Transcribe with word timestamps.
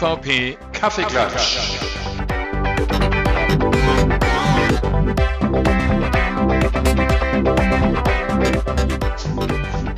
MVP 0.00 0.56
Kaffeeklatsch. 0.72 1.58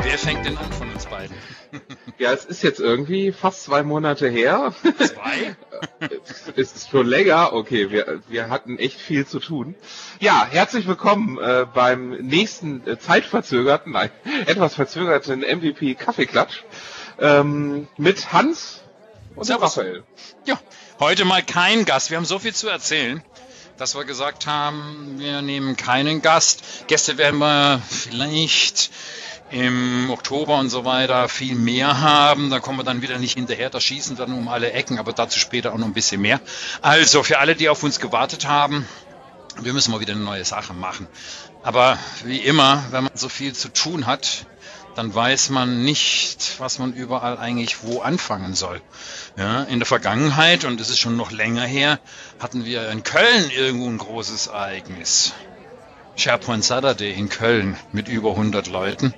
Wer 0.02 0.18
fängt 0.18 0.46
denn 0.46 0.56
an 0.56 0.72
von 0.72 0.90
uns 0.90 1.04
beiden? 1.06 1.36
Ja, 2.18 2.32
es 2.32 2.44
ist 2.44 2.62
jetzt 2.62 2.80
irgendwie 2.80 3.32
fast 3.32 3.64
zwei 3.64 3.82
Monate 3.82 4.28
her. 4.28 4.74
Zwei? 4.98 5.56
es 6.56 6.72
ist 6.76 6.90
schon 6.90 7.06
länger. 7.06 7.54
Okay, 7.54 7.90
wir, 7.90 8.20
wir 8.28 8.50
hatten 8.50 8.78
echt 8.78 9.00
viel 9.00 9.26
zu 9.26 9.38
tun. 9.38 9.74
Ja, 10.18 10.46
herzlich 10.50 10.86
willkommen 10.86 11.38
äh, 11.38 11.66
beim 11.72 12.10
nächsten 12.10 12.86
äh, 12.86 12.98
zeitverzögerten, 12.98 13.92
nein, 13.92 14.10
etwas 14.46 14.74
verzögerten 14.74 15.40
MVP 15.40 15.94
Kaffeeklatsch 15.94 16.64
ähm, 17.18 17.88
mit 17.96 18.32
Hans 18.32 18.79
und 19.40 19.46
Servus. 19.46 19.78
Raphael. 19.78 20.04
Ja, 20.44 20.60
heute 20.98 21.24
mal 21.24 21.42
kein 21.42 21.86
Gast. 21.86 22.10
Wir 22.10 22.18
haben 22.18 22.26
so 22.26 22.38
viel 22.38 22.54
zu 22.54 22.68
erzählen, 22.68 23.22
dass 23.78 23.94
wir 23.94 24.04
gesagt 24.04 24.46
haben, 24.46 25.14
wir 25.16 25.40
nehmen 25.40 25.78
keinen 25.78 26.20
Gast. 26.20 26.62
Gäste 26.88 27.16
werden 27.16 27.38
wir 27.38 27.80
vielleicht 27.88 28.90
im 29.50 30.10
Oktober 30.10 30.58
und 30.58 30.68
so 30.68 30.84
weiter 30.84 31.30
viel 31.30 31.54
mehr 31.54 32.02
haben. 32.02 32.50
Da 32.50 32.60
kommen 32.60 32.78
wir 32.78 32.84
dann 32.84 33.00
wieder 33.00 33.18
nicht 33.18 33.32
hinterher, 33.32 33.70
da 33.70 33.80
schießen 33.80 34.14
dann 34.14 34.34
um 34.34 34.46
alle 34.48 34.72
Ecken, 34.72 34.98
aber 34.98 35.14
dazu 35.14 35.38
später 35.38 35.72
auch 35.72 35.78
noch 35.78 35.86
ein 35.86 35.94
bisschen 35.94 36.20
mehr. 36.20 36.38
Also 36.82 37.22
für 37.22 37.38
alle, 37.38 37.56
die 37.56 37.70
auf 37.70 37.82
uns 37.82 37.98
gewartet 37.98 38.46
haben, 38.46 38.86
wir 39.58 39.72
müssen 39.72 39.90
mal 39.90 40.00
wieder 40.00 40.12
eine 40.12 40.22
neue 40.22 40.44
Sache 40.44 40.74
machen. 40.74 41.08
Aber 41.62 41.98
wie 42.24 42.40
immer, 42.40 42.84
wenn 42.90 43.04
man 43.04 43.12
so 43.14 43.30
viel 43.30 43.54
zu 43.54 43.72
tun 43.72 44.04
hat, 44.04 44.44
dann 44.94 45.14
weiß 45.14 45.50
man 45.50 45.82
nicht, 45.84 46.56
was 46.58 46.78
man 46.78 46.92
überall 46.92 47.38
eigentlich 47.38 47.82
wo 47.82 48.00
anfangen 48.00 48.54
soll. 48.54 48.80
Ja, 49.36 49.62
in 49.64 49.78
der 49.78 49.86
Vergangenheit, 49.86 50.64
und 50.64 50.80
es 50.80 50.90
ist 50.90 50.98
schon 50.98 51.16
noch 51.16 51.30
länger 51.30 51.64
her, 51.64 52.00
hatten 52.38 52.64
wir 52.64 52.88
in 52.90 53.02
Köln 53.02 53.50
irgendwo 53.50 53.86
ein 53.86 53.98
großes 53.98 54.48
Ereignis. 54.48 55.32
SharePoint 56.16 56.64
Saturday 56.64 57.12
in 57.12 57.28
Köln 57.28 57.76
mit 57.92 58.08
über 58.08 58.30
100 58.30 58.66
Leuten. 58.66 59.14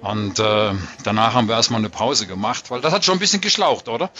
Und 0.00 0.38
äh, 0.38 0.72
danach 1.04 1.34
haben 1.34 1.48
wir 1.48 1.56
erstmal 1.56 1.80
eine 1.80 1.90
Pause 1.90 2.26
gemacht, 2.26 2.70
weil 2.70 2.80
das 2.80 2.92
hat 2.92 3.04
schon 3.04 3.16
ein 3.16 3.20
bisschen 3.20 3.40
geschlaucht, 3.40 3.88
oder? 3.88 4.10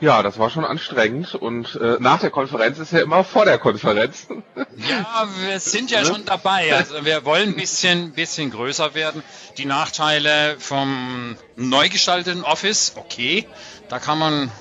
Ja, 0.00 0.22
das 0.22 0.38
war 0.38 0.48
schon 0.48 0.64
anstrengend 0.64 1.34
und 1.34 1.74
äh, 1.74 1.96
nach 1.98 2.20
der 2.20 2.30
Konferenz 2.30 2.78
ist 2.78 2.92
ja 2.92 3.00
immer 3.00 3.24
vor 3.24 3.44
der 3.44 3.58
Konferenz. 3.58 4.28
Ja, 4.76 5.28
wir 5.44 5.58
sind 5.58 5.90
ja 5.90 6.04
schon 6.04 6.24
dabei. 6.24 6.72
Also 6.72 7.04
wir 7.04 7.24
wollen 7.24 7.48
ein 7.48 7.56
bisschen, 7.56 8.12
bisschen 8.12 8.52
größer 8.52 8.94
werden. 8.94 9.24
Die 9.56 9.64
Nachteile 9.64 10.56
vom 10.60 11.36
neu 11.56 11.88
gestalteten 11.88 12.44
Office, 12.44 12.92
okay, 12.94 13.48
da 13.88 13.98
kann 13.98 14.18
man 14.18 14.52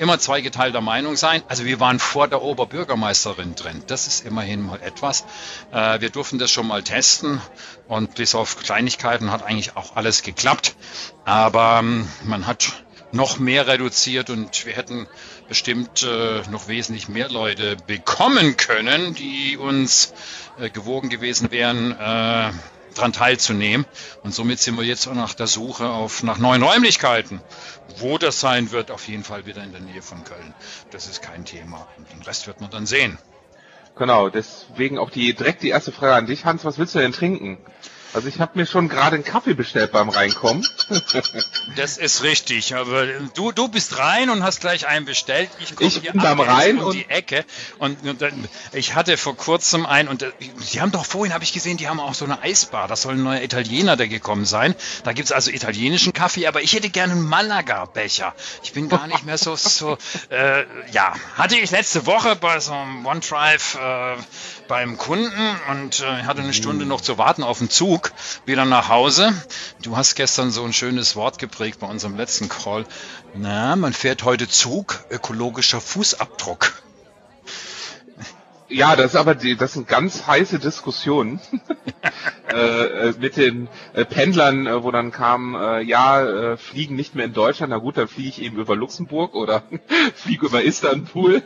immer 0.00 0.18
zweigeteilter 0.18 0.80
Meinung 0.80 1.14
sein. 1.14 1.42
Also 1.46 1.66
wir 1.66 1.78
waren 1.78 1.98
vor 1.98 2.26
der 2.26 2.42
Oberbürgermeisterin 2.42 3.54
drin. 3.54 3.84
Das 3.86 4.08
ist 4.08 4.26
immerhin 4.26 4.62
mal 4.62 4.80
etwas. 4.82 5.24
Äh, 5.72 6.00
wir 6.00 6.10
durften 6.10 6.38
das 6.38 6.50
schon 6.50 6.66
mal 6.66 6.82
testen 6.82 7.40
und 7.86 8.16
bis 8.16 8.34
auf 8.34 8.58
Kleinigkeiten 8.58 9.30
hat 9.30 9.44
eigentlich 9.44 9.76
auch 9.76 9.94
alles 9.94 10.22
geklappt. 10.22 10.74
Aber 11.24 11.78
ähm, 11.80 12.08
man 12.24 12.46
hat 12.46 12.72
noch 13.12 13.38
mehr 13.38 13.66
reduziert 13.66 14.30
und 14.30 14.66
wir 14.66 14.74
hätten 14.74 15.06
bestimmt 15.48 16.02
äh, 16.02 16.42
noch 16.50 16.68
wesentlich 16.68 17.08
mehr 17.08 17.28
Leute 17.28 17.76
bekommen 17.86 18.56
können, 18.56 19.14
die 19.14 19.56
uns 19.56 20.12
äh, 20.58 20.70
gewogen 20.70 21.08
gewesen 21.08 21.50
wären, 21.50 21.92
äh, 21.92 22.52
daran 22.94 23.12
teilzunehmen. 23.12 23.86
Und 24.22 24.34
somit 24.34 24.60
sind 24.60 24.76
wir 24.76 24.84
jetzt 24.84 25.06
auch 25.06 25.14
nach 25.14 25.34
der 25.34 25.46
Suche 25.46 25.88
auf 25.88 26.22
nach 26.22 26.38
neuen 26.38 26.62
Räumlichkeiten. 26.62 27.40
Wo 27.98 28.18
das 28.18 28.40
sein 28.40 28.70
wird, 28.70 28.90
auf 28.90 29.08
jeden 29.08 29.24
Fall 29.24 29.46
wieder 29.46 29.62
in 29.62 29.72
der 29.72 29.80
Nähe 29.80 30.02
von 30.02 30.24
Köln. 30.24 30.54
Das 30.90 31.06
ist 31.06 31.22
kein 31.22 31.44
Thema. 31.44 31.86
Und 31.96 32.10
den 32.12 32.22
Rest 32.22 32.46
wird 32.46 32.60
man 32.60 32.70
dann 32.70 32.86
sehen. 32.86 33.18
Genau, 33.96 34.28
deswegen 34.28 34.98
auch 34.98 35.10
die 35.10 35.34
direkt 35.34 35.62
die 35.62 35.68
erste 35.68 35.92
Frage 35.92 36.14
an 36.14 36.26
dich, 36.26 36.44
Hans, 36.44 36.64
was 36.64 36.78
willst 36.78 36.94
du 36.94 37.00
denn 37.00 37.12
trinken? 37.12 37.58
Also 38.12 38.26
ich 38.28 38.40
habe 38.40 38.58
mir 38.58 38.66
schon 38.66 38.88
gerade 38.88 39.14
einen 39.16 39.24
Kaffee 39.24 39.54
bestellt 39.54 39.92
beim 39.92 40.08
Reinkommen. 40.08 40.66
Das 41.76 41.96
ist 41.96 42.22
richtig, 42.22 42.74
aber 42.74 43.06
du, 43.34 43.52
du 43.52 43.68
bist 43.68 43.98
rein 43.98 44.30
und 44.30 44.42
hast 44.42 44.60
gleich 44.60 44.86
einen 44.86 45.04
bestellt. 45.06 45.48
gucke 45.70 45.84
Ich 45.84 46.00
bin 46.02 46.20
beim 46.20 46.40
Rein 46.40 46.78
um 46.78 46.86
und- 46.86 46.94
die 46.94 47.08
Ecke 47.08 47.44
und, 47.78 48.02
und 48.06 48.20
dann, 48.20 48.48
ich 48.72 48.94
hatte 48.94 49.16
vor 49.16 49.36
kurzem 49.36 49.86
einen 49.86 50.08
und 50.08 50.22
äh, 50.22 50.32
die 50.72 50.80
haben 50.80 50.90
doch 50.90 51.06
vorhin, 51.06 51.32
habe 51.32 51.44
ich 51.44 51.52
gesehen, 51.52 51.76
die 51.76 51.88
haben 51.88 52.00
auch 52.00 52.14
so 52.14 52.24
eine 52.24 52.42
Eisbar. 52.42 52.88
Das 52.88 53.02
soll 53.02 53.14
ein 53.14 53.22
neuer 53.22 53.42
Italiener, 53.42 53.96
der 53.96 54.08
gekommen 54.08 54.44
sein. 54.44 54.74
Da 55.04 55.12
gibt's 55.12 55.30
also 55.32 55.50
italienischen 55.50 56.12
Kaffee, 56.12 56.46
aber 56.48 56.62
ich 56.62 56.72
hätte 56.72 56.90
gerne 56.90 57.12
einen 57.12 57.22
Malaga-Becher. 57.22 58.34
Ich 58.64 58.72
bin 58.72 58.88
gar 58.88 59.06
nicht 59.06 59.24
mehr 59.24 59.38
so, 59.38 59.54
so 59.56 59.96
äh, 60.30 60.64
ja, 60.92 61.14
hatte 61.36 61.56
ich 61.56 61.70
letzte 61.70 62.06
Woche 62.06 62.34
bei 62.36 62.58
so 62.60 62.72
einem 62.72 63.06
OneDrive 63.06 63.76
äh, 63.80 64.16
beim 64.70 64.96
Kunden 64.96 65.56
und 65.72 65.98
äh, 65.98 66.22
hatte 66.22 66.42
eine 66.42 66.54
Stunde 66.54 66.86
noch 66.86 67.00
zu 67.00 67.18
warten 67.18 67.42
auf 67.42 67.58
den 67.58 67.68
Zug, 67.68 68.12
wieder 68.46 68.64
nach 68.64 68.88
Hause. 68.88 69.34
Du 69.82 69.96
hast 69.96 70.14
gestern 70.14 70.52
so 70.52 70.64
ein 70.64 70.72
schönes 70.72 71.16
Wort 71.16 71.38
geprägt 71.38 71.80
bei 71.80 71.88
unserem 71.88 72.16
letzten 72.16 72.48
Call. 72.48 72.86
Na, 73.34 73.74
man 73.74 73.92
fährt 73.92 74.22
heute 74.22 74.48
Zug, 74.48 75.04
ökologischer 75.10 75.80
Fußabdruck. 75.80 76.72
Ja, 78.70 78.94
das 78.96 79.12
ist 79.12 79.16
aber 79.16 79.34
die, 79.34 79.56
das 79.56 79.72
sind 79.72 79.88
ganz 79.88 80.26
heiße 80.26 80.58
Diskussionen 80.60 81.40
äh, 82.52 83.08
äh, 83.08 83.14
mit 83.18 83.36
den 83.36 83.68
äh, 83.94 84.04
Pendlern, 84.04 84.66
äh, 84.66 84.82
wo 84.84 84.90
dann 84.92 85.10
kam, 85.10 85.54
äh, 85.56 85.80
ja, 85.82 86.22
äh, 86.24 86.56
fliegen 86.56 86.94
nicht 86.94 87.14
mehr 87.14 87.24
in 87.24 87.32
Deutschland, 87.32 87.70
na 87.70 87.78
gut, 87.78 87.96
dann 87.96 88.06
fliege 88.08 88.28
ich 88.28 88.42
eben 88.42 88.58
über 88.58 88.76
Luxemburg 88.76 89.34
oder 89.34 89.64
fliege 90.14 90.46
über 90.46 90.62
Istanbul. 90.62 91.42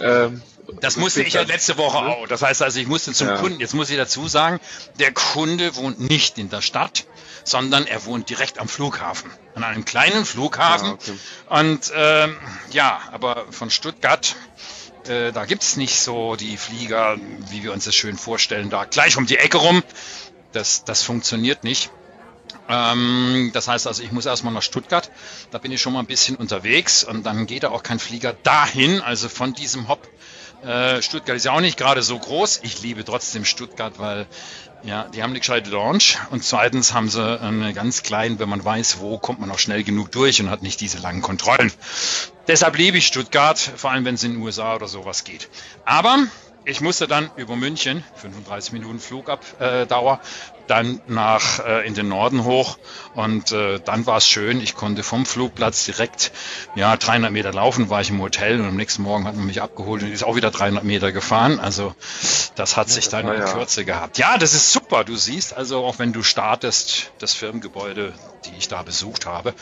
ähm, 0.00 0.42
Das 0.80 0.96
musste 0.96 1.22
ich 1.22 1.34
ja 1.34 1.42
letzte 1.42 1.76
Woche 1.78 1.98
auch. 1.98 2.26
Das 2.26 2.42
heißt 2.42 2.62
also, 2.62 2.80
ich 2.80 2.86
musste 2.86 3.12
zum 3.12 3.28
Ja. 3.28 3.36
Kunden. 3.36 3.60
Jetzt 3.60 3.74
muss 3.74 3.90
ich 3.90 3.96
dazu 3.96 4.26
sagen, 4.26 4.58
der 4.98 5.12
Kunde 5.12 5.76
wohnt 5.76 6.00
nicht 6.00 6.38
in 6.38 6.48
der 6.48 6.62
Stadt, 6.62 7.06
sondern 7.44 7.86
er 7.86 8.04
wohnt 8.06 8.30
direkt 8.30 8.58
am 8.58 8.68
Flughafen. 8.68 9.30
An 9.54 9.62
einem 9.64 9.84
kleinen 9.84 10.24
Flughafen. 10.24 10.88
Ah, 10.88 10.92
okay. 10.92 11.12
Und 11.48 11.92
ähm, 11.94 12.36
ja, 12.70 13.00
aber 13.12 13.44
von 13.50 13.70
Stuttgart, 13.70 14.36
äh, 15.08 15.32
da 15.32 15.44
gibt's 15.44 15.76
nicht 15.76 16.00
so 16.00 16.36
die 16.36 16.56
Flieger, 16.56 17.16
wie 17.50 17.62
wir 17.62 17.72
uns 17.72 17.84
das 17.84 17.94
schön 17.94 18.16
vorstellen, 18.16 18.70
da 18.70 18.84
gleich 18.84 19.16
um 19.16 19.26
die 19.26 19.38
Ecke 19.38 19.58
rum. 19.58 19.82
Das, 20.52 20.84
das 20.84 21.02
funktioniert 21.02 21.64
nicht. 21.64 21.90
Ähm, 22.68 23.50
das 23.52 23.68
heißt 23.68 23.86
also, 23.86 24.02
ich 24.02 24.12
muss 24.12 24.26
erstmal 24.26 24.52
nach 24.52 24.62
Stuttgart. 24.62 25.10
Da 25.50 25.58
bin 25.58 25.72
ich 25.72 25.80
schon 25.80 25.92
mal 25.92 26.00
ein 26.00 26.06
bisschen 26.06 26.36
unterwegs 26.36 27.04
und 27.04 27.24
dann 27.24 27.46
geht 27.46 27.62
da 27.62 27.70
auch 27.70 27.82
kein 27.82 27.98
Flieger 27.98 28.32
dahin, 28.42 29.00
also 29.00 29.28
von 29.28 29.54
diesem 29.54 29.88
Hop. 29.88 30.08
Äh, 30.62 31.02
Stuttgart 31.02 31.36
ist 31.36 31.44
ja 31.44 31.52
auch 31.52 31.60
nicht 31.60 31.76
gerade 31.78 32.02
so 32.02 32.18
groß. 32.18 32.60
Ich 32.62 32.82
liebe 32.82 33.04
trotzdem 33.04 33.44
Stuttgart, 33.44 33.98
weil 33.98 34.26
ja, 34.82 35.04
die 35.08 35.22
haben 35.22 35.30
eine 35.30 35.40
gescheite 35.40 35.70
Launch 35.70 36.18
und 36.30 36.44
zweitens 36.44 36.92
haben 36.92 37.08
sie 37.08 37.40
eine 37.40 37.72
ganz 37.74 38.02
kleinen, 38.02 38.38
wenn 38.38 38.48
man 38.48 38.64
weiß, 38.64 38.98
wo, 39.00 39.18
kommt 39.18 39.40
man 39.40 39.50
auch 39.50 39.58
schnell 39.58 39.84
genug 39.84 40.12
durch 40.12 40.40
und 40.40 40.50
hat 40.50 40.62
nicht 40.62 40.80
diese 40.80 40.98
langen 40.98 41.22
Kontrollen. 41.22 41.72
Deshalb 42.48 42.76
liebe 42.78 42.98
ich 42.98 43.06
Stuttgart, 43.06 43.58
vor 43.58 43.90
allem 43.90 44.04
wenn 44.04 44.14
es 44.14 44.22
in 44.24 44.34
den 44.34 44.42
USA 44.42 44.74
oder 44.76 44.86
sowas 44.88 45.24
geht. 45.24 45.48
Aber 45.84 46.18
ich 46.64 46.80
musste 46.80 47.06
dann 47.06 47.30
über 47.36 47.54
München, 47.56 48.04
35 48.16 48.72
Minuten 48.72 48.98
Flugabdauer, 48.98 49.86
Dauer, 49.86 50.20
dann 50.66 51.00
nach 51.06 51.64
äh, 51.64 51.86
in 51.86 51.94
den 51.94 52.08
Norden 52.08 52.42
hoch 52.44 52.76
und 53.14 53.52
äh, 53.52 53.78
dann 53.84 54.04
war 54.06 54.16
es 54.16 54.26
schön. 54.28 54.60
Ich 54.60 54.74
konnte 54.74 55.04
vom 55.04 55.24
Flugplatz 55.24 55.84
direkt 55.84 56.32
ja 56.74 56.96
300 56.96 57.30
Meter 57.30 57.52
laufen, 57.52 57.88
war 57.88 58.00
ich 58.00 58.10
im 58.10 58.20
Hotel 58.20 58.60
und 58.60 58.66
am 58.66 58.74
nächsten 58.76 59.02
Morgen 59.02 59.26
hat 59.26 59.36
man 59.36 59.46
mich 59.46 59.62
abgeholt 59.62 60.02
und 60.02 60.10
ist 60.10 60.24
auch 60.24 60.34
wieder 60.34 60.50
300 60.50 60.82
Meter 60.82 61.12
gefahren. 61.12 61.60
Also 61.60 61.94
das 62.56 62.76
hat 62.76 62.88
sich 62.88 63.08
dann 63.08 63.28
in 63.28 63.38
ja- 63.40 63.52
Kürze 63.52 63.84
gehabt. 63.84 64.18
Ja, 64.18 64.38
das 64.38 64.54
ist 64.54 64.72
super. 64.72 65.04
Du 65.04 65.14
siehst 65.14 65.54
also 65.56 65.84
auch 65.84 66.00
wenn 66.00 66.12
du 66.12 66.24
startest 66.24 67.12
das 67.20 67.32
Firmengebäude, 67.32 68.12
die 68.44 68.56
ich 68.58 68.66
da 68.66 68.82
besucht 68.82 69.24
habe. 69.24 69.54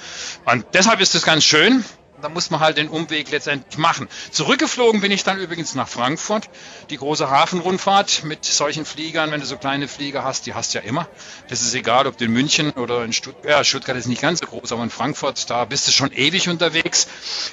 Und 0.47 0.64
deshalb 0.73 1.00
ist 1.00 1.14
es 1.14 1.23
ganz 1.23 1.44
schön. 1.44 1.85
Da 2.25 2.31
muss 2.31 2.49
man 2.49 2.61
halt 2.61 2.79
den 2.79 2.88
Umweg 2.88 3.31
letztendlich 3.31 3.76
machen. 3.76 4.09
Zurückgeflogen 4.31 5.03
bin 5.03 5.12
ich 5.12 5.25
dann 5.25 5.38
übrigens 5.38 5.75
nach 5.75 5.87
Frankfurt. 5.87 6.49
Die 6.88 6.97
große 6.97 7.29
Hafenrundfahrt 7.29 8.25
mit 8.25 8.47
solchen 8.47 8.87
Fliegern, 8.87 9.31
wenn 9.31 9.41
du 9.41 9.47
so 9.47 9.59
kleine 9.59 9.88
Flieger 9.88 10.25
hast, 10.25 10.47
die 10.47 10.55
hast 10.55 10.73
du 10.73 10.79
ja 10.79 10.85
immer. 10.85 11.06
Das 11.49 11.61
ist 11.61 11.75
egal, 11.75 12.06
ob 12.06 12.17
du 12.17 12.25
in 12.25 12.32
München 12.32 12.71
oder 12.71 13.05
in 13.05 13.12
Stuttgart, 13.12 13.44
ja, 13.44 13.62
Stuttgart 13.62 13.99
ist 13.99 14.06
nicht 14.06 14.23
ganz 14.23 14.38
so 14.38 14.47
groß, 14.47 14.73
aber 14.73 14.82
in 14.82 14.88
Frankfurt, 14.88 15.50
da 15.50 15.67
bist 15.67 15.87
du 15.87 15.93
schon 15.93 16.12
ewig 16.12 16.49
unterwegs 16.49 17.09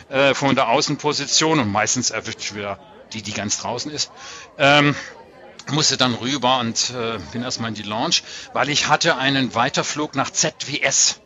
äh, 0.07 0.33
von 0.33 0.55
der 0.55 0.69
Außenposition 0.69 1.59
und 1.59 1.69
meistens 1.69 2.09
erwischt 2.09 2.55
wieder 2.55 2.79
die, 3.11 3.21
die 3.21 3.33
ganz 3.33 3.57
draußen 3.57 3.91
ist. 3.91 4.09
Ähm, 4.57 4.95
musste 5.69 5.97
dann 5.97 6.13
rüber 6.13 6.59
und 6.59 6.91
äh, 6.91 7.19
bin 7.33 7.43
erstmal 7.43 7.71
in 7.71 7.75
die 7.75 7.83
Lounge, 7.83 8.21
weil 8.53 8.69
ich 8.69 8.87
hatte 8.87 9.17
einen 9.17 9.53
Weiterflug 9.53 10.15
nach 10.15 10.29
ZWS. 10.29 11.19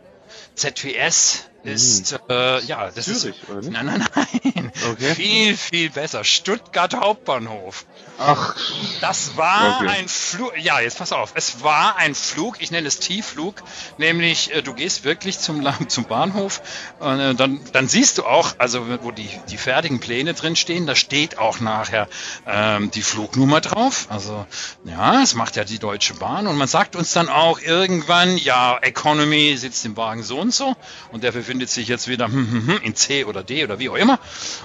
ZWS 0.56 1.48
ist, 1.66 2.20
äh, 2.30 2.62
ja, 2.62 2.92
das 2.92 3.06
Zürich, 3.06 3.42
ist. 3.50 3.72
Nein, 3.72 3.86
nein, 3.86 4.06
nein. 4.16 4.72
Okay. 4.92 5.16
Viel, 5.16 5.58
viel 5.58 5.90
besser. 5.90 6.24
Stuttgart 6.24 6.94
Hauptbahnhof. 6.96 7.86
Ach, 8.18 8.56
Das 9.02 9.36
war 9.36 9.78
Okay. 9.82 9.90
ein 9.90 10.08
Flug. 10.08 10.54
Ja, 10.58 10.80
jetzt 10.80 10.98
pass 10.98 11.12
auf. 11.12 11.32
Es 11.36 11.62
war 11.64 11.98
ein 11.98 12.16
Flug, 12.16 12.62
ich 12.62 12.72
nenne 12.72 12.88
es 12.88 13.00
Tiefflug, 13.00 13.56
nämlich 13.98 14.54
äh, 14.54 14.62
du 14.62 14.74
gehst 14.74 15.04
wirklich 15.04 15.40
zum, 15.40 15.68
zum 15.90 16.06
Bahnhof 16.06 16.62
und 17.00 17.20
äh, 17.20 17.36
dann, 17.36 17.60
dann 17.74 17.88
siehst 17.88 18.18
du 18.18 18.24
auch, 18.26 18.56
also 18.58 18.86
wo 19.04 19.12
die, 19.12 19.30
die 19.50 19.58
fertigen 19.58 20.00
Pläne 20.00 20.34
drin 20.34 20.56
stehen, 20.56 20.88
da 20.88 20.96
steht 20.96 21.38
auch 21.38 21.60
nachher 21.60 22.08
ähm, 22.48 22.90
die 22.92 23.02
Flugnummer 23.02 23.62
drauf. 23.62 24.08
Also 24.10 24.46
ja, 24.86 25.22
es 25.22 25.36
macht 25.36 25.56
ja 25.56 25.64
die 25.66 25.80
Deutsche 25.80 26.14
Bahn 26.16 26.48
und 26.48 26.58
man 26.58 26.68
sagt 26.68 26.96
uns 26.96 27.12
dann 27.14 27.30
auch 27.30 27.60
irgendwann, 27.60 28.38
ja, 28.38 28.78
Economy 28.82 29.58
sitzt 29.58 29.86
im 29.86 29.98
Wagen 29.98 30.24
so 30.24 30.40
und 30.40 30.54
so 30.54 30.76
und 31.12 31.24
der 31.24 31.32
befindet 31.34 31.70
sich 31.70 31.88
jetzt 31.88 32.08
wieder 32.08 32.28
hm, 32.28 32.52
hm, 32.52 32.68
hm, 32.68 32.82
in 32.82 32.96
C 32.96 33.26
oder 33.26 33.44
D 33.44 33.64
oder 33.64 33.78
wie 33.80 33.90
auch 33.90 33.96
immer. 33.96 34.20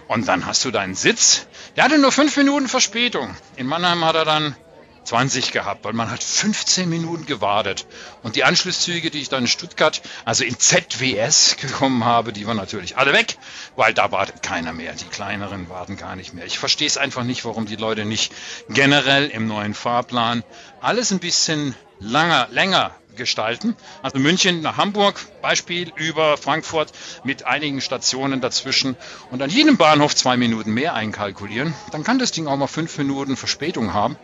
Und 0.08 0.28
dann 0.28 0.46
hast 0.46 0.64
du 0.64 0.70
deinen 0.70 0.94
Sitz. 0.94 1.46
Der 1.76 1.84
hatte 1.84 1.98
nur 1.98 2.12
fünf 2.12 2.36
Minuten 2.36 2.68
Verspätung. 2.68 3.36
In 3.56 3.66
Mannheim 3.66 4.04
hat 4.04 4.16
er 4.16 4.24
dann 4.24 4.56
20 5.04 5.52
gehabt, 5.52 5.84
weil 5.84 5.92
man 5.92 6.10
hat 6.10 6.22
15 6.22 6.88
Minuten 6.88 7.26
gewartet. 7.26 7.86
Und 8.22 8.36
die 8.36 8.44
Anschlusszüge, 8.44 9.10
die 9.10 9.20
ich 9.20 9.28
dann 9.28 9.42
in 9.42 9.48
Stuttgart, 9.48 10.02
also 10.24 10.44
in 10.44 10.58
ZWS 10.58 11.56
gekommen 11.56 12.04
habe, 12.04 12.32
die 12.32 12.46
waren 12.46 12.56
natürlich 12.56 12.96
alle 12.96 13.12
weg, 13.12 13.36
weil 13.76 13.94
da 13.94 14.12
wartet 14.12 14.42
keiner 14.42 14.72
mehr. 14.72 14.92
Die 14.92 15.06
kleineren 15.06 15.68
warten 15.68 15.96
gar 15.96 16.16
nicht 16.16 16.32
mehr. 16.32 16.46
Ich 16.46 16.58
verstehe 16.58 16.86
es 16.86 16.96
einfach 16.96 17.24
nicht, 17.24 17.44
warum 17.44 17.66
die 17.66 17.76
Leute 17.76 18.04
nicht 18.04 18.32
generell 18.68 19.28
im 19.28 19.46
neuen 19.46 19.74
Fahrplan 19.74 20.44
alles 20.80 21.10
ein 21.10 21.18
bisschen 21.18 21.74
langer, 21.98 22.48
länger 22.50 22.92
gestalten. 23.20 23.76
Also 24.02 24.18
München 24.18 24.62
nach 24.62 24.78
Hamburg, 24.78 25.20
Beispiel 25.42 25.92
über 25.94 26.36
Frankfurt 26.36 26.90
mit 27.22 27.46
einigen 27.46 27.80
Stationen 27.80 28.40
dazwischen 28.40 28.96
und 29.30 29.42
an 29.42 29.50
jedem 29.50 29.76
Bahnhof 29.76 30.16
zwei 30.16 30.36
Minuten 30.36 30.72
mehr 30.72 30.94
einkalkulieren. 30.94 31.72
Dann 31.92 32.02
kann 32.02 32.18
das 32.18 32.32
Ding 32.32 32.48
auch 32.48 32.56
mal 32.56 32.66
fünf 32.66 32.98
Minuten 32.98 33.36
Verspätung 33.36 33.94
haben, 33.94 34.16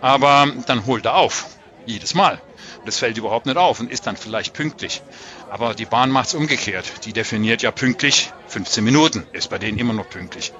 aber 0.00 0.46
dann 0.66 0.86
holt 0.86 1.06
er 1.06 1.16
auf. 1.16 1.46
Jedes 1.84 2.14
Mal. 2.14 2.40
Das 2.84 2.98
fällt 2.98 3.18
überhaupt 3.18 3.46
nicht 3.46 3.56
auf 3.56 3.80
und 3.80 3.90
ist 3.90 4.06
dann 4.06 4.16
vielleicht 4.16 4.54
pünktlich. 4.54 5.02
Aber 5.50 5.74
die 5.74 5.84
Bahn 5.84 6.10
macht 6.10 6.28
es 6.28 6.34
umgekehrt. 6.34 7.04
Die 7.04 7.12
definiert 7.12 7.62
ja 7.62 7.70
pünktlich 7.70 8.32
15 8.48 8.82
Minuten. 8.82 9.26
Ist 9.32 9.50
bei 9.50 9.58
denen 9.58 9.78
immer 9.78 9.92
noch 9.92 10.08
pünktlich. 10.08 10.52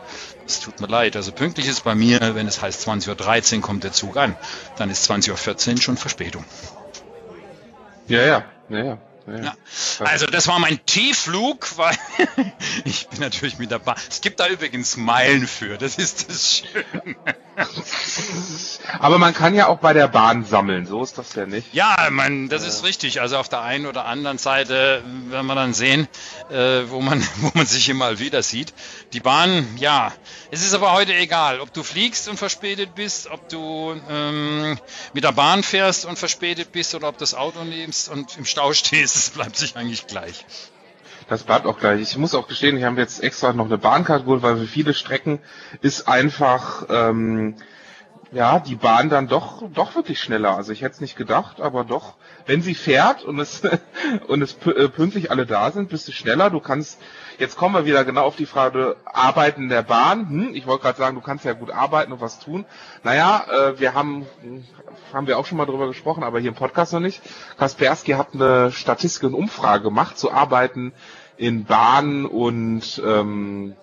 Es 0.47 0.61
tut 0.61 0.81
mir 0.81 0.87
leid. 0.87 1.17
Also 1.17 1.33
pünktlich 1.33 1.67
ist 1.67 1.85
bei 1.85 1.95
mir, 1.95 2.35
wenn 2.35 2.47
es 2.47 2.63
heißt 2.63 2.89
20.13 2.89 3.57
Uhr 3.57 3.63
kommt 3.63 3.85
der 3.85 3.93
Zug 3.93 4.17
an. 4.17 4.37
Dann 4.77 4.91
ist 4.91 5.11
20.14 5.11 5.73
Uhr 5.73 5.81
schon 5.81 5.97
Verspätung. 5.97 6.45
Ja, 8.09 8.23
ja, 8.23 8.45
ja, 8.69 8.85
ja. 8.85 8.99
ja. 9.27 9.55
Also 10.01 10.27
das 10.27 10.49
war 10.49 10.59
mein 10.59 10.85
Tiefflug, 10.87 11.77
weil 11.77 11.97
ich 12.85 13.09
bin 13.09 13.21
natürlich 13.21 13.59
mit 13.59 13.71
Bahn. 13.79 13.97
Es 14.09 14.21
gibt 14.21 14.41
da 14.41 14.49
übrigens 14.49 14.97
Meilen 14.97 15.47
für, 15.47 15.79
das 15.79 15.97
ist 15.97 16.29
das 16.29 16.59
Schöne. 16.59 17.17
Aber 18.99 19.19
man 19.19 19.35
kann 19.35 19.55
ja 19.55 19.69
auch 19.69 19.79
bei 19.79 19.93
der 19.93 20.09
Bahn 20.09 20.45
sammeln, 20.45 20.87
so 20.87 21.03
ist 21.03 21.19
das 21.19 21.35
ja 21.35 21.47
nicht. 21.47 21.73
Ja, 21.75 22.09
man, 22.11 22.49
das 22.49 22.67
ist 22.67 22.85
richtig. 22.85 23.21
Also 23.21 23.37
auf 23.37 23.49
der 23.49 23.63
einen 23.63 23.87
oder 23.87 24.07
anderen 24.07 24.39
Seite 24.39 25.03
werden 25.29 25.47
wir 25.47 25.55
dann 25.55 25.75
sehen, 25.75 26.09
äh, 26.51 26.83
wo 26.89 27.01
man, 27.01 27.23
wo 27.37 27.51
man 27.55 27.67
sich 27.67 27.93
mal 27.95 28.19
wieder 28.19 28.43
sieht. 28.43 28.73
Die 29.13 29.21
Bahn, 29.21 29.67
ja, 29.77 30.13
es 30.51 30.65
ist 30.65 30.75
aber 30.75 30.93
heute 30.93 31.15
egal, 31.15 31.61
ob 31.61 31.73
du 31.73 31.83
fliegst 31.83 32.29
und 32.29 32.39
verspätet 32.39 32.95
bist, 32.95 33.29
ob 33.31 33.49
du 33.49 34.01
ähm, 34.09 34.79
mit 35.13 35.25
der 35.25 35.33
Bahn 35.33 35.63
fährst 35.63 36.07
und 36.07 36.19
verspätet 36.19 36.73
bist 36.73 36.95
oder 36.95 37.09
ob 37.09 37.19
das 37.19 37.35
Auto 37.35 37.65
nimmst 37.65 38.09
und 38.09 38.37
im 38.39 38.45
Stau 38.45 38.73
stehst, 38.73 39.17
es 39.17 39.31
bleibt 39.31 39.57
sich 39.57 39.77
eigentlich 39.77 40.07
gleich. 40.07 40.45
Das 41.33 41.45
bleibt 41.45 41.65
auch 41.65 41.79
gleich. 41.79 42.03
Ich 42.03 42.19
muss 42.19 42.35
auch 42.35 42.47
gestehen, 42.47 42.77
ich 42.77 42.85
habe 42.85 43.01
jetzt 43.01 43.23
extra 43.23 43.55
noch 43.55 43.65
eine 43.65 43.79
Bahncard 43.79 44.27
geholt, 44.27 44.43
weil 44.43 44.59
für 44.59 44.67
viele 44.67 44.93
Strecken 44.93 45.39
ist 45.81 46.07
einfach 46.07 46.85
ähm, 46.91 47.57
ja 48.33 48.59
die 48.59 48.75
Bahn 48.75 49.09
dann 49.09 49.29
doch 49.29 49.63
doch 49.73 49.95
wirklich 49.95 50.21
schneller. 50.21 50.55
Also 50.55 50.73
ich 50.73 50.83
hätte 50.83 50.97
es 50.97 51.01
nicht 51.01 51.17
gedacht, 51.17 51.63
aber 51.63 51.85
doch, 51.85 52.17
wenn 52.45 52.61
sie 52.61 52.75
fährt 52.75 53.25
und 53.25 53.39
es 53.39 53.63
und 54.29 54.43
es 54.43 54.59
äh, 54.67 54.91
pünktlich 54.91 55.31
alle 55.31 55.47
da 55.47 55.71
sind, 55.71 55.89
bist 55.89 56.07
du 56.07 56.13
schneller. 56.13 56.51
Du 56.51 56.61
kannst 56.61 57.01
jetzt 57.39 57.57
kommen 57.57 57.75
wir 57.75 57.87
wieder 57.87 58.05
genau 58.05 58.25
auf 58.25 58.37
die 58.37 58.45
Frage 58.45 58.97
Arbeiten 59.07 59.71
der 59.71 59.85
Bahn. 59.85 60.29
Hm, 60.29 60.51
ich 60.55 60.67
wollte 60.67 60.83
gerade 60.83 60.99
sagen, 60.99 61.15
du 61.15 61.23
kannst 61.23 61.47
ja 61.47 61.55
gut 61.55 61.71
arbeiten 61.71 62.13
und 62.13 62.21
was 62.21 62.41
tun. 62.41 62.67
Naja, 63.05 63.47
äh, 63.51 63.81
wir 63.81 63.95
haben 63.95 64.27
hm, 64.43 64.65
haben 65.15 65.27
wir 65.27 65.39
auch 65.39 65.47
schon 65.47 65.57
mal 65.57 65.65
drüber 65.65 65.87
gesprochen, 65.87 66.25
aber 66.25 66.41
hier 66.41 66.51
im 66.51 66.57
Podcast 66.57 66.93
noch 66.93 67.01
nicht. 67.01 67.23
Kaspersky 67.57 68.13
hat 68.13 68.35
eine 68.35 68.71
Statistik 68.71 69.25
und 69.25 69.35
Umfrage 69.35 69.85
gemacht 69.85 70.19
zu 70.19 70.31
Arbeiten 70.31 70.93
in 71.43 71.65
Bahnen 71.65 72.25
und 72.25 73.03
ähm, 73.05 73.75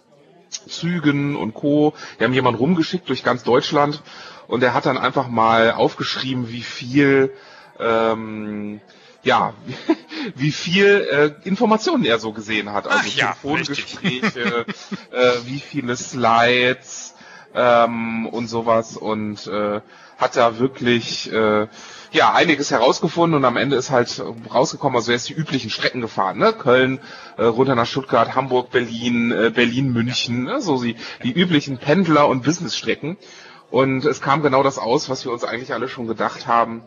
Zügen 0.50 1.35
und 1.35 1.53
Co. 1.53 1.94
Wir 2.17 2.25
haben 2.25 2.33
jemanden 2.33 2.57
rumgeschickt 2.57 3.09
durch 3.09 3.21
ganz 3.21 3.44
Deutschland 3.44 4.01
und 4.47 4.61
der 4.61 4.73
hat 4.73 4.85
dann 4.85 4.97
einfach 4.97 5.27
mal 5.27 5.73
aufgeschrieben, 5.73 6.50
wie 6.50 6.61
viel 6.61 7.33
ähm, 7.77 8.79
ja, 9.23 9.53
wie 10.35 10.53
viel 10.53 11.07
äh, 11.11 11.47
Informationen 11.47 12.06
er 12.06 12.19
so 12.19 12.31
gesehen 12.31 12.71
hat. 12.71 12.88
Also 12.88 13.00
Ach 13.01 13.15
ja, 13.15 13.35
Telefongespräche, 13.41 14.65
äh, 15.12 15.31
wie 15.44 15.59
viele 15.59 15.97
Slides 15.97 17.15
ähm, 17.53 18.25
und 18.25 18.47
sowas 18.47 18.95
und 18.95 19.47
äh, 19.47 19.81
hat 20.17 20.38
da 20.38 20.59
wirklich 20.59 21.29
äh, 21.33 21.67
ja 22.11 22.33
einiges 22.33 22.71
herausgefunden 22.71 23.38
und 23.38 23.45
am 23.45 23.57
Ende 23.57 23.75
ist 23.75 23.91
halt 23.91 24.21
rausgekommen, 24.53 24.95
also 24.95 25.11
er 25.11 25.15
ist 25.15 25.29
die 25.29 25.33
üblichen 25.33 25.69
Strecken 25.69 26.01
gefahren, 26.01 26.38
ne? 26.38 26.53
Köln, 26.53 27.00
äh, 27.38 27.44
runter 27.44 27.75
nach 27.75 27.85
Stuttgart, 27.85 28.35
Hamburg, 28.35 28.71
Berlin, 28.71 29.31
äh, 29.31 29.51
Berlin, 29.53 29.91
München, 29.91 30.44
ne? 30.44 30.61
so 30.61 30.81
die, 30.81 30.95
die 31.23 31.31
üblichen 31.31 31.77
Pendler- 31.77 32.27
und 32.27 32.44
Businessstrecken. 32.44 33.17
Und 33.71 34.06
es 34.06 34.21
kam 34.21 34.41
genau 34.41 34.63
das 34.63 34.79
aus, 34.79 35.09
was 35.09 35.25
wir 35.25 35.31
uns 35.31 35.44
eigentlich 35.44 35.73
alle 35.73 35.88
schon 35.88 36.07
gedacht 36.07 36.47
haben. 36.47 36.81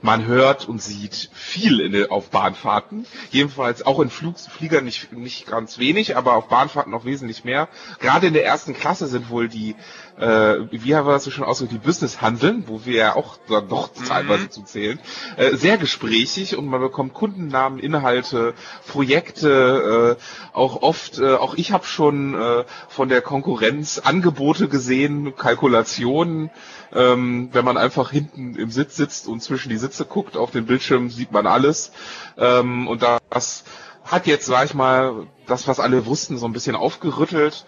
Man 0.00 0.26
hört 0.26 0.68
und 0.68 0.80
sieht 0.80 1.30
viel 1.32 1.80
in 1.80 2.10
auf 2.10 2.30
Bahnfahrten. 2.30 3.04
Jedenfalls 3.30 3.84
auch 3.84 3.98
in 3.98 4.10
Flug, 4.10 4.38
Fliegern 4.38 4.84
nicht, 4.84 5.12
nicht 5.12 5.46
ganz 5.46 5.78
wenig, 5.78 6.16
aber 6.16 6.34
auf 6.34 6.48
Bahnfahrten 6.48 6.92
noch 6.92 7.04
wesentlich 7.04 7.44
mehr. 7.44 7.68
Gerade 7.98 8.28
in 8.28 8.32
der 8.32 8.44
ersten 8.44 8.74
Klasse 8.74 9.08
sind 9.08 9.30
wohl 9.30 9.48
die, 9.48 9.74
äh, 10.18 10.56
wie 10.70 10.94
haben 10.94 11.06
wir 11.06 11.12
das 11.12 11.24
so 11.24 11.30
schon 11.30 11.44
ausgedrückt, 11.44 11.82
die 11.82 11.86
Business-Handeln, 11.86 12.64
wo 12.66 12.84
wir 12.84 12.94
ja 12.94 13.16
auch 13.16 13.38
dann 13.48 13.68
doch 13.68 13.90
teilweise 14.06 14.48
zu 14.48 14.62
zählen, 14.62 15.00
äh, 15.36 15.56
sehr 15.56 15.78
gesprächig 15.78 16.56
und 16.56 16.66
man 16.66 16.80
bekommt 16.80 17.14
Kundennamen, 17.14 17.80
Inhalte, 17.80 18.54
Projekte, 18.86 20.16
äh, 20.18 20.56
auch 20.56 20.82
oft, 20.82 21.18
äh, 21.18 21.34
auch 21.34 21.54
ich 21.56 21.72
habe 21.72 21.86
schon 21.86 22.34
äh, 22.34 22.64
von 22.88 23.08
der 23.08 23.20
Konkurrenz 23.22 23.98
Angebote 23.98 24.68
gesehen, 24.68 25.34
Kalkulationen, 25.36 26.50
ähm, 26.92 27.48
wenn 27.52 27.64
man 27.64 27.76
einfach 27.76 28.10
hinten 28.10 28.54
im 28.56 28.70
Sitz 28.70 28.96
sitzt 28.96 29.28
und 29.28 29.42
zwischen 29.42 29.68
die 29.68 29.76
Sitze 29.76 30.04
guckt, 30.04 30.36
auf 30.36 30.50
den 30.50 30.66
Bildschirm 30.66 31.10
sieht 31.10 31.32
man 31.32 31.46
alles. 31.46 31.92
Ähm, 32.36 32.88
und 32.88 33.04
das 33.30 33.64
hat 34.04 34.26
jetzt, 34.26 34.46
sag 34.46 34.64
ich 34.64 34.74
mal, 34.74 35.26
das, 35.46 35.68
was 35.68 35.80
alle 35.80 36.06
wussten, 36.06 36.38
so 36.38 36.46
ein 36.46 36.52
bisschen 36.52 36.76
aufgerüttelt. 36.76 37.64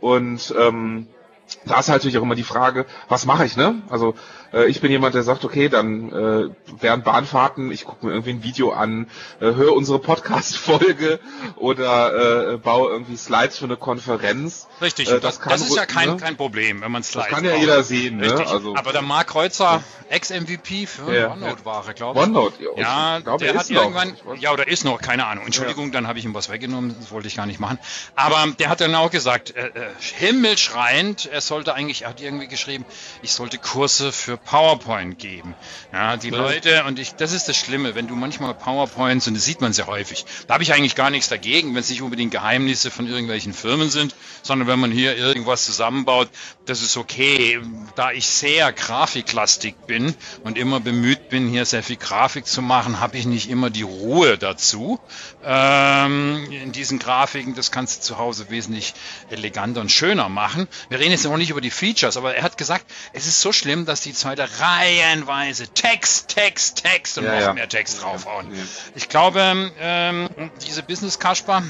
Und 0.00 0.54
ähm, 0.58 1.06
da 1.64 1.78
ist 1.78 1.88
halt 1.88 2.00
natürlich 2.00 2.18
auch 2.18 2.22
immer 2.22 2.34
die 2.34 2.42
Frage, 2.42 2.86
was 3.08 3.26
mache 3.26 3.44
ich, 3.44 3.56
ne? 3.56 3.82
Also 3.88 4.14
äh, 4.54 4.66
ich 4.66 4.80
bin 4.80 4.90
jemand, 4.90 5.14
der 5.14 5.22
sagt, 5.22 5.44
okay, 5.44 5.68
dann 5.68 6.12
äh, 6.12 6.48
während 6.80 7.04
Bahnfahrten, 7.04 7.70
ich 7.72 7.84
gucke 7.84 8.06
mir 8.06 8.12
irgendwie 8.12 8.30
ein 8.30 8.42
Video 8.42 8.72
an, 8.72 9.08
äh, 9.40 9.46
höre 9.54 9.74
unsere 9.74 9.98
Podcast-Folge 9.98 11.20
oder 11.56 12.52
äh, 12.52 12.56
baue 12.58 12.90
irgendwie 12.90 13.16
Slides 13.16 13.58
für 13.58 13.64
eine 13.64 13.76
Konferenz. 13.76 14.68
Richtig, 14.80 15.10
Äh, 15.10 15.20
das, 15.20 15.38
das 15.40 15.60
das, 15.60 15.68
ist 15.68 15.76
ja 15.76 15.86
kein, 15.86 16.10
ne? 16.10 16.16
kein 16.16 16.36
Problem, 16.36 16.80
wenn 16.80 16.92
man 16.92 17.02
Slides 17.02 17.30
Das 17.30 17.36
kann 17.38 17.44
ja 17.44 17.56
jeder 17.56 17.82
sehen, 17.82 18.18
ne? 18.18 18.46
Also 18.46 18.74
Aber 18.76 18.92
der 18.92 19.02
Mark 19.02 19.28
Kreuzer, 19.28 19.82
Ex-MVP 20.08 20.86
für 20.86 21.14
Ja, 21.14 21.32
OneNote 21.32 21.64
war 21.64 21.86
er, 21.86 21.94
glaube 21.94 22.18
ich. 22.20 22.24
OneNote, 22.26 22.62
ja, 22.62 22.70
Ja, 22.76 23.20
glaube, 23.20 23.44
der 23.44 23.54
er 23.54 23.60
hat 23.60 23.70
irgendwann, 23.70 24.16
ja, 24.38 24.52
oder 24.52 24.68
ist 24.68 24.84
noch, 24.84 25.00
keine 25.00 25.26
Ahnung. 25.26 25.44
Entschuldigung, 25.46 25.92
dann 25.92 26.06
habe 26.06 26.18
ich 26.18 26.24
ihm 26.24 26.34
was 26.34 26.50
weggenommen, 26.50 26.94
das 27.00 27.10
wollte 27.10 27.28
ich 27.28 27.36
gar 27.36 27.46
nicht 27.46 27.60
machen. 27.60 27.78
Aber 28.14 28.46
der 28.58 28.68
hat 28.68 28.80
dann 28.80 28.94
auch 28.94 29.10
gesagt, 29.10 29.56
äh, 29.56 29.66
äh, 29.68 29.70
himmelschreiend, 29.98 31.26
er 31.26 31.40
sollte 31.40 31.74
eigentlich, 31.74 32.02
er 32.02 32.10
hat 32.10 32.20
irgendwie 32.20 32.48
geschrieben, 32.48 32.84
ich 33.22 33.32
sollte 33.32 33.58
Kurse 33.58 34.12
für 34.12 34.36
PowerPoint 34.44 35.18
geben. 35.18 35.54
Ja, 35.92 36.16
die 36.16 36.30
Leute, 36.30 36.84
und 36.84 36.98
ich, 36.98 37.14
das 37.14 37.32
ist 37.32 37.48
das 37.48 37.56
Schlimme, 37.56 37.94
wenn 37.94 38.06
du 38.06 38.14
manchmal 38.14 38.54
PowerPoints, 38.54 39.26
und 39.26 39.34
das 39.34 39.44
sieht 39.44 39.60
man 39.60 39.72
sehr 39.72 39.86
häufig, 39.86 40.24
da 40.46 40.54
habe 40.54 40.62
ich 40.62 40.72
eigentlich 40.72 40.94
gar 40.94 41.10
nichts 41.10 41.28
dagegen, 41.28 41.74
wenn 41.74 41.80
es 41.80 41.90
nicht 41.90 42.02
unbedingt 42.02 42.30
Geheimnisse 42.30 42.90
von 42.90 43.06
irgendwelchen 43.06 43.52
Firmen 43.52 43.90
sind, 43.90 44.14
sondern 44.42 44.68
wenn 44.68 44.78
man 44.78 44.92
hier 44.92 45.16
irgendwas 45.16 45.64
zusammenbaut, 45.64 46.28
das 46.66 46.82
ist 46.82 46.96
okay. 46.96 47.60
Da 47.96 48.12
ich 48.12 48.26
sehr 48.26 48.72
grafiklastig 48.72 49.74
bin 49.86 50.14
und 50.42 50.58
immer 50.58 50.80
bemüht 50.80 51.28
bin, 51.28 51.48
hier 51.48 51.64
sehr 51.64 51.82
viel 51.82 51.96
Grafik 51.96 52.46
zu 52.46 52.62
machen, 52.62 53.00
habe 53.00 53.16
ich 53.16 53.26
nicht 53.26 53.48
immer 53.48 53.70
die 53.70 53.82
Ruhe 53.82 54.38
dazu. 54.38 55.00
Ähm, 55.44 56.46
in 56.50 56.72
diesen 56.72 56.98
Grafiken, 56.98 57.54
das 57.54 57.70
kannst 57.70 57.98
du 57.98 58.02
zu 58.02 58.18
Hause 58.18 58.50
wesentlich 58.50 58.94
eleganter 59.30 59.80
und 59.80 59.90
schöner 59.90 60.28
machen. 60.28 60.68
Wir 60.88 60.98
reden 60.98 61.12
jetzt 61.12 61.24
noch 61.24 61.36
nicht 61.36 61.50
über 61.50 61.60
die 61.60 61.70
Features, 61.70 62.16
aber 62.16 62.34
er 62.34 62.42
hat 62.42 62.58
gesagt, 62.58 62.86
es 63.12 63.26
ist 63.26 63.40
so 63.40 63.52
schlimm, 63.52 63.86
dass 63.86 64.00
die 64.00 64.12
zweite 64.34 64.60
reihenweise 64.60 65.68
Text, 65.68 66.28
Text, 66.28 66.82
Text 66.82 67.18
und 67.18 67.24
Ja, 67.24 67.34
noch 67.34 67.40
ja. 67.40 67.52
mehr 67.54 67.68
Text 67.68 68.02
draufhauen. 68.02 68.46
Ich 68.94 69.08
glaube, 69.08 69.72
ähm, 69.80 70.28
diese 70.66 70.82
Business 70.82 71.18
Kasper, 71.18 71.62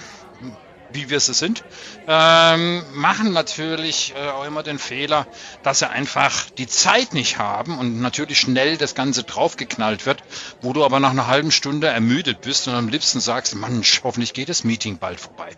wie 0.91 1.11
wir 1.11 1.17
es 1.17 1.27
sind, 1.27 1.65
ähm, 2.07 2.83
machen 2.93 3.33
natürlich 3.33 4.15
äh, 4.17 4.29
auch 4.29 4.45
immer 4.45 4.63
den 4.63 4.79
Fehler, 4.79 5.27
dass 5.65 5.81
sie 5.81 5.91
einfach 5.91 6.51
die 6.51 6.69
Zeit 6.69 7.15
nicht 7.15 7.39
haben 7.39 7.79
und 7.79 8.01
natürlich 8.01 8.39
schnell 8.39 8.77
das 8.77 8.95
Ganze 8.95 9.25
draufgeknallt 9.25 10.07
wird, 10.07 10.23
wo 10.63 10.73
du 10.73 10.85
aber 10.85 11.01
nach 11.01 11.11
einer 11.11 11.27
halben 11.27 11.51
Stunde 11.51 11.89
ermüdet 11.89 12.43
bist 12.43 12.69
und 12.69 12.75
am 12.75 12.89
liebsten 12.89 13.21
sagst, 13.21 13.55
Mann, 13.57 13.83
hoffentlich 14.05 14.35
geht 14.35 14.49
das 14.49 14.63
Meeting 14.63 14.99
bald 14.99 15.21
vorbei. 15.21 15.51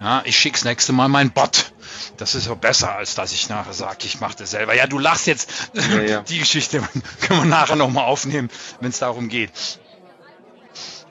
Ja, 0.00 0.22
ich 0.24 0.36
schick's 0.36 0.64
nächste 0.64 0.92
Mal 0.92 1.08
mein 1.08 1.30
Bot. 1.30 1.72
Das 2.16 2.34
ist 2.34 2.44
so 2.44 2.56
besser, 2.56 2.94
als 2.94 3.14
dass 3.14 3.32
ich 3.32 3.48
nachher 3.48 3.72
sage, 3.72 3.98
ich 4.04 4.20
mache 4.20 4.36
das 4.36 4.50
selber. 4.50 4.74
Ja, 4.74 4.86
du 4.86 4.98
lachst 4.98 5.26
jetzt. 5.26 5.50
Ja, 5.74 6.00
ja. 6.00 6.20
Die 6.28 6.38
Geschichte 6.38 6.82
können 7.20 7.40
wir 7.40 7.44
nachher 7.46 7.76
nochmal 7.76 8.04
aufnehmen, 8.04 8.50
wenn 8.80 8.90
es 8.90 8.98
darum 8.98 9.28
geht. 9.28 9.50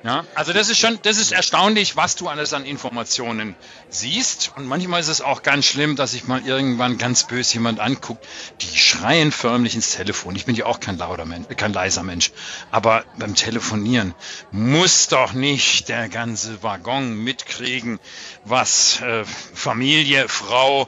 Ja, 0.03 0.25
also 0.33 0.51
das 0.51 0.69
ist 0.69 0.79
schon, 0.79 0.97
das 1.03 1.17
ist 1.17 1.31
erstaunlich, 1.31 1.95
was 1.95 2.15
du 2.15 2.27
alles 2.27 2.53
an 2.53 2.65
Informationen 2.65 3.55
siehst. 3.89 4.51
Und 4.55 4.65
manchmal 4.65 4.99
ist 4.99 5.09
es 5.09 5.21
auch 5.21 5.43
ganz 5.43 5.65
schlimm, 5.65 5.95
dass 5.95 6.11
sich 6.11 6.27
mal 6.27 6.41
irgendwann 6.43 6.97
ganz 6.97 7.27
böse 7.27 7.53
jemand 7.53 7.79
anguckt. 7.79 8.25
Die 8.61 8.77
schreien 8.77 9.31
förmlich 9.31 9.75
ins 9.75 9.91
Telefon. 9.91 10.35
Ich 10.35 10.45
bin 10.45 10.55
ja 10.55 10.65
auch 10.65 10.79
kein 10.79 10.97
lauter 10.97 11.25
Mensch, 11.25 11.47
kein 11.55 11.73
leiser 11.73 12.01
Mensch. 12.01 12.31
Aber 12.71 13.05
beim 13.17 13.35
Telefonieren 13.35 14.15
muss 14.51 15.07
doch 15.07 15.33
nicht 15.33 15.87
der 15.87 16.09
ganze 16.09 16.63
Waggon 16.63 17.23
mitkriegen, 17.23 17.99
was 18.43 19.01
äh, 19.01 19.23
Familie, 19.53 20.27
Frau 20.29 20.87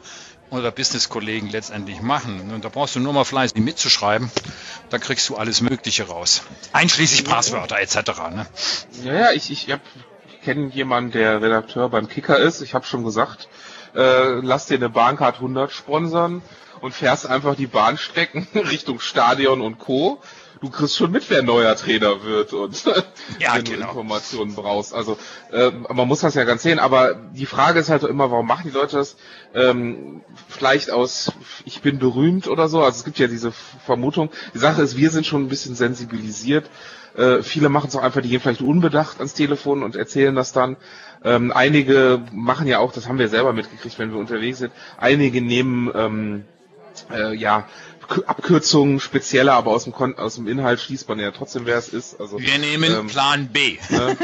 oder 0.54 0.72
Business-Kollegen 0.72 1.50
letztendlich 1.50 2.02
machen. 2.02 2.52
Und 2.54 2.64
da 2.66 2.70
brauchst 2.70 2.96
du 2.96 3.00
nur 3.00 3.14
mal 3.14 3.24
fleißig 3.26 3.58
mitzuschreiben. 3.62 4.32
Da 4.90 4.98
kriegst 4.98 5.28
du 5.30 5.36
alles 5.36 5.62
Mögliche 5.62 6.08
raus. 6.08 6.44
Einschließlich 6.72 7.26
Passwörter 7.26 7.80
etc. 7.80 7.96
Ne? 8.32 8.46
Ja, 9.04 9.14
ja, 9.14 9.32
ich, 9.32 9.50
ich, 9.52 9.72
hab- 9.72 9.82
ich 10.28 10.42
kenne 10.42 10.68
jemanden, 10.70 11.12
der 11.12 11.42
Redakteur 11.42 11.90
beim 11.90 12.08
Kicker 12.08 12.38
ist. 12.38 12.62
Ich 12.62 12.74
habe 12.74 12.86
schon 12.86 13.04
gesagt, 13.04 13.48
äh, 13.96 14.40
lass 14.42 14.66
dir 14.68 14.76
eine 14.76 14.90
Bahncard 14.90 15.36
100 15.36 15.72
sponsern 15.72 16.42
und 16.82 16.94
fährst 16.94 17.26
einfach 17.28 17.56
die 17.56 17.68
Bahnstrecken 17.68 18.48
Richtung 18.56 19.00
Stadion 19.00 19.62
und 19.62 19.80
Co. 19.80 20.22
Du 20.64 20.70
kriegst 20.70 20.96
schon 20.96 21.12
mit, 21.12 21.30
wer 21.30 21.44
neuer 21.44 21.76
Trainer 21.76 22.24
wird 22.24 22.54
und 22.54 22.86
Ja, 23.38 23.54
wenn 23.56 23.66
du 23.66 23.72
genau. 23.72 23.90
Informationen 23.90 24.56
brauchst. 24.56 24.94
Also 24.94 25.18
äh, 25.52 25.72
man 25.72 26.08
muss 26.08 26.22
das 26.22 26.36
ja 26.36 26.46
ganz 26.46 26.64
sehen, 26.64 26.80
aber 26.80 27.16
die 27.34 27.46
Frage 27.46 27.82
ist 27.82 27.90
halt 27.90 28.04
immer, 28.04 28.32
warum 28.32 28.48
machen 28.48 28.72
die 28.72 28.74
Leute 28.74 28.96
das? 28.96 29.18
Ähm, 29.54 30.22
vielleicht 30.48 30.90
aus 30.90 31.34
ich 31.66 31.82
bin 31.82 32.00
berühmt 32.00 32.48
oder 32.48 32.70
so. 32.70 32.82
Also 32.82 33.00
es 33.00 33.04
gibt 33.04 33.20
ja 33.20 33.28
diese 33.28 33.52
Vermutung. 33.52 34.30
Die 34.54 34.60
Sache 34.60 34.82
ist, 34.82 34.96
wir 34.96 35.10
sind 35.10 35.26
schon 35.26 35.44
ein 35.44 35.50
bisschen 35.50 35.76
sensibilisiert. 35.76 36.70
Äh, 37.18 37.44
viele 37.44 37.68
machen 37.68 37.90
es 37.90 37.98
auch 37.98 38.02
einfach, 38.02 38.22
die 38.22 38.30
gehen 38.30 38.40
vielleicht 38.40 38.62
unbedacht 38.62 39.18
ans 39.18 39.34
Telefon 39.34 39.84
und 39.84 39.98
erzählen 39.98 40.34
das 40.34 40.54
dann. 40.54 40.78
Ähm, 41.26 41.52
einige 41.52 42.22
machen 42.32 42.68
ja 42.68 42.80
auch, 42.80 42.94
das 42.94 43.10
haben 43.10 43.20
wir 43.20 43.28
selber 43.28 43.52
mitgekriegt, 43.52 44.00
wenn 44.00 44.14
wir 44.14 44.18
unterwegs 44.18 44.60
sind. 44.60 44.72
Einige 44.98 45.42
nehmen 45.42 45.92
ähm, 45.94 46.46
äh, 47.12 47.36
ja 47.36 47.68
Abkürzungen, 48.28 49.00
spezielle, 49.00 49.54
aber 49.54 49.72
aus 49.72 49.84
dem, 49.86 49.94
Kon 49.94 50.18
aus 50.18 50.36
dem 50.36 50.48
Inhalt 50.48 50.80
schließt 50.80 51.08
man 51.10 51.20
ja 51.20 51.32
trotzdem, 51.32 51.66
wer 51.66 51.78
es 51.78 51.90
ist. 51.90 52.20
Also 52.20 52.40
Wir 52.40 52.58
nehmen 52.58 52.92
ähm, 52.92 53.08
Plan 53.08 53.48
B. 53.50 53.78
Ne? 53.90 54.18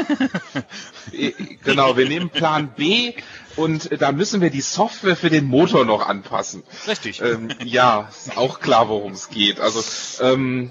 Äh, 1.12 1.32
genau, 1.64 1.96
wir 1.96 2.08
nehmen 2.08 2.30
Plan 2.30 2.72
B 2.76 3.14
und 3.56 3.90
da 4.00 4.12
müssen 4.12 4.40
wir 4.40 4.50
die 4.50 4.60
Software 4.60 5.16
für 5.16 5.30
den 5.30 5.44
Motor 5.46 5.84
noch 5.84 6.06
anpassen. 6.06 6.62
Richtig. 6.86 7.20
Ähm, 7.20 7.48
ja, 7.64 8.08
ist 8.10 8.36
auch 8.36 8.60
klar, 8.60 8.88
worum 8.88 9.12
es 9.12 9.28
geht. 9.28 9.60
Also 9.60 9.82
ähm, 10.22 10.70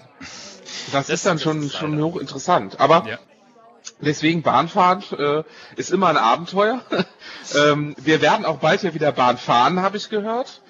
das, 0.92 1.08
Das- 1.08 1.10
ist 1.10 1.26
dann 1.26 1.38
das 1.38 1.44
schon 1.44 1.64
ist 1.64 1.78
schon 1.78 2.02
hochinteressant. 2.02 2.80
Aber 2.80 3.06
Ja. 3.08 3.18
deswegen 4.02 4.42
Bahnfahren 4.44 5.04
äh, 5.18 5.44
ist 5.76 5.92
immer 5.92 6.08
ein 6.08 6.18
Abenteuer. 6.18 6.82
ähm, 7.56 7.96
wir 7.98 8.22
werden 8.22 8.46
auch 8.46 8.58
bald 8.58 8.84
ja 8.84 8.94
wieder 8.94 9.12
Bahn 9.12 9.38
fahren, 9.38 9.82
habe 9.82 9.98
ich 9.98 10.10
gehört. 10.10 10.62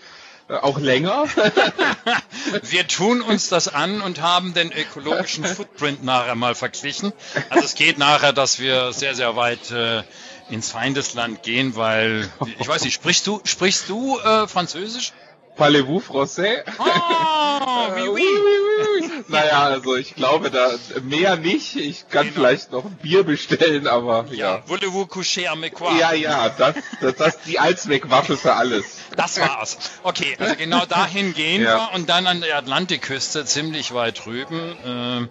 Äh, 0.50 0.56
auch 0.56 0.79
länger. 0.79 1.25
Wir 2.63 2.88
tun 2.88 3.22
uns 3.22 3.50
das 3.50 3.68
an 3.68 4.01
und 4.01 4.22
haben 4.22 4.53
den 4.53 4.72
ökologischen 4.72 5.46
Footprint 5.46 6.03
nachher 6.03 6.36
mal 6.36 6.56
verglichen. 6.56 7.13
Also 7.50 7.65
es 7.65 7.75
geht 7.75 7.98
nachher, 8.00 8.34
dass 8.34 8.60
wir 8.60 8.91
sehr, 8.91 9.13
sehr 9.13 9.36
weit 9.36 9.70
äh, 9.72 10.01
ins 10.50 10.72
Feindesland 10.72 11.44
gehen, 11.44 11.75
weil 11.75 12.27
ich 12.60 12.68
weiß 12.68 12.84
nicht, 12.84 12.96
sprichst 12.96 13.27
du, 13.27 13.41
sprichst 13.44 13.89
du 13.89 14.18
äh, 14.20 14.48
Französisch? 14.48 15.13
Parlez-vous 15.56 16.01
français? 16.01 16.63
Oh, 16.79 17.88
oui, 17.96 18.10
oui. 18.13 18.24
Naja, 19.27 19.63
also 19.63 19.96
ich 19.96 20.15
glaube 20.15 20.50
da 20.51 20.70
mehr 21.03 21.36
nicht. 21.38 21.75
Ich 21.75 22.08
kann 22.10 22.24
Genau. 22.24 22.34
vielleicht 22.36 22.72
noch 22.72 22.86
ein 22.86 22.96
Bier 23.01 23.24
bestellen, 23.24 23.88
aber 23.88 24.25
Ja, 24.32 24.56
ja. 24.58 24.63
voulez-vous 24.68 25.08
coucher 25.08 25.56
mes 25.56 25.72
quoi? 25.72 25.98
Ja, 26.00 26.13
ja, 26.13 26.50
das, 26.50 26.75
das, 27.01 27.15
das 27.15 27.36
ist 27.36 27.46
die 27.46 27.60
Allzweckwaffe 27.60 28.38
für 28.38 28.53
alles. 28.53 28.86
Das 29.15 29.39
war's. 29.39 29.77
Okay, 30.03 30.36
also 30.39 30.56
genau 30.56 30.86
dahin 30.86 31.34
gehen 31.34 31.62
Ja. 31.62 31.89
wir 31.89 31.96
und 31.96 32.10
dann 32.10 32.27
an 32.27 32.41
der 32.41 32.58
Atlantikküste, 32.58 33.46
ziemlich 33.46 33.94
weit 33.94 34.25
drüben. 34.25 34.75
ähm, 34.86 35.29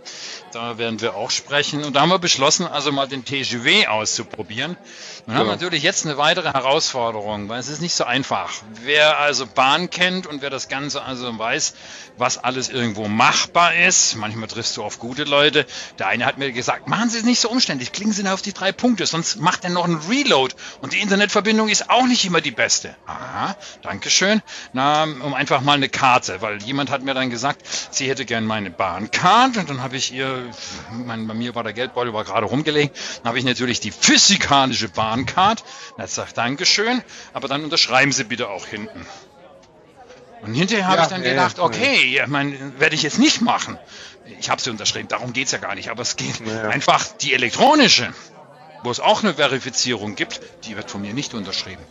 da 0.53 0.79
werden 0.79 1.01
wir 1.01 1.15
auch 1.15 1.31
sprechen. 1.31 1.85
Und 1.85 1.95
da 1.95 2.01
haben 2.01 2.09
wir 2.11 2.19
beschlossen, 2.19 2.67
also 2.67 2.93
mal 2.93 3.07
den 3.09 3.25
TGV 3.25 3.89
auszuprobieren. 3.89 4.77
Und 5.27 5.35
haben 5.35 5.47
Ja. 5.47 5.53
natürlich 5.53 5.83
jetzt 5.83 6.07
eine 6.07 6.17
weitere 6.17 6.51
Herausforderung, 6.53 7.49
weil 7.49 7.61
es 7.61 7.69
ist 7.69 7.81
nicht 7.83 7.95
so 7.95 8.05
einfach. 8.05 8.51
Wer 8.83 9.19
also 9.19 9.47
Bahn 9.47 9.91
kennt 9.91 10.27
und 10.27 10.41
wer 10.43 10.51
das 10.51 10.69
Ganze 10.69 11.03
also 11.03 11.39
weiß, 11.39 11.75
was 12.17 12.39
alles 12.39 12.69
irgendwo 12.69 13.09
machbar 13.09 13.75
ist, 13.75 14.17
manchmal 14.17 14.49
triffst 14.49 14.77
du 14.77 14.83
auf 14.83 14.99
gute 14.99 15.25
Leute. 15.25 15.67
Der 15.99 16.09
eine 16.09 16.25
hat 16.25 16.39
mir 16.39 16.51
gesagt, 16.53 16.89
machen 16.89 17.11
Sie 17.11 17.19
es 17.19 17.25
nicht 17.25 17.41
so 17.41 17.49
umständlich, 17.51 17.93
klicken 17.93 18.13
Sie 18.13 18.23
nur 18.23 18.33
auf 18.35 18.43
die 18.43 18.53
drei 18.55 18.73
Punkte, 18.73 19.07
sonst 19.07 19.37
macht 19.41 19.65
er 19.65 19.71
noch 19.71 19.85
einen 19.85 20.01
Reload. 20.09 20.55
Und 20.81 20.93
die 20.95 20.99
Internetverbindung 21.01 21.69
ist 21.69 21.91
auch 21.91 22.07
nicht 22.07 22.25
immer 22.25 22.41
die 22.41 22.51
beste. 22.51 22.97
Aha, 23.07 23.55
Dankeschön. 23.83 24.43
Na, 24.73 25.03
um 25.05 25.35
einfach 25.35 25.61
mal 25.61 25.75
eine 25.75 25.89
Karte, 25.89 26.41
weil 26.41 26.63
jemand 26.63 26.91
hat 26.91 27.03
mir 27.03 27.15
dann 27.15 27.31
gesagt, 27.31 27.63
sie 27.91 28.09
hätte 28.09 28.25
gern 28.25 28.45
meine 28.47 28.71
Bahncard 28.71 29.57
und 29.59 29.69
dann 29.71 29.83
habe 29.83 29.97
ich 29.97 30.13
ihr, 30.13 30.48
mein, 30.91 31.27
bei 31.27 31.35
mir 31.35 31.55
war 31.55 31.63
der 31.65 31.73
Geldbeutel 31.73 32.13
war 32.13 32.25
gerade 32.25 32.47
rumgelegen, 32.47 32.91
dann 33.23 33.29
habe 33.31 33.39
ich 33.39 33.45
natürlich 33.45 33.81
die 33.81 33.91
physikalische 33.91 34.89
Bahncard. 34.89 35.65
Er 35.97 36.07
sagt 36.09 36.37
Dankeschön, 36.37 37.03
aber 37.33 37.49
dann 37.49 37.65
unterschreiben 37.65 38.13
Sie 38.13 38.25
bitte 38.25 38.49
auch 38.49 38.67
hinten. 38.67 39.07
Und 40.43 40.55
hinterher 40.55 40.87
habe 40.87 40.99
Ja, 40.99 41.03
ich 41.03 41.09
dann 41.09 41.25
ja, 41.25 41.31
gedacht, 41.31 41.59
okay, 41.59 42.07
ja, 42.07 42.27
mein, 42.27 42.79
werde 42.79 42.95
ich 42.95 43.03
jetzt 43.03 43.19
nicht 43.19 43.41
machen. 43.41 43.79
Ich 44.39 44.51
habe 44.51 44.61
sie 44.61 44.71
unterschrieben, 44.71 45.09
darum 45.09 45.33
geht's 45.33 45.53
ja 45.53 45.59
gar 45.59 45.75
nicht, 45.75 45.91
aber 45.91 46.03
es 46.03 46.17
geht 46.17 46.41
Ja. 46.47 46.69
einfach 46.69 47.05
die 47.23 47.33
elektronische, 47.35 48.13
wo 48.85 48.91
es 48.91 49.01
auch 49.01 49.23
eine 49.23 49.35
Verifizierung 49.35 50.15
gibt, 50.15 50.41
die 50.65 50.77
wird 50.77 50.91
von 50.91 51.01
mir 51.01 51.13
nicht 51.13 51.35
unterschrieben. 51.35 51.83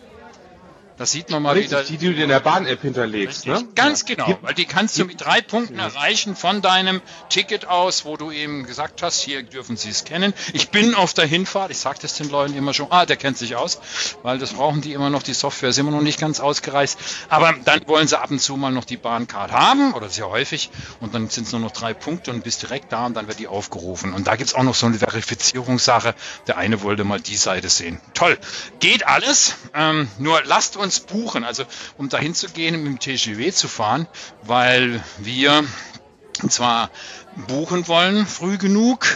Das 0.97 1.11
sieht 1.11 1.29
man 1.29 1.43
mal 1.43 1.55
wieder. 1.55 1.79
Richtig, 1.81 1.99
die, 1.99 2.07
die 2.07 2.15
du 2.15 2.23
in 2.23 2.29
der 2.29 2.39
Bahn-App 2.39 2.81
hinterlegst, 2.81 3.45
Richtig, 3.45 3.63
ne? 3.63 3.67
Ganz 3.75 4.03
Ja. 4.07 4.15
genau, 4.15 4.39
weil 4.41 4.53
die 4.55 4.65
kannst 4.65 4.97
du 4.97 5.05
mit 5.05 5.21
drei 5.21 5.41
Punkten 5.41 5.77
erreichen 5.77 6.35
von 6.35 6.61
deinem 6.61 7.01
Ticket 7.29 7.67
aus, 7.67 8.03
wo 8.05 8.17
du 8.17 8.31
eben 8.31 8.65
gesagt 8.65 9.03
hast, 9.03 9.21
hier 9.21 9.43
dürfen 9.43 9.77
Sie 9.77 9.89
es 9.89 10.05
kennen. 10.05 10.33
Ich 10.53 10.69
bin 10.69 10.95
auf 10.95 11.13
der 11.13 11.25
Hinfahrt, 11.27 11.69
ich 11.69 11.77
sage 11.77 11.99
das 12.01 12.15
den 12.15 12.29
Leuten 12.29 12.55
immer 12.57 12.73
schon, 12.73 12.87
ah, 12.91 13.05
der 13.05 13.15
kennt 13.15 13.37
sich 13.37 13.55
aus, 13.55 13.79
weil 14.23 14.39
das 14.39 14.53
brauchen 14.53 14.81
die 14.81 14.93
immer 14.93 15.09
noch, 15.11 15.21
die 15.21 15.33
Software 15.33 15.69
ist 15.69 15.77
immer 15.77 15.91
noch 15.91 16.01
nicht 16.01 16.19
ganz 16.19 16.39
ausgereist. 16.39 16.97
Aber 17.29 17.53
dann 17.63 17.87
wollen 17.87 18.07
sie 18.07 18.19
ab 18.19 18.31
und 18.31 18.39
zu 18.41 18.57
mal 18.57 18.71
noch 18.71 18.85
die 18.85 18.97
Bahncard 18.97 19.51
haben, 19.51 19.93
oder 19.93 20.09
sehr 20.09 20.27
häufig, 20.29 20.71
und 20.99 21.13
dann 21.13 21.29
sind 21.29 21.45
es 21.45 21.51
nur 21.51 21.61
noch 21.61 21.71
drei 21.71 21.93
Punkte 21.93 22.31
und 22.31 22.43
bist 22.43 22.63
direkt 22.63 22.91
da 22.91 23.05
und 23.05 23.13
dann 23.13 23.27
wird 23.27 23.37
die 23.37 23.47
aufgerufen. 23.47 24.13
Und 24.13 24.25
da 24.25 24.35
gibt's 24.35 24.55
auch 24.55 24.63
noch 24.63 24.73
so 24.75 24.87
eine 24.87 24.97
Verifizierungssache. 24.97 26.15
Der 26.47 26.57
eine 26.57 26.81
wollte 26.81 27.03
mal 27.03 27.19
die 27.19 27.37
Seite 27.37 27.69
sehen. 27.69 28.01
Toll, 28.15 28.37
geht 28.79 29.05
alles, 29.05 29.55
ähm, 29.75 30.07
nur 30.17 30.41
lasst 30.43 30.75
uns 30.75 30.86
buchen, 30.99 31.43
also 31.43 31.63
um 31.97 32.09
dahin 32.09 32.33
zu 32.35 32.49
gehen, 32.49 32.75
mit 32.83 32.85
dem 32.85 32.99
TGW 32.99 33.51
zu 33.51 33.67
fahren, 33.67 34.07
weil 34.43 35.03
wir 35.17 35.63
zwar 36.49 36.89
buchen 37.47 37.87
wollen, 37.87 38.25
früh 38.27 38.57
genug, 38.57 39.07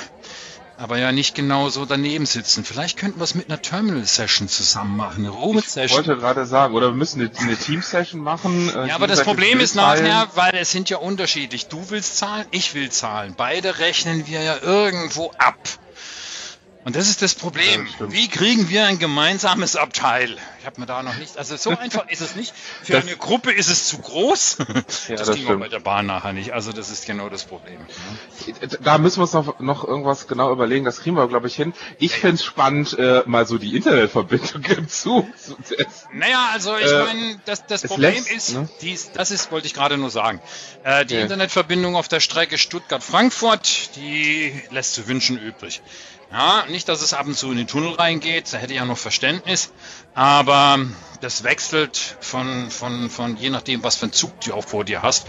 aber 0.77 0.97
ja 0.97 1.11
nicht 1.11 1.35
genau 1.35 1.69
so 1.69 1.85
daneben 1.85 2.25
sitzen. 2.25 2.63
Vielleicht 2.63 2.97
könnten 2.97 3.19
wir 3.19 3.23
es 3.23 3.35
mit 3.35 3.49
einer 3.49 3.61
Terminal-Session 3.61 4.47
zusammen 4.47 4.97
machen, 4.97 5.25
eine 5.25 5.29
Ich 5.29 5.39
Roomit-Session. 5.39 5.97
wollte 6.07 6.17
gerade 6.19 6.45
sagen, 6.47 6.73
oder 6.73 6.87
wir 6.87 6.95
müssen 6.95 7.21
eine, 7.21 7.31
eine 7.37 7.55
Team-Session 7.55 8.19
machen. 8.19 8.69
äh, 8.75 8.87
Ja, 8.87 8.95
aber 8.95 9.05
das 9.05 9.21
Problem 9.23 9.59
ist 9.59 9.75
nachher, 9.75 10.29
weil 10.33 10.55
es 10.55 10.71
sind 10.71 10.89
ja 10.89 10.97
unterschiedlich. 10.97 11.67
Du 11.67 11.89
willst 11.89 12.17
zahlen, 12.17 12.47
ich 12.49 12.73
will 12.73 12.89
zahlen. 12.89 13.35
Beide 13.37 13.77
rechnen 13.77 14.25
wir 14.25 14.41
ja 14.41 14.57
irgendwo 14.59 15.31
ab. 15.37 15.59
Und 16.83 16.95
das 16.95 17.09
ist 17.09 17.21
das 17.21 17.35
Problem. 17.35 17.87
Ja, 17.99 18.11
Wie 18.11 18.27
kriegen 18.27 18.69
wir 18.69 18.87
ein 18.87 18.97
gemeinsames 18.97 19.75
Abteil? 19.75 20.35
Ich 20.59 20.65
habe 20.65 20.79
mir 20.79 20.87
da 20.87 21.03
noch 21.03 21.15
nicht. 21.17 21.37
Also 21.37 21.55
so 21.55 21.69
einfach 21.77 22.09
ist 22.09 22.21
es 22.21 22.35
nicht. 22.35 22.53
Für 22.81 22.93
das, 22.93 23.05
eine 23.05 23.17
Gruppe 23.17 23.51
ist 23.51 23.69
es 23.69 23.87
zu 23.87 23.99
groß. 23.99 24.57
Ja, 25.07 25.15
das, 25.15 25.27
das 25.27 25.35
ging 25.35 25.59
bei 25.59 25.67
der 25.67 25.79
Bahn 25.79 26.05
nachher 26.05 26.33
nicht. 26.33 26.53
Also 26.53 26.71
das 26.71 26.89
ist 26.89 27.05
genau 27.05 27.29
das 27.29 27.43
Problem. 27.43 27.79
Da 28.81 28.97
müssen 28.97 29.17
wir 29.17 29.23
uns 29.23 29.33
noch, 29.33 29.59
noch 29.59 29.83
irgendwas 29.83 30.27
genau 30.27 30.51
überlegen. 30.51 30.85
Das 30.85 31.01
kriegen 31.01 31.15
wir, 31.15 31.27
glaube 31.27 31.47
ich, 31.47 31.55
hin. 31.55 31.73
Ich 31.97 32.13
fände 32.13 32.35
es 32.35 32.43
spannend, 32.43 32.97
äh, 32.97 33.23
mal 33.25 33.45
so 33.45 33.57
die 33.57 33.75
Internetverbindung 33.75 34.63
zu, 34.87 35.27
zu 35.37 35.57
Naja, 36.13 36.49
also 36.53 36.77
ich 36.77 36.91
äh, 36.91 37.03
meine, 37.03 37.41
das, 37.45 37.65
das 37.65 37.83
Problem 37.83 38.13
lässt, 38.13 38.31
ist, 38.31 38.53
ne? 38.53 38.69
dies, 38.81 39.11
das 39.11 39.31
ist, 39.31 39.51
wollte 39.51 39.67
ich 39.67 39.73
gerade 39.73 39.97
nur 39.97 40.09
sagen. 40.09 40.41
Äh, 40.83 41.05
die 41.05 41.15
ja. 41.15 41.21
Internetverbindung 41.21 41.95
auf 41.95 42.07
der 42.07 42.19
Strecke 42.19 42.57
Stuttgart-Frankfurt, 42.57 43.95
die 43.95 44.53
lässt 44.71 44.93
zu 44.93 45.07
wünschen 45.07 45.37
übrig. 45.37 45.81
Ja, 46.31 46.65
nicht, 46.69 46.87
dass 46.87 47.01
es 47.01 47.13
ab 47.13 47.25
und 47.25 47.37
zu 47.37 47.51
in 47.51 47.57
den 47.57 47.67
Tunnel 47.67 47.93
reingeht, 47.93 48.53
da 48.53 48.57
hätte 48.57 48.73
ich 48.73 48.79
ja 48.79 48.85
noch 48.85 48.97
Verständnis, 48.97 49.71
aber 50.13 50.79
das 51.19 51.43
wechselt 51.43 52.17
von, 52.19 52.71
von, 52.71 53.09
von 53.09 53.37
je 53.37 53.49
nachdem, 53.49 53.83
was 53.83 53.97
für 53.97 54.03
einen 54.03 54.13
Zug 54.13 54.39
du 54.41 54.53
auch 54.53 54.65
vor 54.65 54.83
dir 54.83 55.01
hast. 55.03 55.27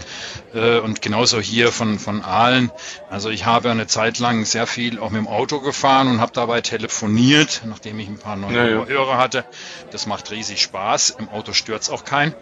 Äh, 0.53 0.79
und 0.79 1.01
genauso 1.01 1.39
hier 1.39 1.71
von, 1.71 1.99
von 1.99 2.23
Aalen. 2.23 2.71
Also 3.09 3.29
ich 3.29 3.45
habe 3.45 3.69
eine 3.69 3.85
Zeit 3.87 4.17
lang 4.19 4.45
sehr 4.45 4.65
viel 4.65 4.99
auch 4.99 5.11
mit 5.11 5.19
dem 5.19 5.27
Auto 5.27 5.59
gefahren 5.59 6.07
und 6.07 6.19
habe 6.19 6.31
dabei 6.33 6.61
telefoniert, 6.61 7.61
nachdem 7.65 7.99
ich 7.99 8.07
ein 8.07 8.17
paar 8.17 8.35
neue 8.35 8.55
ja, 8.55 8.67
ja. 8.79 8.85
Hörer 8.85 9.17
hatte. 9.17 9.45
Das 9.91 10.07
macht 10.07 10.31
riesig 10.31 10.61
Spaß. 10.61 11.11
Im 11.19 11.29
Auto 11.29 11.53
stört's 11.53 11.89
auch 11.89 12.05
keinen. 12.05 12.33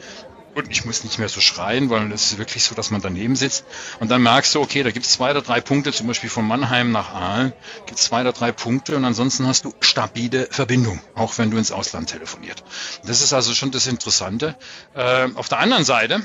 Und 0.54 0.70
ich 0.70 0.84
muss 0.84 1.04
nicht 1.04 1.18
mehr 1.18 1.30
so 1.30 1.40
schreien, 1.40 1.90
weil 1.90 2.12
es 2.12 2.32
ist 2.32 2.38
wirklich 2.38 2.64
so, 2.64 2.76
dass 2.76 2.92
man 2.92 3.02
daneben 3.02 3.36
sitzt. 3.36 3.64
Und 4.00 4.12
dann 4.12 4.22
merkst 4.22 4.54
du, 4.56 4.62
okay, 4.62 4.84
da 4.84 4.92
gibt 4.92 5.06
es 5.06 5.14
zwei 5.14 5.32
oder 5.32 5.42
drei 5.42 5.62
Punkte, 5.62 5.94
zum 5.94 6.08
Beispiel 6.08 6.30
von 6.30 6.46
Mannheim 6.46 6.92
nach 6.92 7.14
Aalen, 7.14 7.54
gibt 7.86 8.00
es 8.00 8.06
zwei 8.06 8.22
oder 8.22 8.34
drei 8.34 8.52
Punkte 8.52 8.96
und 8.98 9.06
ansonsten 9.06 9.48
hast 9.48 9.64
du 9.64 9.74
stabile 9.80 10.48
Verbindung, 10.52 11.02
auch 11.16 11.38
wenn 11.38 11.52
du 11.52 11.58
ins 11.58 11.72
Ausland 11.72 12.10
telefoniert. 12.10 12.64
Das 13.06 13.22
ist 13.22 13.32
also 13.32 13.54
schon 13.54 13.72
das 13.72 13.88
Interessante. 13.88 14.56
Äh, 14.94 15.30
auf 15.36 15.48
der 15.48 15.60
anderen 15.60 15.86
Seite 15.86 16.22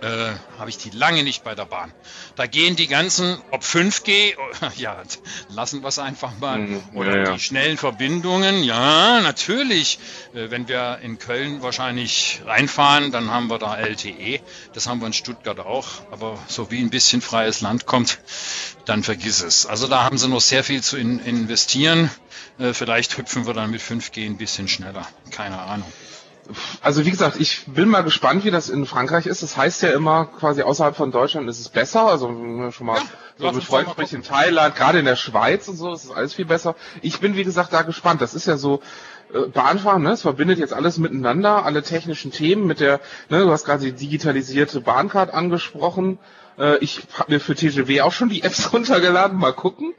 äh, 0.00 0.32
habe 0.58 0.70
ich 0.70 0.78
die 0.78 0.90
lange 0.90 1.22
nicht 1.22 1.44
bei 1.44 1.54
der 1.54 1.64
Bahn. 1.64 1.92
Da 2.34 2.46
gehen 2.46 2.76
die 2.76 2.86
ganzen, 2.86 3.38
ob 3.50 3.62
5G, 3.62 4.34
ja, 4.76 5.02
lassen 5.48 5.82
wir 5.82 5.88
es 5.88 5.98
einfach 5.98 6.38
mal, 6.38 6.58
mhm, 6.58 6.82
oder 6.94 7.16
ja, 7.16 7.24
ja. 7.24 7.32
die 7.34 7.40
schnellen 7.40 7.76
Verbindungen, 7.76 8.62
ja, 8.62 9.20
natürlich. 9.20 9.98
Äh, 10.34 10.50
wenn 10.50 10.68
wir 10.68 10.98
in 11.02 11.18
Köln 11.18 11.62
wahrscheinlich 11.62 12.40
reinfahren, 12.44 13.12
dann 13.12 13.30
haben 13.30 13.48
wir 13.48 13.58
da 13.58 13.76
LTE, 13.76 14.40
das 14.72 14.86
haben 14.86 15.00
wir 15.00 15.06
in 15.06 15.12
Stuttgart 15.12 15.60
auch, 15.60 15.86
aber 16.10 16.38
so 16.48 16.70
wie 16.70 16.80
ein 16.80 16.90
bisschen 16.90 17.20
freies 17.20 17.60
Land 17.60 17.86
kommt, 17.86 18.18
dann 18.84 19.02
vergiss 19.02 19.42
es. 19.42 19.66
Also 19.66 19.86
da 19.86 20.04
haben 20.04 20.18
sie 20.18 20.28
noch 20.28 20.40
sehr 20.40 20.64
viel 20.64 20.82
zu 20.82 20.96
in 20.96 21.20
investieren. 21.20 22.10
Äh, 22.58 22.72
vielleicht 22.72 23.16
hüpfen 23.16 23.46
wir 23.46 23.54
dann 23.54 23.70
mit 23.70 23.80
5G 23.80 24.26
ein 24.26 24.36
bisschen 24.36 24.68
schneller, 24.68 25.06
keine 25.30 25.58
Ahnung 25.58 25.90
also 26.80 27.04
wie 27.04 27.10
gesagt, 27.10 27.40
ich 27.40 27.64
bin 27.66 27.88
mal 27.88 28.02
gespannt, 28.02 28.44
wie 28.44 28.50
das 28.50 28.68
in 28.68 28.86
Frankreich 28.86 29.26
ist. 29.26 29.42
Das 29.42 29.56
heißt 29.56 29.82
ja 29.82 29.90
immer, 29.90 30.26
quasi 30.26 30.62
außerhalb 30.62 30.96
von 30.96 31.10
Deutschland 31.10 31.48
ist 31.48 31.60
es 31.60 31.68
besser. 31.68 32.06
Also 32.06 32.28
schon 32.72 32.86
mal 32.86 32.98
ja, 33.38 33.50
so 33.50 33.52
mit 33.52 33.64
Freunden 33.64 33.90
spricht 33.90 34.12
in 34.12 34.22
Thailand, 34.22 34.76
gerade 34.76 34.98
in 34.98 35.04
der 35.04 35.16
Schweiz 35.16 35.68
und 35.68 35.76
so, 35.76 35.92
ist 35.92 36.04
es 36.04 36.10
alles 36.10 36.34
viel 36.34 36.44
besser. 36.46 36.74
Ich 37.02 37.20
bin 37.20 37.36
wie 37.36 37.44
gesagt 37.44 37.72
da 37.72 37.82
gespannt. 37.82 38.20
Das 38.22 38.34
ist 38.34 38.46
ja 38.46 38.56
so 38.56 38.80
äh, 39.32 39.48
Bahnfahren, 39.48 40.02
ne? 40.02 40.10
Es 40.12 40.22
verbindet 40.22 40.58
jetzt 40.58 40.72
alles 40.72 40.98
miteinander, 40.98 41.64
alle 41.64 41.82
technischen 41.82 42.30
Themen 42.32 42.66
mit 42.66 42.80
der, 42.80 43.00
ne, 43.28 43.40
du 43.40 43.50
hast 43.50 43.64
gerade 43.64 43.84
die 43.84 43.92
digitalisierte 43.92 44.80
Bahncard 44.80 45.32
angesprochen. 45.34 46.18
Äh, 46.58 46.78
ich 46.78 47.02
habe 47.18 47.32
mir 47.32 47.40
für 47.40 47.54
TGW 47.54 48.02
auch 48.02 48.12
schon 48.12 48.28
die 48.28 48.42
Apps 48.42 48.72
runtergeladen, 48.72 49.38
mal 49.38 49.52
gucken 49.52 49.94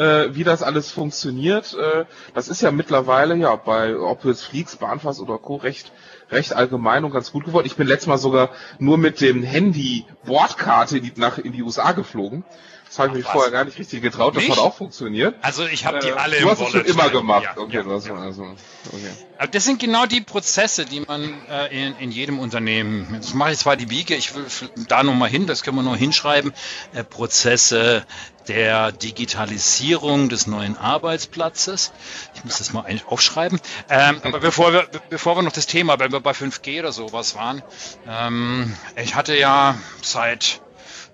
äh, 0.00 0.34
wie 0.34 0.44
das 0.44 0.62
alles 0.62 0.90
funktioniert. 0.90 1.74
Äh, 1.74 2.06
das 2.34 2.48
ist 2.48 2.62
ja 2.62 2.70
mittlerweile 2.70 3.36
ja 3.36 3.54
bei 3.56 3.96
ob 3.96 4.24
jetzt 4.24 4.44
fliegst, 4.44 4.80
Bahnfass 4.80 5.20
oder 5.20 5.36
Co. 5.38 5.56
recht 5.56 5.92
recht 6.30 6.54
allgemein 6.54 7.04
und 7.04 7.12
ganz 7.12 7.32
gut 7.32 7.44
geworden. 7.44 7.66
Ich 7.66 7.76
bin 7.76 7.86
letztes 7.86 8.06
Mal 8.06 8.18
sogar 8.18 8.50
nur 8.78 8.96
mit 8.96 9.20
dem 9.20 9.42
Handy 9.42 10.06
Bordkarte 10.24 10.98
in 10.98 11.04
die, 11.04 11.12
nach 11.16 11.38
in 11.38 11.52
die 11.52 11.62
USA 11.62 11.92
geflogen. 11.92 12.44
Das 12.90 12.98
habe 12.98 13.10
ich 13.10 13.24
mich 13.24 13.26
vorher 13.32 13.52
gar 13.52 13.64
nicht 13.64 13.78
richtig 13.78 14.02
getraut. 14.02 14.34
Das 14.34 14.42
nicht? 14.42 14.50
hat 14.50 14.58
auch 14.58 14.74
funktioniert. 14.74 15.36
Also 15.42 15.64
ich 15.64 15.86
habe 15.86 16.00
die 16.00 16.08
äh, 16.08 16.12
alle 16.12 16.38
äh, 16.38 16.40
Du 16.40 16.50
hast 16.50 16.60
es 16.60 16.70
schon 16.70 16.84
immer 16.84 17.08
gemacht. 17.08 17.44
Ja, 17.44 17.56
okay, 17.56 17.76
ja, 17.76 17.82
das, 17.84 18.08
ja. 18.08 18.16
Also, 18.16 18.42
okay. 18.42 19.10
Aber 19.38 19.46
das 19.46 19.64
sind 19.64 19.78
genau 19.78 20.06
die 20.06 20.20
Prozesse, 20.20 20.86
die 20.86 20.98
man 20.98 21.22
äh, 21.48 21.86
in, 21.86 21.96
in 21.98 22.10
jedem 22.10 22.40
Unternehmen. 22.40 23.06
Jetzt 23.14 23.32
mache 23.32 23.52
ich 23.52 23.58
zwar 23.58 23.76
die 23.76 23.90
Wiege, 23.90 24.16
ich 24.16 24.34
will 24.34 24.44
da 24.88 25.04
nochmal 25.04 25.28
hin, 25.28 25.46
das 25.46 25.62
können 25.62 25.76
wir 25.76 25.84
noch 25.84 25.96
hinschreiben. 25.96 26.52
Äh, 26.92 27.04
Prozesse 27.04 28.04
der 28.48 28.90
Digitalisierung 28.90 30.28
des 30.28 30.48
neuen 30.48 30.76
Arbeitsplatzes. 30.76 31.92
Ich 32.34 32.44
muss 32.44 32.58
das 32.58 32.72
mal 32.72 32.84
aufschreiben. 33.06 33.60
Ähm, 33.88 34.20
aber 34.24 34.40
bevor 34.40 34.72
wir, 34.72 34.88
bevor 35.10 35.36
wir 35.36 35.42
noch 35.42 35.52
das 35.52 35.68
Thema, 35.68 36.00
wenn 36.00 36.10
wir 36.10 36.18
bei 36.18 36.32
5G 36.32 36.80
oder 36.80 36.90
sowas 36.90 37.36
waren, 37.36 37.62
ähm, 38.08 38.74
ich 38.96 39.14
hatte 39.14 39.36
ja 39.36 39.78
seit 40.02 40.60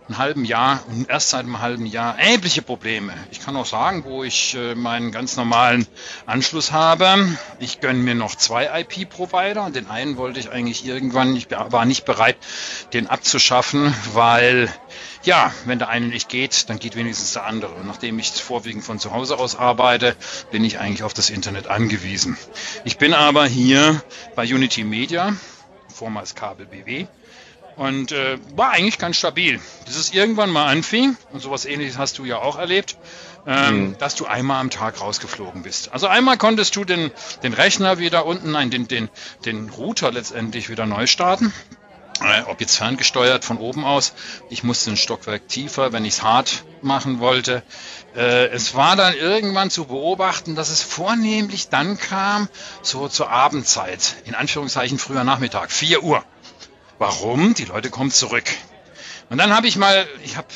einem 0.09 0.19
halben 0.19 0.45
Jahr 0.45 0.83
und 0.88 1.09
erst 1.09 1.31
seit 1.31 1.45
einem 1.45 1.61
halben 1.61 1.87
Jahr 1.87 2.19
erhebliche 2.19 2.62
Probleme. 2.62 3.12
Ich 3.31 3.40
kann 3.40 3.57
auch 3.57 3.66
sagen, 3.66 4.05
wo 4.05 4.23
ich 4.23 4.55
äh, 4.55 4.75
meinen 4.75 5.11
ganz 5.11 5.37
normalen 5.37 5.87
Anschluss 6.27 6.73
habe. 6.73 7.37
Ich 7.59 7.81
gönne 7.81 7.99
mir 7.99 8.14
noch 8.14 8.35
zwei 8.35 8.81
IP-Provider. 8.81 9.71
Den 9.71 9.88
einen 9.88 10.16
wollte 10.16 10.38
ich 10.38 10.51
eigentlich 10.51 10.87
irgendwann, 10.87 11.35
ich 11.35 11.51
war 11.51 11.85
nicht 11.85 12.05
bereit, 12.05 12.37
den 12.92 13.09
abzuschaffen, 13.09 13.95
weil 14.12 14.73
ja, 15.25 15.53
wenn 15.64 15.79
der 15.79 15.88
eine 15.88 16.07
nicht 16.07 16.29
geht, 16.29 16.71
dann 16.71 16.79
geht 16.79 16.95
wenigstens 16.95 17.33
der 17.33 17.45
andere. 17.45 17.75
Und 17.75 17.87
nachdem 17.87 18.19
ich 18.19 18.31
vorwiegend 18.31 18.85
von 18.85 18.99
zu 19.01 19.12
Hause 19.12 19.38
aus 19.38 19.57
arbeite, 19.57 20.14
bin 20.53 20.64
ich 20.64 20.79
eigentlich 20.79 21.03
auf 21.03 21.14
das 21.14 21.31
Internet 21.31 21.66
angewiesen. 21.66 22.38
Ich 22.85 22.97
bin 22.99 23.12
aber 23.12 23.47
hier 23.47 24.03
bei 24.37 24.45
Unity 24.45 24.85
Media, 24.85 25.35
vormals 25.92 26.35
Kabel 26.37 26.66
BW, 26.66 27.07
und 27.76 28.12
äh, 28.12 28.38
war 28.54 28.70
eigentlich 28.70 28.98
ganz 28.98 29.16
stabil. 29.16 29.60
Bis 29.84 29.96
es 29.96 30.12
irgendwann 30.12 30.50
mal 30.50 30.66
anfing, 30.66 31.16
und 31.32 31.40
sowas 31.40 31.64
ähnliches 31.64 31.98
hast 31.98 32.18
du 32.18 32.24
ja 32.24 32.38
auch 32.38 32.58
erlebt, 32.58 32.96
ähm, 33.46 33.78
mhm. 33.78 33.98
dass 33.98 34.16
du 34.16 34.26
einmal 34.26 34.60
am 34.60 34.70
Tag 34.70 35.00
rausgeflogen 35.00 35.62
bist. 35.62 35.92
Also 35.92 36.08
einmal 36.08 36.36
konntest 36.36 36.74
du 36.76 36.84
den, 36.84 37.10
den 37.42 37.52
Rechner 37.52 37.98
wieder 37.98 38.26
unten, 38.26 38.52
nein, 38.52 38.70
den, 38.70 38.88
den, 38.88 39.08
den 39.44 39.68
Router 39.70 40.10
letztendlich 40.10 40.68
wieder 40.68 40.86
neu 40.86 41.06
starten. 41.06 41.52
Äh, 42.20 42.42
ob 42.46 42.62
jetzt 42.62 42.78
ferngesteuert 42.78 43.44
von 43.44 43.58
oben 43.58 43.84
aus. 43.84 44.14
Ich 44.48 44.64
musste 44.64 44.90
ein 44.90 44.96
Stockwerk 44.96 45.48
tiefer, 45.48 45.92
wenn 45.92 46.06
ich 46.06 46.14
es 46.14 46.22
hart 46.22 46.64
machen 46.80 47.20
wollte. 47.20 47.62
Äh, 48.16 48.46
es 48.46 48.74
war 48.74 48.96
dann 48.96 49.14
irgendwann 49.14 49.68
zu 49.68 49.84
beobachten, 49.84 50.54
dass 50.54 50.70
es 50.70 50.80
vornehmlich 50.80 51.68
dann 51.68 51.98
kam, 51.98 52.48
so 52.80 53.08
zur 53.08 53.28
Abendzeit, 53.30 54.16
in 54.24 54.34
Anführungszeichen 54.34 54.98
früher 54.98 55.24
Nachmittag, 55.24 55.70
4 55.70 56.02
Uhr. 56.02 56.24
Warum? 56.98 57.54
Die 57.54 57.64
Leute 57.64 57.90
kommen 57.90 58.11
zurück. 58.11 58.44
Und 59.28 59.38
dann 59.38 59.54
habe 59.54 59.66
ich 59.66 59.76
mal, 59.76 60.06
ich 60.24 60.37
habe 60.37 60.46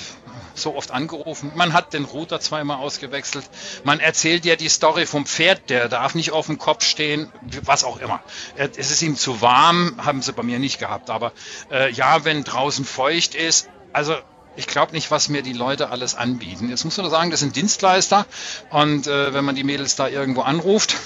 so 0.55 0.77
oft 0.77 0.91
angerufen, 0.91 1.53
man 1.55 1.73
hat 1.73 1.93
den 1.93 2.05
Router 2.05 2.41
zweimal 2.41 2.79
ausgewechselt, 2.79 3.45
man 3.85 3.99
erzählt 3.99 4.45
ja 4.45 4.57
die 4.57 4.69
Story 4.69 5.07
vom 5.07 5.27
Pferd, 5.27 5.71
der 5.71 5.89
darf 5.89 6.15
nicht 6.15 6.33
auf 6.33 6.47
dem 6.47 6.59
Kopf 6.59 6.85
stehen, 6.85 7.33
was 7.65 7.85
auch 7.85 7.99
immer. 7.99 8.21
Es 8.57 8.91
ist 8.91 9.03
ihm 9.03 9.17
zu 9.17 9.41
warm, 9.41 9.95
haben 10.05 10.23
sie 10.23 10.33
bei 10.33 10.43
mir 10.43 10.59
nicht 10.59 10.79
gehabt, 10.79 11.11
aber 11.11 11.33
äh, 11.71 11.91
ja, 11.93 12.25
wenn 12.25 12.45
draußen 12.45 12.85
feucht 12.85 13.35
ist, 13.35 13.69
also 13.93 14.15
ich 14.57 14.67
glaube 14.67 14.93
nicht, 14.93 15.11
was 15.11 15.29
mir 15.29 15.43
die 15.43 15.53
Leute 15.53 15.91
alles 15.91 16.15
anbieten. 16.15 16.69
Jetzt 16.69 16.85
muss 16.85 16.97
man 16.97 17.09
sagen, 17.11 17.31
das 17.31 17.41
sind 17.41 17.57
Dienstleister 17.57 18.27
und 18.71 19.07
äh, 19.07 19.33
wenn 19.33 19.45
man 19.45 19.55
die 19.55 19.65
Mädels 19.65 19.97
da 19.97 20.09
irgendwo 20.09 20.43
anruft, 20.43 20.97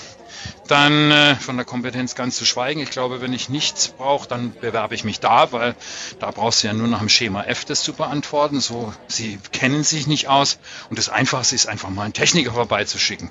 dann 0.68 1.10
äh, 1.10 1.34
von 1.36 1.56
der 1.56 1.64
Kompetenz 1.64 2.14
ganz 2.14 2.36
zu 2.36 2.44
schweigen. 2.44 2.80
Ich 2.80 2.90
glaube, 2.90 3.20
wenn 3.20 3.32
ich 3.32 3.48
nichts 3.48 3.88
brauche, 3.88 4.28
dann 4.28 4.54
bewerbe 4.54 4.94
ich 4.94 5.04
mich 5.04 5.20
da, 5.20 5.52
weil 5.52 5.74
da 6.18 6.30
brauchst 6.30 6.62
du 6.62 6.68
ja 6.68 6.72
nur 6.72 6.88
nach 6.88 7.00
dem 7.00 7.08
Schema 7.08 7.42
F 7.44 7.64
das 7.64 7.82
zu 7.82 7.92
beantworten. 7.92 8.60
So, 8.60 8.92
sie 9.06 9.38
kennen 9.52 9.84
sich 9.84 10.06
nicht 10.06 10.28
aus 10.28 10.58
und 10.90 10.98
das 10.98 11.08
Einfachste 11.08 11.54
ist 11.54 11.66
einfach 11.66 11.90
mal 11.90 12.02
einen 12.02 12.12
Techniker 12.12 12.52
vorbeizuschicken. 12.52 13.30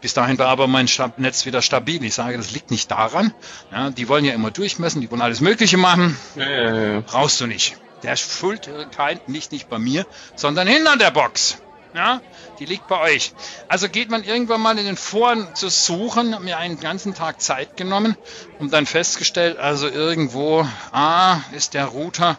Bis 0.00 0.14
dahin 0.14 0.38
war 0.38 0.48
aber 0.48 0.68
mein 0.68 0.86
Stab 0.88 1.18
Netz 1.18 1.46
wieder 1.46 1.62
stabil. 1.62 2.02
Ich 2.04 2.14
sage, 2.14 2.36
das 2.36 2.52
liegt 2.52 2.70
nicht 2.70 2.90
daran. 2.90 3.34
Ja, 3.72 3.90
die 3.90 4.08
wollen 4.08 4.24
ja 4.24 4.32
immer 4.32 4.50
durchmessen, 4.50 5.00
die 5.00 5.10
wollen 5.10 5.22
alles 5.22 5.40
Mögliche 5.40 5.76
machen. 5.76 6.16
Ja, 6.36 6.48
ja, 6.48 6.92
ja. 6.92 7.00
Brauchst 7.00 7.40
du 7.40 7.46
nicht. 7.46 7.76
Der 8.02 8.14
Schuld 8.16 8.70
kein, 8.94 9.20
nicht, 9.26 9.50
nicht 9.50 9.68
bei 9.68 9.78
mir, 9.78 10.06
sondern 10.36 10.68
hinter 10.68 10.96
der 10.96 11.10
Box. 11.10 11.58
Ja, 11.94 12.20
die 12.58 12.64
liegt 12.64 12.86
bei 12.86 13.00
euch. 13.00 13.32
Also 13.68 13.88
geht 13.88 14.10
man 14.10 14.22
irgendwann 14.22 14.60
mal 14.60 14.78
in 14.78 14.84
den 14.84 14.96
Foren 14.96 15.54
zu 15.54 15.68
suchen, 15.68 16.34
hat 16.34 16.42
mir 16.42 16.58
einen 16.58 16.80
ganzen 16.80 17.14
Tag 17.14 17.40
Zeit 17.40 17.76
genommen 17.76 18.16
und 18.58 18.72
dann 18.72 18.86
festgestellt, 18.86 19.58
also 19.58 19.88
irgendwo, 19.88 20.66
ah, 20.92 21.40
ist 21.52 21.74
der 21.74 21.86
Router, 21.86 22.38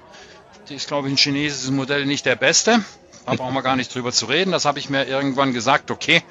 die 0.69 0.75
ist 0.75 0.87
glaube 0.87 1.07
ich 1.07 1.13
ein 1.13 1.17
chinesisches 1.17 1.71
Modell 1.71 2.05
nicht 2.05 2.25
der 2.25 2.35
beste. 2.35 2.83
Da 3.25 3.35
brauchen 3.35 3.53
wir 3.53 3.61
gar 3.61 3.75
nicht 3.75 3.93
drüber 3.93 4.11
zu 4.11 4.25
reden. 4.25 4.51
Das 4.51 4.65
habe 4.65 4.79
ich 4.79 4.89
mir 4.89 5.05
irgendwann 5.05 5.53
gesagt, 5.53 5.91
okay, 5.91 6.23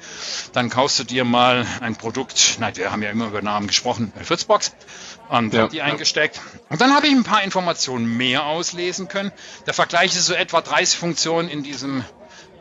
dann 0.51 0.69
kaufst 0.69 0.99
du 0.99 1.03
dir 1.05 1.23
mal 1.23 1.65
ein 1.79 1.95
Produkt, 1.95 2.57
nein, 2.59 2.75
wir 2.75 2.91
haben 2.91 3.01
ja 3.01 3.09
immer 3.09 3.27
über 3.27 3.41
Namen 3.41 3.67
gesprochen, 3.67 4.11
eine 4.15 4.25
Fritzbox 4.25 4.73
und 5.29 5.53
ja, 5.53 5.67
die 5.67 5.81
eingesteckt. 5.81 6.41
Und 6.69 6.81
dann 6.81 6.93
habe 6.93 7.07
ich 7.07 7.13
ein 7.13 7.23
paar 7.23 7.43
Informationen 7.43 8.17
mehr 8.17 8.45
auslesen 8.45 9.07
können. 9.07 9.31
Der 9.65 9.73
Vergleich 9.73 10.15
ist 10.15 10.25
so 10.25 10.33
etwa 10.33 10.61
30 10.61 10.97
Funktionen 10.97 11.47
in 11.47 11.63
diesem 11.63 12.03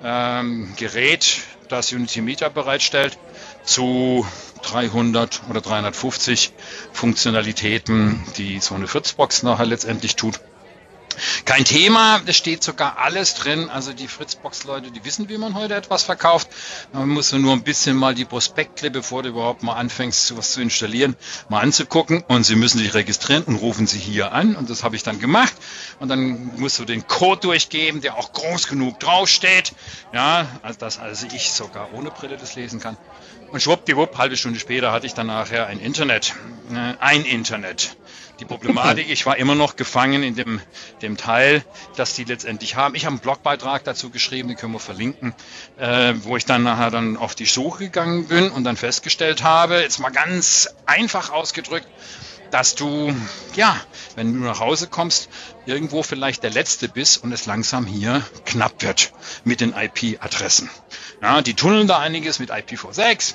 ähm, 0.03 0.73
Gerät, 0.77 1.41
das 1.69 1.93
Unity 1.93 2.21
Meter 2.21 2.51
bereitstellt, 2.51 3.19
zu 3.65 4.27
300 4.63 5.43
oder 5.51 5.61
350 5.61 6.53
Funktionalitäten, 6.93 8.25
die 8.37 8.59
so 8.61 8.75
eine 8.75 8.87
Fritzbox 8.87 9.43
nachher 9.43 9.67
letztendlich 9.67 10.17
tut. 10.17 10.41
Kein 11.45 11.65
Thema, 11.65 12.21
es 12.27 12.37
steht 12.37 12.63
sogar 12.63 12.99
alles 12.99 13.35
drin. 13.35 13.71
Also 13.71 13.93
die 13.93 14.09
Fritzbox-Leute, 14.09 14.91
die 14.91 15.05
wissen, 15.05 15.29
wie 15.29 15.39
man 15.39 15.55
heute 15.55 15.75
etwas 15.75 16.03
verkauft. 16.03 16.49
Man 16.93 17.09
muss 17.09 17.33
nur 17.33 17.53
ein 17.53 17.63
bisschen 17.63 17.97
mal 17.97 18.15
die 18.15 18.25
Prospekte, 18.25 18.91
bevor 18.91 19.23
du 19.23 19.31
überhaupt 19.31 19.63
mal 19.63 19.75
anfängst, 19.75 20.37
was 20.37 20.53
zu 20.53 20.61
installieren, 20.61 21.17
mal 21.49 21.61
anzugucken. 21.61 22.23
Und 22.29 22.45
sie 22.45 22.57
müssen 22.57 22.79
sich 22.79 22.95
registrieren 22.95 23.45
und 23.45 23.57
rufen 23.57 23.87
sie 23.87 23.99
hier 23.99 24.33
an. 24.33 24.57
Und 24.57 24.71
das 24.71 24.85
habe 24.85 24.97
ich 24.97 25.03
dann 25.03 25.21
gemacht. 25.21 25.55
Und 26.01 26.09
dann 26.09 26.53
musst 26.57 26.79
du 26.79 26.85
den 26.85 27.07
Code 27.07 27.41
durchgeben, 27.41 28.01
der 28.01 28.17
auch 28.17 28.33
groß 28.33 28.69
genug 28.69 29.01
draufsteht. 29.01 29.73
Ja, 30.13 30.47
also 30.63 30.79
dass 30.79 30.99
also 30.99 31.27
ich 31.33 31.53
sogar 31.53 31.93
ohne 31.95 32.11
Brille 32.11 32.37
das 32.37 32.55
lesen 32.55 32.81
kann. 32.81 32.97
Und 33.51 33.63
schwuppdiwupp, 33.63 34.19
halbe 34.19 34.37
Stunde 34.37 34.59
später 34.61 34.93
hatte 34.93 35.07
ich 35.07 35.15
dann 35.15 35.29
nachher 35.29 35.67
ein 35.67 35.81
Internet. 35.81 36.35
Äh, 36.71 36.95
ein 37.01 37.25
Internet. 37.25 37.97
Die 38.41 38.45
Problematik, 38.45 39.11
ich 39.11 39.27
war 39.27 39.37
immer 39.37 39.57
noch 39.57 39.75
gefangen 39.75 40.23
in 40.23 40.37
dem, 40.37 40.61
dem 41.03 41.17
Teil, 41.17 41.65
dass 41.97 42.15
die 42.15 42.23
letztendlich 42.23 42.77
haben. 42.77 42.95
Ich 42.95 43.05
habe 43.05 43.15
einen 43.15 43.21
Blogbeitrag 43.21 43.83
dazu 43.83 44.11
geschrieben, 44.11 44.49
den 44.49 44.57
können 44.57 44.73
wir 44.73 44.79
verlinken, 44.81 45.35
äh, 45.77 46.15
wo 46.23 46.37
ich 46.37 46.45
dann 46.45 46.63
nachher 46.63 46.91
dann 46.91 47.17
auf 47.17 47.35
die 47.35 47.47
Suche 47.47 47.85
gegangen 47.85 48.29
bin 48.29 48.51
und 48.51 48.63
dann 48.63 48.77
festgestellt 48.77 49.43
habe, 49.43 49.81
jetzt 49.81 49.99
mal 49.99 50.11
ganz 50.11 50.69
einfach 50.87 51.31
ausgedrückt, 51.31 51.89
dass 52.51 52.75
du, 52.75 53.15
ja, 53.55 53.77
wenn 54.17 54.33
du 54.33 54.41
nach 54.41 54.61
Hause 54.61 54.89
kommst, 54.89 55.29
irgendwo 55.67 56.03
vielleicht 56.03 56.43
der 56.43 56.51
Letzte 56.51 56.89
bist 56.89 57.23
und 57.23 57.33
es 57.33 57.47
langsam 57.47 57.87
hier 57.87 58.23
knapp 58.47 58.83
wird 58.83 59.13
mit 59.45 59.61
den 59.61 59.75
IP-Adressen. 59.75 60.71
Ja, 61.23 61.43
die 61.43 61.55
tunneln 61.55 61.89
da 61.89 61.99
einiges 61.99 62.39
mit 62.39 62.51
IPv6, 62.51 63.35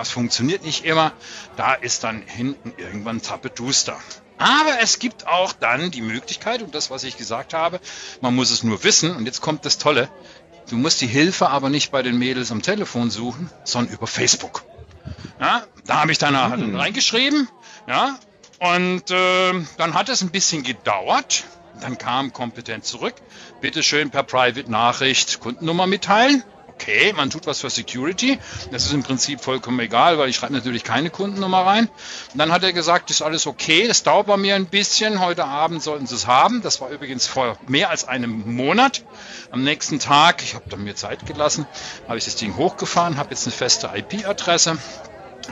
es 0.00 0.10
funktioniert 0.10 0.64
nicht 0.64 0.84
immer. 0.84 1.12
Da 1.56 1.74
ist 1.74 2.04
dann 2.04 2.22
hinten 2.22 2.72
irgendwann 2.76 3.22
Zappeduster. 3.22 3.98
Aber 4.38 4.80
es 4.80 4.98
gibt 4.98 5.26
auch 5.26 5.52
dann 5.52 5.90
die 5.90 6.02
Möglichkeit, 6.02 6.62
und 6.62 6.74
das, 6.74 6.90
was 6.90 7.04
ich 7.04 7.16
gesagt 7.16 7.54
habe, 7.54 7.80
man 8.20 8.34
muss 8.34 8.50
es 8.50 8.62
nur 8.62 8.82
wissen, 8.84 9.14
und 9.14 9.26
jetzt 9.26 9.40
kommt 9.40 9.64
das 9.64 9.78
Tolle, 9.78 10.08
du 10.68 10.76
musst 10.76 11.00
die 11.00 11.06
Hilfe 11.06 11.50
aber 11.50 11.70
nicht 11.70 11.92
bei 11.92 12.02
den 12.02 12.18
Mädels 12.18 12.50
am 12.50 12.62
Telefon 12.62 13.10
suchen, 13.10 13.50
sondern 13.64 13.94
über 13.94 14.06
Facebook. 14.06 14.64
Ja, 15.40 15.64
da 15.86 16.00
habe 16.00 16.12
ich 16.12 16.18
danach 16.18 16.52
hm. 16.52 16.76
reingeschrieben, 16.76 17.48
ja, 17.86 18.18
und 18.60 19.10
äh, 19.10 19.52
dann 19.76 19.94
hat 19.94 20.08
es 20.08 20.22
ein 20.22 20.30
bisschen 20.30 20.62
gedauert. 20.62 21.44
Dann 21.80 21.98
kam 21.98 22.32
kompetent 22.32 22.84
zurück. 22.84 23.14
Bitte 23.60 23.82
schön 23.82 24.10
per 24.10 24.22
Private 24.22 24.70
Nachricht 24.70 25.40
Kundennummer 25.40 25.86
mitteilen. 25.86 26.44
Okay, 26.68 27.12
man 27.12 27.30
tut 27.30 27.46
was 27.46 27.60
für 27.60 27.70
Security. 27.70 28.38
Das 28.72 28.84
ist 28.84 28.92
im 28.92 29.02
Prinzip 29.02 29.40
vollkommen 29.40 29.78
egal, 29.80 30.18
weil 30.18 30.28
ich 30.28 30.36
schreibe 30.36 30.54
natürlich 30.54 30.82
keine 30.82 31.08
Kundennummer 31.08 31.64
rein. 31.64 31.88
Und 32.32 32.38
dann 32.38 32.52
hat 32.52 32.64
er 32.64 32.72
gesagt, 32.72 33.10
ist 33.10 33.22
alles 33.22 33.46
okay. 33.46 33.86
Das 33.86 34.02
dauert 34.02 34.26
bei 34.26 34.36
mir 34.36 34.56
ein 34.56 34.66
bisschen. 34.66 35.20
Heute 35.20 35.44
Abend 35.44 35.82
sollten 35.82 36.06
Sie 36.06 36.14
es 36.14 36.26
haben. 36.26 36.62
Das 36.62 36.80
war 36.80 36.90
übrigens 36.90 37.26
vor 37.26 37.56
mehr 37.68 37.90
als 37.90 38.08
einem 38.08 38.56
Monat. 38.56 39.04
Am 39.50 39.62
nächsten 39.62 40.00
Tag, 40.00 40.42
ich 40.42 40.54
habe 40.54 40.68
da 40.68 40.76
mir 40.76 40.96
Zeit 40.96 41.26
gelassen, 41.26 41.66
habe 42.08 42.18
ich 42.18 42.24
das 42.24 42.36
Ding 42.36 42.56
hochgefahren, 42.56 43.18
habe 43.18 43.30
jetzt 43.30 43.46
eine 43.46 43.54
feste 43.54 43.90
IP-Adresse. 43.94 44.76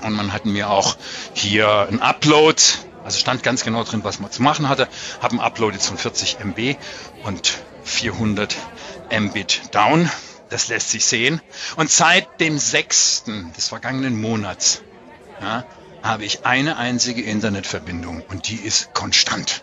Und 0.02 0.12
man 0.12 0.32
hat 0.32 0.44
mir 0.44 0.70
auch 0.70 0.96
hier 1.34 1.88
ein 1.88 2.00
Upload, 2.00 2.62
also 3.04 3.18
stand 3.18 3.42
ganz 3.42 3.64
genau 3.64 3.84
drin, 3.84 4.04
was 4.04 4.20
man 4.20 4.30
zu 4.30 4.42
machen 4.42 4.68
hatte, 4.68 4.88
habe 5.20 5.36
ein 5.36 5.40
Upload 5.40 5.74
jetzt 5.74 5.86
von 5.86 5.98
40 5.98 6.38
MB 6.40 6.76
und 7.24 7.58
400 7.84 8.56
Mbit 9.10 9.74
down. 9.74 10.10
Das 10.50 10.68
lässt 10.68 10.90
sich 10.90 11.06
sehen. 11.06 11.40
Und 11.76 11.90
seit 11.90 12.40
dem 12.40 12.58
6. 12.58 13.24
des 13.56 13.68
vergangenen 13.68 14.20
Monats 14.20 14.82
ja, 15.40 15.64
habe 16.02 16.24
ich 16.24 16.44
eine 16.44 16.76
einzige 16.76 17.22
Internetverbindung 17.22 18.22
und 18.28 18.48
die 18.48 18.56
ist 18.56 18.92
konstant 18.92 19.62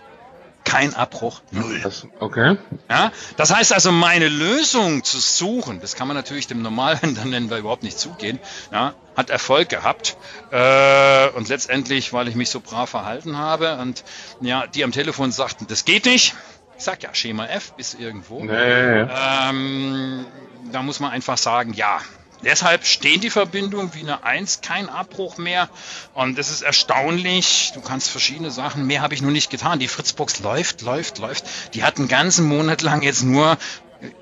kein 0.69 0.93
Abbruch, 0.93 1.41
null. 1.51 1.81
Okay. 2.19 2.57
Ja, 2.89 3.11
das 3.37 3.53
heißt 3.53 3.73
also, 3.73 3.91
meine 3.91 4.29
Lösung 4.29 5.03
zu 5.03 5.19
suchen, 5.19 5.81
das 5.81 5.95
kann 5.95 6.07
man 6.07 6.15
natürlich 6.15 6.47
dem 6.47 6.61
nennen, 7.25 7.49
weil 7.49 7.59
überhaupt 7.59 7.83
nicht 7.83 7.97
zugehen, 7.97 8.39
ja, 8.71 8.93
hat 9.19 9.29
Erfolg 9.29 9.69
gehabt. 9.69 10.17
Äh, 10.51 11.29
und 11.29 11.49
letztendlich, 11.49 12.11
weil 12.13 12.27
ich 12.27 12.35
mich 12.35 12.49
so 12.49 12.59
brav 12.59 12.89
verhalten 12.89 13.37
habe 13.37 13.77
und 13.77 14.03
ja, 14.41 14.65
die 14.65 14.83
am 14.83 14.91
Telefon 14.91 15.31
sagten, 15.31 15.67
das 15.67 15.85
geht 15.85 16.05
nicht. 16.05 16.33
Ich 16.77 16.83
sag 16.83 17.03
ja, 17.03 17.13
Schema 17.13 17.45
F 17.45 17.73
bis 17.73 17.93
irgendwo. 17.93 18.43
Nee. 18.43 18.51
Ähm, 18.51 20.25
da 20.71 20.81
muss 20.81 20.99
man 20.99 21.11
einfach 21.11 21.37
sagen, 21.37 21.73
ja, 21.73 21.99
Deshalb 22.41 22.85
stehen 22.85 23.19
die 23.19 23.29
Verbindungen 23.29 23.93
wie 23.93 23.99
eine 23.99 24.23
Eins, 24.23 24.61
kein 24.61 24.87
Abbruch 24.87 25.37
mehr. 25.37 25.67
Und 26.13 26.37
das 26.37 26.49
ist 26.49 26.61
erstaunlich. 26.61 27.71
Du 27.73 27.81
kannst 27.81 28.09
verschiedene 28.09 28.49
Sachen, 28.49 28.87
mehr 28.87 29.01
habe 29.01 29.13
ich 29.13 29.21
nur 29.21 29.31
nicht 29.31 29.49
getan. 29.49 29.79
Die 29.79 29.89
Fritzbox 29.89 30.39
läuft, 30.39 30.81
läuft, 30.81 31.17
läuft. 31.17 31.43
Die 31.73 31.83
hat 31.83 31.97
einen 31.97 32.07
ganzen 32.07 32.45
Monat 32.45 32.81
lang 32.81 33.01
jetzt 33.01 33.23
nur 33.23 33.57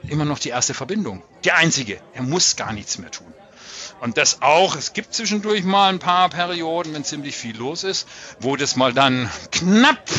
immer 0.08 0.26
noch 0.26 0.40
die 0.40 0.50
erste 0.50 0.74
Verbindung. 0.74 1.22
Die 1.44 1.52
einzige. 1.52 2.02
Er 2.14 2.24
muss 2.24 2.56
gar 2.56 2.74
nichts 2.74 2.98
mehr 2.98 3.12
tun. 3.12 3.32
Und 4.00 4.18
das 4.18 4.42
auch, 4.42 4.76
es 4.76 4.94
gibt 4.94 5.14
zwischendurch 5.14 5.64
mal 5.64 5.90
ein 5.90 6.00
paar 6.00 6.30
Perioden, 6.30 6.94
wenn 6.94 7.04
ziemlich 7.04 7.36
viel 7.36 7.58
los 7.58 7.84
ist, 7.84 8.08
wo 8.40 8.56
das 8.56 8.76
mal 8.76 8.94
dann 8.94 9.30
knapp 9.52 10.10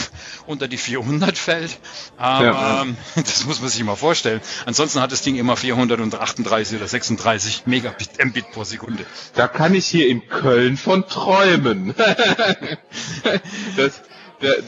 unter 0.47 0.67
die 0.67 0.77
400 0.77 1.39
fällt. 1.39 1.79
Aber 2.17 2.45
ja, 2.45 2.87
das 3.15 3.45
muss 3.45 3.61
man 3.61 3.71
sich 3.71 3.83
mal 3.85 3.97
vorstellen. 3.97 4.41
Ansonsten 4.67 5.01
hat 5.01 5.13
das 5.13 5.23
Ding 5.23 5.37
immer 5.37 5.57
438 5.57 6.77
oder 6.77 6.89
36 6.89 7.67
Megabit 7.67 8.25
Mbit 8.25 8.51
pro 8.53 8.65
Sekunde. 8.65 9.07
Da 9.35 9.47
kann 9.47 9.75
ich 9.75 9.87
hier 9.87 10.09
in 10.09 10.29
Köln 10.29 10.77
von 10.77 11.07
träumen. 11.07 11.95
das, 13.77 14.03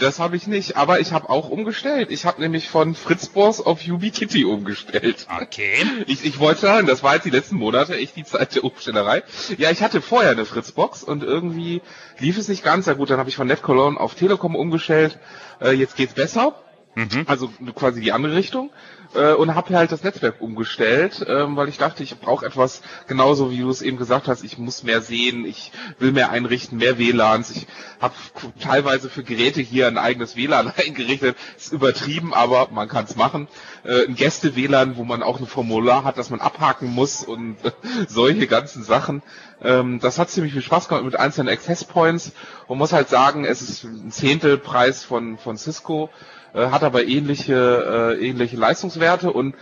das 0.00 0.18
habe 0.18 0.36
ich 0.36 0.46
nicht, 0.46 0.76
aber 0.76 1.00
ich 1.00 1.12
habe 1.12 1.28
auch 1.28 1.48
umgestellt. 1.48 2.10
Ich 2.10 2.24
habe 2.24 2.40
nämlich 2.40 2.68
von 2.68 2.94
Fritzbox 2.94 3.60
auf 3.60 3.80
Ubiquiti 3.86 4.44
umgestellt. 4.44 5.26
Okay. 5.42 5.84
Ich, 6.06 6.24
ich 6.24 6.38
wollte 6.38 6.60
sagen, 6.62 6.86
das 6.86 7.02
war 7.02 7.14
jetzt 7.14 7.24
die 7.24 7.30
letzten 7.30 7.56
Monate 7.56 7.96
echt 7.96 8.16
die 8.16 8.24
Zeit 8.24 8.54
der 8.54 8.64
Umstellerei. 8.64 9.22
Ja, 9.58 9.70
ich 9.70 9.82
hatte 9.82 10.00
vorher 10.00 10.30
eine 10.30 10.44
Fritzbox 10.44 11.02
und 11.04 11.22
irgendwie 11.22 11.82
lief 12.18 12.38
es 12.38 12.48
nicht 12.48 12.64
ganz. 12.64 12.86
Ja 12.86 12.94
gut, 12.94 13.10
dann 13.10 13.18
habe 13.18 13.28
ich 13.28 13.36
von 13.36 13.46
NetCologne 13.46 13.98
auf 13.98 14.14
Telekom 14.14 14.56
umgestellt. 14.56 15.18
Äh, 15.60 15.72
jetzt 15.72 15.96
geht's 15.96 16.14
besser. 16.14 16.54
Mhm. 17.00 17.24
Also 17.26 17.50
quasi 17.74 18.00
die 18.00 18.12
andere 18.12 18.34
Richtung 18.34 18.70
äh, 19.14 19.32
und 19.32 19.54
habe 19.54 19.74
halt 19.74 19.90
das 19.90 20.04
Netzwerk 20.04 20.40
umgestellt, 20.40 21.24
ähm, 21.26 21.56
weil 21.56 21.68
ich 21.68 21.78
dachte, 21.78 22.02
ich 22.02 22.18
brauche 22.18 22.44
etwas 22.44 22.82
genauso 23.06 23.50
wie 23.50 23.60
du 23.60 23.70
es 23.70 23.80
eben 23.80 23.96
gesagt 23.96 24.28
hast, 24.28 24.44
ich 24.44 24.58
muss 24.58 24.82
mehr 24.82 25.00
sehen, 25.00 25.46
ich 25.46 25.72
will 25.98 26.12
mehr 26.12 26.30
einrichten, 26.30 26.76
mehr 26.78 26.98
WLANs, 26.98 27.50
ich 27.52 27.66
habe 28.00 28.14
teilweise 28.60 29.08
für 29.08 29.22
Geräte 29.22 29.62
hier 29.62 29.86
ein 29.86 29.96
eigenes 29.96 30.36
WLAN 30.36 30.72
eingerichtet, 30.76 31.36
ist 31.56 31.72
übertrieben, 31.72 32.34
aber 32.34 32.68
man 32.70 32.88
kann 32.88 33.04
es 33.04 33.16
machen. 33.16 33.48
Äh, 33.84 34.06
ein 34.06 34.14
Gäste-WLAN, 34.14 34.96
wo 34.96 35.04
man 35.04 35.22
auch 35.22 35.40
ein 35.40 35.46
Formular 35.46 36.04
hat, 36.04 36.18
das 36.18 36.28
man 36.28 36.40
abhaken 36.40 36.90
muss 36.90 37.24
und 37.24 37.56
äh, 37.64 37.72
solche 38.08 38.46
ganzen 38.46 38.84
Sachen. 38.84 39.22
Ähm, 39.62 40.00
das 40.00 40.18
hat 40.18 40.28
ziemlich 40.28 40.52
viel 40.52 40.62
Spaß 40.62 40.88
gemacht 40.88 41.04
mit 41.04 41.18
einzelnen 41.18 41.48
Access 41.48 41.84
Points 41.84 42.32
und 42.66 42.76
muss 42.76 42.92
halt 42.92 43.08
sagen, 43.08 43.46
es 43.46 43.62
ist 43.62 43.84
ein 43.84 44.10
Zehntelpreis 44.10 45.02
von, 45.02 45.38
von 45.38 45.56
Cisco 45.56 46.10
hat 46.54 46.82
aber 46.82 47.04
ähnliche, 47.04 48.16
äh, 48.18 48.26
ähnliche 48.26 48.56
Leistungswerte 48.56 49.32
und 49.32 49.54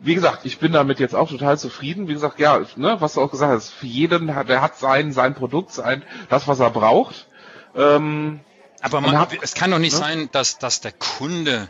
wie 0.00 0.14
gesagt, 0.14 0.44
ich 0.44 0.58
bin 0.58 0.72
damit 0.72 1.00
jetzt 1.00 1.14
auch 1.14 1.28
total 1.28 1.58
zufrieden. 1.58 2.06
Wie 2.06 2.12
gesagt, 2.12 2.38
ja, 2.38 2.60
ne, 2.76 2.96
was 3.00 3.14
du 3.14 3.22
auch 3.22 3.30
gesagt 3.30 3.52
hast, 3.52 3.70
für 3.70 3.86
jeden, 3.86 4.26
der 4.26 4.60
hat 4.60 4.78
sein, 4.78 5.12
sein 5.12 5.34
Produkt, 5.34 5.72
sein, 5.72 6.02
das, 6.28 6.46
was 6.46 6.60
er 6.60 6.70
braucht. 6.70 7.28
Ähm, 7.74 8.40
aber 8.82 9.00
man, 9.00 9.18
hat, 9.18 9.30
es 9.40 9.54
kann 9.54 9.70
doch 9.70 9.78
nicht 9.78 9.94
ne? 9.94 9.98
sein, 9.98 10.28
dass, 10.32 10.58
dass 10.58 10.80
der 10.80 10.92
Kunde 10.92 11.68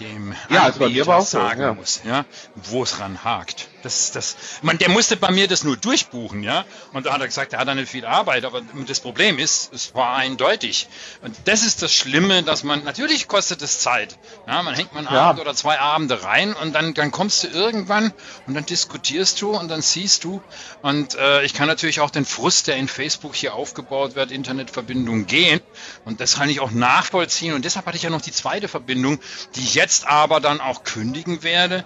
dem 0.00 0.34
ja, 0.48 0.64
also 0.64 0.80
bei 0.80 0.88
mir 0.88 1.06
war 1.06 1.18
auch 1.18 1.26
sagen 1.26 1.60
so, 1.60 1.66
ja. 1.66 1.74
muss, 1.74 2.02
ja, 2.04 2.24
wo 2.56 2.82
es 2.82 3.00
ran 3.00 3.22
hakt. 3.22 3.68
Das, 3.84 4.12
das, 4.12 4.36
man, 4.62 4.78
der 4.78 4.88
musste 4.88 5.14
bei 5.16 5.30
mir 5.30 5.46
das 5.46 5.62
nur 5.62 5.76
durchbuchen, 5.76 6.42
ja. 6.42 6.64
Und 6.94 7.04
da 7.04 7.12
hat 7.12 7.20
er 7.20 7.26
gesagt, 7.26 7.52
er 7.52 7.58
hat 7.58 7.68
da 7.68 7.74
nicht 7.74 7.90
viel 7.90 8.06
Arbeit, 8.06 8.46
aber 8.46 8.62
das 8.86 9.00
Problem 9.00 9.38
ist, 9.38 9.74
es 9.74 9.94
war 9.94 10.16
eindeutig. 10.16 10.88
Und 11.20 11.36
das 11.44 11.62
ist 11.62 11.82
das 11.82 11.92
Schlimme, 11.92 12.42
dass 12.42 12.64
man, 12.64 12.82
natürlich 12.84 13.28
kostet 13.28 13.60
es 13.60 13.80
Zeit. 13.80 14.18
Ja, 14.46 14.62
man 14.62 14.74
hängt 14.74 14.94
mal 14.94 15.00
einen 15.00 15.14
ja. 15.14 15.20
Abend 15.20 15.42
oder 15.42 15.54
zwei 15.54 15.78
Abende 15.78 16.24
rein 16.24 16.54
und 16.54 16.72
dann, 16.74 16.94
dann 16.94 17.10
kommst 17.10 17.44
du 17.44 17.48
irgendwann 17.48 18.14
und 18.46 18.54
dann 18.54 18.64
diskutierst 18.64 19.42
du 19.42 19.50
und 19.50 19.68
dann 19.68 19.82
siehst 19.82 20.24
du. 20.24 20.42
Und 20.80 21.14
äh, 21.16 21.42
ich 21.42 21.52
kann 21.52 21.68
natürlich 21.68 22.00
auch 22.00 22.10
den 22.10 22.24
Frust, 22.24 22.68
der 22.68 22.76
in 22.76 22.88
Facebook 22.88 23.34
hier 23.34 23.54
aufgebaut 23.54 24.14
wird, 24.14 24.30
Internetverbindung 24.30 25.26
gehen. 25.26 25.60
Und 26.06 26.20
das 26.20 26.36
kann 26.36 26.48
ich 26.48 26.60
auch 26.60 26.70
nachvollziehen. 26.70 27.52
Und 27.52 27.66
deshalb 27.66 27.84
hatte 27.84 27.98
ich 27.98 28.02
ja 28.02 28.10
noch 28.10 28.22
die 28.22 28.32
zweite 28.32 28.68
Verbindung, 28.68 29.20
die 29.56 29.60
ich 29.60 29.74
jetzt 29.74 30.06
aber 30.06 30.40
dann 30.40 30.62
auch 30.62 30.84
kündigen 30.84 31.42
werde, 31.42 31.84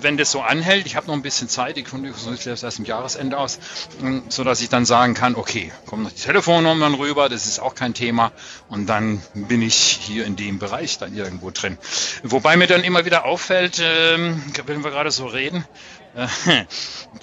wenn 0.00 0.16
das 0.16 0.30
so 0.30 0.40
anhält. 0.40 0.86
Ich 0.86 0.96
habe 0.96 1.06
noch 1.08 1.14
ein 1.14 1.25
bisschen 1.26 1.48
Zeit, 1.48 1.76
die 1.76 1.82
Kündigung 1.82 2.34
ist 2.34 2.46
erst 2.46 2.78
im 2.78 2.84
Jahresende 2.84 3.36
aus, 3.36 3.58
ähm, 4.00 4.22
so 4.28 4.44
dass 4.44 4.60
ich 4.60 4.68
dann 4.68 4.84
sagen 4.84 5.14
kann, 5.14 5.34
okay, 5.34 5.72
kommen 5.84 6.04
noch 6.04 6.12
die 6.12 6.20
Telefonnummern 6.20 6.94
rüber, 6.94 7.28
das 7.28 7.46
ist 7.46 7.58
auch 7.58 7.74
kein 7.74 7.94
Thema 7.94 8.30
und 8.68 8.86
dann 8.86 9.20
bin 9.34 9.60
ich 9.60 9.74
hier 9.76 10.24
in 10.24 10.36
dem 10.36 10.60
Bereich 10.60 10.98
dann 10.98 11.16
irgendwo 11.16 11.50
drin. 11.50 11.78
Wobei 12.22 12.56
mir 12.56 12.68
dann 12.68 12.84
immer 12.84 13.04
wieder 13.04 13.24
auffällt, 13.24 13.82
ähm, 13.82 14.40
wenn 14.66 14.84
wir 14.84 14.92
gerade 14.92 15.10
so 15.10 15.26
reden, 15.26 15.64
äh, 16.14 16.28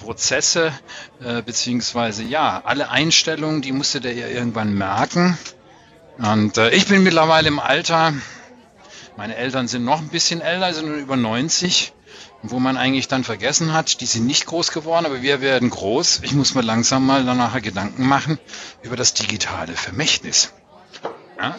Prozesse, 0.04 0.74
äh, 1.24 1.42
beziehungsweise 1.42 2.24
ja, 2.24 2.62
alle 2.66 2.90
Einstellungen, 2.90 3.62
die 3.62 3.72
musste 3.72 4.02
der 4.02 4.14
ja 4.14 4.28
irgendwann 4.28 4.74
merken. 4.74 5.38
Und 6.18 6.58
äh, 6.58 6.72
ich 6.72 6.88
bin 6.88 7.04
mittlerweile 7.04 7.48
im 7.48 7.60
Alter, 7.60 8.14
meine 9.16 9.38
Eltern 9.38 9.70
sind 9.70 9.86
noch 9.86 10.00
ein 10.00 10.10
bisschen 10.10 10.42
älter, 10.42 10.74
sind 10.74 10.94
über 10.94 11.16
90, 11.16 11.94
wo 12.44 12.60
man 12.60 12.78
eigentlich 12.78 13.08
dann 13.08 13.24
vergessen 13.24 13.74
hat, 13.74 14.02
die 14.02 14.06
sind 14.06 14.26
nicht 14.26 14.46
groß 14.46 14.72
geworden, 14.72 15.06
aber 15.06 15.22
wir 15.22 15.42
werden 15.42 15.70
groß. 15.70 16.22
Ich 16.24 16.34
muss 16.34 16.54
mir 16.56 16.62
langsam 16.62 17.06
mal 17.06 17.24
danach 17.24 17.60
Gedanken 17.62 18.06
machen 18.06 18.38
über 18.84 18.98
das 18.98 19.14
digitale 19.14 19.74
Vermächtnis. 19.74 20.54
Ja? 21.40 21.56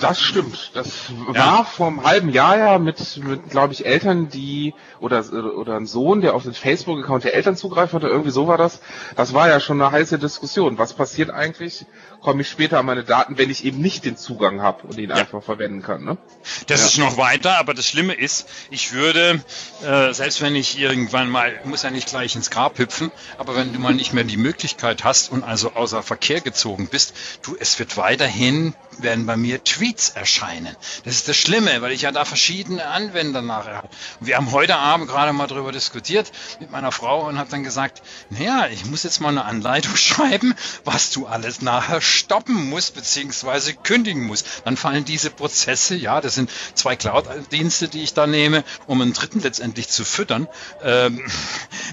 Das 0.00 0.20
stimmt. 0.20 0.70
Das 0.74 1.10
war 1.28 1.64
vor 1.64 1.88
einem 1.88 2.04
halben 2.04 2.28
Jahr 2.28 2.56
ja 2.58 2.78
mit, 2.78 3.16
mit 3.24 3.50
glaube 3.50 3.72
ich, 3.72 3.86
Eltern, 3.86 4.28
die 4.28 4.74
oder 5.00 5.24
oder 5.32 5.76
ein 5.76 5.86
Sohn, 5.86 6.20
der 6.20 6.34
auf 6.34 6.44
den 6.44 6.54
Facebook-Account 6.54 7.24
der 7.24 7.34
Eltern 7.34 7.56
zugreifen 7.56 7.96
hatte, 7.96 8.08
irgendwie 8.08 8.30
so 8.30 8.46
war 8.46 8.56
das. 8.56 8.80
Das 9.16 9.34
war 9.34 9.48
ja 9.48 9.58
schon 9.58 9.80
eine 9.80 9.90
heiße 9.90 10.18
Diskussion. 10.18 10.78
Was 10.78 10.94
passiert 10.94 11.30
eigentlich, 11.30 11.86
komme 12.20 12.42
ich 12.42 12.48
später 12.48 12.78
an 12.78 12.86
meine 12.86 13.04
Daten, 13.04 13.38
wenn 13.38 13.50
ich 13.50 13.64
eben 13.64 13.80
nicht 13.80 14.04
den 14.04 14.16
Zugang 14.16 14.60
habe 14.60 14.86
und 14.86 14.98
ihn 14.98 15.10
ja. 15.10 15.16
einfach 15.16 15.42
verwenden 15.42 15.82
kann. 15.82 16.04
Ne? 16.04 16.18
Das 16.66 16.80
ja. 16.80 16.86
ist 16.86 16.98
noch 16.98 17.16
weiter, 17.16 17.58
aber 17.58 17.74
das 17.74 17.86
Schlimme 17.86 18.14
ist, 18.14 18.48
ich 18.70 18.92
würde, 18.92 19.42
äh, 19.84 20.12
selbst 20.12 20.40
wenn 20.40 20.56
ich 20.56 20.78
irgendwann 20.78 21.30
mal, 21.30 21.60
muss 21.64 21.82
ja 21.82 21.90
nicht 21.90 22.08
gleich 22.08 22.34
ins 22.34 22.50
Grab 22.50 22.78
hüpfen, 22.78 23.12
aber 23.38 23.56
wenn 23.56 23.72
du 23.72 23.78
mal 23.78 23.94
nicht 23.94 24.12
mehr 24.12 24.24
die 24.24 24.36
Möglichkeit 24.36 25.04
hast 25.04 25.30
und 25.30 25.44
also 25.44 25.72
außer 25.72 26.02
Verkehr 26.02 26.40
gezogen 26.40 26.88
bist, 26.88 27.14
du, 27.42 27.56
es 27.58 27.78
wird 27.78 27.96
weiterhin, 27.96 28.74
werden 28.98 29.26
bei 29.26 29.36
mir 29.36 29.62
Tweets 29.62 30.10
erscheinen. 30.10 30.74
Das 31.04 31.14
ist 31.14 31.28
das 31.28 31.36
Schlimme, 31.36 31.82
weil 31.82 31.92
ich 31.92 32.02
ja 32.02 32.12
da 32.12 32.24
verschiedene 32.24 32.84
Anwender 32.86 33.42
nachher 33.42 33.76
habe. 33.76 33.88
Wir 34.20 34.36
haben 34.36 34.50
heute 34.50 34.76
Abend 34.76 35.08
gerade 35.08 35.32
mal 35.32 35.46
darüber 35.46 35.72
diskutiert 35.72 36.32
mit 36.58 36.70
meiner 36.70 36.90
Frau 36.90 37.28
und 37.28 37.38
habe 37.38 37.50
dann 37.50 37.62
gesagt, 37.62 38.02
naja, 38.30 38.66
ich 38.72 38.84
muss 38.86 39.04
jetzt 39.04 39.20
mal 39.20 39.28
eine 39.28 39.44
Anleitung 39.44 39.94
schreiben, 39.96 40.54
was 40.84 41.10
du 41.10 41.26
alles 41.26 41.62
nachher 41.62 42.00
stoppen 42.08 42.68
muss 42.68 42.90
beziehungsweise 42.90 43.74
kündigen 43.74 44.26
muss. 44.26 44.44
Dann 44.64 44.76
fallen 44.76 45.04
diese 45.04 45.30
Prozesse, 45.30 45.94
ja, 45.94 46.20
das 46.20 46.34
sind 46.34 46.50
zwei 46.74 46.96
Cloud-Dienste, 46.96 47.88
die 47.88 48.02
ich 48.02 48.14
da 48.14 48.26
nehme, 48.26 48.64
um 48.86 49.00
einen 49.00 49.12
dritten 49.12 49.40
letztendlich 49.40 49.88
zu 49.88 50.04
füttern. 50.04 50.48
Ähm, 50.82 51.20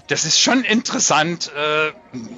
das 0.07 0.25
ist 0.25 0.39
schon 0.39 0.63
interessant, 0.63 1.51
äh, 1.55 1.91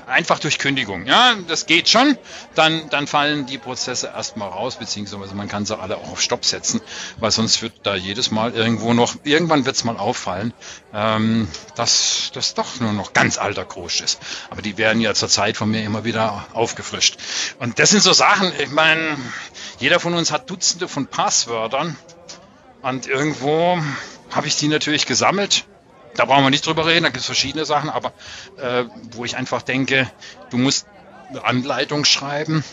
einfach 0.10 0.40
durch 0.40 0.60
Kündigung. 0.60 1.06
Ja, 1.06 1.36
das 1.48 1.66
geht 1.66 1.90
schon. 1.90 2.18
Dann, 2.56 2.90
dann 2.90 3.08
fallen 3.08 3.46
die 3.46 3.58
Prozesse 3.58 4.08
erstmal 4.08 4.50
raus, 4.50 4.78
beziehungsweise 4.78 5.36
man 5.36 5.48
kann 5.48 5.66
sie 5.66 5.78
alle 5.78 5.98
auch 5.98 6.12
auf 6.12 6.22
Stopp 6.22 6.46
setzen, 6.46 6.82
weil 7.20 7.32
sonst 7.32 7.62
wird 7.62 7.74
da 7.84 7.96
jedes 7.96 8.32
Mal 8.32 8.54
irgendwo 8.54 8.94
noch, 8.94 9.16
irgendwann 9.24 9.66
wird 9.66 9.76
es 9.76 9.84
mal 9.84 9.98
auffallen, 9.98 10.54
ähm, 10.94 11.48
dass 11.76 12.32
das 12.34 12.54
doch 12.54 12.80
nur 12.80 12.94
noch 12.94 13.13
ganz 13.13 13.38
alter 13.38 13.66
Groß 13.66 14.02
ist. 14.02 14.20
Aber 14.50 14.62
die 14.62 14.78
werden 14.78 15.02
ja 15.02 15.13
zur 15.13 15.30
Zeit 15.30 15.58
von 15.58 15.70
mir 15.70 15.84
immer 15.84 16.04
wieder 16.04 16.48
aufgefrischt. 16.54 17.18
Und 17.60 17.67
und 17.68 17.80
das 17.80 17.90
sind 17.90 18.02
so 18.02 18.14
Sachen, 18.14 18.50
ich 18.60 18.72
meine, 18.72 19.18
jeder 19.78 20.00
von 20.00 20.14
uns 20.14 20.32
hat 20.32 20.50
Dutzende 20.50 20.88
von 20.88 21.08
Passwörtern 21.08 21.98
und 22.82 23.08
irgendwo 23.08 23.78
habe 24.32 24.48
ich 24.48 24.56
die 24.56 24.70
natürlich 24.70 25.06
gesammelt. 25.06 25.66
Da 26.16 26.24
brauchen 26.24 26.46
wir 26.46 26.50
nicht 26.50 26.66
drüber 26.66 26.86
reden, 26.86 27.04
da 27.04 27.10
gibt 27.10 27.20
es 27.20 27.26
verschiedene 27.26 27.66
Sachen, 27.66 27.90
aber 27.90 28.14
äh, 28.56 28.86
wo 29.12 29.26
ich 29.26 29.36
einfach 29.36 29.64
denke, 29.64 30.10
du 30.50 30.58
musst 30.58 30.88
eine 31.28 31.44
Anleitung 31.44 32.06
schreiben, 32.06 32.64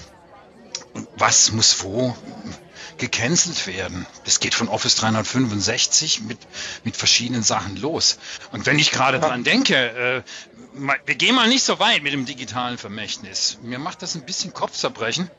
was 1.16 1.50
muss 1.50 1.82
wo 1.82 2.16
gecancelt 2.98 3.66
werden. 3.66 4.06
Das 4.24 4.38
geht 4.38 4.54
von 4.54 4.68
Office 4.68 4.94
365 4.94 6.20
mit, 6.20 6.38
mit 6.84 6.96
verschiedenen 6.96 7.42
Sachen 7.42 7.76
los. 7.78 8.18
Und 8.52 8.64
wenn 8.66 8.78
ich 8.78 8.92
gerade 8.92 9.18
dran 9.18 9.42
denke, 9.42 9.74
äh, 9.74 10.22
wir 10.74 11.14
gehen 11.14 11.34
mal 11.34 11.48
nicht 11.48 11.64
so 11.64 11.78
weit 11.78 12.02
mit 12.02 12.12
dem 12.12 12.26
digitalen 12.26 12.78
Vermächtnis. 12.78 13.58
Mir 13.62 13.78
macht 13.78 14.02
das 14.02 14.14
ein 14.14 14.26
bisschen 14.26 14.52
Kopfzerbrechen, 14.52 15.30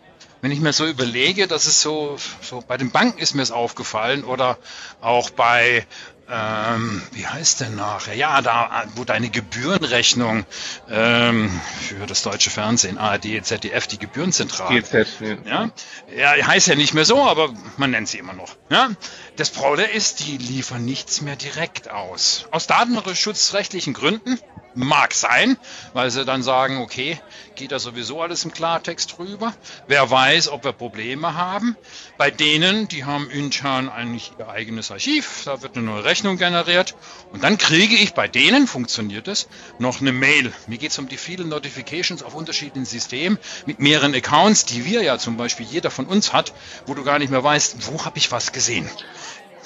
wenn 0.41 0.51
ich 0.51 0.59
mir 0.59 0.73
so 0.73 0.85
überlege, 0.85 1.47
dass 1.47 1.65
es 1.65 1.81
so, 1.81 2.17
so 2.41 2.63
bei 2.65 2.77
den 2.77 2.91
Banken 2.91 3.19
ist 3.19 3.33
mir 3.33 3.41
es 3.41 3.51
aufgefallen 3.51 4.23
oder 4.23 4.57
auch 5.01 5.29
bei 5.29 5.85
ähm, 6.27 7.03
wie 7.11 7.27
heißt 7.27 7.61
denn 7.61 7.75
nachher? 7.75 8.15
Ja, 8.15 8.41
da, 8.41 8.85
wo 8.95 9.03
deine 9.03 9.29
Gebührenrechnung 9.29 10.45
ähm, 10.89 11.61
für 11.81 12.07
das 12.07 12.23
deutsche 12.23 12.49
Fernsehen, 12.49 12.97
ARD, 12.97 13.43
ZDF, 13.43 13.85
die 13.85 13.99
Gebührenzentrale. 13.99 14.81
GZ, 14.81 15.07
ja. 15.45 15.69
ja. 16.15 16.35
Ja, 16.37 16.47
heißt 16.47 16.67
ja 16.67 16.75
nicht 16.75 16.95
mehr 16.95 17.05
so, 17.05 17.21
aber 17.21 17.53
man 17.77 17.91
nennt 17.91 18.07
sie 18.07 18.17
immer 18.17 18.33
noch. 18.33 18.55
Ja. 18.71 18.89
Das 19.35 19.51
Problem 19.51 19.89
ist, 19.91 20.25
die 20.25 20.37
liefern 20.37 20.83
nichts 20.83 21.21
mehr 21.21 21.35
direkt 21.35 21.91
aus. 21.91 22.47
Aus 22.49 22.65
datenschutzrechtlichen 22.65 23.93
Gründen 23.93 24.39
Mag 24.75 25.13
sein, 25.13 25.57
weil 25.93 26.11
sie 26.11 26.25
dann 26.25 26.43
sagen, 26.43 26.81
okay, 26.81 27.19
geht 27.55 27.71
da 27.71 27.79
sowieso 27.79 28.21
alles 28.21 28.43
im 28.43 28.51
Klartext 28.51 29.17
rüber. 29.19 29.53
Wer 29.87 30.11
weiß, 30.11 30.49
ob 30.49 30.65
wir 30.65 30.73
Probleme 30.73 31.33
haben. 31.33 31.77
Bei 32.17 32.29
denen, 32.29 32.87
die 32.87 33.05
haben 33.05 33.29
intern 33.29 33.89
eigentlich 33.89 34.33
ihr 34.37 34.49
eigenes 34.49 34.91
Archiv, 34.91 35.43
da 35.45 35.61
wird 35.61 35.77
eine 35.77 35.85
neue 35.85 36.03
Rechnung 36.03 36.37
generiert 36.37 36.95
und 37.31 37.43
dann 37.43 37.57
kriege 37.57 37.95
ich 37.95 38.13
bei 38.13 38.27
denen, 38.27 38.67
funktioniert 38.67 39.27
es, 39.27 39.47
noch 39.79 40.01
eine 40.01 40.11
Mail. 40.11 40.51
Mir 40.67 40.77
geht 40.77 40.91
es 40.91 40.99
um 40.99 41.07
die 41.07 41.17
vielen 41.17 41.49
Notifications 41.49 42.21
auf 42.21 42.35
unterschiedlichen 42.35 42.85
Systemen 42.85 43.39
mit 43.65 43.79
mehreren 43.79 44.13
Accounts, 44.13 44.65
die 44.65 44.85
wir 44.85 45.03
ja 45.03 45.17
zum 45.17 45.37
Beispiel 45.37 45.65
jeder 45.65 45.91
von 45.91 46.05
uns 46.05 46.33
hat, 46.33 46.53
wo 46.85 46.93
du 46.93 47.03
gar 47.03 47.19
nicht 47.19 47.31
mehr 47.31 47.43
weißt, 47.43 47.87
wo 47.91 48.03
habe 48.05 48.17
ich 48.17 48.31
was 48.31 48.51
gesehen. 48.51 48.89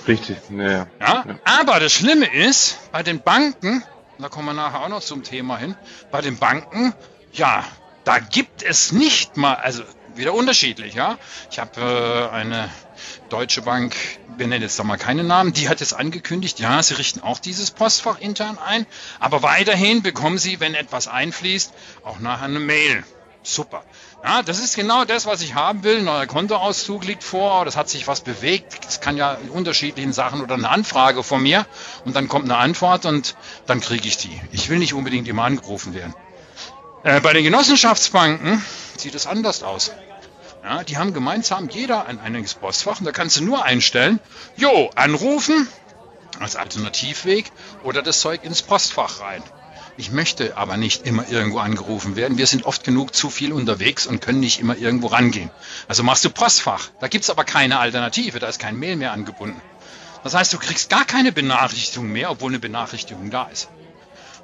Richtig, 0.07 0.37
naja. 0.49 0.87
Ja, 0.99 1.25
aber 1.43 1.79
das 1.79 1.93
Schlimme 1.93 2.25
ist, 2.33 2.77
bei 2.91 3.03
den 3.03 3.21
Banken 3.21 3.83
da 4.19 4.29
kommen 4.29 4.47
wir 4.47 4.53
nachher 4.53 4.81
auch 4.81 4.89
noch 4.89 5.01
zum 5.01 5.23
Thema 5.23 5.57
hin, 5.57 5.75
bei 6.11 6.21
den 6.21 6.37
Banken, 6.37 6.93
ja, 7.33 7.65
da 8.03 8.19
gibt 8.19 8.63
es 8.63 8.91
nicht 8.91 9.37
mal, 9.37 9.55
also 9.55 9.83
wieder 10.15 10.33
unterschiedlich, 10.33 10.93
ja. 10.93 11.17
Ich 11.51 11.59
habe 11.59 12.29
äh, 12.31 12.35
eine 12.35 12.69
Deutsche 13.29 13.61
Bank, 13.61 13.95
wir 14.37 14.47
nennen 14.47 14.63
jetzt 14.63 14.77
da 14.79 14.83
mal 14.83 14.97
keine 14.97 15.23
Namen, 15.23 15.53
die 15.53 15.69
hat 15.69 15.79
jetzt 15.79 15.93
angekündigt, 15.93 16.59
ja, 16.59 16.81
sie 16.83 16.95
richten 16.95 17.21
auch 17.21 17.39
dieses 17.39 17.71
Postfach 17.71 18.19
intern 18.19 18.57
ein, 18.57 18.85
aber 19.19 19.41
weiterhin 19.43 20.01
bekommen 20.01 20.37
sie, 20.37 20.59
wenn 20.59 20.75
etwas 20.75 21.07
einfließt, 21.07 21.73
auch 22.03 22.19
nachher 22.19 22.45
eine 22.45 22.59
Mail. 22.59 23.03
Super. 23.43 23.83
Ja, 24.21 24.43
das 24.43 24.59
ist 24.59 24.75
genau 24.75 25.05
das, 25.05 25.25
was 25.25 25.41
ich 25.41 25.53
haben 25.53 25.83
will. 25.83 26.01
Neuer 26.01 26.25
Kontoauszug 26.25 27.05
liegt 27.05 27.23
vor, 27.23 27.63
das 27.63 27.77
hat 27.77 27.89
sich 27.89 28.07
was 28.07 28.19
bewegt. 28.19 28.77
Es 28.87 28.99
kann 28.99 29.15
ja 29.15 29.33
in 29.35 29.49
unterschiedlichen 29.49 30.11
Sachen 30.11 30.41
oder 30.41 30.55
eine 30.55 30.69
Anfrage 30.69 31.23
von 31.23 31.41
mir 31.41 31.65
und 32.03 32.15
dann 32.15 32.27
kommt 32.27 32.45
eine 32.45 32.57
Antwort 32.57 33.05
und 33.05 33.35
dann 33.65 33.79
kriege 33.79 34.07
ich 34.07 34.17
die. 34.17 34.41
Ich 34.51 34.69
will 34.69 34.79
nicht 34.79 34.93
unbedingt 34.93 35.27
immer 35.27 35.43
angerufen 35.43 35.93
werden. 35.93 36.13
Äh, 37.03 37.21
bei 37.21 37.31
den 37.31 37.45
Genossenschaftsbanken 37.45 38.63
sieht 38.97 39.15
es 39.15 39.25
anders 39.25 39.63
aus. 39.63 39.91
Ja, 40.63 40.83
die 40.83 40.97
haben 40.97 41.13
gemeinsam 41.13 41.69
jeder 41.69 42.05
ein 42.05 42.19
einiges 42.19 42.55
Postfach 42.55 42.99
und 42.99 43.05
da 43.05 43.13
kannst 43.13 43.37
du 43.37 43.43
nur 43.45 43.63
einstellen, 43.63 44.19
jo, 44.57 44.91
anrufen 44.95 45.65
als 46.39 46.57
Alternativweg 46.57 47.49
oder 47.83 48.01
das 48.01 48.19
Zeug 48.19 48.43
ins 48.43 48.61
Postfach 48.61 49.21
rein. 49.21 49.41
Ich 49.99 50.11
möchte 50.11 50.55
aber 50.55 50.77
nicht 50.77 51.05
immer 51.05 51.27
irgendwo 51.27 51.59
angerufen 51.59 52.15
werden. 52.15 52.37
Wir 52.37 52.47
sind 52.47 52.63
oft 52.63 52.85
genug 52.85 53.13
zu 53.13 53.29
viel 53.29 53.51
unterwegs 53.51 54.07
und 54.07 54.21
können 54.21 54.39
nicht 54.39 54.61
immer 54.61 54.77
irgendwo 54.77 55.07
rangehen. 55.07 55.51
Also 55.89 56.03
machst 56.03 56.23
du 56.23 56.29
Postfach. 56.29 56.89
Da 57.01 57.09
gibt's 57.09 57.29
aber 57.29 57.43
keine 57.43 57.79
Alternative. 57.79 58.39
Da 58.39 58.47
ist 58.47 58.59
kein 58.59 58.77
Mail 58.77 58.95
mehr 58.95 59.11
angebunden. 59.11 59.61
Das 60.23 60.35
heißt, 60.35 60.53
du 60.53 60.57
kriegst 60.57 60.89
gar 60.89 61.03
keine 61.03 61.33
Benachrichtigung 61.33 62.09
mehr, 62.09 62.31
obwohl 62.31 62.49
eine 62.49 62.59
Benachrichtigung 62.59 63.29
da 63.29 63.49
ist. 63.49 63.67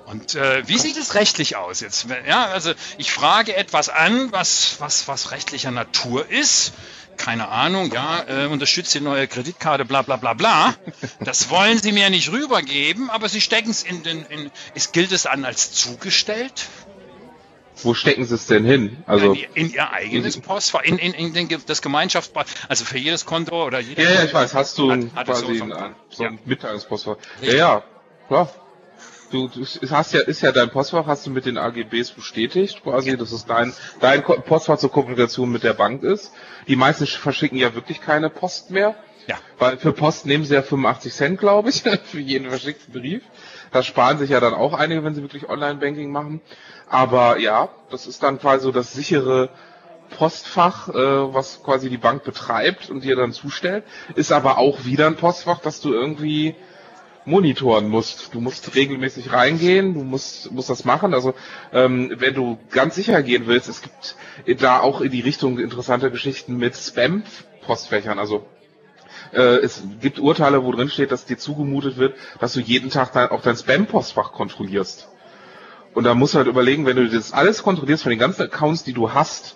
Und 0.07 0.35
äh, 0.35 0.67
wie 0.67 0.77
sieht 0.77 0.97
es 0.97 1.15
rechtlich 1.15 1.55
aus 1.55 1.79
jetzt? 1.79 2.05
Ja, 2.27 2.47
also 2.47 2.73
ich 2.97 3.13
frage 3.13 3.55
etwas 3.55 3.87
an, 3.87 4.33
was, 4.33 4.75
was, 4.79 5.07
was 5.07 5.31
rechtlicher 5.31 5.71
Natur 5.71 6.29
ist 6.29 6.73
keine 7.17 7.49
Ahnung, 7.49 7.91
ja, 7.91 8.23
äh, 8.27 8.47
unterstützt 8.47 8.93
die 8.93 9.01
neue 9.01 9.27
Kreditkarte, 9.27 9.85
bla 9.85 10.01
bla 10.01 10.17
bla 10.17 10.33
bla. 10.33 10.73
Das 11.19 11.49
wollen 11.49 11.77
sie 11.77 11.91
mir 11.91 12.09
nicht 12.09 12.31
rübergeben, 12.31 13.09
aber 13.09 13.29
sie 13.29 13.41
stecken 13.41 13.71
es 13.71 13.83
in 13.83 14.03
den, 14.03 14.25
in, 14.25 14.51
es 14.73 14.91
gilt 14.91 15.11
es 15.11 15.25
an 15.25 15.45
als 15.45 15.71
zugestellt. 15.71 16.67
Wo 17.83 17.93
stecken 17.93 18.25
sie 18.25 18.35
es 18.35 18.47
denn 18.47 18.63
hin? 18.63 19.03
Also 19.05 19.33
in, 19.33 19.45
in 19.53 19.73
ihr 19.73 19.91
eigenes 19.91 20.39
Postfach, 20.39 20.83
in, 20.83 20.97
in, 20.97 21.13
in 21.13 21.33
den, 21.33 21.61
das 21.65 21.81
Gemeinschaftsbad, 21.81 22.47
also 22.69 22.85
für 22.85 22.97
jedes 22.97 23.25
Konto 23.25 23.65
oder 23.65 23.79
jeder. 23.79 24.03
Ja, 24.03 24.11
ja, 24.11 24.23
ich 24.23 24.33
weiß, 24.33 24.53
hast 24.53 24.77
du 24.77 24.91
hat 24.91 25.25
quasi 25.25 25.57
so, 25.57 25.63
ein, 25.65 25.95
so 26.09 26.23
ein 26.23 26.33
ja. 26.33 26.39
Mitteilungspostfach. 26.45 27.17
Ja, 27.41 27.53
ja, 27.53 27.83
klar. 28.27 28.49
Du, 29.31 29.47
du 29.47 29.65
hast 29.89 30.13
ja, 30.13 30.21
ist 30.21 30.41
ja 30.41 30.51
dein 30.51 30.69
Postfach, 30.69 31.05
hast 31.05 31.25
du 31.25 31.31
mit 31.31 31.45
den 31.45 31.57
AGBs 31.57 32.11
bestätigt, 32.11 32.83
quasi, 32.83 33.11
ja. 33.11 33.15
dass 33.17 33.31
es 33.31 33.45
dein, 33.45 33.73
dein 33.99 34.23
Postfach 34.23 34.77
zur 34.77 34.91
Kommunikation 34.91 35.51
mit 35.51 35.63
der 35.63 35.73
Bank 35.73 36.03
ist. 36.03 36.31
Die 36.67 36.75
meisten 36.75 37.05
verschicken 37.05 37.57
ja 37.57 37.75
wirklich 37.75 38.01
keine 38.01 38.29
Post 38.29 38.71
mehr. 38.71 38.95
Ja. 39.27 39.37
Weil 39.57 39.77
für 39.77 39.91
Post 39.91 40.25
nehmen 40.27 40.45
sie 40.45 40.53
ja 40.53 40.61
85 40.61 41.13
Cent, 41.13 41.39
glaube 41.39 41.69
ich, 41.69 41.81
für 42.05 42.19
jeden 42.19 42.49
verschickten 42.49 42.93
Brief. 42.93 43.23
Das 43.71 43.85
sparen 43.85 44.19
sich 44.19 44.29
ja 44.29 44.39
dann 44.39 44.53
auch 44.53 44.73
einige, 44.73 45.03
wenn 45.03 45.15
sie 45.15 45.21
wirklich 45.21 45.49
Online-Banking 45.49 46.11
machen. 46.11 46.41
Aber 46.87 47.39
ja, 47.39 47.69
das 47.89 48.07
ist 48.07 48.21
dann 48.21 48.39
quasi 48.39 48.63
so 48.63 48.71
das 48.71 48.93
sichere 48.93 49.49
Postfach, 50.11 50.89
äh, 50.89 50.93
was 51.33 51.63
quasi 51.63 51.89
die 51.89 51.97
Bank 51.97 52.23
betreibt 52.23 52.89
und 52.89 53.03
dir 53.03 53.15
dann 53.15 53.33
zustellt. 53.33 53.83
Ist 54.15 54.31
aber 54.31 54.59
auch 54.59 54.85
wieder 54.85 55.07
ein 55.07 55.15
Postfach, 55.15 55.59
das 55.59 55.81
du 55.81 55.93
irgendwie 55.93 56.55
monitoren 57.25 57.89
musst. 57.89 58.33
Du 58.33 58.39
musst 58.39 58.75
regelmäßig 58.75 59.33
reingehen, 59.33 59.93
du 59.93 60.03
musst, 60.03 60.51
musst 60.51 60.69
das 60.69 60.85
machen. 60.85 61.13
Also 61.13 61.33
ähm, 61.73 62.13
wenn 62.17 62.33
du 62.33 62.57
ganz 62.71 62.95
sicher 62.95 63.21
gehen 63.23 63.47
willst, 63.47 63.67
es 63.67 63.81
gibt 63.81 64.15
da 64.61 64.79
auch 64.79 65.01
in 65.01 65.11
die 65.11 65.21
Richtung 65.21 65.59
interessante 65.59 66.11
Geschichten 66.11 66.57
mit 66.57 66.75
Spam-Postfächern. 66.75 68.19
Also 68.19 68.45
äh, 69.33 69.57
es 69.57 69.83
gibt 70.01 70.19
Urteile, 70.19 70.63
wo 70.63 70.71
drin 70.71 70.89
steht, 70.89 71.11
dass 71.11 71.25
dir 71.25 71.37
zugemutet 71.37 71.97
wird, 71.97 72.15
dass 72.39 72.53
du 72.53 72.59
jeden 72.59 72.89
Tag 72.89 73.11
dein, 73.13 73.29
auch 73.29 73.41
dein 73.41 73.55
Spam-Postfach 73.55 74.31
kontrollierst. 74.31 75.09
Und 75.93 76.03
da 76.03 76.13
musst 76.13 76.33
du 76.33 76.39
halt 76.39 76.47
überlegen, 76.47 76.85
wenn 76.85 76.97
du 76.97 77.07
das 77.09 77.31
alles 77.31 77.63
kontrollierst 77.63 78.03
von 78.03 78.09
den 78.09 78.19
ganzen 78.19 78.43
Accounts, 78.43 78.83
die 78.83 78.93
du 78.93 79.13
hast, 79.13 79.55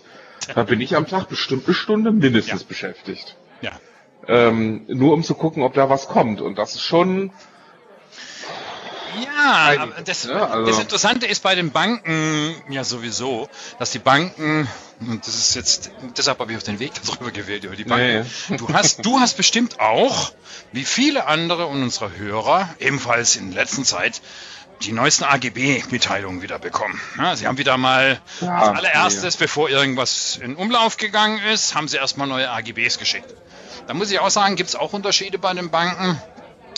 dann 0.55 0.65
bin 0.65 0.79
ich 0.81 0.95
am 0.95 1.05
Tag 1.05 1.27
bestimmt 1.27 1.65
eine 1.65 1.75
Stunde 1.75 2.11
mindestens 2.11 2.61
ja. 2.61 2.67
beschäftigt. 2.67 3.35
Ja. 3.61 3.71
Ähm, 4.27 4.85
nur 4.87 5.13
um 5.13 5.23
zu 5.23 5.33
gucken, 5.33 5.63
ob 5.63 5.73
da 5.73 5.89
was 5.89 6.07
kommt. 6.07 6.41
Und 6.41 6.57
das 6.57 6.75
ist 6.75 6.81
schon 6.81 7.31
ja, 9.17 9.87
das, 10.03 10.23
ja, 10.25 10.45
also. 10.45 10.65
das 10.65 10.79
Interessante 10.79 11.25
ist 11.25 11.41
bei 11.43 11.55
den 11.55 11.71
Banken 11.71 12.55
ja 12.69 12.83
sowieso, 12.83 13.49
dass 13.79 13.91
die 13.91 13.99
Banken, 13.99 14.67
und 14.99 15.25
das 15.25 15.35
ist 15.35 15.55
jetzt, 15.55 15.91
deshalb 16.17 16.39
habe 16.39 16.51
ich 16.51 16.57
auf 16.57 16.63
den 16.63 16.79
Weg 16.79 16.91
darüber 17.05 17.31
gewählt, 17.31 17.63
über 17.63 17.75
die 17.75 17.83
Banken. 17.83 18.29
Nee. 18.49 18.57
Du 18.57 18.71
hast, 18.73 19.05
du 19.05 19.19
hast 19.19 19.37
bestimmt 19.37 19.79
auch, 19.79 20.31
wie 20.71 20.85
viele 20.85 21.25
andere 21.27 21.67
unserer 21.67 22.11
Hörer, 22.15 22.69
ebenfalls 22.79 23.35
in 23.35 23.51
letzter 23.51 23.83
Zeit, 23.83 24.21
die 24.83 24.93
neuesten 24.93 25.25
AGB-Mitteilungen 25.25 26.41
wieder 26.41 26.57
bekommen. 26.57 26.99
Ja, 27.17 27.35
sie 27.35 27.47
haben 27.47 27.57
wieder 27.57 27.77
mal 27.77 28.21
ja, 28.39 28.55
als 28.55 28.77
allererstes, 28.77 29.35
nee. 29.35 29.45
bevor 29.45 29.69
irgendwas 29.69 30.39
in 30.41 30.55
Umlauf 30.55 30.95
gegangen 30.95 31.39
ist, 31.51 31.75
haben 31.75 31.87
sie 31.89 31.97
erstmal 31.97 32.27
neue 32.27 32.49
AGBs 32.49 32.97
geschickt. 32.97 33.33
Da 33.87 33.93
muss 33.93 34.11
ich 34.11 34.19
auch 34.19 34.29
sagen, 34.29 34.55
gibt 34.55 34.69
es 34.69 34.75
auch 34.75 34.93
Unterschiede 34.93 35.37
bei 35.37 35.53
den 35.53 35.69
Banken 35.69 36.21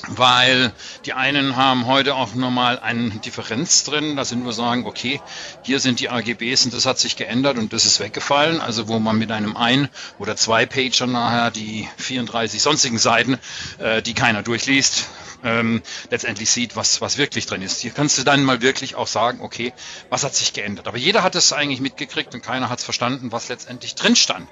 weil 0.07 0.73
die 1.05 1.13
einen 1.13 1.55
haben 1.55 1.85
heute 1.85 2.15
auch 2.15 2.33
nochmal 2.33 2.79
eine 2.79 3.11
Differenz 3.11 3.83
drin, 3.83 4.15
dass 4.15 4.29
sie 4.29 4.35
nur 4.35 4.53
sagen, 4.53 4.85
okay, 4.85 5.21
hier 5.63 5.79
sind 5.79 5.99
die 5.99 6.09
AGBs 6.09 6.65
und 6.65 6.73
das 6.73 6.85
hat 6.85 6.97
sich 6.99 7.15
geändert 7.15 7.57
und 7.57 7.71
das 7.73 7.85
ist 7.85 7.99
weggefallen. 7.99 8.61
Also 8.61 8.87
wo 8.87 8.99
man 8.99 9.17
mit 9.17 9.31
einem 9.31 9.55
ein- 9.55 9.89
oder 10.17 10.35
zwei 10.35 10.65
Pager 10.65 11.07
nachher 11.07 11.51
die 11.51 11.87
34 11.97 12.61
sonstigen 12.61 12.97
Seiten, 12.97 13.37
äh, 13.77 14.01
die 14.01 14.13
keiner 14.13 14.41
durchliest, 14.41 15.07
ähm, 15.43 15.81
letztendlich 16.09 16.49
sieht, 16.49 16.75
was, 16.75 17.01
was 17.01 17.17
wirklich 17.17 17.45
drin 17.45 17.61
ist. 17.61 17.81
Hier 17.81 17.91
kannst 17.91 18.17
du 18.17 18.23
dann 18.23 18.43
mal 18.43 18.61
wirklich 18.61 18.95
auch 18.95 19.07
sagen, 19.07 19.41
okay, 19.41 19.73
was 20.09 20.23
hat 20.23 20.35
sich 20.35 20.53
geändert. 20.53 20.87
Aber 20.87 20.97
jeder 20.97 21.23
hat 21.23 21.35
es 21.35 21.53
eigentlich 21.53 21.79
mitgekriegt 21.79 22.33
und 22.33 22.41
keiner 22.41 22.69
hat 22.69 22.79
es 22.79 22.85
verstanden, 22.85 23.31
was 23.31 23.49
letztendlich 23.49 23.95
drin 23.95 24.15
stand. 24.15 24.47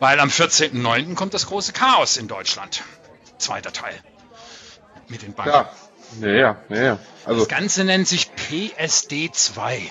Weil 0.00 0.18
am 0.18 0.28
14.09. 0.28 1.14
kommt 1.14 1.34
das 1.34 1.46
große 1.46 1.72
Chaos 1.72 2.16
in 2.16 2.26
Deutschland. 2.26 2.82
Zweiter 3.38 3.72
Teil 3.72 4.00
mit 5.08 5.22
den 5.22 5.34
Banken. 5.34 5.66
Ja, 6.20 6.28
ja, 6.28 6.56
ja. 6.68 6.82
ja. 6.82 6.98
Also, 7.24 7.40
das 7.40 7.48
Ganze 7.48 7.84
nennt 7.84 8.08
sich 8.08 8.30
PSD2. 8.36 9.90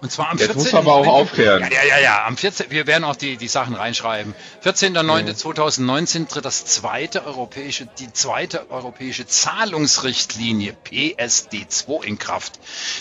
Und 0.00 0.10
zwar 0.10 0.30
am 0.30 0.38
14. 0.38 0.56
Jetzt 0.56 0.64
muss 0.64 0.74
aber 0.74 0.94
auch 0.94 1.06
aufklären. 1.06 1.62
Ja, 1.62 1.68
ja, 1.68 1.84
ja, 1.84 1.98
ja. 2.00 2.26
Am 2.26 2.36
14. 2.36 2.70
Wir 2.70 2.86
werden 2.86 3.04
auch 3.04 3.16
die, 3.16 3.36
die 3.36 3.48
Sachen 3.48 3.74
reinschreiben. 3.74 4.34
14.09.2019 4.64 6.28
tritt 6.28 6.44
das 6.44 6.64
zweite 6.64 7.24
europäische, 7.24 7.86
die 7.98 8.12
zweite 8.12 8.70
europäische 8.70 9.26
Zahlungsrichtlinie 9.26 10.76
PSD2 10.86 12.04
in 12.04 12.18
Kraft. 12.18 12.60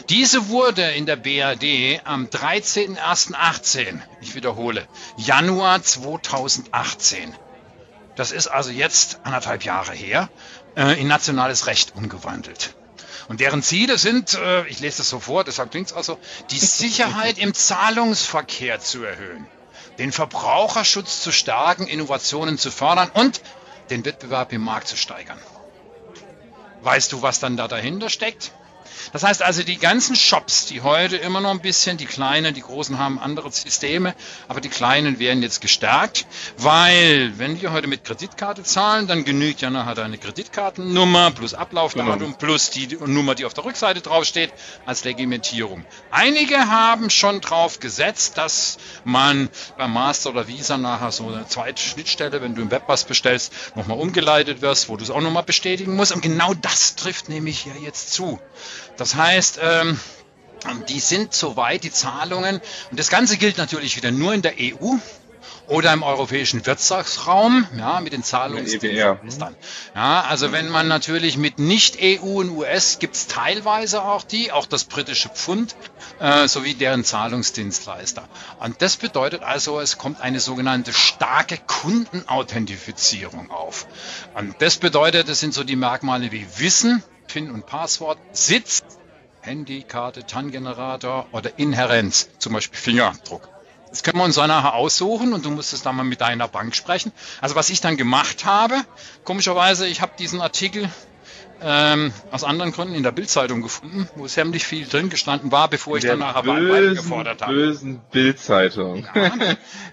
Diese 0.10 0.50
wurde 0.50 0.84
in 0.92 1.06
der 1.06 1.16
BRD 1.16 2.02
am 2.06 2.26
13.01.18, 2.26 4.00
ich 4.22 4.36
wiederhole, 4.36 4.88
Januar 5.18 5.82
2018 5.82 7.34
das 8.22 8.32
ist 8.32 8.46
also 8.46 8.70
jetzt 8.70 9.22
anderthalb 9.24 9.64
Jahre 9.64 9.94
her, 9.94 10.30
äh, 10.76 11.02
in 11.02 11.08
nationales 11.08 11.66
Recht 11.66 11.96
umgewandelt. 11.96 12.76
Und 13.30 13.40
deren 13.40 13.64
Ziele 13.64 13.98
sind, 13.98 14.36
äh, 14.36 14.68
ich 14.68 14.80
lese 14.80 14.98
das 14.98 15.10
so 15.10 15.20
vor, 15.20 15.44
deshalb 15.44 15.72
klingt 15.72 15.88
es 15.88 15.94
auch 15.94 16.04
so, 16.04 16.20
die 16.52 16.60
Sicherheit 16.84 17.40
im 17.40 17.56
Zahlungsverkehr 17.56 18.80
zu 18.80 19.04
erhöhen, 19.04 19.48
den 19.98 20.12
Verbraucherschutz 20.12 21.24
zu 21.24 21.32
stärken, 21.32 21.88
Innovationen 21.88 22.60
zu 22.60 22.70
fördern 22.70 23.10
und 23.12 23.42
den 23.90 24.06
Wettbewerb 24.06 24.54
im 24.54 24.62
Markt 24.62 24.88
zu 24.88 24.98
steigern. 24.98 25.40
Weißt 26.82 27.12
du, 27.14 27.24
was 27.24 27.40
dann 27.40 27.58
da 27.58 27.68
dahinter 27.68 28.10
steckt? 28.10 28.52
Das 29.14 29.24
heißt 29.24 29.42
also, 29.42 29.64
die 29.64 29.78
ganzen 29.78 30.16
Shops, 30.16 30.66
die 30.66 30.82
heute 30.82 31.18
immer 31.18 31.42
noch 31.42 31.52
ein 31.52 31.62
bisschen, 31.62 31.98
die 31.98 32.06
kleinen, 32.06 32.54
die 32.54 32.62
großen 32.62 32.98
haben 32.98 33.20
andere 33.20 33.52
Systeme, 33.52 34.16
aber 34.48 34.62
die 34.62 34.70
kleinen 34.70 35.20
werden 35.20 35.44
jetzt 35.44 35.62
gestärkt, 35.62 36.26
weil 36.58 37.34
wenn 37.38 37.62
wir 37.62 37.72
heute 37.72 37.88
mit 37.88 38.04
Kreditkarte 38.04 38.64
zahlen, 38.64 39.08
dann 39.08 39.26
genügt 39.26 39.62
ja 39.62 39.70
nachher 39.70 39.96
deine 39.96 40.18
Kreditkartennummer 40.18 41.32
plus 41.32 41.54
Ablaufdatum 41.54 42.20
genau. 42.20 42.38
plus 42.38 42.70
die 42.70 42.98
Nummer, 43.06 43.36
die 43.36 43.46
auf 43.46 43.54
der 43.54 43.66
Rückseite 43.66 44.02
draufsteht, 44.02 44.52
als 44.86 45.04
Legimentierung. 45.04 45.86
Einige 46.12 46.58
haben 46.58 47.10
schon 47.10 47.42
drauf 47.42 47.80
gesetzt, 47.80 48.38
dass 48.38 48.78
man 49.04 49.50
beim 49.78 49.94
Master 49.94 50.32
oder 50.32 50.48
Visa 50.48 50.78
nachher 50.78 51.12
so 51.12 51.28
eine 51.28 51.48
zweite 51.48 51.82
Schnittstelle, 51.82 52.42
wenn 52.42 52.56
du 52.56 52.62
im 52.62 52.72
Web 52.72 52.84
was 52.88 53.04
bestellst, 53.04 53.54
nochmal 53.76 53.98
umgeleitet 53.98 54.62
wirst, 54.62 54.90
wo 54.90 54.98
du 54.98 55.04
es 55.04 55.10
auch 55.10 55.22
nochmal 55.22 55.44
bestätigen 55.44 55.96
musst. 55.96 56.12
Und 56.12 56.22
genau 56.22 56.54
das 56.54 56.96
trifft 56.96 57.30
nämlich 57.30 57.66
ja 57.66 57.74
jetzt 57.82 58.14
zu. 58.14 58.40
Das 58.98 59.16
heißt, 59.16 59.60
ähm, 59.62 60.00
die 60.90 61.00
sind 61.00 61.34
soweit, 61.34 61.84
die 61.84 61.92
Zahlungen. 61.92 62.62
Und 62.92 63.00
das 63.00 63.10
Ganze 63.10 63.38
gilt 63.38 63.58
natürlich 63.58 63.96
wieder 63.96 64.12
nur 64.12 64.34
in 64.34 64.42
der 64.42 64.54
EU 64.60 64.96
oder 65.68 65.94
im 65.94 66.04
europäischen 66.04 66.66
Wirtschaftsraum, 66.66 67.66
ja, 67.78 68.00
mit 68.02 68.14
den 68.14 68.24
Zahlungsdiensten. 68.24 69.56
Ja, 69.96 70.22
also 70.22 70.52
wenn 70.52 70.70
man 70.70 70.88
natürlich 70.88 71.38
mit 71.38 71.60
Nicht-EU 71.60 72.40
und 72.40 72.50
US 72.50 73.00
gibt 73.00 73.16
es 73.16 73.28
teilweise 73.28 74.04
auch 74.04 74.24
die, 74.24 74.52
auch 74.52 74.66
das 74.66 74.84
britische 74.84 75.30
Pfund, 75.30 75.76
äh, 76.20 76.48
sowie 76.48 76.74
deren 76.74 77.04
Zahlungsdienstleister. 77.04 78.28
Und 78.60 78.82
das 78.82 78.98
bedeutet 78.98 79.44
also, 79.44 79.80
es 79.80 79.98
kommt 79.98 80.20
eine 80.22 80.40
sogenannte 80.40 80.94
starke 80.94 81.58
Kundenauthentifizierung 81.58 83.50
auf. 83.50 83.88
Und 84.36 84.56
das 84.60 84.78
bedeutet, 84.78 85.30
das 85.30 85.40
sind 85.40 85.54
so 85.54 85.64
die 85.64 85.78
Merkmale 85.78 86.32
wie 86.32 86.46
Wissen, 86.58 87.02
PIN 87.32 87.50
und 87.50 87.66
Passwort, 87.66 88.20
Sitz, 88.34 88.84
Handy, 89.40 89.84
Karte, 89.84 90.26
TAN-Generator 90.26 91.28
oder 91.32 91.58
Inherenz, 91.58 92.30
zum 92.40 92.52
Beispiel 92.52 92.78
Fingerabdruck. 92.78 93.48
Das 93.90 94.04
können 94.04 94.18
wir 94.18 94.26
uns 94.26 94.36
dann 94.36 94.50
nachher 94.50 94.74
aussuchen 94.74 95.32
und 95.32 95.46
du 95.46 95.50
musst 95.50 95.72
es 95.72 95.82
dann 95.82 95.96
mal 95.96 96.04
mit 96.04 96.20
deiner 96.20 96.50
Bank 96.50 96.76
sprechen. 96.76 97.14
Also 97.40 97.56
was 97.56 97.70
ich 97.70 97.80
dann 97.80 97.96
gemacht 97.96 98.44
habe, 98.44 98.76
komischerweise, 99.24 99.88
ich 99.88 100.02
habe 100.02 100.12
diesen 100.20 100.42
Artikel 100.42 100.90
ähm, 101.64 102.14
aus 102.32 102.44
anderen 102.44 102.72
Gründen 102.72 102.96
in 102.96 103.04
der 103.04 103.12
Bildzeitung 103.12 103.62
gefunden, 103.62 104.10
wo 104.16 104.28
ziemlich 104.28 104.66
viel 104.66 104.88
drin 104.88 105.10
gestanden 105.10 105.52
war, 105.52 105.68
bevor 105.68 105.98
ich 105.98 106.02
der 106.02 106.18
dann 106.18 106.20
nachher 106.20 106.44
bösen, 106.44 106.96
gefordert 106.96 107.42
habe. 107.42 107.54
bösen 107.54 108.02
Bildzeitung. 108.12 109.08
Ja, 109.14 109.32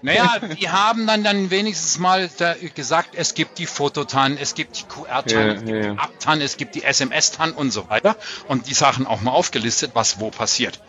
naja, 0.01 0.39
die 0.59 0.69
haben 0.69 1.05
dann, 1.05 1.23
dann 1.23 1.51
wenigstens 1.51 1.99
mal 1.99 2.29
gesagt, 2.75 3.09
es 3.15 3.33
gibt 3.33 3.59
die 3.59 3.65
Fototan, 3.65 4.37
es 4.37 4.55
gibt 4.55 4.79
die 4.79 4.83
QR-Tan, 4.83 5.47
ja, 5.47 5.53
es 5.53 5.65
gibt 5.65 5.69
ja. 5.69 5.93
die 5.93 5.99
Abtan, 5.99 6.41
es 6.41 6.57
gibt 6.57 6.75
die 6.75 6.83
SMS-Tan 6.83 7.51
und 7.51 7.71
so 7.71 7.89
weiter 7.89 8.15
und 8.47 8.67
die 8.67 8.73
Sachen 8.73 9.05
auch 9.05 9.21
mal 9.21 9.31
aufgelistet, 9.31 9.91
was 9.93 10.19
wo 10.19 10.29
passiert. 10.31 10.79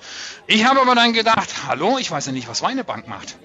Ich 0.47 0.65
habe 0.65 0.81
aber 0.81 0.95
dann 0.95 1.13
gedacht, 1.13 1.49
hallo, 1.69 1.99
ich 1.99 2.11
weiß 2.11 2.27
ja 2.27 2.33
nicht, 2.33 2.49
was 2.49 2.63
meine 2.63 2.85
Bank 2.85 3.09
macht. 3.09 3.37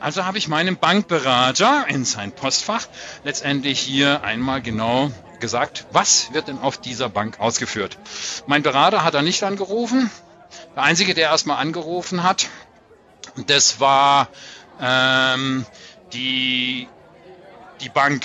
Also 0.00 0.24
habe 0.24 0.36
ich 0.36 0.48
meinem 0.48 0.76
Bankberater 0.76 1.84
in 1.88 2.04
sein 2.04 2.32
Postfach 2.32 2.88
letztendlich 3.22 3.78
hier 3.78 4.24
einmal 4.24 4.60
genau 4.60 5.12
gesagt, 5.42 5.84
was 5.92 6.32
wird 6.32 6.48
denn 6.48 6.58
auf 6.58 6.78
dieser 6.78 7.10
Bank 7.10 7.38
ausgeführt. 7.38 7.98
Mein 8.46 8.62
Berater 8.62 9.04
hat 9.04 9.12
da 9.12 9.20
nicht 9.20 9.42
angerufen. 9.42 10.10
Der 10.74 10.84
Einzige, 10.84 11.12
der 11.12 11.28
erstmal 11.28 11.58
angerufen 11.58 12.22
hat, 12.22 12.48
das 13.46 13.80
war 13.80 14.28
ähm, 14.80 15.66
die, 16.14 16.88
die 17.82 17.88
Bank 17.90 18.24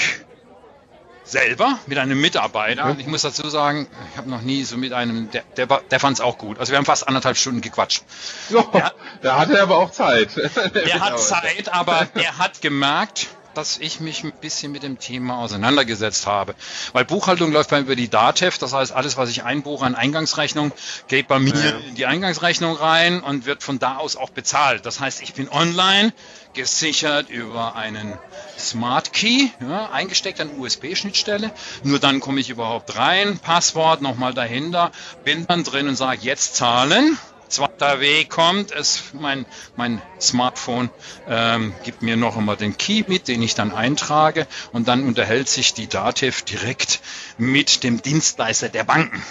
selber 1.24 1.78
mit 1.88 1.98
einem 1.98 2.22
Mitarbeiter. 2.22 2.86
Und 2.86 3.00
ich 3.00 3.08
muss 3.08 3.22
dazu 3.24 3.50
sagen, 3.50 3.88
ich 4.12 4.18
habe 4.18 4.30
noch 4.30 4.42
nie 4.42 4.64
so 4.64 4.78
mit 4.78 4.94
einem, 4.94 5.30
der, 5.32 5.44
der, 5.58 5.66
der 5.66 6.00
fand 6.00 6.18
es 6.18 6.22
auch 6.22 6.38
gut. 6.38 6.60
Also 6.60 6.72
wir 6.72 6.78
haben 6.78 6.86
fast 6.86 7.08
anderthalb 7.08 7.38
Stunden 7.38 7.62
gequatscht. 7.62 8.04
Der, 8.50 8.94
da 9.22 9.40
hat 9.40 9.50
er 9.50 9.64
aber 9.64 9.78
auch 9.78 9.92
Zeit. 9.92 10.38
Der, 10.38 10.50
der 10.70 11.00
hat 11.00 11.20
Zeit, 11.20 11.74
aber 11.74 12.08
der 12.16 12.38
hat 12.38 12.62
gemerkt, 12.62 13.28
dass 13.58 13.78
ich 13.80 14.00
mich 14.00 14.24
ein 14.24 14.32
bisschen 14.32 14.72
mit 14.72 14.84
dem 14.84 15.00
Thema 15.00 15.39
auseinandergesetzt 15.39 16.28
habe. 16.28 16.56
Weil 16.93 17.06
Buchhaltung 17.06 17.52
läuft 17.52 17.72
bei 17.72 17.78
mir 17.78 17.86
über 17.86 17.96
die 17.96 18.10
DATEV, 18.10 18.58
das 18.60 18.74
heißt, 18.74 18.91
alles, 18.91 19.17
was 19.17 19.30
ich 19.30 19.43
einbuche 19.43 19.86
an 19.86 19.96
Eingangsrechnung, 19.96 20.72
geht 21.08 21.28
bei 21.28 21.39
mir 21.39 21.56
ja. 21.56 21.78
in 21.88 21.96
die 21.96 22.06
Eingangsrechnung 22.06 22.76
rein 22.76 23.22
und 23.22 23.46
wird 23.46 23.63
von 23.63 23.80
da 23.80 23.98
aus 23.98 24.15
auch 24.15 24.30
bezahlt. 24.30 24.86
Das 24.86 25.00
heißt, 25.00 25.22
ich 25.22 25.34
bin 25.34 25.50
online, 25.50 26.13
gesichert 26.54 27.30
über 27.30 27.76
einen 27.76 28.17
Smart 28.58 29.13
Key, 29.13 29.50
ja, 29.62 29.89
eingesteckt 29.91 30.41
an 30.41 30.50
USB-Schnittstelle. 30.58 31.52
Nur 31.84 32.00
dann 32.00 32.20
komme 32.20 32.39
ich 32.39 32.50
überhaupt 32.50 32.96
rein, 32.96 33.39
Passwort 33.39 34.02
nochmal 34.02 34.34
dahinter, 34.34 34.91
bin 35.24 35.46
dann 35.48 35.63
drin 35.63 35.88
und 35.88 35.96
sage 35.96 36.22
jetzt 36.22 36.56
zahlen. 36.56 37.17
Zweiter 37.50 38.00
Weg 38.02 38.29
kommt, 38.29 38.71
es, 38.71 39.04
mein, 39.13 39.45
mein 39.75 40.02
Smartphone 40.19 40.89
ähm, 41.27 41.73
gibt 41.83 42.02
mir 42.02 42.17
noch 42.17 42.37
einmal 42.37 42.58
den 42.58 42.77
Key 42.77 43.04
mit, 43.08 43.27
den 43.27 43.41
ich 43.41 43.56
dann 43.56 43.71
eintrage 43.71 44.48
und 44.73 44.87
dann 44.87 45.04
unterhält 45.04 45.48
sich 45.48 45.73
die 45.73 45.87
DATEV 45.87 46.41
direkt 46.43 47.00
mit 47.37 47.83
dem 47.83 48.02
Dienstleister 48.02 48.69
der 48.69 48.83
Banken 48.83 49.23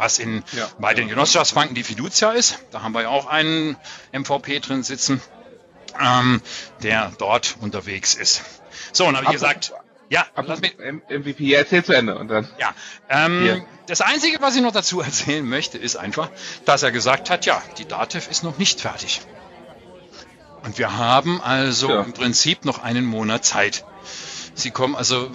was 0.00 0.18
in, 0.18 0.42
ja, 0.52 0.66
bei 0.78 0.94
den 0.94 1.08
Genossenschaftsbanken 1.08 1.74
die 1.74 1.84
Fiducia 1.84 2.30
ist. 2.30 2.58
Da 2.70 2.82
haben 2.82 2.92
wir 2.92 3.02
ja 3.02 3.08
auch 3.10 3.26
einen 3.26 3.76
MVP 4.12 4.60
drin 4.60 4.82
sitzen, 4.82 5.20
ähm, 6.00 6.40
der 6.82 7.12
dort 7.18 7.56
unterwegs 7.60 8.14
ist. 8.14 8.42
So, 8.92 9.06
und 9.06 9.16
habe 9.16 9.26
ich 9.26 9.32
gesagt, 9.32 9.74
ja, 10.10 10.26
lass 10.34 10.60
mich. 10.60 10.76
MVP, 11.08 11.54
erzähl 11.54 11.84
zu 11.84 11.92
Ende 11.92 12.18
und 12.18 12.28
dann. 12.28 12.48
Ja, 12.58 12.74
ähm, 13.08 13.64
das 13.86 14.00
Einzige, 14.00 14.40
was 14.40 14.56
ich 14.56 14.62
noch 14.62 14.72
dazu 14.72 15.00
erzählen 15.00 15.48
möchte, 15.48 15.78
ist 15.78 15.96
einfach, 15.96 16.30
dass 16.64 16.82
er 16.82 16.90
gesagt 16.90 17.30
hat, 17.30 17.46
ja, 17.46 17.62
die 17.78 17.86
DATEV 17.86 18.28
ist 18.28 18.42
noch 18.42 18.58
nicht 18.58 18.80
fertig. 18.80 19.20
Und 20.62 20.78
wir 20.78 20.98
haben 20.98 21.40
also 21.40 21.88
ja. 21.88 22.02
im 22.02 22.12
Prinzip 22.12 22.64
noch 22.64 22.82
einen 22.82 23.06
Monat 23.06 23.44
Zeit. 23.44 23.84
Sie 24.54 24.72
kommen 24.72 24.96
also 24.96 25.30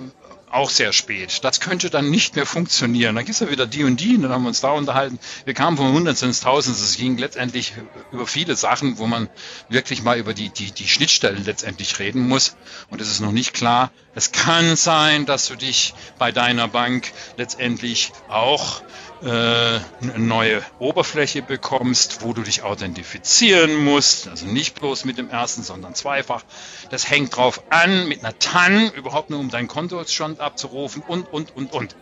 auch 0.50 0.70
sehr 0.70 0.93
spät. 0.93 1.43
Das 1.43 1.60
könnte 1.60 1.89
dann 1.89 2.10
nicht 2.10 2.36
mehr 2.36 2.46
funktionieren. 2.46 3.16
Dann 3.16 3.26
gibt 3.26 3.36
es 3.36 3.39
ja 3.39 3.50
wieder 3.50 3.66
die 3.66 3.84
und 3.84 4.00
die, 4.00 4.16
und 4.16 4.24
dann 4.24 4.32
haben 4.32 4.43
wir 4.43 4.50
uns 4.50 4.62
da 4.62 4.72
unterhalten. 4.72 5.20
Wir 5.43 5.54
kamen 5.54 5.78
von 5.78 5.88
100 5.88 6.22
ins 6.22 6.41
1000. 6.41 6.78
Es 6.78 6.98
ging 6.98 7.18
letztendlich 7.18 7.74
über 8.12 8.28
viele 8.28 8.56
Sachen, 8.56 8.98
wo 8.98 9.08
man 9.08 9.30
wirklich 9.70 10.04
mal 10.04 10.18
über 10.18 10.34
die, 10.34 10.50
die, 10.50 10.72
die 10.72 10.88
Schnittstellen 10.88 11.43
letztendlich 11.43 12.00
reden 12.00 12.28
muss. 12.28 12.56
Und 12.89 13.02
es 13.02 13.10
ist 13.10 13.20
noch 13.20 13.32
nicht 13.32 13.54
klar. 13.54 13.91
Es 14.14 14.32
kann 14.32 14.76
sein, 14.76 15.26
dass 15.26 15.48
du 15.48 15.56
dich 15.56 15.93
bei 16.18 16.32
deiner 16.32 16.68
Bank 16.68 17.12
letztendlich 17.38 18.12
auch 18.30 18.82
eine 19.22 19.84
neue 20.18 20.61
Oberfläche 20.80 21.41
bekommst, 21.41 22.22
wo 22.22 22.34
du 22.34 22.41
dich 22.41 22.63
authentifizieren 22.63 23.84
musst. 23.84 24.28
Also 24.28 24.45
nicht 24.45 24.80
bloß 24.80 25.05
mit 25.05 25.18
dem 25.18 25.30
ersten, 25.30 25.63
sondern 25.63 25.95
zweifach. 25.95 26.43
Das 26.89 27.09
hängt 27.09 27.36
drauf 27.36 27.63
an, 27.70 28.07
mit 28.07 28.24
einer 28.24 28.38
TAN 28.38 28.91
überhaupt 28.91 29.30
nur 29.30 29.39
um 29.39 29.49
deinen 29.49 29.68
Kontostand 29.68 30.39
abzurufen 30.39 31.01
und, 31.07 31.32
und, 31.32 31.55
und, 31.55 31.72
und. 31.74 31.95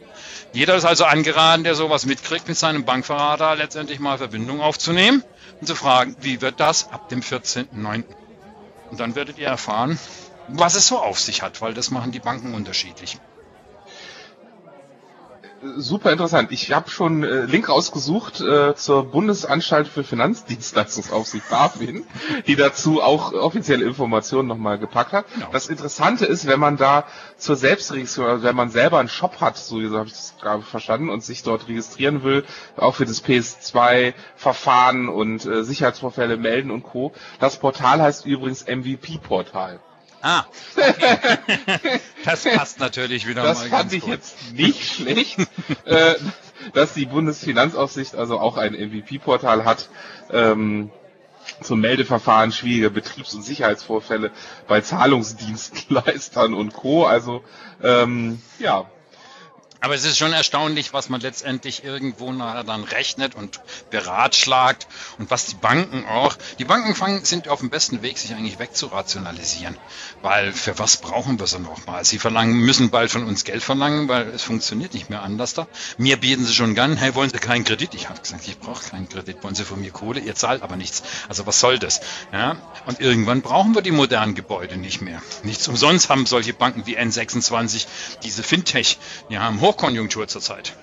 Jeder 0.53 0.75
ist 0.75 0.85
also 0.85 1.05
angeraten, 1.05 1.63
der 1.63 1.75
sowas 1.75 2.05
mitkriegt, 2.05 2.47
mit 2.47 2.57
seinem 2.57 2.85
Bankverrater 2.85 3.55
letztendlich 3.55 3.99
mal 3.99 4.17
Verbindung 4.17 4.61
aufzunehmen 4.61 5.23
und 5.59 5.67
zu 5.67 5.75
fragen, 5.75 6.15
wie 6.21 6.41
wird 6.41 6.59
das 6.59 6.91
ab 6.91 7.09
dem 7.09 7.21
14.09. 7.21 8.03
Und 8.89 8.99
dann 8.99 9.15
werdet 9.15 9.37
ihr 9.37 9.47
erfahren, 9.47 9.99
was 10.47 10.75
es 10.75 10.87
so 10.87 10.99
auf 10.99 11.19
sich 11.19 11.41
hat, 11.41 11.61
weil 11.61 11.73
das 11.73 11.89
machen 11.89 12.11
die 12.11 12.19
Banken 12.19 12.53
unterschiedlich 12.53 13.17
super 15.77 16.11
interessant. 16.11 16.51
Ich 16.51 16.71
habe 16.71 16.89
schon 16.89 17.23
äh, 17.23 17.45
Link 17.45 17.69
rausgesucht 17.69 18.41
äh, 18.41 18.75
zur 18.75 19.05
Bundesanstalt 19.05 19.87
für 19.87 20.03
Finanzdienstleistungsaufsicht 20.03 21.49
BaFin, 21.49 22.05
die 22.47 22.55
dazu 22.55 23.01
auch 23.01 23.33
offizielle 23.33 23.85
Informationen 23.85 24.47
nochmal 24.47 24.77
gepackt 24.77 25.13
hat. 25.13 25.25
Genau. 25.33 25.49
Das 25.51 25.67
Interessante 25.67 26.25
ist, 26.25 26.47
wenn 26.47 26.59
man 26.59 26.77
da 26.77 27.05
zur 27.37 27.55
Selbstregistrierung, 27.55 28.31
also 28.31 28.43
wenn 28.43 28.55
man 28.55 28.69
selber 28.69 28.99
einen 28.99 29.09
Shop 29.09 29.41
hat, 29.41 29.57
so 29.57 29.81
habe 29.81 30.07
ich 30.07 30.13
das 30.13 30.35
gerade 30.39 30.63
verstanden, 30.63 31.09
und 31.09 31.23
sich 31.23 31.43
dort 31.43 31.67
registrieren 31.67 32.23
will, 32.23 32.43
auch 32.77 32.95
für 32.95 33.05
das 33.05 33.23
PS2-Verfahren 33.23 35.09
und 35.09 35.45
äh, 35.45 35.63
Sicherheitsvorfälle 35.63 36.37
melden 36.37 36.71
und 36.71 36.83
Co. 36.83 37.13
Das 37.39 37.57
Portal 37.57 38.01
heißt 38.01 38.25
übrigens 38.25 38.65
MVP-Portal. 38.65 39.79
Ah, 40.25 40.45
okay. 40.77 41.99
das 42.25 42.45
passt 42.45 42.79
natürlich 42.79 43.27
wieder 43.27 43.43
das 43.43 43.57
mal. 43.59 43.69
Das 43.69 43.79
fand 43.79 43.93
ich 43.93 44.01
gut. 44.03 44.11
jetzt 44.11 44.53
nicht 44.53 44.85
schlecht, 44.85 45.37
äh, 45.83 46.15
dass 46.73 46.93
die 46.93 47.05
Bundesfinanzaufsicht 47.05 48.15
also 48.15 48.39
auch 48.39 48.55
ein 48.55 48.71
MVP-Portal 48.73 49.65
hat. 49.65 49.89
Ähm, 50.31 50.91
zum 51.61 51.81
Meldeverfahren 51.81 52.53
schwieriger 52.53 52.89
Betriebs- 52.89 53.33
und 53.33 53.41
Sicherheitsvorfälle 53.41 54.31
bei 54.69 54.79
Zahlungsdienstleistern 54.79 56.53
und 56.53 56.71
Co. 56.71 57.05
Also 57.05 57.43
ähm, 57.81 58.41
ja, 58.59 58.89
aber 59.83 59.95
es 59.95 60.05
ist 60.05 60.17
schon 60.17 60.31
erstaunlich, 60.31 60.93
was 60.93 61.09
man 61.09 61.19
letztendlich 61.19 61.83
irgendwo 61.83 62.31
nachher 62.31 62.63
dann 62.63 62.85
rechnet 62.85 63.35
und 63.35 63.59
beratschlagt 63.89 64.87
und 65.19 65.29
was 65.29 65.47
die 65.47 65.55
Banken 65.55 66.05
auch. 66.05 66.37
Die 66.57 66.63
Banken 66.63 66.95
fangen, 66.95 67.25
sind 67.25 67.49
auf 67.49 67.59
dem 67.59 67.69
besten 67.69 68.01
Weg, 68.01 68.17
sich 68.17 68.33
eigentlich 68.33 68.59
wegzurationalisieren. 68.59 69.75
Weil 70.21 70.53
für 70.53 70.79
was 70.79 70.95
brauchen 70.95 71.37
wir 71.37 71.47
sie 71.47 71.59
nochmal? 71.59 72.05
Sie 72.05 72.17
verlangen, 72.17 72.59
müssen 72.59 72.91
bald 72.91 73.11
von 73.11 73.25
uns 73.25 73.43
Geld 73.43 73.61
verlangen, 73.61 74.07
weil 74.07 74.29
es 74.29 74.41
funktioniert 74.43 74.93
nicht 74.93 75.09
mehr 75.09 75.21
anders 75.21 75.53
da. 75.53 75.67
Mir 75.97 76.15
bieten 76.15 76.45
sie 76.45 76.53
schon 76.53 76.75
gern, 76.75 76.95
hey, 76.95 77.13
wollen 77.15 77.29
Sie 77.29 77.39
keinen 77.39 77.65
Kredit? 77.65 77.93
Ich 77.93 78.07
habe 78.07 78.21
gesagt, 78.21 78.47
ich 78.47 78.57
brauche 78.59 78.89
keinen 78.89 79.09
Kredit. 79.09 79.43
Wollen 79.43 79.55
Sie 79.55 79.65
von 79.65 79.81
mir 79.81 79.91
Kohle? 79.91 80.21
Ihr 80.21 80.35
zahlt 80.35 80.61
aber 80.61 80.77
nichts. 80.77 81.03
Also 81.27 81.45
was 81.45 81.59
soll 81.59 81.77
das? 81.77 81.99
Ja? 82.31 82.55
Und 82.85 83.01
irgendwann 83.01 83.41
brauchen 83.41 83.75
wir 83.75 83.81
die 83.81 83.91
modernen 83.91 84.33
Gebäude 84.33 84.77
nicht 84.77 85.01
mehr. 85.01 85.21
Nichts 85.43 85.67
umsonst 85.67 86.09
haben 86.09 86.25
solche 86.25 86.53
Banken 86.53 86.85
wie 86.85 86.97
N26 86.97 87.85
diese 88.23 88.43
Fintech, 88.43 88.97
die 89.29 89.37
haben 89.37 89.59
hoch 89.59 89.72
Hochkonjunktur 89.73 90.27
zurzeit. 90.27 90.73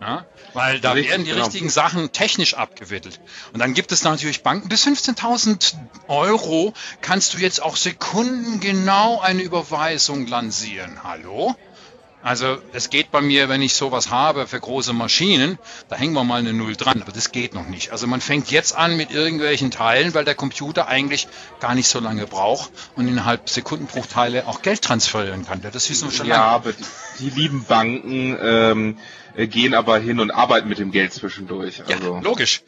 Ja, 0.00 0.26
weil 0.52 0.80
da 0.80 0.92
Richtig, 0.92 1.10
werden 1.12 1.24
die 1.24 1.30
genau. 1.30 1.44
richtigen 1.44 1.70
Sachen 1.70 2.10
technisch 2.10 2.54
abgewickelt. 2.54 3.20
Und 3.52 3.60
dann 3.60 3.72
gibt 3.72 3.92
es 3.92 4.02
natürlich 4.02 4.42
Banken, 4.42 4.68
bis 4.68 4.84
15.000 4.84 5.74
Euro 6.08 6.74
kannst 7.00 7.34
du 7.34 7.38
jetzt 7.38 7.62
auch 7.62 7.76
sekundengenau 7.76 9.20
eine 9.20 9.42
Überweisung 9.42 10.26
lancieren. 10.26 11.04
Hallo? 11.04 11.54
Also 12.22 12.58
es 12.72 12.88
geht 12.88 13.10
bei 13.10 13.20
mir, 13.20 13.48
wenn 13.48 13.62
ich 13.62 13.74
sowas 13.74 14.10
habe 14.10 14.46
für 14.46 14.60
große 14.60 14.92
Maschinen, 14.92 15.58
da 15.88 15.96
hängen 15.96 16.12
wir 16.12 16.22
mal 16.22 16.38
eine 16.38 16.52
Null 16.52 16.76
dran, 16.76 17.02
aber 17.02 17.10
das 17.10 17.32
geht 17.32 17.52
noch 17.52 17.66
nicht. 17.66 17.90
Also 17.90 18.06
man 18.06 18.20
fängt 18.20 18.50
jetzt 18.50 18.76
an 18.76 18.96
mit 18.96 19.10
irgendwelchen 19.10 19.72
Teilen, 19.72 20.14
weil 20.14 20.24
der 20.24 20.36
Computer 20.36 20.86
eigentlich 20.86 21.26
gar 21.58 21.74
nicht 21.74 21.88
so 21.88 21.98
lange 21.98 22.26
braucht 22.26 22.70
und 22.94 23.08
innerhalb 23.08 23.48
Sekundenbruchteile 23.48 24.46
auch 24.46 24.62
Geld 24.62 24.82
transferieren 24.82 25.44
kann. 25.44 25.62
Das 25.62 25.90
wissen 25.90 26.10
wir 26.10 26.16
schon 26.16 26.26
ja, 26.26 26.36
lange. 26.36 26.46
Ja, 26.46 26.54
aber 26.54 26.72
die, 26.72 26.84
die, 27.18 27.30
lieben 27.30 27.64
Banken 27.64 28.38
ähm, 28.40 28.98
gehen 29.36 29.74
aber 29.74 29.98
hin 29.98 30.20
und 30.20 30.30
arbeiten 30.30 30.68
mit 30.68 30.78
dem 30.78 30.92
Geld 30.92 31.12
zwischendurch. 31.12 31.82
Also, 31.86 32.14
ja, 32.14 32.20
logisch. 32.20 32.62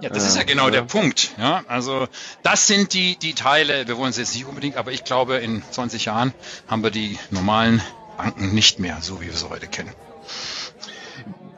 Ja, 0.00 0.08
das 0.10 0.24
äh, 0.24 0.28
ist 0.28 0.36
ja 0.36 0.42
genau 0.42 0.64
ja. 0.66 0.70
der 0.70 0.82
Punkt. 0.82 1.30
Ja, 1.38 1.62
also 1.68 2.06
das 2.42 2.66
sind 2.66 2.92
die 2.92 3.16
die 3.16 3.34
Teile. 3.34 3.86
Wir 3.86 3.96
wollen 3.96 4.10
es 4.10 4.18
jetzt 4.18 4.34
nicht 4.34 4.46
unbedingt, 4.46 4.76
aber 4.76 4.92
ich 4.92 5.04
glaube, 5.04 5.36
in 5.36 5.62
20 5.70 6.06
Jahren 6.06 6.34
haben 6.68 6.82
wir 6.82 6.90
die 6.90 7.18
normalen 7.30 7.82
Banken 8.22 8.54
nicht 8.54 8.78
mehr, 8.78 8.98
so 9.00 9.20
wie 9.20 9.26
wir 9.26 9.32
sie 9.32 9.48
heute 9.48 9.66
kennen. 9.66 9.92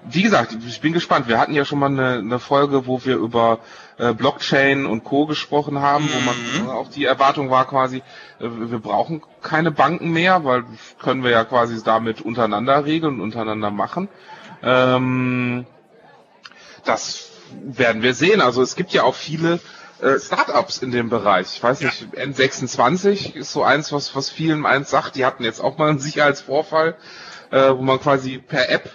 Wie 0.04 0.22
gesagt, 0.22 0.56
ich 0.66 0.80
bin 0.80 0.92
gespannt. 0.92 1.28
Wir 1.28 1.38
hatten 1.38 1.54
ja 1.54 1.64
schon 1.64 1.78
mal 1.78 1.86
eine, 1.86 2.18
eine 2.18 2.38
Folge, 2.38 2.86
wo 2.86 3.04
wir 3.04 3.16
über 3.16 3.60
äh, 3.98 4.12
Blockchain 4.12 4.86
und 4.86 5.04
Co. 5.04 5.26
gesprochen 5.26 5.80
haben, 5.80 6.08
wo 6.12 6.20
man 6.20 6.64
mhm. 6.64 6.70
auch 6.70 6.88
die 6.88 7.04
Erwartung 7.04 7.50
war 7.50 7.66
quasi, 7.66 7.98
äh, 8.38 8.48
wir 8.48 8.78
brauchen 8.78 9.22
keine 9.42 9.70
Banken 9.70 10.10
mehr, 10.12 10.44
weil 10.44 10.64
können 11.00 11.24
wir 11.24 11.30
ja 11.30 11.44
quasi 11.44 11.82
damit 11.82 12.20
untereinander 12.20 12.84
regeln 12.84 13.14
und 13.14 13.20
untereinander 13.20 13.70
machen. 13.70 14.08
Ähm, 14.62 15.66
das 16.84 17.30
werden 17.64 18.02
wir 18.02 18.14
sehen. 18.14 18.40
Also 18.40 18.62
es 18.62 18.76
gibt 18.76 18.92
ja 18.92 19.02
auch 19.02 19.14
viele 19.14 19.60
äh, 20.02 20.18
Startups 20.18 20.78
in 20.78 20.90
dem 20.90 21.08
Bereich. 21.08 21.46
Ich 21.54 21.62
weiß 21.62 21.80
nicht, 21.80 22.08
ja. 22.14 22.22
N26 22.24 23.34
ist 23.34 23.52
so 23.52 23.62
eins, 23.62 23.92
was, 23.92 24.14
was 24.14 24.30
vielen 24.30 24.66
eins 24.66 24.90
sagt. 24.90 25.16
Die 25.16 25.24
hatten 25.24 25.44
jetzt 25.44 25.60
auch 25.60 25.78
mal 25.78 25.90
einen 25.90 25.98
Sicherheitsvorfall, 26.00 26.96
äh, 27.50 27.70
wo 27.70 27.82
man 27.82 28.00
quasi 28.00 28.38
per 28.38 28.68
App 28.68 28.90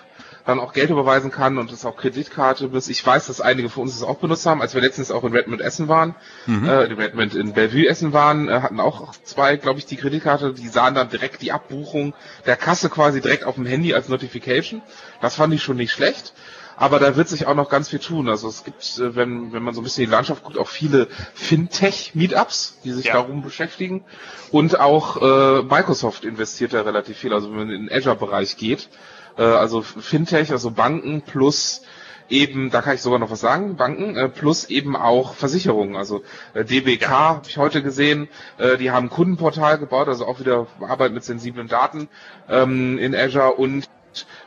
dann 0.47 0.60
auch 0.62 0.72
Geld 0.72 0.89
überweisen 0.89 1.30
kann 1.30 1.58
und 1.58 1.74
das 1.74 1.86
auch 1.86 1.97
Kreditkarte 1.97 2.70
bis. 2.70 2.88
Ich 2.88 3.05
weiß, 3.05 3.28
dass 3.28 3.41
einige 3.41 3.70
von 3.70 3.84
uns 3.84 3.99
das 3.99 4.08
auch 4.08 4.18
benutzt 4.18 4.45
haben, 4.45 4.62
als 4.62 4.74
wir 4.74 4.82
letztens 4.82 5.12
auch 5.12 5.26
in 5.26 5.34
Redmond 5.34 5.62
Essen 5.62 5.89
waren, 5.89 6.16
mhm. 6.45 6.68
äh, 6.68 6.86
in 6.86 6.93
Redmond 6.93 7.36
in 7.36 7.53
Bellevue 7.53 7.88
Essen 7.88 8.14
waren, 8.14 8.47
äh, 8.47 8.62
hatten 8.62 8.80
auch 8.80 9.12
zwei, 9.24 9.58
glaube 9.58 9.80
ich, 9.80 9.86
die 9.86 9.97
Kreditkarte, 9.97 10.53
die 10.53 10.70
sahen 10.70 10.95
dann 10.95 11.10
direkt 11.10 11.41
die 11.41 11.51
Abbuchung 11.51 12.14
der 12.45 12.55
Kasse 12.55 12.89
quasi 12.89 13.20
direkt 13.20 13.43
auf 13.43 13.55
dem 13.55 13.66
Handy 13.66 13.93
als 13.93 14.08
Notification. 14.08 14.82
Das 15.20 15.36
fand 15.36 15.53
ich 15.53 15.62
schon 15.62 15.78
nicht 15.78 15.91
schlecht. 15.91 16.34
Aber 16.78 17.00
da 17.00 17.16
wird 17.16 17.28
sich 17.28 17.48
auch 17.48 17.56
noch 17.56 17.70
ganz 17.70 17.90
viel 17.90 18.00
tun. 18.00 18.30
Also 18.30 18.48
es 18.48 18.64
gibt, 18.64 19.00
äh, 19.00 19.16
wenn, 19.16 19.52
wenn 19.52 19.64
man 19.64 19.74
so 19.74 19.82
ein 19.82 19.84
bisschen 19.84 20.06
die 20.06 20.12
Landschaft 20.12 20.44
guckt, 20.44 20.58
auch 20.58 20.68
viele 20.68 21.08
Fintech-Meetups, 21.34 22.78
die 22.84 22.92
sich 22.92 23.08
ja. 23.08 23.14
darum 23.14 23.42
beschäftigen. 23.42 24.06
Und 24.52 24.80
auch 24.80 25.18
äh, 25.22 25.64
Microsoft 25.64 26.24
investiert 26.24 26.74
da 26.74 26.82
relativ 26.82 27.18
viel. 27.18 27.34
Also 27.34 27.50
wenn 27.50 27.58
man 27.58 27.70
in 27.72 27.88
den 27.88 27.92
Azure-Bereich 27.92 28.58
geht, 28.58 28.90
äh, 29.38 29.42
also 29.42 29.82
Fintech, 29.82 30.52
also 30.52 30.70
Banken 30.70 31.24
plus 31.24 31.82
eben, 32.30 32.70
da 32.70 32.82
kann 32.82 32.94
ich 32.96 33.02
sogar 33.02 33.20
noch 33.20 33.32
was 33.32 33.40
sagen, 33.40 33.76
Banken, 33.76 34.16
äh, 34.16 34.30
plus 34.30 34.66
eben 34.66 34.96
auch 34.96 35.34
Versicherungen. 35.34 35.96
Also 35.96 36.22
äh, 36.54 36.64
DBK 36.64 37.02
ja. 37.02 37.10
habe 37.10 37.48
ich 37.48 37.58
heute 37.58 37.82
gesehen, 37.82 38.30
äh, 38.60 38.78
die 38.78 38.92
haben 38.92 39.08
ein 39.08 39.10
Kundenportal 39.10 39.80
gebaut, 39.80 40.08
also 40.08 40.28
auch 40.28 40.40
wieder 40.40 40.68
Arbeit 40.82 41.14
mit 41.14 41.24
sensiblen 41.24 41.68
Daten 41.68 42.08
ähm, 42.48 43.00
in 43.00 43.16
Azure 43.16 43.54
und 43.54 43.86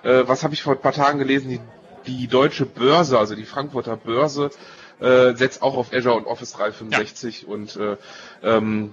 äh, 0.03 0.22
was 0.26 0.45
habe 0.45 0.55
ich 0.55 0.62
vor 0.62 0.74
ein 0.74 0.81
paar 0.81 0.93
Tagen 0.93 1.18
gelesen, 1.18 1.49
die, 1.49 1.61
die 2.16 2.26
deutsche 2.28 2.66
Börse, 2.66 3.18
also 3.18 3.34
die 3.34 3.44
Frankfurter 3.44 3.96
Börse, 3.96 4.50
äh, 5.00 5.34
setzt 5.34 5.62
auch 5.62 5.76
auf 5.76 5.92
Azure 5.92 6.16
und 6.16 6.26
Office 6.26 6.52
365 6.52 7.42
ja. 7.42 7.48
und 7.48 7.76
äh, 7.76 7.96
ähm, 8.42 8.92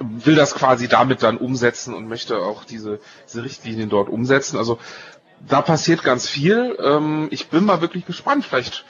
will 0.00 0.34
das 0.34 0.54
quasi 0.54 0.88
damit 0.88 1.22
dann 1.22 1.36
umsetzen 1.36 1.94
und 1.94 2.08
möchte 2.08 2.38
auch 2.38 2.64
diese, 2.64 3.00
diese 3.28 3.44
Richtlinien 3.44 3.88
dort 3.88 4.08
umsetzen. 4.08 4.56
Also 4.56 4.78
da 5.46 5.62
passiert 5.62 6.02
ganz 6.02 6.28
viel. 6.28 6.76
Ähm, 6.82 7.28
ich 7.30 7.48
bin 7.48 7.64
mal 7.64 7.80
wirklich 7.80 8.06
gespannt. 8.06 8.44
Vielleicht 8.44 8.84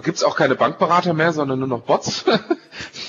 gibt 0.00 0.16
es 0.16 0.24
auch 0.24 0.36
keine 0.36 0.54
Bankberater 0.54 1.12
mehr, 1.12 1.32
sondern 1.32 1.58
nur 1.58 1.68
noch 1.68 1.82
Bots. 1.82 2.24
äh, 2.26 2.38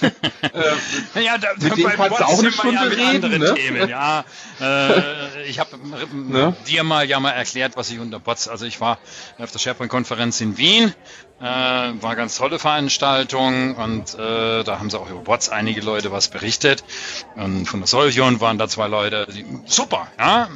ja, 1.23 1.37
da, 1.37 1.49
mit 1.59 1.77
denen 1.77 1.91
kannst 1.91 2.19
du 2.19 2.25
auch 2.25 2.39
eine 2.39 2.51
Stunde 2.51 2.75
ja 2.75 3.11
reden. 3.11 3.39
Ne? 3.39 3.53
Themen, 3.53 3.89
ja. 3.89 4.25
Äh, 4.61 5.45
ich 5.45 5.59
habe 5.59 5.77
ne? 6.13 6.55
dir 6.67 6.83
mal 6.83 7.05
ja 7.05 7.19
mal 7.19 7.31
erklärt, 7.31 7.75
was 7.75 7.89
ich 7.89 7.99
unter 7.99 8.19
Bots, 8.19 8.47
also 8.47 8.65
ich 8.65 8.79
war 8.79 8.99
auf 9.39 9.51
der 9.51 9.59
SharePoint-Konferenz 9.59 10.39
in 10.39 10.57
Wien, 10.57 10.93
äh, 11.39 11.43
war 11.43 12.11
eine 12.11 12.15
ganz 12.15 12.37
tolle 12.37 12.59
Veranstaltung 12.59 13.75
und 13.75 14.13
äh, 14.13 14.63
da 14.63 14.79
haben 14.79 14.89
sie 14.89 14.97
auch 14.97 15.09
über 15.09 15.19
Bots 15.19 15.49
einige 15.49 15.81
Leute 15.81 16.11
was 16.11 16.29
berichtet. 16.29 16.85
Und 17.35 17.65
von 17.65 17.81
der 17.81 17.87
Solvion 17.87 18.39
waren 18.39 18.57
da 18.57 18.69
zwei 18.69 18.87
Leute, 18.87 19.27
die, 19.33 19.45
super, 19.65 20.07
ja. 20.17 20.47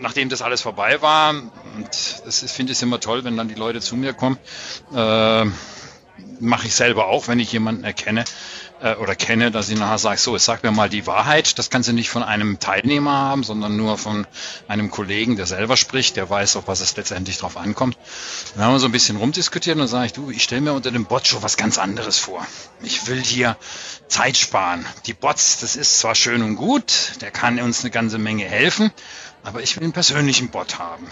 Nachdem 0.00 0.28
das 0.28 0.42
alles 0.42 0.60
vorbei 0.60 1.00
war, 1.00 1.30
und 1.30 1.88
das 1.88 2.52
finde 2.52 2.72
ich 2.72 2.82
immer 2.82 3.00
toll, 3.00 3.24
wenn 3.24 3.36
dann 3.36 3.48
die 3.48 3.54
Leute 3.54 3.80
zu 3.80 3.96
mir 3.96 4.12
kommen, 4.12 4.36
äh, 4.92 4.96
mache 6.40 6.66
ich 6.66 6.74
selber 6.74 7.06
auch, 7.06 7.28
wenn 7.28 7.38
ich 7.38 7.52
jemanden 7.52 7.84
erkenne 7.84 8.24
äh, 8.80 8.94
oder 8.96 9.14
kenne, 9.14 9.50
dass 9.50 9.68
ich 9.68 9.78
nachher 9.78 9.98
sage, 9.98 10.18
so, 10.18 10.36
sag 10.38 10.62
mir 10.62 10.70
mal 10.70 10.88
die 10.88 11.06
Wahrheit. 11.06 11.58
Das 11.58 11.70
kannst 11.70 11.88
du 11.88 11.92
nicht 11.92 12.10
von 12.10 12.22
einem 12.22 12.58
Teilnehmer 12.58 13.12
haben, 13.12 13.42
sondern 13.42 13.76
nur 13.76 13.98
von 13.98 14.26
einem 14.68 14.90
Kollegen, 14.90 15.36
der 15.36 15.46
selber 15.46 15.76
spricht, 15.76 16.16
der 16.16 16.28
weiß, 16.28 16.56
auf 16.56 16.68
was 16.68 16.80
es 16.80 16.96
letztendlich 16.96 17.38
drauf 17.38 17.56
ankommt. 17.56 17.96
Dann 18.54 18.64
haben 18.64 18.72
wir 18.72 18.78
so 18.78 18.86
ein 18.86 18.92
bisschen 18.92 19.16
rumdiskutiert 19.16 19.76
und 19.76 19.80
dann 19.80 19.88
sage 19.88 20.06
ich, 20.06 20.12
du, 20.12 20.30
ich 20.30 20.42
stelle 20.42 20.60
mir 20.60 20.72
unter 20.72 20.90
dem 20.90 21.06
Bot 21.06 21.26
schon 21.26 21.42
was 21.42 21.56
ganz 21.56 21.78
anderes 21.78 22.18
vor. 22.18 22.46
Ich 22.82 23.06
will 23.06 23.22
hier 23.22 23.56
Zeit 24.08 24.36
sparen. 24.36 24.84
Die 25.06 25.14
Bots, 25.14 25.60
das 25.60 25.76
ist 25.76 25.98
zwar 25.98 26.14
schön 26.14 26.42
und 26.42 26.56
gut, 26.56 27.12
der 27.20 27.30
kann 27.30 27.60
uns 27.60 27.80
eine 27.80 27.90
ganze 27.90 28.18
Menge 28.18 28.44
helfen, 28.44 28.92
aber 29.46 29.62
ich 29.62 29.76
will 29.76 29.84
einen 29.84 29.92
persönlichen 29.92 30.48
Bot 30.48 30.80
haben. 30.80 31.06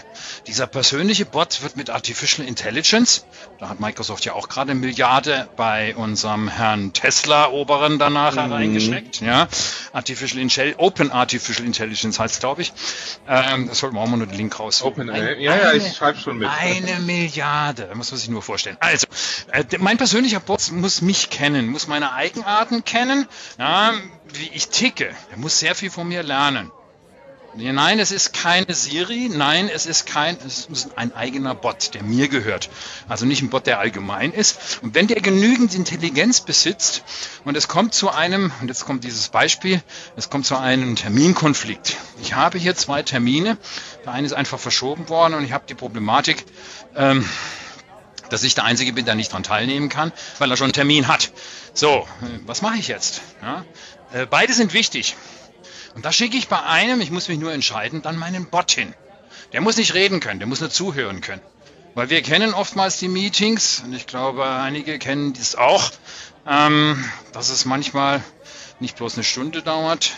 Dieser 0.45 0.67
persönliche 0.67 1.25
Bot 1.25 1.63
wird 1.63 1.77
mit 1.77 1.89
Artificial 1.89 2.45
Intelligence, 2.45 3.25
da 3.59 3.69
hat 3.69 3.79
Microsoft 3.79 4.25
ja 4.25 4.33
auch 4.33 4.49
gerade 4.49 4.71
eine 4.71 4.79
Milliarde 4.81 5.47
bei 5.55 5.95
unserem 5.95 6.49
Herrn 6.49 6.91
Tesla-Oberen 6.91 7.97
danach 7.97 8.35
mhm. 8.35 8.51
reingesteckt. 8.51 9.21
Ja, 9.21 9.47
Artificial 9.93 10.41
Intelligence, 10.41 10.79
Open 10.79 11.11
Artificial 11.11 11.65
Intelligence 11.65 12.19
heißt 12.19 12.41
glaube 12.41 12.63
ich. 12.63 12.73
Ähm, 13.27 13.67
das 13.69 13.79
sollten 13.79 13.95
wir 13.95 14.01
auch 14.01 14.07
mal 14.07 14.17
nur 14.17 14.27
den 14.27 14.37
Link 14.37 14.59
raus. 14.59 14.81
Open, 14.83 15.09
ein, 15.09 15.39
ja, 15.39 15.55
ja, 15.55 15.73
ich 15.73 15.95
schreibe 15.95 16.19
schon 16.19 16.37
mit. 16.37 16.49
Eine 16.49 16.99
Milliarde, 16.99 17.89
muss 17.95 18.11
man 18.11 18.19
sich 18.19 18.27
nur 18.27 18.41
vorstellen. 18.41 18.75
Also, 18.81 19.07
äh, 19.53 19.63
mein 19.77 19.97
persönlicher 19.97 20.41
Bot 20.41 20.71
muss 20.71 21.01
mich 21.01 21.29
kennen, 21.29 21.67
muss 21.67 21.87
meine 21.87 22.11
Eigenarten 22.11 22.83
kennen, 22.83 23.27
ja, 23.57 23.93
wie 24.33 24.49
ich 24.53 24.67
ticke. 24.67 25.15
Er 25.31 25.37
muss 25.37 25.57
sehr 25.57 25.73
viel 25.73 25.89
von 25.89 26.05
mir 26.05 26.21
lernen. 26.21 26.69
Nein, 27.57 27.99
es 27.99 28.11
ist 28.11 28.33
keine 28.33 28.73
Siri. 28.73 29.29
Nein, 29.31 29.69
es 29.73 29.85
ist 29.85 30.05
kein, 30.05 30.37
es 30.45 30.65
ist 30.65 30.97
ein 30.97 31.15
eigener 31.15 31.55
Bot, 31.55 31.93
der 31.93 32.03
mir 32.03 32.27
gehört. 32.27 32.69
Also 33.07 33.25
nicht 33.25 33.41
ein 33.41 33.49
Bot, 33.49 33.65
der 33.65 33.79
allgemein 33.79 34.33
ist. 34.33 34.79
Und 34.81 34.93
wenn 34.93 35.07
der 35.07 35.21
genügend 35.21 35.73
Intelligenz 35.73 36.41
besitzt 36.41 37.03
und 37.45 37.55
es 37.55 37.69
kommt 37.69 37.93
zu 37.93 38.09
einem, 38.09 38.51
und 38.59 38.67
jetzt 38.67 38.83
kommt 38.83 39.05
dieses 39.05 39.29
Beispiel, 39.29 39.81
es 40.17 40.29
kommt 40.29 40.45
zu 40.45 40.57
einem 40.57 40.97
Terminkonflikt. 40.97 41.95
Ich 42.21 42.33
habe 42.33 42.57
hier 42.57 42.75
zwei 42.75 43.03
Termine. 43.03 43.57
Der 44.03 44.11
eine 44.11 44.25
ist 44.25 44.33
einfach 44.33 44.59
verschoben 44.59 45.07
worden 45.07 45.33
und 45.35 45.45
ich 45.45 45.53
habe 45.53 45.63
die 45.67 45.75
Problematik, 45.75 46.43
ähm, 46.95 47.27
dass 48.29 48.43
ich 48.43 48.55
der 48.55 48.65
Einzige 48.65 48.91
bin, 48.91 49.05
der 49.05 49.15
nicht 49.15 49.31
daran 49.31 49.43
teilnehmen 49.43 49.87
kann, 49.87 50.11
weil 50.39 50.51
er 50.51 50.57
schon 50.57 50.65
einen 50.65 50.73
Termin 50.73 51.07
hat. 51.07 51.31
So, 51.73 52.05
was 52.45 52.61
mache 52.61 52.77
ich 52.77 52.89
jetzt? 52.89 53.21
Ja, 53.41 53.63
äh, 54.11 54.25
beide 54.25 54.51
sind 54.53 54.73
wichtig. 54.73 55.15
Und 55.95 56.03
da 56.03 56.11
schicke 56.11 56.37
ich 56.37 56.49
bei 56.49 56.61
einem, 56.61 57.01
ich 57.01 57.09
muss 57.09 57.29
mich 57.29 57.39
nur 57.39 57.53
entscheiden, 57.53 58.01
dann 58.01 58.17
meinen 58.17 58.45
Bot 58.45 58.71
hin. 58.71 58.93
Der 59.53 59.61
muss 59.61 59.77
nicht 59.77 59.93
reden 59.93 60.19
können, 60.19 60.39
der 60.39 60.47
muss 60.47 60.59
nur 60.59 60.69
zuhören 60.69 61.21
können. 61.21 61.41
Weil 61.95 62.09
wir 62.09 62.21
kennen 62.21 62.53
oftmals 62.53 62.99
die 62.99 63.07
Meetings, 63.07 63.81
und 63.85 63.93
ich 63.93 64.05
glaube, 64.05 64.45
einige 64.45 64.99
kennen 64.99 65.31
dies 65.31 65.55
auch, 65.55 65.91
ähm, 66.45 67.03
dass 67.31 67.49
es 67.49 67.63
manchmal 67.63 68.21
nicht 68.81 68.97
bloß 68.97 69.13
eine 69.13 69.23
Stunde 69.23 69.61
dauert, 69.61 70.11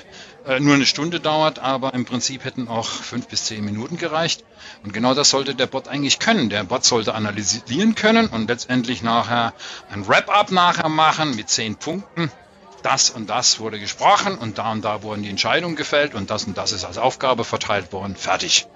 äh, 0.48 0.60
nur 0.60 0.74
eine 0.74 0.88
Stunde 0.88 1.20
dauert, 1.20 1.60
aber 1.60 1.94
im 1.94 2.06
Prinzip 2.06 2.44
hätten 2.44 2.68
auch 2.68 2.88
fünf 2.88 3.28
bis 3.28 3.46
zehn 3.46 3.64
Minuten 3.64 3.98
gereicht. 3.98 4.44
Und 4.84 4.94
genau 4.94 5.14
das 5.14 5.30
sollte 5.30 5.54
der 5.54 5.68
Bot 5.68 5.88
eigentlich 5.88 6.18
können. 6.18 6.50
Der 6.50 6.64
Bot 6.64 6.86
sollte 6.86 7.14
analysieren 7.14 7.94
können 7.94 8.28
und 8.28 8.48
letztendlich 8.48 9.04
nachher 9.04 9.54
ein 9.92 10.08
Wrap-up 10.08 10.50
nachher 10.50 10.90
machen 10.90 11.36
mit 11.36 11.50
zehn 11.52 11.76
Punkten 11.76 12.32
das 12.88 13.10
und 13.10 13.30
das 13.30 13.60
wurde 13.60 13.80
gesprochen 13.80 14.38
und 14.38 14.58
da 14.58 14.72
und 14.72 14.84
da 14.84 15.04
wurden 15.04 15.24
die 15.24 15.30
Entscheidungen 15.30 15.76
gefällt 15.76 16.16
und 16.16 16.30
das 16.30 16.46
und 16.46 16.58
das 16.58 16.72
ist 16.72 16.86
als 16.86 16.98
Aufgabe 16.98 17.44
verteilt 17.44 17.92
worden. 17.92 18.16
Fertig. 18.16 18.68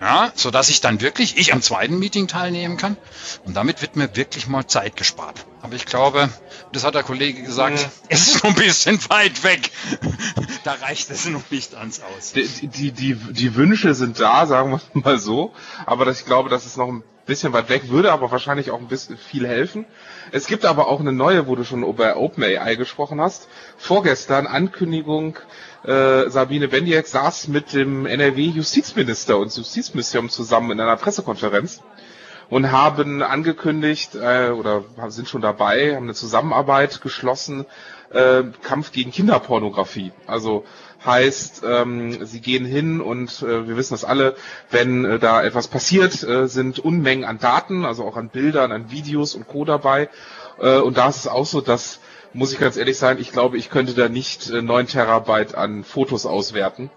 Ja, 0.00 0.30
so 0.36 0.52
dass 0.52 0.68
ich 0.68 0.80
dann 0.80 1.00
wirklich, 1.00 1.36
ich 1.38 1.52
am 1.52 1.60
zweiten 1.60 1.98
Meeting 1.98 2.28
teilnehmen 2.28 2.76
kann. 2.76 2.96
Und 3.44 3.56
damit 3.56 3.82
wird 3.82 3.96
mir 3.96 4.14
wirklich 4.14 4.46
mal 4.46 4.64
Zeit 4.68 4.94
gespart. 4.94 5.44
Aber 5.60 5.74
ich 5.74 5.86
glaube, 5.86 6.28
das 6.72 6.84
hat 6.84 6.94
der 6.94 7.02
Kollege 7.02 7.42
gesagt, 7.42 7.80
mhm. 7.80 7.90
es 8.08 8.28
ist 8.28 8.44
noch 8.44 8.50
ein 8.50 8.54
bisschen 8.54 9.00
weit 9.10 9.42
weg. 9.42 9.72
da 10.64 10.74
reicht 10.74 11.10
es 11.10 11.26
noch 11.26 11.50
nicht 11.50 11.74
ans 11.74 12.00
Aus. 12.00 12.32
Die, 12.32 12.46
die, 12.68 12.92
die, 12.92 13.14
die 13.14 13.54
Wünsche 13.56 13.92
sind 13.94 14.20
da, 14.20 14.46
sagen 14.46 14.70
wir 14.70 14.80
mal 15.02 15.18
so. 15.18 15.52
Aber 15.84 16.04
das, 16.04 16.20
ich 16.20 16.26
glaube, 16.26 16.48
das 16.48 16.64
ist 16.64 16.76
noch 16.76 16.86
ein 16.86 17.02
bisschen 17.26 17.52
weit 17.52 17.68
weg, 17.68 17.88
würde 17.88 18.12
aber 18.12 18.30
wahrscheinlich 18.30 18.70
auch 18.70 18.78
ein 18.78 18.86
bisschen 18.86 19.18
viel 19.18 19.48
helfen. 19.48 19.84
Es 20.32 20.46
gibt 20.46 20.64
aber 20.64 20.88
auch 20.88 21.00
eine 21.00 21.12
neue, 21.12 21.46
wo 21.46 21.56
du 21.56 21.64
schon 21.64 21.82
über 21.82 22.16
OpenAI 22.16 22.74
gesprochen 22.74 23.20
hast. 23.20 23.48
Vorgestern 23.76 24.46
Ankündigung, 24.46 25.36
äh, 25.84 26.28
Sabine 26.28 26.68
Bendiek 26.68 27.06
saß 27.06 27.48
mit 27.48 27.72
dem 27.72 28.06
NRW-Justizminister 28.06 29.38
und 29.38 29.54
Justizministerium 29.56 30.28
zusammen 30.28 30.72
in 30.72 30.80
einer 30.80 30.96
Pressekonferenz 30.96 31.82
und 32.50 32.72
haben 32.72 33.22
angekündigt 33.22 34.14
äh, 34.14 34.50
oder 34.50 34.84
sind 35.08 35.28
schon 35.28 35.42
dabei, 35.42 35.94
haben 35.96 36.04
eine 36.04 36.14
Zusammenarbeit 36.14 37.00
geschlossen, 37.00 37.66
äh, 38.10 38.44
Kampf 38.62 38.92
gegen 38.92 39.10
Kinderpornografie. 39.10 40.12
Also 40.26 40.64
heißt, 41.04 41.62
ähm, 41.64 42.24
sie 42.24 42.40
gehen 42.40 42.64
hin 42.64 43.00
und 43.00 43.42
äh, 43.42 43.68
wir 43.68 43.76
wissen 43.76 43.94
das 43.94 44.04
alle, 44.04 44.34
wenn 44.70 45.04
äh, 45.04 45.18
da 45.18 45.42
etwas 45.42 45.68
passiert, 45.68 46.22
äh, 46.22 46.48
sind 46.48 46.78
Unmengen 46.78 47.24
an 47.24 47.38
Daten, 47.38 47.84
also 47.84 48.04
auch 48.04 48.16
an 48.16 48.30
Bildern, 48.30 48.72
an 48.72 48.90
Videos 48.90 49.34
und 49.34 49.46
Co. 49.46 49.64
dabei. 49.64 50.08
Äh, 50.60 50.78
und 50.78 50.96
da 50.96 51.08
ist 51.08 51.18
es 51.18 51.28
auch 51.28 51.46
so, 51.46 51.60
dass, 51.60 52.00
muss 52.32 52.52
ich 52.52 52.58
ganz 52.58 52.76
ehrlich 52.76 52.98
sein, 52.98 53.18
ich 53.18 53.32
glaube, 53.32 53.58
ich 53.58 53.70
könnte 53.70 53.94
da 53.94 54.08
nicht 54.08 54.50
äh, 54.50 54.60
9 54.60 54.88
Terabyte 54.88 55.54
an 55.54 55.84
Fotos 55.84 56.26
auswerten 56.26 56.90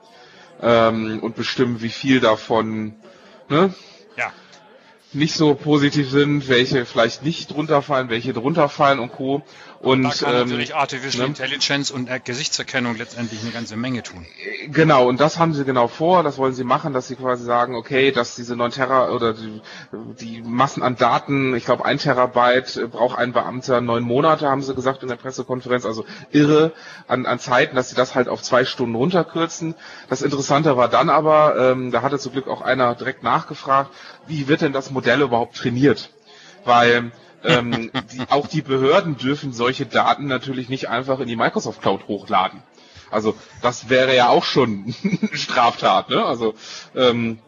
ähm, 0.61 1.19
und 1.21 1.35
bestimmen, 1.35 1.81
wie 1.81 1.89
viel 1.89 2.19
davon 2.19 2.95
ne, 3.49 3.73
ja. 4.17 4.31
nicht 5.13 5.35
so 5.35 5.53
positiv 5.53 6.09
sind, 6.09 6.47
welche 6.49 6.85
vielleicht 6.85 7.23
nicht 7.23 7.53
drunter 7.53 7.81
fallen, 7.81 8.09
welche 8.09 8.33
drunter 8.33 8.67
fallen 8.69 8.99
und 8.99 9.11
Co. 9.11 9.43
Und, 9.81 10.03
da 10.03 10.09
kann 10.11 10.33
ähm, 10.35 10.39
natürlich 10.49 10.75
Artificial 10.75 11.23
ne? 11.23 11.29
Intelligence 11.29 11.89
und 11.89 12.07
äh, 12.07 12.19
Gesichtserkennung 12.23 12.97
letztendlich 12.97 13.41
eine 13.41 13.49
ganze 13.49 13.75
Menge 13.75 14.03
tun. 14.03 14.27
Genau, 14.67 15.07
und 15.07 15.19
das 15.19 15.39
haben 15.39 15.55
sie 15.55 15.65
genau 15.65 15.87
vor, 15.87 16.21
das 16.21 16.37
wollen 16.37 16.53
sie 16.53 16.63
machen, 16.63 16.93
dass 16.93 17.07
sie 17.07 17.15
quasi 17.15 17.43
sagen, 17.43 17.75
okay, 17.75 18.11
dass 18.11 18.35
diese 18.35 18.55
9 18.55 18.71
Terra 18.71 19.09
oder 19.09 19.33
die, 19.33 19.61
die 20.19 20.43
Massen 20.43 20.83
an 20.83 20.97
Daten, 20.97 21.55
ich 21.55 21.65
glaube 21.65 21.83
ein 21.83 21.97
Terabyte 21.97 22.77
äh, 22.77 22.87
braucht 22.87 23.17
ein 23.17 23.33
Beamter 23.33 23.81
neun 23.81 24.03
Monate, 24.03 24.47
haben 24.47 24.61
sie 24.61 24.75
gesagt 24.75 25.01
in 25.01 25.09
der 25.09 25.15
Pressekonferenz, 25.15 25.85
also 25.85 26.05
irre 26.29 26.73
an, 27.07 27.25
an 27.25 27.39
Zeiten, 27.39 27.75
dass 27.75 27.89
sie 27.89 27.95
das 27.95 28.13
halt 28.13 28.29
auf 28.29 28.43
zwei 28.43 28.65
Stunden 28.65 28.93
runterkürzen. 28.93 29.73
Das 30.09 30.21
Interessante 30.21 30.77
war 30.77 30.89
dann 30.89 31.09
aber, 31.09 31.55
ähm, 31.57 31.89
da 31.89 32.03
hatte 32.03 32.19
zum 32.19 32.33
Glück 32.33 32.47
auch 32.47 32.61
einer 32.61 32.93
direkt 32.93 33.23
nachgefragt, 33.23 33.89
wie 34.27 34.47
wird 34.47 34.61
denn 34.61 34.73
das 34.73 34.91
Modell 34.91 35.21
überhaupt 35.21 35.57
trainiert? 35.57 36.11
Weil 36.65 37.11
ähm, 37.43 37.91
die, 38.11 38.21
auch 38.29 38.47
die 38.47 38.61
Behörden 38.61 39.17
dürfen 39.17 39.53
solche 39.53 39.85
Daten 39.85 40.27
natürlich 40.27 40.69
nicht 40.69 40.89
einfach 40.89 41.19
in 41.19 41.27
die 41.27 41.35
Microsoft 41.35 41.81
Cloud 41.81 42.07
hochladen. 42.07 42.61
Also 43.09 43.35
das 43.61 43.89
wäre 43.89 44.15
ja 44.15 44.29
auch 44.29 44.43
schon 44.43 44.95
Straftat, 45.33 46.09
ne? 46.09 46.23
Also 46.25 46.53
ähm, 46.95 47.39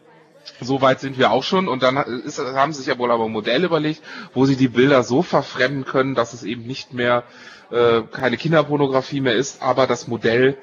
so 0.60 0.82
weit 0.82 1.00
sind 1.00 1.18
wir 1.18 1.30
auch 1.30 1.42
schon 1.42 1.68
und 1.68 1.82
dann 1.82 1.96
ist, 1.96 2.38
haben 2.38 2.72
sie 2.72 2.78
sich 2.78 2.88
ja 2.88 2.98
wohl 2.98 3.10
aber 3.10 3.24
ein 3.24 3.32
Modell 3.32 3.64
überlegt, 3.64 4.02
wo 4.34 4.44
sie 4.44 4.56
die 4.56 4.68
Bilder 4.68 5.02
so 5.02 5.22
verfremden 5.22 5.84
können, 5.84 6.14
dass 6.14 6.34
es 6.34 6.42
eben 6.42 6.66
nicht 6.66 6.92
mehr 6.92 7.24
äh, 7.70 8.02
keine 8.02 8.36
Kinderpornografie 8.36 9.20
mehr 9.20 9.34
ist, 9.34 9.62
aber 9.62 9.86
das 9.86 10.06
Modell 10.06 10.58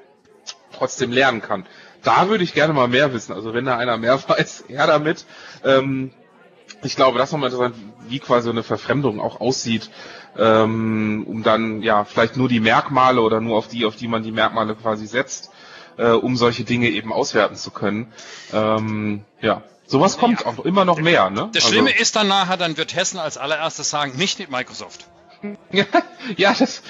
trotzdem 0.71 1.11
lernen 1.11 1.41
kann. 1.41 1.65
Da 2.03 2.29
würde 2.29 2.43
ich 2.43 2.53
gerne 2.53 2.73
mal 2.73 2.87
mehr 2.87 3.13
wissen. 3.13 3.33
Also 3.33 3.53
wenn 3.53 3.65
da 3.65 3.77
einer 3.77 3.97
mehr 3.97 4.19
weiß, 4.29 4.65
her 4.67 4.87
damit. 4.87 5.25
Ähm, 5.63 6.11
ich 6.83 6.95
glaube, 6.95 7.17
das 7.17 7.29
ist 7.29 7.33
nochmal 7.33 7.51
interessant, 7.51 7.75
wie 8.07 8.19
quasi 8.19 8.49
eine 8.49 8.63
Verfremdung 8.63 9.19
auch 9.19 9.39
aussieht, 9.39 9.89
ähm, 10.37 11.25
um 11.27 11.43
dann 11.43 11.81
ja 11.81 12.03
vielleicht 12.05 12.37
nur 12.37 12.49
die 12.49 12.59
Merkmale 12.59 13.21
oder 13.21 13.41
nur 13.41 13.57
auf 13.57 13.67
die, 13.67 13.85
auf 13.85 13.95
die 13.95 14.07
man 14.07 14.23
die 14.23 14.31
Merkmale 14.31 14.75
quasi 14.75 15.05
setzt, 15.05 15.51
äh, 15.97 16.09
um 16.09 16.35
solche 16.35 16.63
Dinge 16.63 16.89
eben 16.89 17.13
auswerten 17.13 17.55
zu 17.55 17.71
können. 17.71 18.11
Ähm, 18.53 19.25
ja, 19.41 19.63
sowas 19.85 20.17
kommt 20.17 20.41
ja. 20.41 20.47
auch 20.47 20.59
immer 20.65 20.85
noch 20.85 20.99
mehr. 20.99 21.29
Ne? 21.29 21.49
Das 21.53 21.67
Schlimme 21.67 21.89
also, 21.89 22.01
ist 22.01 22.15
dann 22.15 22.27
nachher, 22.27 22.57
dann 22.57 22.77
wird 22.77 22.95
Hessen 22.95 23.19
als 23.19 23.37
allererstes 23.37 23.89
sagen, 23.89 24.17
nicht 24.17 24.39
mit 24.39 24.49
Microsoft. 24.49 25.05
ja, 26.37 26.53
das, 26.53 26.83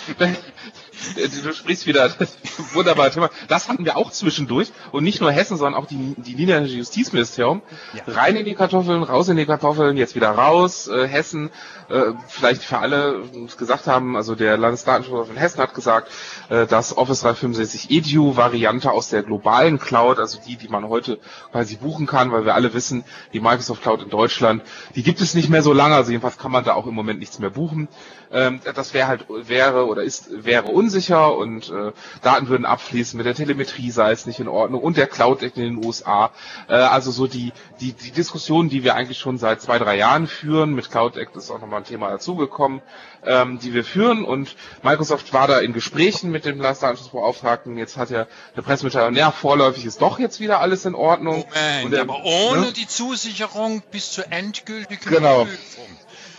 du 1.16 1.54
sprichst 1.54 1.88
wieder 1.88 2.10
das 2.10 2.38
wunderbare 2.74 3.12
Thema. 3.12 3.30
Das 3.48 3.70
hatten 3.70 3.86
wir 3.86 3.98
auch 3.98 4.12
zwischendurch 4.12 4.72
und 4.92 5.04
nicht 5.04 5.22
nur 5.22 5.32
Hessen, 5.32 5.58
sondern 5.58 5.82
auch 5.82 5.88
die, 5.88 6.16
die 6.18 6.36
niederländische 6.36 6.78
Justizministerium. 6.78 7.62
Ja. 7.94 8.14
Rein 8.14 8.36
in 8.36 8.46
die 8.46 8.56
Kartoffeln, 8.56 9.04
raus 9.04 9.30
in 9.30 9.38
die 9.38 9.46
Kartoffeln, 9.46 9.98
jetzt 9.98 10.16
wieder 10.16 10.32
raus. 10.32 10.88
Äh, 10.88 11.08
Hessen, 11.08 11.50
äh, 11.90 12.14
vielleicht 12.28 12.64
für 12.64 12.80
alle 12.80 13.24
es 13.46 13.58
gesagt 13.58 13.88
haben, 13.88 14.16
also 14.16 14.36
der 14.36 14.58
Landesdatenschutz 14.58 15.28
von 15.28 15.38
Hessen 15.38 15.62
hat 15.62 15.74
gesagt, 15.74 16.12
äh, 16.50 16.68
dass 16.68 16.98
Office 16.98 17.22
365 17.22 17.90
Edu 17.92 18.36
Variante 18.36 18.92
aus 18.92 19.10
der 19.10 19.24
globalen 19.24 19.80
Cloud, 19.80 20.20
also 20.20 20.40
die, 20.46 20.56
die 20.56 20.68
man 20.68 20.88
heute 20.88 21.20
quasi 21.52 21.76
buchen 21.76 22.08
kann, 22.08 22.32
weil 22.32 22.46
wir 22.46 22.56
alle 22.56 22.74
wissen, 22.74 23.04
die 23.34 23.40
Microsoft 23.40 23.82
Cloud 23.82 24.04
in 24.04 24.10
Deutschland, 24.10 24.64
die 24.96 25.04
gibt 25.04 25.22
es 25.22 25.34
nicht 25.34 25.50
mehr 25.50 25.64
so 25.64 25.74
lange, 25.74 25.96
also 25.96 26.12
jedenfalls 26.12 26.38
kann 26.38 26.52
man 26.52 26.64
da 26.64 26.74
auch 26.74 26.88
im 26.88 26.94
Moment 26.94 27.20
nichts 27.20 27.40
mehr 27.40 27.50
buchen. 27.50 27.88
Ähm, 28.32 28.62
das 28.76 28.94
wäre 28.94 29.08
halt 29.08 29.26
wäre 29.30 29.88
oder 29.88 30.04
ist 30.04 30.30
wäre 30.46 30.64
unsicher 30.82 31.38
und 31.38 31.70
äh, 31.70 31.92
Daten 32.24 32.48
würden 32.50 32.66
abfließen. 32.66 33.16
Mit 33.16 33.28
der 33.28 33.36
Telemetrie 33.36 33.92
sei 33.92 34.12
es 34.12 34.26
nicht 34.26 34.40
in 34.40 34.48
Ordnung 34.48 34.82
und 34.82 34.98
der 34.98 35.06
Cloud 35.06 35.44
in 35.44 35.52
den 35.54 35.86
USA. 35.86 36.32
Äh, 36.68 36.74
also 36.74 37.12
so 37.12 37.28
die 37.28 37.54
die 37.80 37.94
die 37.94 38.12
Diskussion, 38.12 38.68
die 38.70 38.84
wir 38.84 38.96
eigentlich 38.96 39.20
schon 39.20 39.38
seit 39.38 39.62
zwei 39.62 39.78
drei 39.78 39.96
Jahren 39.96 40.26
führen. 40.26 40.74
Mit 40.74 40.90
Cloud 40.90 41.18
Act 41.18 41.36
ist 41.36 41.52
auch 41.52 41.62
nochmal 41.62 41.82
ein 41.82 41.86
Thema 41.86 42.10
dazugekommen, 42.10 42.82
ähm, 43.24 43.60
die 43.60 43.76
wir 43.76 43.84
führen 43.84 44.26
und 44.26 44.56
Microsoft 44.82 45.34
war 45.34 45.48
da 45.48 45.60
in 45.60 45.74
Gesprächen 45.74 46.32
mit 46.32 46.46
dem 46.46 46.60
Landesdatenschutzbeauftragten. 46.60 47.78
Jetzt 47.78 47.98
hat 47.98 48.10
er 48.10 48.28
eine 48.54 48.64
Pressemitteilung. 48.64 49.16
Ja, 49.16 49.32
vorläufig 49.32 49.86
ist 49.86 50.02
doch 50.02 50.18
jetzt 50.18 50.40
wieder 50.40 50.62
alles 50.62 50.86
in 50.86 50.96
Ordnung. 50.96 51.46
Moment, 51.48 51.86
und, 51.86 52.00
aber 52.00 52.24
ohne 52.24 52.62
ne? 52.62 52.74
die 52.74 52.88
Zusicherung 52.88 53.84
bis 53.92 54.12
zur 54.12 54.32
endgültigen 54.32 55.10
genau. 55.10 55.46
Prüfung. 55.46 55.86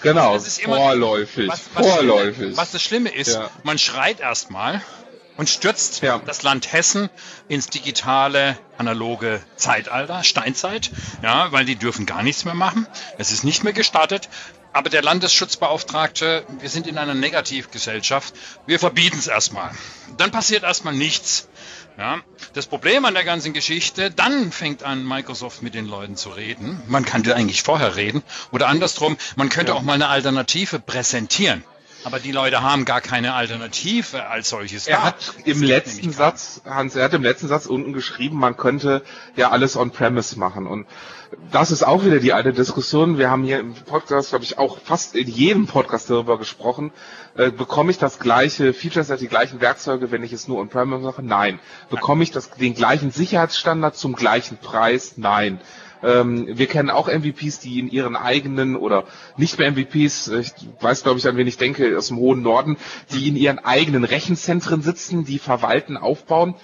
Genau, 0.02 0.38
vorläufig. 0.38 1.48
Was, 1.48 1.62
was 1.74 1.86
vorläufig. 1.86 2.36
Schlimme, 2.36 2.56
was 2.56 2.70
das 2.72 2.82
Schlimme 2.82 3.08
ist, 3.10 3.34
ja. 3.34 3.50
man 3.62 3.78
schreit 3.78 4.20
erstmal 4.20 4.82
und 5.36 5.48
stürzt 5.48 6.02
ja. 6.02 6.20
das 6.24 6.42
Land 6.42 6.72
Hessen 6.72 7.08
ins 7.48 7.68
digitale, 7.68 8.58
analoge 8.78 9.40
Zeitalter, 9.56 10.24
Steinzeit, 10.24 10.90
ja, 11.22 11.52
weil 11.52 11.64
die 11.64 11.76
dürfen 11.76 12.06
gar 12.06 12.22
nichts 12.22 12.44
mehr 12.44 12.54
machen. 12.54 12.86
Es 13.18 13.32
ist 13.32 13.44
nicht 13.44 13.64
mehr 13.64 13.72
gestattet. 13.72 14.28
Aber 14.72 14.88
der 14.88 15.02
Landesschutzbeauftragte, 15.02 16.44
wir 16.60 16.68
sind 16.68 16.86
in 16.86 16.96
einer 16.96 17.14
Negativgesellschaft, 17.14 18.34
wir 18.66 18.78
verbieten 18.78 19.18
es 19.18 19.26
erstmal. 19.26 19.70
Dann 20.16 20.30
passiert 20.30 20.62
erstmal 20.62 20.94
nichts. 20.94 21.48
Ja, 21.98 22.20
das 22.54 22.66
Problem 22.66 23.04
an 23.04 23.12
der 23.12 23.24
ganzen 23.24 23.52
Geschichte, 23.52 24.10
dann 24.10 24.50
fängt 24.50 24.82
an, 24.82 25.06
Microsoft 25.06 25.60
mit 25.62 25.74
den 25.74 25.86
Leuten 25.86 26.16
zu 26.16 26.30
reden. 26.30 26.82
Man 26.86 27.04
könnte 27.04 27.36
eigentlich 27.36 27.62
vorher 27.62 27.96
reden. 27.96 28.22
Oder 28.50 28.68
andersrum, 28.68 29.18
man 29.36 29.50
könnte 29.50 29.72
ja. 29.72 29.78
auch 29.78 29.82
mal 29.82 29.92
eine 29.92 30.08
Alternative 30.08 30.78
präsentieren. 30.78 31.62
Aber 32.04 32.18
die 32.18 32.32
Leute 32.32 32.62
haben 32.62 32.84
gar 32.86 33.00
keine 33.00 33.34
Alternative 33.34 34.26
als 34.26 34.48
solches. 34.48 34.86
Er 34.86 34.96
da. 34.96 35.02
hat 35.04 35.34
im 35.44 35.62
letzten 35.62 36.12
Satz, 36.12 36.62
Hans, 36.64 36.96
er 36.96 37.04
hat 37.04 37.14
im 37.14 37.22
letzten 37.22 37.46
Satz 37.46 37.66
unten 37.66 37.92
geschrieben, 37.92 38.38
man 38.38 38.56
könnte 38.56 39.04
ja 39.36 39.50
alles 39.50 39.76
on-premise 39.76 40.38
machen. 40.38 40.66
Und 40.66 40.86
das 41.50 41.70
ist 41.70 41.82
auch 41.82 42.04
wieder 42.04 42.18
die 42.18 42.32
alte 42.32 42.52
Diskussion. 42.52 43.18
Wir 43.18 43.30
haben 43.30 43.44
hier 43.44 43.60
im 43.60 43.74
Podcast, 43.74 44.30
glaube 44.30 44.44
ich, 44.44 44.58
auch 44.58 44.78
fast 44.78 45.14
in 45.14 45.28
jedem 45.28 45.66
Podcast 45.66 46.10
darüber 46.10 46.38
gesprochen. 46.38 46.92
Äh, 47.36 47.50
bekomme 47.50 47.90
ich 47.90 47.98
das 47.98 48.18
gleiche 48.18 48.72
Features, 48.72 49.08
die 49.18 49.28
gleichen 49.28 49.60
Werkzeuge, 49.60 50.10
wenn 50.10 50.22
ich 50.22 50.32
es 50.32 50.48
nur 50.48 50.58
on-premise 50.58 51.02
mache? 51.02 51.22
Nein. 51.22 51.58
Bekomme 51.90 52.22
ich 52.22 52.30
das, 52.30 52.50
den 52.50 52.74
gleichen 52.74 53.10
Sicherheitsstandard 53.10 53.96
zum 53.96 54.14
gleichen 54.14 54.58
Preis? 54.58 55.14
Nein. 55.16 55.60
Ähm, 56.02 56.46
wir 56.48 56.66
kennen 56.66 56.90
auch 56.90 57.08
MVPs, 57.08 57.60
die 57.60 57.78
in 57.78 57.90
ihren 57.90 58.16
eigenen 58.16 58.76
oder 58.76 59.04
nicht 59.36 59.58
mehr 59.58 59.70
MVPs, 59.70 60.28
ich 60.28 60.52
weiß 60.80 61.04
glaube 61.04 61.18
ich 61.18 61.28
an 61.28 61.36
wen 61.36 61.46
ich 61.46 61.58
denke, 61.58 61.96
aus 61.96 62.08
dem 62.08 62.16
hohen 62.16 62.42
Norden, 62.42 62.76
die 63.12 63.28
in 63.28 63.36
ihren 63.36 63.60
eigenen 63.60 64.04
Rechenzentren 64.04 64.82
sitzen, 64.82 65.24
die 65.24 65.38
verwalten, 65.38 65.96
aufbauen. 65.96 66.56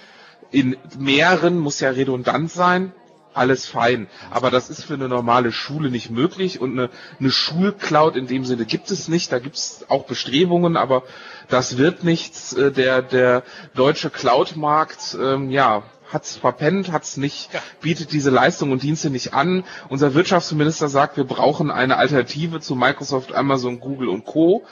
In 0.51 0.75
mehreren 0.97 1.57
muss 1.59 1.79
ja 1.79 1.91
redundant 1.91 2.51
sein 2.51 2.91
alles 3.33 3.65
fein. 3.67 4.07
Aber 4.31 4.51
das 4.51 4.69
ist 4.69 4.83
für 4.83 4.95
eine 4.95 5.07
normale 5.07 5.51
Schule 5.51 5.89
nicht 5.89 6.09
möglich 6.09 6.59
und 6.61 6.71
eine, 6.77 6.89
eine 7.19 7.31
Schulcloud 7.31 8.15
in 8.15 8.27
dem 8.27 8.45
Sinne 8.45 8.65
gibt 8.65 8.91
es 8.91 9.07
nicht. 9.07 9.31
Da 9.31 9.39
gibt 9.39 9.55
es 9.55 9.85
auch 9.89 10.05
Bestrebungen, 10.05 10.77
aber 10.77 11.03
das 11.47 11.77
wird 11.77 12.03
nichts. 12.03 12.53
Äh, 12.53 12.71
der, 12.71 13.01
der 13.01 13.43
deutsche 13.75 14.09
Cloud-Markt, 14.09 15.17
ähm, 15.21 15.49
ja, 15.49 15.83
hat's 16.11 16.37
verpennt, 16.37 16.91
hat's 16.91 17.17
nicht, 17.17 17.49
bietet 17.81 18.11
diese 18.11 18.29
Leistungen 18.31 18.71
und 18.71 18.83
Dienste 18.83 19.09
nicht 19.09 19.33
an. 19.33 19.63
Unser 19.89 20.13
Wirtschaftsminister 20.13 20.89
sagt, 20.89 21.17
wir 21.17 21.23
brauchen 21.23 21.69
eine 21.71 21.97
Alternative 21.97 22.59
zu 22.59 22.75
Microsoft, 22.75 23.33
Amazon, 23.33 23.79
Google 23.79 24.09
und 24.09 24.25
Co 24.25 24.65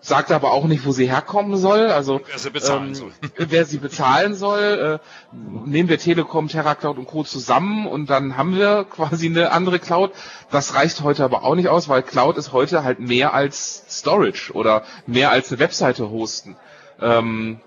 sagt 0.00 0.30
aber 0.30 0.52
auch 0.52 0.64
nicht, 0.64 0.86
wo 0.86 0.92
sie 0.92 1.08
herkommen 1.10 1.56
soll. 1.56 1.90
Also 1.90 2.20
wer 2.26 2.38
sie 2.38 2.50
bezahlen 2.50 2.88
ähm, 2.88 2.94
soll. 2.94 3.12
wer 3.36 3.64
sie 3.64 3.78
bezahlen 3.78 4.34
soll. 4.34 5.00
Äh, 5.00 5.36
nehmen 5.66 5.88
wir 5.88 5.98
Telekom, 5.98 6.48
TerraCloud 6.48 6.98
und 6.98 7.06
Co. 7.06 7.24
zusammen 7.24 7.86
und 7.86 8.08
dann 8.10 8.36
haben 8.36 8.56
wir 8.56 8.84
quasi 8.84 9.26
eine 9.26 9.50
andere 9.50 9.78
Cloud. 9.78 10.12
Das 10.50 10.74
reicht 10.74 11.02
heute 11.02 11.24
aber 11.24 11.44
auch 11.44 11.54
nicht 11.54 11.68
aus, 11.68 11.88
weil 11.88 12.02
Cloud 12.02 12.36
ist 12.36 12.52
heute 12.52 12.84
halt 12.84 13.00
mehr 13.00 13.34
als 13.34 13.84
Storage 13.88 14.52
oder 14.52 14.84
mehr 15.06 15.30
als 15.30 15.50
eine 15.50 15.58
Webseite 15.58 16.10
hosten. 16.10 16.56
Ähm, 17.00 17.60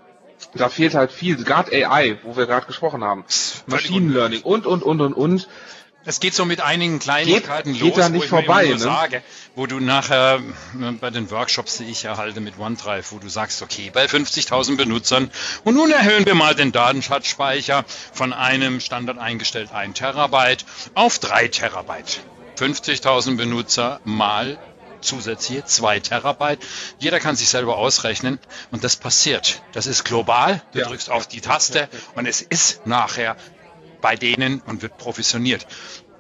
da 0.53 0.69
fehlt 0.69 0.95
halt 0.95 1.11
viel, 1.11 1.41
gerade 1.43 1.71
AI, 1.71 2.17
wo 2.23 2.35
wir 2.35 2.45
gerade 2.45 2.65
gesprochen 2.65 3.03
haben, 3.03 3.23
Machine 3.67 4.11
Learning 4.11 4.41
und 4.41 4.65
und 4.65 4.83
und 4.83 5.01
und 5.01 5.13
und. 5.13 5.47
Es 6.03 6.19
geht 6.19 6.33
so 6.33 6.45
mit 6.45 6.61
einigen 6.61 6.97
Kleinigkeiten 6.97 7.73
geht, 7.73 7.81
los, 7.81 7.89
geht 7.89 7.97
da 7.99 8.09
nicht 8.09 8.31
wo 8.31 8.37
vorbei, 8.37 8.65
ne? 8.65 8.79
sage, 8.79 9.21
wo 9.55 9.67
du 9.67 9.79
nachher 9.79 10.41
äh, 10.79 10.91
bei 10.93 11.11
den 11.11 11.29
Workshops, 11.29 11.77
die 11.77 11.85
ich 11.85 12.05
erhalte 12.05 12.41
mit 12.41 12.57
OneDrive, 12.57 13.11
wo 13.11 13.19
du 13.19 13.29
sagst, 13.29 13.61
okay, 13.61 13.91
bei 13.93 14.05
50.000 14.05 14.77
Benutzern 14.77 15.29
und 15.63 15.75
nun 15.75 15.91
erhöhen 15.91 16.25
wir 16.25 16.33
mal 16.33 16.55
den 16.55 16.71
Datenschatzspeicher 16.71 17.85
von 18.13 18.33
einem 18.33 18.79
Standard 18.79 19.19
eingestellt 19.19 19.71
1 19.71 19.97
Terabyte 19.97 20.65
auf 20.95 21.19
3 21.19 21.49
Terabyte. 21.49 22.21
50.000 22.57 23.37
Benutzer 23.37 23.99
mal 24.03 24.57
zusätzliche 25.01 25.65
2 25.65 25.99
Terabyte. 25.99 26.59
Jeder 26.99 27.19
kann 27.19 27.35
sich 27.35 27.49
selber 27.49 27.77
ausrechnen 27.77 28.39
und 28.71 28.83
das 28.83 28.95
passiert. 28.95 29.61
Das 29.73 29.87
ist 29.87 30.03
global. 30.03 30.61
Du 30.73 30.79
ja. 30.79 30.87
drückst 30.87 31.09
auf 31.09 31.27
die 31.27 31.41
Taste 31.41 31.89
und 32.15 32.25
es 32.25 32.41
ist 32.41 32.85
nachher 32.85 33.35
bei 34.01 34.15
denen 34.15 34.61
und 34.61 34.81
wird 34.81 34.97
provisioniert. 34.97 35.65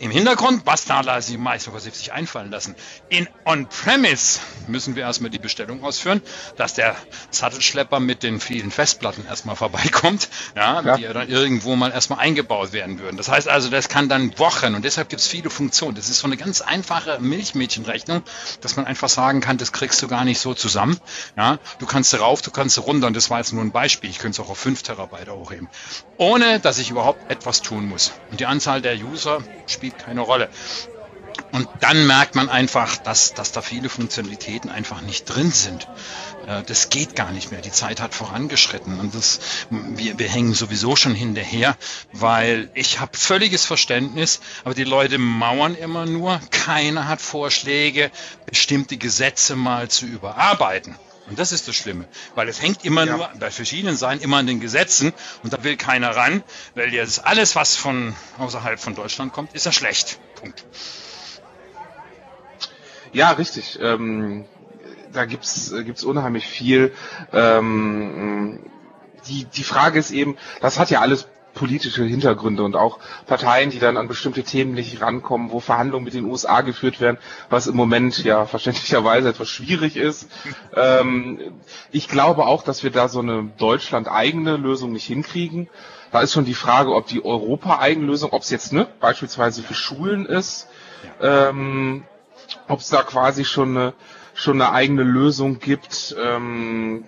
Im 0.01 0.09
Hintergrund, 0.09 0.63
was 0.65 0.85
da 0.85 1.21
sich 1.21 1.37
Microsoft 1.37 1.95
sich 1.95 2.11
einfallen 2.11 2.49
lassen. 2.49 2.75
In 3.09 3.27
On-Premise 3.45 4.39
müssen 4.65 4.95
wir 4.95 5.03
erstmal 5.03 5.29
die 5.29 5.37
Bestellung 5.37 5.83
ausführen, 5.83 6.23
dass 6.57 6.73
der 6.73 6.95
Sattelschlepper 7.29 7.99
mit 7.99 8.23
den 8.23 8.39
vielen 8.39 8.71
Festplatten 8.71 9.27
erstmal 9.27 9.55
vorbeikommt, 9.55 10.27
ja, 10.55 10.81
ja. 10.81 10.97
die 10.97 11.03
ja 11.03 11.13
dann 11.13 11.29
irgendwo 11.29 11.75
mal 11.75 11.91
erstmal 11.91 12.17
eingebaut 12.17 12.73
werden 12.73 12.97
würden. 12.97 13.15
Das 13.15 13.29
heißt 13.29 13.47
also, 13.47 13.69
das 13.69 13.89
kann 13.89 14.09
dann 14.09 14.39
Wochen 14.39 14.73
und 14.73 14.85
deshalb 14.85 15.09
gibt 15.09 15.21
es 15.21 15.27
viele 15.27 15.51
Funktionen. 15.51 15.93
Das 15.93 16.09
ist 16.09 16.17
so 16.17 16.25
eine 16.25 16.35
ganz 16.35 16.61
einfache 16.61 17.19
Milchmädchenrechnung, 17.19 18.23
dass 18.61 18.77
man 18.77 18.87
einfach 18.87 19.09
sagen 19.09 19.39
kann, 19.39 19.57
das 19.57 19.71
kriegst 19.71 20.01
du 20.01 20.07
gar 20.07 20.25
nicht 20.25 20.39
so 20.39 20.55
zusammen. 20.55 20.99
Ja, 21.37 21.59
du 21.77 21.85
kannst 21.85 22.19
rauf, 22.19 22.41
du 22.41 22.49
kannst 22.49 22.79
runter 22.79 23.05
und 23.05 23.15
das 23.15 23.29
war 23.29 23.37
jetzt 23.37 23.53
nur 23.53 23.63
ein 23.63 23.71
Beispiel. 23.71 24.09
Ich 24.09 24.17
könnte 24.17 24.41
es 24.41 24.47
auch 24.47 24.49
auf 24.49 24.57
5 24.57 24.81
Terabyte 24.81 25.29
hochheben. 25.29 25.69
Ohne, 26.17 26.59
dass 26.59 26.79
ich 26.79 26.89
überhaupt 26.89 27.29
etwas 27.29 27.61
tun 27.61 27.87
muss. 27.87 28.13
Und 28.31 28.39
die 28.39 28.47
Anzahl 28.47 28.81
der 28.81 28.95
User 28.95 29.43
spielt 29.67 29.90
spielt 29.91 30.05
keine 30.05 30.21
Rolle. 30.21 30.49
Und 31.53 31.67
dann 31.79 32.07
merkt 32.07 32.35
man 32.35 32.49
einfach, 32.49 32.97
dass, 32.97 33.33
dass 33.33 33.51
da 33.51 33.61
viele 33.61 33.89
Funktionalitäten 33.89 34.69
einfach 34.69 35.01
nicht 35.01 35.25
drin 35.25 35.51
sind. 35.51 35.87
Äh, 36.47 36.63
das 36.63 36.89
geht 36.89 37.15
gar 37.15 37.31
nicht 37.31 37.51
mehr. 37.51 37.61
Die 37.61 37.71
Zeit 37.71 37.99
hat 37.99 38.13
vorangeschritten 38.13 38.99
und 38.99 39.15
das, 39.15 39.39
wir, 39.69 40.17
wir 40.17 40.29
hängen 40.29 40.53
sowieso 40.53 40.95
schon 40.95 41.15
hinterher, 41.15 41.75
weil 42.13 42.69
ich 42.73 42.99
habe 42.99 43.17
völliges 43.17 43.65
Verständnis, 43.65 44.39
aber 44.63 44.73
die 44.73 44.83
Leute 44.83 45.17
mauern 45.17 45.75
immer 45.75 46.05
nur. 46.05 46.39
Keiner 46.51 47.07
hat 47.07 47.21
Vorschläge, 47.21 48.11
bestimmte 48.45 48.97
Gesetze 48.97 49.55
mal 49.55 49.89
zu 49.89 50.05
überarbeiten. 50.05 50.95
Und 51.31 51.39
das 51.39 51.53
ist 51.53 51.65
das 51.69 51.77
Schlimme, 51.77 52.09
weil 52.35 52.49
es 52.49 52.61
hängt 52.61 52.83
immer 52.83 53.05
ja. 53.05 53.15
nur 53.15 53.29
bei 53.39 53.49
verschiedenen 53.51 53.95
Seiten 53.95 54.21
immer 54.21 54.35
an 54.35 54.47
den 54.47 54.59
Gesetzen 54.59 55.13
und 55.43 55.53
da 55.53 55.63
will 55.63 55.77
keiner 55.77 56.13
ran, 56.13 56.43
weil 56.75 56.93
jetzt 56.93 57.25
alles, 57.25 57.55
was 57.55 57.77
von 57.77 58.13
außerhalb 58.37 58.77
von 58.77 58.95
Deutschland 58.95 59.31
kommt, 59.31 59.53
ist 59.53 59.65
ja 59.65 59.71
schlecht. 59.71 60.19
Punkt. 60.35 60.65
Ja, 63.13 63.31
richtig. 63.31 63.79
Ähm, 63.81 64.43
da 65.13 65.23
gibt's 65.23 65.71
gibt's 65.73 66.03
unheimlich 66.03 66.47
viel. 66.47 66.93
Ähm, 67.31 68.69
die 69.29 69.45
die 69.45 69.63
Frage 69.63 69.99
ist 69.99 70.11
eben, 70.11 70.37
das 70.59 70.79
hat 70.79 70.89
ja 70.89 70.99
alles 70.99 71.29
politische 71.53 72.03
Hintergründe 72.03 72.63
und 72.63 72.75
auch 72.75 72.99
Parteien, 73.27 73.69
die 73.69 73.79
dann 73.79 73.97
an 73.97 74.07
bestimmte 74.07 74.43
Themen 74.43 74.73
nicht 74.73 75.01
rankommen, 75.01 75.51
wo 75.51 75.59
Verhandlungen 75.59 76.05
mit 76.05 76.13
den 76.13 76.25
USA 76.25 76.61
geführt 76.61 76.99
werden, 77.01 77.17
was 77.49 77.67
im 77.67 77.75
Moment 77.75 78.23
ja 78.23 78.45
verständlicherweise 78.47 79.29
etwas 79.29 79.49
schwierig 79.49 79.97
ist. 79.97 80.29
Ähm, 80.75 81.39
ich 81.91 82.07
glaube 82.07 82.45
auch, 82.45 82.63
dass 82.63 82.83
wir 82.83 82.91
da 82.91 83.07
so 83.07 83.19
eine 83.19 83.51
Deutschland-eigene 83.57 84.57
Lösung 84.57 84.91
nicht 84.91 85.05
hinkriegen. 85.05 85.69
Da 86.11 86.21
ist 86.21 86.33
schon 86.33 86.45
die 86.45 86.53
Frage, 86.53 86.93
ob 86.93 87.07
die 87.07 87.23
Europa-Eigenlösung, 87.23 88.31
ob 88.33 88.41
es 88.41 88.49
jetzt 88.49 88.73
ne, 88.73 88.87
beispielsweise 88.99 89.63
für 89.63 89.73
Schulen 89.73 90.25
ist, 90.25 90.67
ähm, 91.21 92.03
ob 92.67 92.79
es 92.79 92.89
da 92.89 93.01
quasi 93.03 93.45
schon 93.45 93.77
eine, 93.77 93.93
schon 94.33 94.61
eine 94.61 94.73
eigene 94.73 95.03
Lösung 95.03 95.59
gibt. 95.59 96.15
Ähm, 96.21 97.05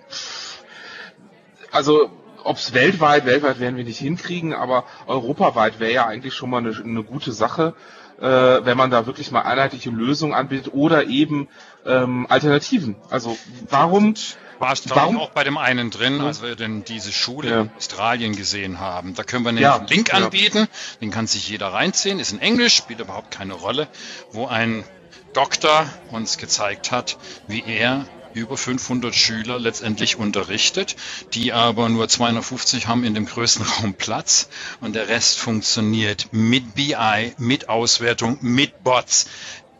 also 1.70 2.10
ob 2.44 2.56
es 2.56 2.74
weltweit, 2.74 3.26
weltweit 3.26 3.58
werden 3.60 3.76
wir 3.76 3.84
nicht 3.84 3.98
hinkriegen, 3.98 4.54
aber 4.54 4.84
europaweit 5.06 5.80
wäre 5.80 5.92
ja 5.92 6.06
eigentlich 6.06 6.34
schon 6.34 6.50
mal 6.50 6.58
eine, 6.58 6.76
eine 6.76 7.02
gute 7.02 7.32
Sache, 7.32 7.74
äh, 8.20 8.24
wenn 8.26 8.76
man 8.76 8.90
da 8.90 9.06
wirklich 9.06 9.30
mal 9.30 9.42
einheitliche 9.42 9.90
Lösungen 9.90 10.34
anbietet 10.34 10.72
oder 10.72 11.06
eben 11.06 11.48
ähm, 11.84 12.26
Alternativen. 12.28 12.96
Also 13.10 13.36
warum 13.68 14.14
warst 14.58 14.90
du 14.90 14.94
auch 14.94 15.30
bei 15.30 15.44
dem 15.44 15.58
einen 15.58 15.90
drin, 15.90 16.20
als 16.20 16.42
wir 16.42 16.56
denn 16.56 16.84
diese 16.84 17.12
Schule 17.12 17.50
ja. 17.50 17.60
in 17.62 17.70
Australien 17.76 18.36
gesehen 18.36 18.80
haben. 18.80 19.14
Da 19.14 19.22
können 19.24 19.44
wir 19.44 19.50
einen 19.50 19.58
ja, 19.58 19.84
Link 19.88 20.08
ja. 20.08 20.14
anbieten, 20.14 20.68
den 21.00 21.10
kann 21.10 21.26
sich 21.26 21.48
jeder 21.48 21.68
reinziehen, 21.68 22.18
ist 22.18 22.32
in 22.32 22.40
Englisch, 22.40 22.74
spielt 22.74 23.00
überhaupt 23.00 23.30
keine 23.30 23.54
Rolle, 23.54 23.88
wo 24.32 24.46
ein 24.46 24.84
Doktor 25.32 25.86
uns 26.12 26.38
gezeigt 26.38 26.92
hat, 26.92 27.18
wie 27.48 27.64
er 27.66 28.06
über 28.34 28.56
500 28.56 29.14
Schüler 29.14 29.58
letztendlich 29.58 30.16
unterrichtet, 30.16 30.96
die 31.32 31.52
aber 31.52 31.88
nur 31.88 32.08
250 32.08 32.86
haben 32.86 33.04
in 33.04 33.14
dem 33.14 33.26
größten 33.26 33.64
Raum 33.80 33.94
Platz. 33.94 34.48
Und 34.80 34.94
der 34.94 35.08
Rest 35.08 35.38
funktioniert 35.38 36.28
mit 36.32 36.74
BI, 36.74 37.32
mit 37.38 37.68
Auswertung, 37.68 38.38
mit 38.40 38.82
Bots 38.84 39.26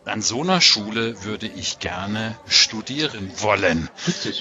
an 0.05 0.21
so 0.21 0.41
einer 0.41 0.61
Schule 0.61 1.23
würde 1.23 1.47
ich 1.47 1.79
gerne 1.79 2.37
studieren 2.47 3.31
wollen. 3.37 3.89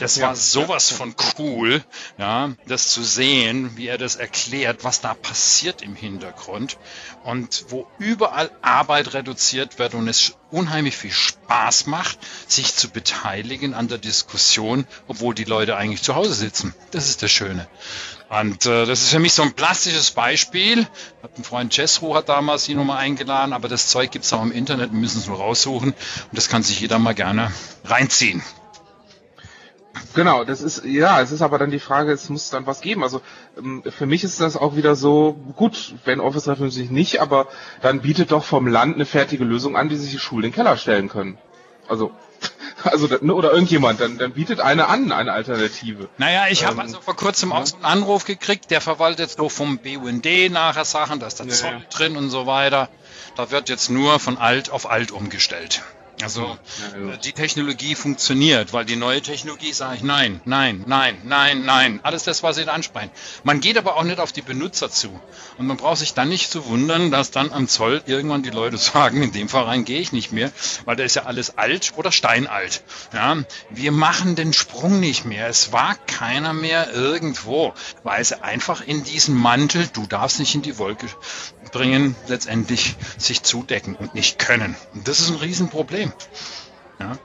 Das 0.00 0.20
war 0.20 0.36
sowas 0.36 0.90
von 0.90 1.14
cool, 1.38 1.82
ja, 2.18 2.52
das 2.66 2.90
zu 2.90 3.02
sehen, 3.02 3.76
wie 3.76 3.88
er 3.88 3.98
das 3.98 4.16
erklärt, 4.16 4.84
was 4.84 5.00
da 5.00 5.14
passiert 5.14 5.82
im 5.82 5.96
Hintergrund 5.96 6.78
und 7.24 7.66
wo 7.68 7.86
überall 7.98 8.50
Arbeit 8.62 9.14
reduziert 9.14 9.78
wird 9.78 9.94
und 9.94 10.08
es 10.08 10.34
unheimlich 10.50 10.96
viel 10.96 11.10
Spaß 11.10 11.86
macht, 11.86 12.18
sich 12.46 12.74
zu 12.74 12.90
beteiligen 12.90 13.74
an 13.74 13.88
der 13.88 13.98
Diskussion, 13.98 14.86
obwohl 15.08 15.34
die 15.34 15.44
Leute 15.44 15.76
eigentlich 15.76 16.02
zu 16.02 16.14
Hause 16.14 16.34
sitzen. 16.34 16.74
Das 16.90 17.08
ist 17.08 17.22
das 17.22 17.30
Schöne. 17.30 17.66
Und 18.30 18.66
äh, 18.66 18.86
das 18.86 19.02
ist 19.02 19.10
für 19.10 19.18
mich 19.18 19.32
so 19.32 19.42
ein 19.42 19.52
plastisches 19.52 20.10
Beispiel. 20.10 20.86
Hat 21.22 21.38
ein 21.38 21.44
Freund 21.44 21.72
Cesro 21.72 22.14
hat 22.14 22.28
damals 22.28 22.64
die 22.64 22.74
Nummer 22.74 22.96
eingeladen, 22.96 23.52
aber 23.52 23.68
das 23.68 23.88
Zeug 23.88 24.10
gibt's 24.10 24.32
auch 24.32 24.42
im 24.42 24.52
Internet, 24.52 24.92
wir 24.92 24.98
müssen 24.98 25.18
es 25.18 25.26
nur 25.26 25.36
raussuchen 25.36 25.90
und 25.90 25.96
das 26.32 26.48
kann 26.48 26.62
sich 26.62 26.80
jeder 26.80 26.98
mal 26.98 27.14
gerne 27.14 27.52
reinziehen. 27.84 28.42
Genau, 30.14 30.44
das 30.44 30.60
ist, 30.60 30.84
ja, 30.84 31.20
es 31.20 31.32
ist 31.32 31.42
aber 31.42 31.58
dann 31.58 31.70
die 31.70 31.78
Frage, 31.78 32.12
es 32.12 32.28
muss 32.28 32.50
dann 32.50 32.66
was 32.66 32.80
geben. 32.80 33.02
Also 33.02 33.20
ähm, 33.56 33.82
für 33.88 34.06
mich 34.06 34.24
ist 34.24 34.40
das 34.40 34.56
auch 34.56 34.76
wieder 34.76 34.94
so, 34.96 35.36
gut, 35.56 35.94
wenn 36.04 36.20
Office 36.20 36.44
365 36.44 36.90
nicht, 36.90 37.20
aber 37.20 37.46
dann 37.82 38.00
bietet 38.00 38.32
doch 38.32 38.44
vom 38.44 38.66
Land 38.66 38.94
eine 38.96 39.06
fertige 39.06 39.44
Lösung 39.44 39.76
an, 39.76 39.88
die 39.88 39.96
sich 39.96 40.10
die 40.10 40.18
Schulen 40.18 40.44
in 40.44 40.50
den 40.50 40.54
Keller 40.54 40.76
stellen 40.76 41.08
können. 41.08 41.38
Also 41.88 42.12
also 42.84 43.08
ne, 43.20 43.34
oder 43.34 43.52
irgendjemand, 43.52 44.00
dann, 44.00 44.18
dann 44.18 44.32
bietet 44.32 44.60
eine 44.60 44.88
an, 44.88 45.12
eine 45.12 45.32
Alternative. 45.32 46.08
Naja, 46.18 46.46
ich 46.50 46.62
ähm, 46.62 46.68
habe 46.68 46.82
also 46.82 47.00
vor 47.00 47.16
kurzem 47.16 47.50
ja. 47.50 47.56
auch 47.56 47.66
so 47.66 47.76
einen 47.76 47.84
Anruf 47.84 48.24
gekriegt, 48.24 48.70
der 48.70 48.80
verwaltet 48.80 49.30
so 49.30 49.48
vom 49.48 49.78
BUND 49.78 50.26
nachher 50.50 50.84
Sachen, 50.84 51.20
da 51.20 51.26
ist 51.26 51.38
der 51.38 51.46
ja, 51.46 51.52
Zoll 51.52 51.86
drin 51.90 52.16
und 52.16 52.30
so 52.30 52.46
weiter. 52.46 52.88
Da 53.36 53.50
wird 53.50 53.68
jetzt 53.68 53.90
nur 53.90 54.20
von 54.20 54.38
alt 54.38 54.70
auf 54.70 54.88
alt 54.88 55.10
umgestellt. 55.10 55.82
Also 56.22 56.56
ja. 56.92 57.16
die 57.16 57.32
Technologie 57.32 57.94
funktioniert, 57.94 58.72
weil 58.72 58.84
die 58.84 58.96
neue 58.96 59.20
Technologie 59.20 59.72
sage 59.72 59.96
ich 59.96 60.02
nein, 60.02 60.40
nein, 60.44 60.84
nein, 60.86 61.18
nein, 61.24 61.64
nein. 61.64 62.00
Alles 62.02 62.22
das, 62.24 62.42
was 62.42 62.56
Sie 62.56 62.64
da 62.64 62.72
ansprechen. 62.72 63.10
Man 63.42 63.60
geht 63.60 63.76
aber 63.76 63.96
auch 63.96 64.04
nicht 64.04 64.20
auf 64.20 64.32
die 64.32 64.42
Benutzer 64.42 64.90
zu. 64.90 65.08
Und 65.58 65.66
man 65.66 65.76
braucht 65.76 65.98
sich 65.98 66.14
dann 66.14 66.28
nicht 66.28 66.50
zu 66.50 66.66
wundern, 66.66 67.10
dass 67.10 67.30
dann 67.30 67.52
am 67.52 67.68
Zoll 67.68 68.02
irgendwann 68.06 68.42
die 68.42 68.50
Leute 68.50 68.76
sagen, 68.78 69.22
in 69.22 69.32
dem 69.32 69.48
Verein 69.48 69.84
gehe 69.84 70.00
ich 70.00 70.12
nicht 70.12 70.32
mehr, 70.32 70.52
weil 70.84 70.96
da 70.96 71.04
ist 71.04 71.16
ja 71.16 71.24
alles 71.24 71.58
alt 71.58 71.92
oder 71.96 72.12
steinalt. 72.12 72.82
Ja, 73.12 73.36
wir 73.70 73.92
machen 73.92 74.36
den 74.36 74.52
Sprung 74.52 75.00
nicht 75.00 75.24
mehr. 75.24 75.48
Es 75.48 75.72
war 75.72 75.96
keiner 76.06 76.52
mehr 76.52 76.92
irgendwo, 76.92 77.74
weil 78.02 78.24
sie 78.24 78.42
einfach 78.42 78.80
in 78.80 79.04
diesen 79.04 79.34
Mantel, 79.34 79.88
du 79.92 80.06
darfst 80.06 80.38
nicht 80.38 80.54
in 80.54 80.62
die 80.62 80.78
Wolke 80.78 81.08
bringen, 81.74 82.16
letztendlich 82.28 82.96
sich 83.18 83.42
zudecken 83.42 83.96
und 83.96 84.14
nicht 84.14 84.38
können. 84.38 84.76
Und 84.94 85.06
das 85.08 85.20
ist 85.20 85.30
ein 85.30 85.36
Riesenproblem. 85.36 86.12
Ja. 87.00 87.18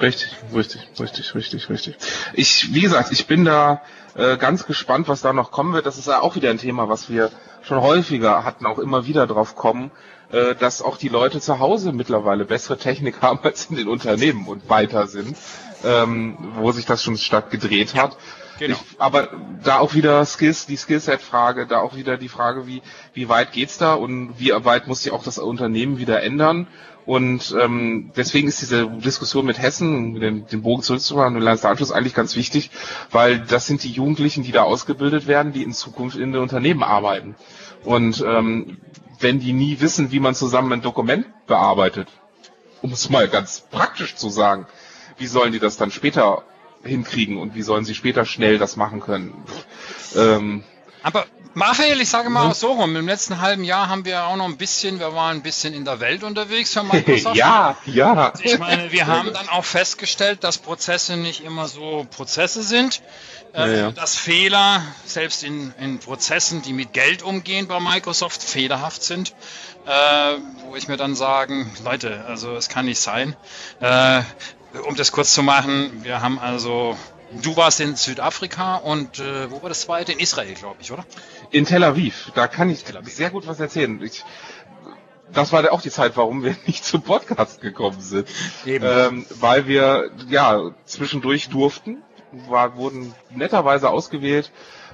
Richtig, 0.00 0.34
richtig, 0.54 0.88
richtig, 0.98 1.34
richtig, 1.34 1.68
richtig. 1.68 1.96
Ich, 2.32 2.72
wie 2.72 2.80
gesagt, 2.80 3.12
ich 3.12 3.26
bin 3.26 3.44
da 3.44 3.82
äh, 4.14 4.36
ganz 4.36 4.66
gespannt, 4.66 5.08
was 5.08 5.20
da 5.20 5.32
noch 5.32 5.50
kommen 5.50 5.72
wird. 5.72 5.86
Das 5.86 5.98
ist 5.98 6.08
ja 6.08 6.20
auch 6.20 6.36
wieder 6.36 6.50
ein 6.50 6.58
Thema, 6.58 6.88
was 6.88 7.10
wir 7.10 7.30
schon 7.62 7.80
häufiger 7.80 8.44
hatten, 8.44 8.66
auch 8.66 8.78
immer 8.78 9.06
wieder 9.06 9.26
drauf 9.26 9.56
kommen, 9.56 9.90
äh, 10.32 10.54
dass 10.54 10.82
auch 10.82 10.96
die 10.96 11.08
Leute 11.08 11.40
zu 11.40 11.58
Hause 11.58 11.92
mittlerweile 11.92 12.44
bessere 12.44 12.78
Technik 12.78 13.16
haben 13.22 13.40
als 13.42 13.66
in 13.66 13.76
den 13.76 13.88
Unternehmen 13.88 14.46
und 14.48 14.68
weiter 14.68 15.06
sind, 15.06 15.36
ähm, 15.84 16.36
wo 16.56 16.72
sich 16.72 16.86
das 16.86 17.02
schon 17.02 17.16
stark 17.16 17.50
gedreht 17.50 17.94
hat. 17.94 18.16
Genau. 18.58 18.76
Ich, 18.76 19.00
aber 19.00 19.28
da 19.62 19.78
auch 19.78 19.94
wieder 19.94 20.24
Skills, 20.24 20.66
die 20.66 20.76
Skillset-Frage, 20.76 21.66
da 21.66 21.80
auch 21.80 21.96
wieder 21.96 22.16
die 22.16 22.28
Frage, 22.28 22.66
wie, 22.66 22.82
wie 23.12 23.28
weit 23.28 23.52
geht's 23.52 23.78
da 23.78 23.94
und 23.94 24.38
wie 24.38 24.52
weit 24.52 24.86
muss 24.86 25.02
sich 25.02 25.12
auch 25.12 25.24
das 25.24 25.38
Unternehmen 25.38 25.98
wieder 25.98 26.22
ändern? 26.22 26.68
Und 27.06 27.54
ähm, 27.60 28.12
deswegen 28.16 28.48
ist 28.48 28.62
diese 28.62 28.86
Diskussion 28.86 29.44
mit 29.44 29.58
Hessen, 29.60 30.14
den, 30.20 30.46
den 30.46 30.62
Bogen 30.62 30.82
zurückzufahren 30.82 31.36
und 31.36 31.42
Landesanschluss 31.42 31.92
eigentlich 31.92 32.14
ganz 32.14 32.34
wichtig, 32.34 32.70
weil 33.10 33.40
das 33.40 33.66
sind 33.66 33.82
die 33.82 33.90
Jugendlichen, 33.90 34.42
die 34.42 34.52
da 34.52 34.62
ausgebildet 34.62 35.26
werden, 35.26 35.52
die 35.52 35.62
in 35.62 35.72
Zukunft 35.72 36.16
in 36.16 36.32
den 36.32 36.40
Unternehmen 36.40 36.82
arbeiten. 36.82 37.34
Und 37.84 38.24
ähm, 38.26 38.78
wenn 39.20 39.38
die 39.38 39.52
nie 39.52 39.80
wissen, 39.80 40.12
wie 40.12 40.20
man 40.20 40.34
zusammen 40.34 40.72
ein 40.72 40.82
Dokument 40.82 41.26
bearbeitet, 41.46 42.08
um 42.80 42.92
es 42.92 43.10
mal 43.10 43.28
ganz 43.28 43.60
praktisch 43.70 44.16
zu 44.16 44.30
sagen, 44.30 44.66
wie 45.18 45.26
sollen 45.26 45.52
die 45.52 45.58
das 45.58 45.76
dann 45.76 45.90
später 45.90 46.42
hinkriegen 46.84 47.38
und 47.38 47.54
wie 47.54 47.62
sollen 47.62 47.84
sie 47.84 47.94
später 47.94 48.24
schnell 48.24 48.58
das 48.58 48.76
machen 48.76 49.00
können. 49.00 49.34
Ähm, 50.16 50.64
aber 51.02 51.26
Raphael, 51.56 52.00
ich 52.00 52.08
sage 52.08 52.30
mal 52.30 52.48
mhm. 52.48 52.52
so 52.52 52.72
rum, 52.72 52.96
im 52.96 53.06
letzten 53.06 53.40
halben 53.40 53.62
Jahr 53.62 53.88
haben 53.88 54.04
wir 54.04 54.24
auch 54.24 54.36
noch 54.36 54.46
ein 54.46 54.56
bisschen, 54.56 54.98
wir 54.98 55.14
waren 55.14 55.36
ein 55.36 55.42
bisschen 55.42 55.72
in 55.72 55.84
der 55.84 56.00
Welt 56.00 56.24
unterwegs 56.24 56.72
für 56.72 56.82
Microsoft. 56.82 57.36
ja, 57.36 57.76
ja. 57.86 58.32
Ich 58.42 58.58
meine, 58.58 58.90
wir 58.90 59.06
haben 59.06 59.32
dann 59.32 59.48
auch 59.48 59.64
festgestellt, 59.64 60.42
dass 60.42 60.58
Prozesse 60.58 61.16
nicht 61.16 61.44
immer 61.44 61.68
so 61.68 62.06
Prozesse 62.10 62.62
sind, 62.62 63.02
ja, 63.54 63.66
äh, 63.66 63.78
ja. 63.78 63.92
dass 63.92 64.16
Fehler 64.16 64.82
selbst 65.04 65.44
in, 65.44 65.72
in 65.78 66.00
Prozessen, 66.00 66.62
die 66.62 66.72
mit 66.72 66.92
Geld 66.92 67.22
umgehen 67.22 67.68
bei 67.68 67.78
Microsoft, 67.78 68.42
fehlerhaft 68.42 69.04
sind, 69.04 69.32
äh, 69.86 69.90
wo 70.66 70.74
ich 70.74 70.88
mir 70.88 70.96
dann 70.96 71.14
sagen, 71.14 71.70
Leute, 71.84 72.24
also 72.26 72.56
es 72.56 72.68
kann 72.68 72.86
nicht 72.86 72.98
sein. 72.98 73.36
Äh, 73.80 74.22
um 74.86 74.96
das 74.96 75.12
kurz 75.12 75.34
zu 75.34 75.42
machen, 75.42 76.02
wir 76.02 76.20
haben 76.20 76.38
also, 76.38 76.96
du 77.42 77.56
warst 77.56 77.80
in 77.80 77.96
Südafrika 77.96 78.76
und 78.76 79.20
äh, 79.20 79.50
wo 79.50 79.62
war 79.62 79.68
das 79.68 79.82
zweite? 79.82 80.12
In 80.12 80.18
Israel, 80.18 80.54
glaube 80.54 80.76
ich, 80.80 80.92
oder? 80.92 81.04
In 81.50 81.64
Tel 81.64 81.84
Aviv. 81.84 82.32
Da 82.34 82.48
kann 82.48 82.70
ich 82.70 82.84
sehr 83.04 83.30
gut 83.30 83.46
was 83.46 83.60
erzählen. 83.60 84.00
Ich, 84.02 84.24
das 85.32 85.52
war 85.52 85.70
auch 85.72 85.80
die 85.80 85.90
Zeit, 85.90 86.16
warum 86.16 86.42
wir 86.42 86.56
nicht 86.66 86.84
zum 86.84 87.02
Podcast 87.02 87.60
gekommen 87.60 88.00
sind. 88.00 88.28
Eben. 88.66 88.84
Ähm, 88.86 89.26
weil 89.40 89.66
wir 89.66 90.10
ja 90.28 90.70
zwischendurch 90.84 91.48
durften, 91.48 92.02
war, 92.48 92.76
wurden 92.76 93.14
netterweise 93.30 93.90
ausgewählt, 93.90 94.50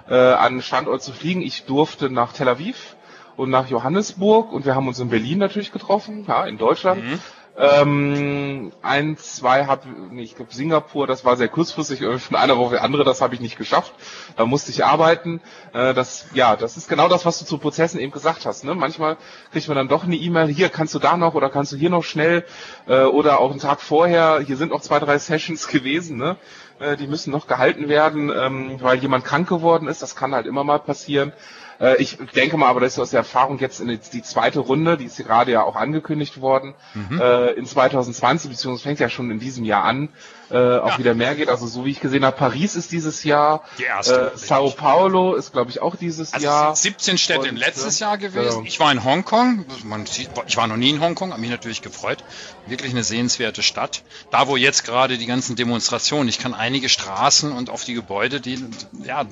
äh, 0.08 0.14
an 0.14 0.60
Standort 0.62 1.02
zu 1.02 1.12
fliegen. 1.12 1.40
Ich 1.40 1.64
durfte 1.64 2.10
nach 2.10 2.32
Tel 2.32 2.48
Aviv 2.48 2.96
und 3.36 3.48
nach 3.48 3.68
Johannesburg 3.68 4.52
und 4.52 4.66
wir 4.66 4.74
haben 4.74 4.88
uns 4.88 4.98
in 4.98 5.08
Berlin 5.08 5.38
natürlich 5.38 5.72
getroffen, 5.72 6.26
ja, 6.28 6.44
in 6.44 6.58
Deutschland. 6.58 7.02
Mhm. 7.02 7.18
Ähm, 7.60 8.72
ein, 8.80 9.18
zwei 9.18 9.66
habe 9.66 9.82
nee, 10.10 10.22
ich 10.22 10.34
glaube 10.34 10.54
Singapur, 10.54 11.06
das 11.06 11.26
war 11.26 11.36
sehr 11.36 11.48
kurzfristig, 11.48 12.00
von 12.00 12.36
einer 12.36 12.56
Woche 12.56 12.76
die 12.76 12.80
andere, 12.80 13.04
das 13.04 13.20
habe 13.20 13.34
ich 13.34 13.40
nicht 13.40 13.58
geschafft. 13.58 13.92
Da 14.36 14.46
musste 14.46 14.70
ich 14.70 14.82
arbeiten. 14.82 15.42
Äh, 15.74 15.92
das, 15.92 16.26
ja, 16.32 16.56
das 16.56 16.78
ist 16.78 16.88
genau 16.88 17.08
das, 17.08 17.26
was 17.26 17.38
du 17.38 17.44
zu 17.44 17.58
Prozessen 17.58 18.00
eben 18.00 18.12
gesagt 18.12 18.46
hast. 18.46 18.64
Ne? 18.64 18.74
Manchmal 18.74 19.18
kriegt 19.52 19.68
man 19.68 19.76
dann 19.76 19.88
doch 19.88 20.04
eine 20.04 20.16
E-Mail, 20.16 20.48
hier 20.48 20.70
kannst 20.70 20.94
du 20.94 20.98
da 20.98 21.18
noch 21.18 21.34
oder 21.34 21.50
kannst 21.50 21.72
du 21.72 21.76
hier 21.76 21.90
noch 21.90 22.02
schnell 22.04 22.46
äh, 22.88 23.02
oder 23.02 23.40
auch 23.40 23.50
einen 23.50 23.60
Tag 23.60 23.82
vorher, 23.82 24.40
hier 24.40 24.56
sind 24.56 24.70
noch 24.70 24.80
zwei, 24.80 24.98
drei 24.98 25.18
Sessions 25.18 25.68
gewesen, 25.68 26.16
ne? 26.16 26.36
Äh, 26.78 26.96
die 26.96 27.06
müssen 27.06 27.30
noch 27.30 27.46
gehalten 27.46 27.90
werden, 27.90 28.32
ähm, 28.34 28.78
weil 28.80 28.98
jemand 28.98 29.26
krank 29.26 29.48
geworden 29.48 29.86
ist. 29.86 30.00
Das 30.00 30.16
kann 30.16 30.34
halt 30.34 30.46
immer 30.46 30.64
mal 30.64 30.78
passieren. 30.78 31.32
Äh, 31.80 31.96
ich 31.96 32.18
denke 32.34 32.56
mal, 32.56 32.68
aber 32.68 32.80
das 32.80 32.92
ist 32.94 32.98
aus 32.98 33.10
der 33.10 33.18
Erfahrung 33.18 33.58
jetzt 33.58 33.80
in 33.80 33.88
die, 33.88 33.98
die 33.98 34.22
zweite 34.22 34.60
Runde, 34.60 34.96
die 34.96 35.06
ist 35.06 35.16
gerade 35.16 35.50
ja 35.50 35.62
auch 35.62 35.76
angekündigt 35.76 36.40
worden, 36.40 36.74
mhm. 36.94 37.20
äh, 37.20 37.52
in 37.52 37.66
2020, 37.66 38.50
beziehungsweise 38.50 38.82
fängt 38.82 39.00
ja 39.00 39.08
schon 39.08 39.30
in 39.30 39.40
diesem 39.40 39.64
Jahr 39.64 39.84
an, 39.84 40.10
äh, 40.50 40.78
auch 40.78 40.92
ja. 40.92 40.98
wieder 40.98 41.14
mehr 41.14 41.34
geht. 41.34 41.48
Also 41.48 41.66
so 41.66 41.84
wie 41.84 41.90
ich 41.90 42.00
gesehen 42.00 42.24
habe, 42.24 42.36
Paris 42.36 42.76
ist 42.76 42.92
dieses 42.92 43.24
Jahr, 43.24 43.62
die 43.78 43.84
erste, 43.84 44.32
äh, 44.34 44.38
Sao 44.38 44.70
Paulo 44.70 45.34
ist 45.34 45.52
glaube 45.52 45.70
ich 45.70 45.80
auch 45.80 45.96
dieses 45.96 46.32
also 46.32 46.44
Jahr. 46.44 46.76
17 46.76 47.18
Städte 47.18 47.48
und, 47.50 47.56
letztes 47.56 47.98
Jahr 47.98 48.18
gewesen. 48.18 48.60
Ja. 48.60 48.66
Ich 48.66 48.80
war 48.80 48.90
in 48.92 49.04
Hongkong, 49.04 49.64
man 49.84 50.06
sieht, 50.06 50.30
ich 50.46 50.56
war 50.56 50.66
noch 50.66 50.76
nie 50.76 50.90
in 50.90 51.00
Hongkong, 51.00 51.30
habe 51.30 51.40
mich 51.40 51.50
natürlich 51.50 51.82
gefreut. 51.82 52.24
Wirklich 52.66 52.92
eine 52.92 53.04
sehenswerte 53.04 53.62
Stadt. 53.62 54.02
Da 54.30 54.48
wo 54.48 54.56
jetzt 54.56 54.84
gerade 54.84 55.18
die 55.18 55.26
ganzen 55.26 55.56
Demonstrationen, 55.56 56.28
ich 56.28 56.38
kann 56.38 56.54
einige 56.54 56.88
Straßen 56.88 57.52
und 57.52 57.70
auf 57.70 57.84
die 57.84 57.94
Gebäude, 57.94 58.40
die 58.40 58.64
ja, 59.04 59.26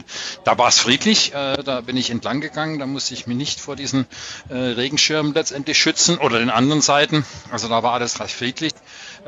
da 0.45 0.59
war 0.59 0.69
es 0.69 0.79
friedlich, 0.79 1.35
äh, 1.35 1.63
da 1.63 1.81
bin 1.81 1.97
ich 1.97 2.11
entlang 2.11 2.41
gegangen, 2.41 2.79
da 2.79 2.87
musste 2.87 3.15
ich 3.15 3.27
mich 3.27 3.37
nicht 3.37 3.61
vor 3.61 3.77
diesen 3.77 4.07
äh, 4.49 4.55
Regenschirmen 4.55 5.35
letztendlich 5.35 5.79
schützen 5.79 6.19
oder 6.19 6.39
den 6.39 6.51
anderen 6.51 6.81
Seiten. 6.81 7.25
Also 7.51 7.69
da 7.69 7.83
war 7.83 7.93
alles 7.93 8.21
recht 8.21 8.35
friedlich. 8.35 8.73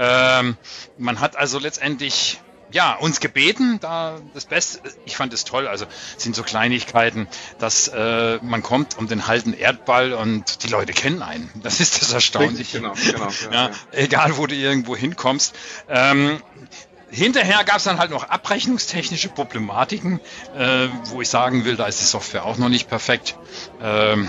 Ähm, 0.00 0.56
man 0.96 1.20
hat 1.20 1.36
also 1.36 1.58
letztendlich 1.58 2.40
ja, 2.72 2.94
uns 2.94 3.20
gebeten, 3.20 3.78
da 3.80 4.20
das 4.32 4.46
Beste, 4.46 4.80
ich 5.04 5.16
fand 5.16 5.32
es 5.32 5.44
toll, 5.44 5.66
also 5.66 5.86
sind 6.16 6.36
so 6.36 6.42
Kleinigkeiten, 6.42 7.26
dass 7.58 7.88
äh, 7.88 8.38
man 8.42 8.62
kommt 8.62 8.96
um 8.96 9.08
den 9.08 9.26
halben 9.26 9.54
Erdball 9.54 10.12
und 10.12 10.62
die 10.62 10.68
Leute 10.68 10.92
kennen 10.92 11.22
einen. 11.22 11.50
Das 11.62 11.80
ist 11.80 12.00
das 12.00 12.12
Erstaunliche. 12.12 12.78
Genau, 12.80 12.94
genau, 12.94 13.28
ja, 13.28 13.50
ja, 13.52 13.66
ja. 13.66 13.70
Egal, 13.92 14.36
wo 14.36 14.46
du 14.46 14.54
irgendwo 14.54 14.96
hinkommst. 14.96 15.54
Ähm, 15.88 16.40
Hinterher 17.12 17.64
gab 17.64 17.78
es 17.78 17.84
dann 17.84 17.98
halt 17.98 18.12
noch 18.12 18.28
abrechnungstechnische 18.28 19.30
Problematiken, 19.30 20.20
äh, 20.56 20.86
wo 21.06 21.20
ich 21.20 21.28
sagen 21.28 21.64
will, 21.64 21.74
da 21.74 21.86
ist 21.86 22.00
die 22.00 22.04
Software 22.04 22.44
auch 22.44 22.56
noch 22.56 22.68
nicht 22.68 22.88
perfekt. 22.88 23.36
Ähm, 23.82 24.28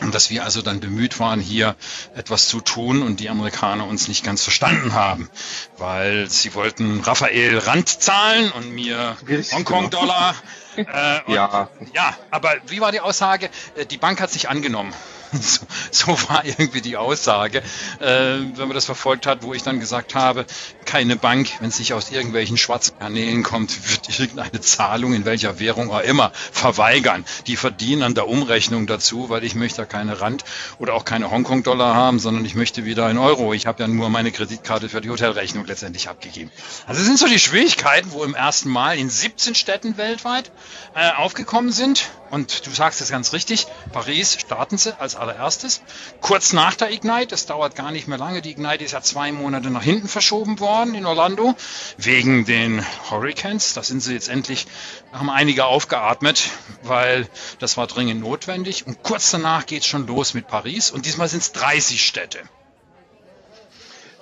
und 0.00 0.14
dass 0.14 0.30
wir 0.30 0.44
also 0.44 0.62
dann 0.62 0.80
bemüht 0.80 1.18
waren, 1.20 1.40
hier 1.40 1.76
etwas 2.14 2.48
zu 2.48 2.60
tun 2.60 3.02
und 3.02 3.20
die 3.20 3.28
Amerikaner 3.30 3.86
uns 3.86 4.08
nicht 4.08 4.24
ganz 4.24 4.42
verstanden 4.42 4.92
haben, 4.92 5.28
weil 5.76 6.28
sie 6.30 6.54
wollten 6.54 7.00
Raphael 7.00 7.58
Rand 7.58 7.88
zahlen 7.88 8.50
und 8.52 8.70
mir 8.70 9.16
Hongkong-Dollar. 9.52 10.34
Äh, 10.76 11.32
ja. 11.32 11.68
ja, 11.92 12.16
aber 12.30 12.54
wie 12.68 12.80
war 12.80 12.92
die 12.92 13.00
Aussage? 13.00 13.50
Äh, 13.74 13.86
die 13.86 13.98
Bank 13.98 14.20
hat 14.20 14.30
sich 14.30 14.48
angenommen. 14.48 14.94
So, 15.40 15.66
so 15.90 16.28
war 16.28 16.44
irgendwie 16.44 16.80
die 16.80 16.96
Aussage, 16.96 17.58
äh, 18.00 18.04
wenn 18.04 18.68
man 18.68 18.74
das 18.74 18.84
verfolgt 18.84 19.26
hat, 19.26 19.42
wo 19.42 19.54
ich 19.54 19.62
dann 19.62 19.80
gesagt 19.80 20.14
habe, 20.14 20.46
keine 20.84 21.16
Bank, 21.16 21.48
wenn 21.60 21.68
es 21.68 21.78
nicht 21.78 21.92
aus 21.92 22.10
irgendwelchen 22.10 22.56
schwarzen 22.56 22.98
Kanälen 22.98 23.42
kommt, 23.42 23.90
wird 23.90 24.18
irgendeine 24.18 24.60
Zahlung 24.60 25.14
in 25.14 25.24
welcher 25.24 25.58
Währung 25.58 25.90
auch 25.90 26.00
immer 26.00 26.32
verweigern. 26.34 27.24
Die 27.46 27.56
verdienen 27.56 28.02
an 28.02 28.14
der 28.14 28.28
Umrechnung 28.28 28.86
dazu, 28.86 29.28
weil 29.28 29.44
ich 29.44 29.54
möchte 29.54 29.86
keine 29.86 30.20
Rand 30.20 30.44
oder 30.78 30.94
auch 30.94 31.04
keine 31.04 31.30
Hongkong-Dollar 31.30 31.94
haben, 31.94 32.18
sondern 32.18 32.44
ich 32.44 32.54
möchte 32.54 32.84
wieder 32.84 33.06
ein 33.06 33.18
Euro. 33.18 33.52
Ich 33.52 33.66
habe 33.66 33.82
ja 33.82 33.88
nur 33.88 34.10
meine 34.10 34.32
Kreditkarte 34.32 34.88
für 34.88 35.00
die 35.00 35.10
Hotelrechnung 35.10 35.66
letztendlich 35.66 36.08
abgegeben. 36.08 36.50
Also 36.86 37.02
sind 37.02 37.18
so 37.18 37.26
die 37.26 37.38
Schwierigkeiten, 37.38 38.12
wo 38.12 38.24
im 38.24 38.34
ersten 38.34 38.70
Mal 38.70 38.98
in 38.98 39.10
17 39.10 39.54
Städten 39.54 39.96
weltweit 39.96 40.50
äh, 40.94 41.10
aufgekommen 41.12 41.72
sind. 41.72 42.08
Und 42.30 42.66
du 42.66 42.70
sagst 42.70 43.00
es 43.00 43.10
ganz 43.10 43.32
richtig, 43.32 43.66
Paris 43.92 44.38
starten 44.40 44.76
sie 44.76 44.98
als 44.98 45.16
allererstes. 45.16 45.82
Kurz 46.20 46.52
nach 46.52 46.74
der 46.74 46.90
Ignite, 46.90 47.34
es 47.34 47.46
dauert 47.46 47.74
gar 47.74 47.90
nicht 47.90 48.06
mehr 48.06 48.18
lange, 48.18 48.42
die 48.42 48.50
Ignite 48.50 48.84
ist 48.84 48.92
ja 48.92 49.00
zwei 49.00 49.32
Monate 49.32 49.70
nach 49.70 49.82
hinten 49.82 50.08
verschoben 50.08 50.60
worden 50.60 50.94
in 50.94 51.06
Orlando, 51.06 51.54
wegen 51.96 52.44
den 52.44 52.84
Hurricanes. 53.10 53.74
Da 53.74 53.82
sind 53.82 54.02
sie 54.02 54.12
jetzt 54.12 54.28
endlich, 54.28 54.66
haben 55.12 55.30
einige 55.30 55.64
aufgeatmet, 55.64 56.50
weil 56.82 57.26
das 57.58 57.76
war 57.76 57.86
dringend 57.86 58.20
notwendig. 58.20 58.86
Und 58.86 59.02
kurz 59.02 59.30
danach 59.30 59.66
geht 59.66 59.82
es 59.82 59.86
schon 59.86 60.06
los 60.06 60.34
mit 60.34 60.48
Paris 60.48 60.90
und 60.90 61.06
diesmal 61.06 61.28
sind 61.28 61.42
es 61.42 61.52
30 61.52 62.04
Städte. 62.04 62.40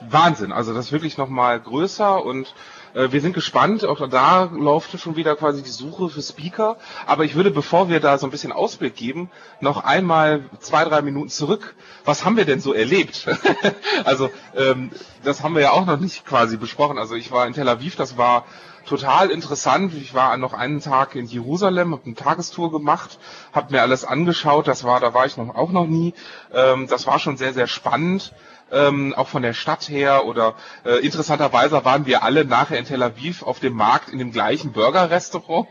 Wahnsinn, 0.00 0.52
also 0.52 0.74
das 0.74 0.86
ist 0.86 0.92
wirklich 0.92 1.16
nochmal 1.16 1.58
größer 1.58 2.22
und 2.24 2.54
wir 2.96 3.20
sind 3.20 3.34
gespannt, 3.34 3.84
auch 3.84 4.08
da 4.08 4.44
läuft 4.44 4.98
schon 4.98 5.16
wieder 5.16 5.36
quasi 5.36 5.62
die 5.62 5.70
Suche 5.70 6.08
für 6.08 6.22
Speaker. 6.22 6.78
Aber 7.06 7.24
ich 7.24 7.34
würde, 7.34 7.50
bevor 7.50 7.90
wir 7.90 8.00
da 8.00 8.16
so 8.16 8.26
ein 8.26 8.30
bisschen 8.30 8.52
Ausblick 8.52 8.96
geben, 8.96 9.30
noch 9.60 9.84
einmal 9.84 10.44
zwei, 10.60 10.84
drei 10.84 11.02
Minuten 11.02 11.28
zurück. 11.28 11.74
Was 12.06 12.24
haben 12.24 12.38
wir 12.38 12.46
denn 12.46 12.60
so 12.60 12.72
erlebt? 12.72 13.26
also 14.04 14.30
ähm, 14.56 14.90
das 15.24 15.42
haben 15.42 15.54
wir 15.54 15.60
ja 15.60 15.72
auch 15.72 15.84
noch 15.84 16.00
nicht 16.00 16.24
quasi 16.24 16.56
besprochen. 16.56 16.96
Also 16.96 17.16
ich 17.16 17.30
war 17.30 17.46
in 17.46 17.52
Tel 17.52 17.68
Aviv, 17.68 17.96
das 17.96 18.16
war 18.16 18.46
total 18.86 19.30
interessant. 19.30 19.92
Ich 19.94 20.14
war 20.14 20.34
noch 20.38 20.54
einen 20.54 20.80
Tag 20.80 21.16
in 21.16 21.26
Jerusalem, 21.26 21.92
habe 21.92 22.02
eine 22.06 22.14
Tagestour 22.14 22.72
gemacht, 22.72 23.18
habe 23.52 23.74
mir 23.74 23.82
alles 23.82 24.06
angeschaut. 24.06 24.68
Das 24.68 24.84
war, 24.84 25.00
da 25.00 25.12
war 25.12 25.26
ich 25.26 25.36
noch 25.36 25.54
auch 25.54 25.70
noch 25.70 25.86
nie. 25.86 26.14
Ähm, 26.50 26.86
das 26.86 27.06
war 27.06 27.18
schon 27.18 27.36
sehr, 27.36 27.52
sehr 27.52 27.66
spannend 27.66 28.32
ähm, 28.72 29.14
auch 29.14 29.28
von 29.28 29.42
der 29.42 29.52
Stadt 29.52 29.88
her 29.88 30.24
oder 30.26 30.54
äh, 30.84 31.04
interessanterweise 31.04 31.84
waren 31.84 32.06
wir 32.06 32.22
alle 32.22 32.44
nachher 32.44 32.78
in 32.78 32.84
Tel 32.84 33.02
Aviv 33.02 33.42
auf 33.42 33.60
dem 33.60 33.74
Markt 33.74 34.08
in 34.08 34.18
dem 34.18 34.32
gleichen 34.32 34.72
Burger-Restaurant. 34.72 35.68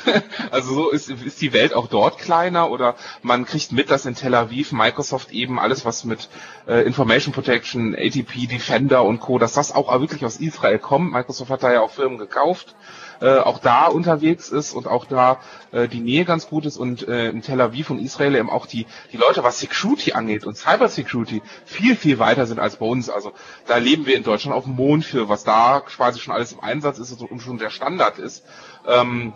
also 0.50 0.74
so 0.74 0.90
ist, 0.90 1.08
ist 1.08 1.40
die 1.40 1.52
Welt 1.52 1.74
auch 1.74 1.86
dort 1.86 2.18
kleiner 2.18 2.70
oder 2.70 2.96
man 3.22 3.44
kriegt 3.44 3.72
mit, 3.72 3.90
dass 3.90 4.06
in 4.06 4.14
Tel 4.14 4.34
Aviv 4.34 4.72
Microsoft 4.72 5.30
eben 5.32 5.58
alles, 5.58 5.84
was 5.84 6.04
mit 6.04 6.28
äh, 6.66 6.82
Information 6.82 7.32
Protection, 7.32 7.94
ATP, 7.94 8.46
Defender 8.48 9.04
und 9.04 9.20
Co., 9.20 9.38
dass 9.38 9.52
das 9.52 9.72
auch 9.72 9.92
wirklich 10.00 10.24
aus 10.24 10.36
Israel 10.36 10.78
kommt. 10.78 11.12
Microsoft 11.12 11.50
hat 11.50 11.62
da 11.62 11.72
ja 11.72 11.80
auch 11.80 11.90
Firmen 11.90 12.18
gekauft 12.18 12.74
äh, 13.22 13.38
auch 13.38 13.60
da 13.60 13.86
unterwegs 13.86 14.48
ist 14.48 14.72
und 14.72 14.86
auch 14.86 15.04
da 15.04 15.38
äh, 15.70 15.86
die 15.86 16.00
Nähe 16.00 16.24
ganz 16.24 16.48
gut 16.48 16.66
ist 16.66 16.76
und 16.76 17.06
äh, 17.06 17.30
in 17.30 17.40
Tel 17.40 17.60
Aviv 17.60 17.90
und 17.90 18.00
Israel 18.00 18.34
eben 18.34 18.50
auch 18.50 18.66
die, 18.66 18.86
die 19.12 19.16
Leute, 19.16 19.44
was 19.44 19.60
Security 19.60 20.12
angeht 20.12 20.44
und 20.44 20.56
Cyber 20.56 20.88
Security, 20.88 21.40
viel, 21.64 21.94
viel 21.94 22.18
weiter 22.18 22.46
sind 22.46 22.58
als 22.58 22.76
bei 22.76 22.86
uns. 22.86 23.08
Also 23.08 23.32
da 23.66 23.76
leben 23.76 24.06
wir 24.06 24.16
in 24.16 24.24
Deutschland 24.24 24.56
auf 24.56 24.64
dem 24.64 24.74
Mond 24.74 25.04
für, 25.04 25.28
was 25.28 25.44
da 25.44 25.80
quasi 25.80 26.18
schon 26.18 26.34
alles 26.34 26.52
im 26.52 26.60
Einsatz 26.60 26.98
ist 26.98 27.12
und 27.22 27.40
schon 27.40 27.58
der 27.58 27.70
Standard 27.70 28.18
ist. 28.18 28.44
Ähm, 28.86 29.32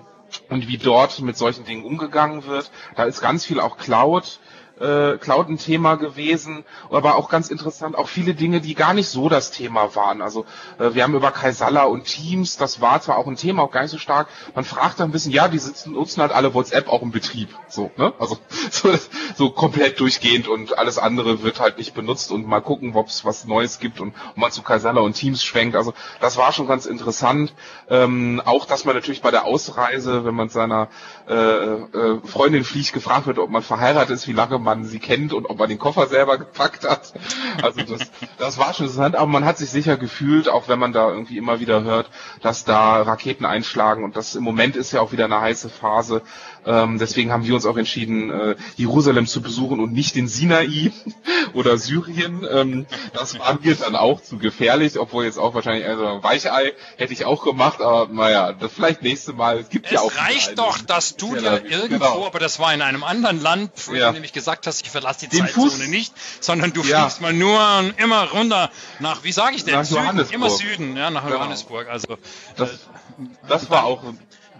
und 0.49 0.67
wie 0.67 0.77
dort 0.77 1.21
mit 1.21 1.37
solchen 1.37 1.65
Dingen 1.65 1.85
umgegangen 1.85 2.47
wird. 2.47 2.73
Da 2.97 3.05
ist 3.05 3.21
ganz 3.21 3.45
viel 3.45 3.61
auch 3.61 3.77
Cloud 3.77 4.41
äh, 4.81 5.17
Cloud 5.19 5.49
ein 5.49 5.59
Thema 5.59 5.95
gewesen, 5.97 6.65
aber 6.91 7.17
auch 7.17 7.29
ganz 7.29 7.49
interessant, 7.51 7.97
auch 7.97 8.09
viele 8.09 8.35
Dinge, 8.35 8.61
die 8.61 8.75
gar 8.75 8.95
nicht 8.95 9.09
so 9.09 9.29
das 9.29 9.51
Thema 9.51 9.95
waren. 9.95 10.23
Also 10.23 10.45
äh, 10.79 10.95
wir 10.95 11.03
haben 11.03 11.15
über 11.15 11.31
Kaisala 11.31 11.85
und 11.85 12.05
Teams, 12.05 12.57
das 12.57 12.81
war 12.81 13.01
zwar 13.01 13.19
auch 13.19 13.27
ein 13.27 13.37
Thema, 13.37 13.63
auch 13.63 13.71
gar 13.71 13.83
nicht 13.83 13.91
so 13.91 13.99
stark. 13.99 14.29
Man 14.55 14.65
fragt 14.65 15.01
dann 15.01 15.09
ein 15.09 15.13
bisschen, 15.13 15.33
ja, 15.33 15.49
die 15.49 15.59
sitzen, 15.59 15.93
nutzen 15.93 16.21
halt 16.21 16.33
alle 16.33 16.55
WhatsApp 16.55 16.89
auch 16.89 17.03
im 17.03 17.11
Betrieb. 17.11 17.49
So, 17.69 17.91
ne? 17.97 18.13
Also 18.19 18.39
so, 18.71 18.95
so 19.35 19.51
komplett 19.51 20.01
durchgehend 20.01 20.49
und 20.49 20.79
alles 20.79 20.99
andere 20.99 21.43
wird 21.43 21.61
halt 21.61 21.79
nicht 21.79 21.95
benutzt 21.95 22.31
und 22.31 22.47
mal 22.47 22.61
gucken, 22.61 22.95
ob 22.95 23.09
es 23.09 23.25
was 23.25 23.47
Neues 23.47 23.79
gibt 23.79 24.01
und 24.01 24.15
ob 24.31 24.37
man 24.37 24.51
zu 24.51 24.63
Kaisala 24.63 25.01
und 25.01 25.15
Teams 25.15 25.43
schwenkt. 25.43 25.77
Also 25.77 25.95
das 26.21 26.37
war 26.37 26.53
schon 26.53 26.67
ganz 26.67 26.87
interessant. 26.87 27.55
Ähm, 27.89 28.43
auch, 28.45 28.67
dass 28.67 28.85
man 28.85 28.95
natürlich 28.95 29.23
bei 29.23 29.31
der 29.31 29.45
Ausreise, 29.45 30.25
wenn 30.25 30.35
man 30.35 30.49
seiner 30.49 30.89
äh, 31.29 31.35
äh, 31.35 32.21
Freundin 32.25 32.65
fliegt, 32.65 32.93
gefragt 32.93 33.27
wird, 33.27 33.39
ob 33.39 33.51
man 33.51 33.63
verheiratet 33.63 34.11
ist, 34.11 34.29
wie 34.29 34.33
lange 34.33 34.59
man 34.67 34.85
sie 34.85 34.99
kennt 34.99 35.33
und 35.33 35.47
ob 35.47 35.59
man 35.59 35.69
den 35.69 35.79
Koffer 35.79 36.09
selber 36.09 36.37
gepackt 36.37 36.87
hat. 36.87 37.15
Also 37.63 37.83
das, 37.83 38.11
das 38.37 38.59
war 38.59 38.75
schon 38.75 38.87
interessant, 38.87 39.17
aber 39.17 39.27
man 39.27 39.45
hat 39.45 39.57
sich 39.57 39.71
sicher 39.71 39.97
gefühlt, 39.97 40.49
auch 40.49 40.69
wenn 40.69 40.79
man 40.79 40.93
da 40.93 41.09
irgendwie 41.09 41.39
immer 41.39 41.61
wieder 41.61 41.83
hört, 41.85 42.11
dass 42.43 42.65
da 42.65 43.01
Raketen 43.03 43.47
einschlagen 43.47 44.05
und 44.05 44.17
das 44.17 44.35
im 44.35 44.43
Moment 44.43 44.77
ist 44.77 44.93
ja 44.93 45.01
auch 45.01 45.13
wieder 45.13 45.25
eine 45.25 45.41
heiße 45.41 45.71
Phase. 45.71 46.23
Ähm, 46.67 46.99
deswegen 46.99 47.31
haben 47.33 47.45
wir 47.45 47.55
uns 47.55 47.65
auch 47.65 47.77
entschieden, 47.77 48.31
äh, 48.31 48.57
Jerusalem 48.75 49.27
zu 49.27 49.41
besuchen 49.41 49.79
und 49.79 49.93
nicht 49.93 50.17
den 50.17 50.27
Sinai 50.27 50.93
oder 51.55 51.79
Syrien. 51.79 52.47
Ähm, 52.51 52.87
das 53.13 53.39
war 53.39 53.59
mir 53.63 53.77
dann 53.77 53.95
auch 53.95 54.21
zu 54.21 54.39
gefährlich, 54.39 54.99
obwohl 54.99 55.25
jetzt 55.25 55.39
auch 55.39 55.55
wahrscheinlich 55.55 55.87
also 55.87 56.23
Weichei 56.23 56.73
hätte 56.97 57.13
ich 57.13 57.25
auch 57.25 57.45
gemacht, 57.45 57.81
aber 57.81 58.13
naja, 58.13 58.53
das 58.53 58.73
vielleicht 58.73 59.03
nächste 59.03 59.33
Mal. 59.33 59.59
Es 59.59 59.69
gibt 59.69 59.87
es 59.87 59.93
ja 59.93 60.01
auch. 60.01 60.11
Es 60.11 60.19
reicht 60.19 60.59
doch, 60.59 60.79
dass 60.79 61.17
du 61.17 61.37
dir 61.37 61.65
irgendwo, 61.65 61.99
genau. 61.99 62.27
aber 62.27 62.41
das 62.41 62.59
war 62.59 62.75
in 62.75 62.83
einem 62.83 63.05
anderen 63.05 63.41
Land, 63.41 63.71
ja. 63.95 64.11
nämlich 64.11 64.33
gesagt 64.33 64.56
hast, 64.65 64.83
ich 64.83 64.91
verlasse 64.91 65.21
die 65.21 65.37
den 65.37 65.47
Zeitzone 65.47 65.71
Fuß, 65.71 65.89
nicht, 65.89 66.15
sondern 66.41 66.73
du 66.73 66.83
ja. 66.83 67.01
fliegst 67.01 67.21
mal 67.21 67.33
nur 67.33 67.61
immer 67.97 68.31
runter 68.31 68.71
nach, 69.01 69.25
wie 69.25 69.33
sage 69.33 69.57
ich 69.57 69.65
denn? 69.65 69.75
Nach 69.75 69.85
Süden, 69.85 70.21
immer 70.31 70.51
Süden, 70.51 70.97
ja, 70.97 71.11
nach 71.11 71.25
genau. 71.25 71.37
Johannesburg. 71.37 71.89
Also 71.89 72.17
das, 72.57 72.71
äh, 72.71 72.75
das 73.49 73.69
war 73.71 73.85
auch 73.85 74.03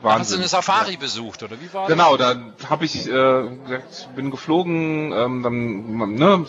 Wahnsinn. 0.03 0.21
Hast 0.21 0.33
du 0.33 0.37
eine 0.37 0.49
Safari 0.49 0.93
ja. 0.93 0.99
besucht 0.99 1.43
oder 1.43 1.61
wie 1.61 1.73
war 1.73 1.87
genau, 1.87 2.17
das? 2.17 2.35
Genau, 2.35 2.53
da 2.59 2.69
habe 2.71 2.85
ich 2.85 3.09
äh, 3.09 3.81
bin 4.15 4.31
geflogen, 4.31 5.13
ähm, 5.13 5.43
dann 5.43 6.15
ne, 6.15 6.47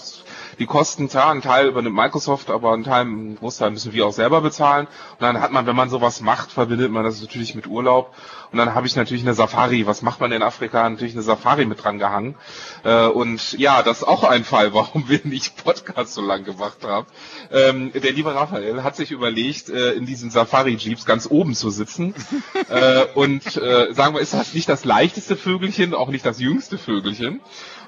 die 0.60 0.66
Kosten, 0.66 1.08
klar, 1.08 1.32
ein 1.32 1.42
Teil 1.42 1.68
übernimmt 1.68 1.96
Microsoft, 1.96 2.50
aber 2.50 2.74
ein 2.74 2.84
Teil, 2.84 3.06
ein 3.06 3.36
Großteil 3.36 3.72
müssen 3.72 3.94
wir 3.94 4.08
auch 4.08 4.14
selber 4.14 4.42
bezahlen. 4.42 4.88
Und 4.88 5.22
dann 5.22 5.40
hat 5.40 5.52
man, 5.52 5.66
wenn 5.68 5.76
man 5.76 5.90
sowas 5.90 6.22
macht, 6.22 6.52
verbindet 6.52 6.92
man 6.92 7.04
das 7.04 7.22
natürlich 7.22 7.56
mit 7.56 7.68
Urlaub. 7.68 8.14
Und 8.52 8.58
dann 8.58 8.74
habe 8.76 8.88
ich 8.88 8.96
natürlich 8.96 9.24
eine 9.24 9.34
Safari. 9.34 9.86
Was 9.88 10.02
macht 10.02 10.20
man 10.20 10.32
in 10.32 10.42
Afrika? 10.42 10.90
Natürlich 10.90 11.14
eine 11.14 11.24
Safari 11.24 11.66
mit 11.66 11.84
dran 11.84 12.00
gehangen. 12.00 12.36
Äh, 12.84 13.08
und 13.08 13.54
ja, 13.54 13.84
das 13.84 14.00
ist 14.00 14.04
auch 14.04 14.24
ein 14.24 14.44
Fall, 14.44 14.74
warum 14.74 15.10
wir 15.10 15.22
nicht 15.24 15.64
Podcast 15.64 16.14
so 16.14 16.22
lang 16.22 16.44
gemacht 16.44 16.84
haben. 16.84 17.08
Ähm, 17.52 17.92
der 17.94 18.12
liebe 18.12 18.34
Raphael 18.34 18.84
hat 18.84 18.96
sich 18.96 19.12
überlegt, 19.12 19.70
äh, 19.70 19.94
in 19.94 20.06
diesen 20.06 20.30
Safari-Jeeps 20.30 21.06
ganz 21.06 21.28
oben 21.30 21.56
zu 21.56 21.70
sitzen. 21.70 22.14
äh, 22.70 23.06
und 23.16 23.58
äh, 23.58 23.94
sagen 23.94 24.16
wir, 24.16 24.22
ist 24.22 24.34
das 24.34 24.54
nicht 24.54 24.70
das 24.70 24.86
leichteste 24.86 25.36
Vögelchen, 25.36 25.94
auch 25.94 26.10
nicht 26.10 26.26
das 26.26 26.40
jüngste 26.40 26.78
Vögelchen 26.78 27.42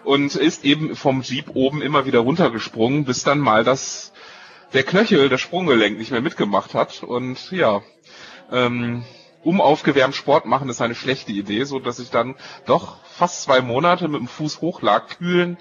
und 0.03 0.35
ist 0.35 0.65
eben 0.65 0.95
vom 0.95 1.21
Jeep 1.21 1.51
oben 1.53 1.81
immer 1.81 2.05
wieder 2.05 2.19
runtergesprungen, 2.19 3.05
bis 3.05 3.23
dann 3.23 3.39
mal 3.39 3.63
das 3.63 4.11
der 4.73 4.83
Knöchel, 4.83 5.29
das 5.29 5.41
Sprunggelenk 5.41 5.97
nicht 5.97 6.11
mehr 6.11 6.21
mitgemacht 6.21 6.73
hat 6.73 7.03
und 7.03 7.51
ja, 7.51 7.81
ähm, 8.51 9.03
um 9.43 9.61
aufgewärmt 9.61 10.15
Sport 10.15 10.45
machen 10.45 10.69
ist 10.69 10.81
eine 10.81 10.95
schlechte 10.95 11.31
Idee, 11.31 11.63
so 11.63 11.79
dass 11.79 11.99
ich 11.99 12.09
dann 12.09 12.35
doch 12.65 12.97
fast 13.17 13.41
zwei 13.43 13.61
Monate 13.61 14.07
mit 14.07 14.19
dem 14.19 14.27
Fuß 14.27 14.61
hoch 14.61 14.81
lag, 14.81 15.07
kühlen, 15.17 15.57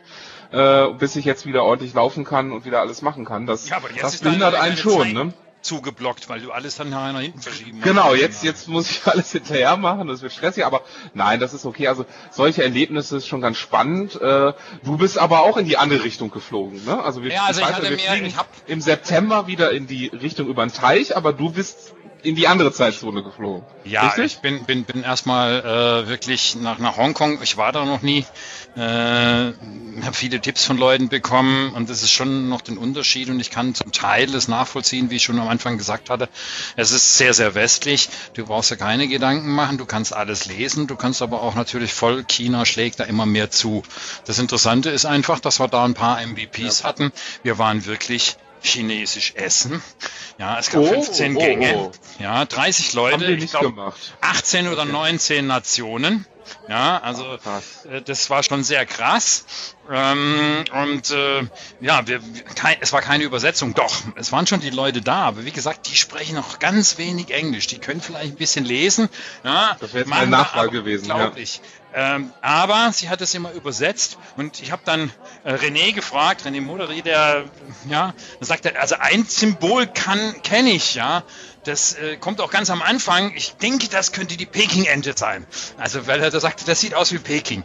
äh, 0.53 0.89
bis 0.99 1.17
ich 1.17 1.25
jetzt 1.25 1.47
wieder 1.47 1.63
ordentlich 1.65 1.95
laufen 1.95 2.25
kann 2.25 2.53
und 2.53 2.65
wieder 2.65 2.81
alles 2.81 3.03
machen 3.03 3.25
kann. 3.25 3.47
Das, 3.47 3.69
Ja, 3.69 3.81
das 4.01 4.19
behindert 4.19 4.55
einen 4.55 4.77
schon, 4.77 5.03
Zeit 5.03 5.13
ne? 5.15 5.33
zugeblockt, 5.61 6.29
weil 6.29 6.41
du 6.41 6.53
alles 6.53 6.77
dann 6.77 6.89
nach 6.89 7.21
hinten 7.21 7.41
verschieben 7.41 7.81
Genau, 7.83 8.11
musst. 8.11 8.21
jetzt, 8.23 8.45
jetzt 8.45 8.69
muss 8.69 8.91
ich 8.91 9.01
alles 9.07 9.33
hinterher 9.33 9.77
machen, 9.77 10.07
das 10.07 10.23
wird 10.23 10.33
stressig, 10.33 10.65
aber 10.65 10.83
nein, 11.15 11.41
das 11.41 11.53
ist 11.53 11.67
okay. 11.67 11.89
Also 11.89 12.07
solche 12.31 12.63
Erlebnisse 12.63 13.17
ist 13.17 13.27
schon 13.27 13.41
ganz 13.41 13.59
spannend. 13.59 14.15
Äh, 14.21 14.53
du 14.85 14.97
bist 14.97 15.19
aber 15.19 15.41
auch 15.41 15.57
in 15.57 15.67
die 15.67 15.77
andere 15.77 16.05
Richtung 16.05 16.31
geflogen, 16.31 16.85
ne? 16.85 17.03
Also 17.03 17.23
wir, 17.25 17.33
Ja, 17.33 17.45
also 17.47 17.61
ich 17.61 17.67
weiß, 17.67 17.75
hatte 17.75 17.91
wir 17.91 17.97
mir- 17.97 17.99
fliegen 17.99 18.27
ich 18.27 18.35
im 18.69 18.81
September 18.81 19.49
wieder 19.49 19.73
in 19.73 19.89
die 19.89 20.07
Richtung 20.07 20.47
über 20.47 20.65
den 20.65 20.73
Teich, 20.73 21.17
aber 21.17 21.33
du 21.33 21.51
bist 21.51 21.93
in 22.23 22.35
die 22.35 22.49
andere 22.49 22.73
Zeitzone 22.73 23.23
geflogen. 23.23 23.65
Ja, 23.85 24.09
Richtig? 24.09 24.25
ich 24.25 24.39
bin, 24.39 24.65
bin, 24.65 24.85
bin 24.85 25.03
erstmal 25.03 25.61
äh, 25.61 26.09
wirklich 26.09 26.57
nach, 26.57 26.79
nach 26.79 26.97
Hongkong. 26.97 27.41
Ich 27.43 27.57
war 27.57 27.73
da 27.73 27.85
noch 27.85 28.03
nie. 28.03 28.25
Äh, 28.77 28.81
habe 28.81 30.15
viele 30.15 30.41
Tipps 30.41 30.65
von 30.65 30.79
Leuten 30.79 31.09
bekommen 31.09 31.73
und 31.73 31.91
das 31.91 32.03
ist 32.03 32.13
schon 32.13 32.49
noch 32.49 32.61
den 32.61 32.79
Unterschied 32.79 33.29
und 33.29 33.41
ich 33.41 33.51
kann 33.51 33.75
zum 33.75 33.93
Teil 33.93 34.29
das 34.29 34.47
nachvollziehen, 34.47 35.11
wie 35.11 35.17
ich 35.17 35.25
schon 35.25 35.39
am 35.39 35.49
Anfang 35.49 35.79
gesagt 35.79 36.11
hatte. 36.11 36.29
Es 36.77 36.93
ist 36.93 37.19
sehr, 37.19 37.35
sehr 37.35 37.55
westlich. 37.55 38.09
Du 38.35 38.47
brauchst 38.47 38.71
ja 38.71 38.77
keine 38.77 39.09
Gedanken 39.09 39.51
machen. 39.55 39.79
Du 39.79 39.87
kannst 39.87 40.15
alles 40.15 40.47
lesen. 40.47 40.87
Du 40.87 40.97
kannst 40.97 41.23
aber 41.23 41.43
auch 41.43 41.55
natürlich 41.55 41.93
voll, 41.93 42.25
China 42.25 42.65
schlägt 42.65 43.01
da 43.01 43.05
immer 43.05 43.27
mehr 43.27 43.51
zu. 43.51 43.83
Das 44.27 44.39
Interessante 44.39 44.91
ist 44.91 45.07
einfach, 45.07 45.41
dass 45.41 45.61
wir 45.61 45.69
da 45.69 45.85
ein 45.85 45.95
paar 45.95 46.21
MVPs 46.25 46.85
hatten. 46.85 47.13
Wir 47.43 47.59
waren 47.59 47.87
wirklich 47.87 48.37
chinesisch 48.63 49.35
essen. 49.37 49.83
Ja, 50.39 50.59
es 50.59 50.71
gab 50.71 50.83
Oh, 50.83 50.87
15 50.87 51.37
oh, 51.37 51.41
Gänge. 51.41 51.77
oh. 51.77 51.93
Ja, 52.19 52.45
30 52.45 52.93
Leute. 52.95 53.25
Ich 53.27 53.41
nicht 53.41 53.51
glaub, 53.51 53.63
gemacht. 53.75 53.99
18 54.21 54.69
oder 54.69 54.85
19 54.85 55.47
Nationen. 55.47 56.27
Ja, 56.67 56.99
also 57.03 57.25
äh, 57.91 58.01
das 58.03 58.31
war 58.31 58.43
schon 58.43 58.65
sehr 58.65 58.87
krass. 58.87 59.45
Ähm, 59.91 60.65
und 60.73 61.11
äh, 61.11 61.43
ja, 61.81 62.07
wir, 62.07 62.21
kein, 62.55 62.77
es 62.81 62.93
war 62.95 63.03
keine 63.03 63.25
Übersetzung. 63.25 63.75
Doch, 63.75 63.95
es 64.17 64.33
waren 64.33 64.47
schon 64.47 64.61
die 64.61 64.71
Leute 64.71 65.03
da, 65.03 65.25
aber 65.25 65.45
wie 65.45 65.51
gesagt, 65.51 65.91
die 65.91 65.97
sprechen 65.97 66.37
noch 66.37 66.59
ganz 66.59 66.97
wenig 66.97 67.31
Englisch. 67.33 67.67
Die 67.67 67.79
können 67.79 68.01
vielleicht 68.01 68.33
ein 68.33 68.37
bisschen 68.37 68.65
lesen. 68.65 69.11
Ja, 69.45 69.77
Das 69.79 69.93
wäre 69.93 70.01
jetzt 70.05 70.09
meine 70.09 70.31
Nachfrage 70.31 70.71
gewesen, 70.71 71.07
ja. 71.09 71.15
Unglaublich. 71.17 71.61
Ähm, 71.95 72.33
aber 72.43 72.91
sie 72.93 73.09
hat 73.09 73.21
es 73.23 73.35
immer 73.35 73.53
übersetzt 73.53 74.19
und 74.37 74.61
ich 74.61 74.73
habe 74.73 74.83
dann 74.85 75.11
äh, 75.45 75.55
René 75.55 75.93
gefragt, 75.93 76.45
René 76.45 76.61
Moderi, 76.61 77.03
der 77.03 77.45
ja, 77.89 78.15
da 78.41 78.47
sagt 78.47 78.67
er, 78.67 78.81
also 78.81 78.97
ein 78.99 79.25
Symbol 79.25 79.87
kann 79.87 80.43
kenne 80.43 80.71
ich, 80.71 80.95
ja. 80.95 81.23
Das 81.65 81.95
äh, 81.95 82.17
kommt 82.17 82.41
auch 82.41 82.51
ganz 82.51 82.71
am 82.71 82.81
Anfang. 82.83 83.35
Ich 83.35 83.57
denke, 83.57 83.89
das 83.89 84.13
könnte 84.13 84.37
die 84.37 84.47
Peking-Ente 84.47 85.13
sein. 85.17 85.47
Also, 85.77 86.07
weil 86.07 86.23
er 86.23 86.31
da 86.31 86.41
sagte, 86.41 86.65
das 86.65 86.81
sieht 86.81 86.95
aus 86.95 87.13
wie 87.13 87.19
Peking. 87.19 87.63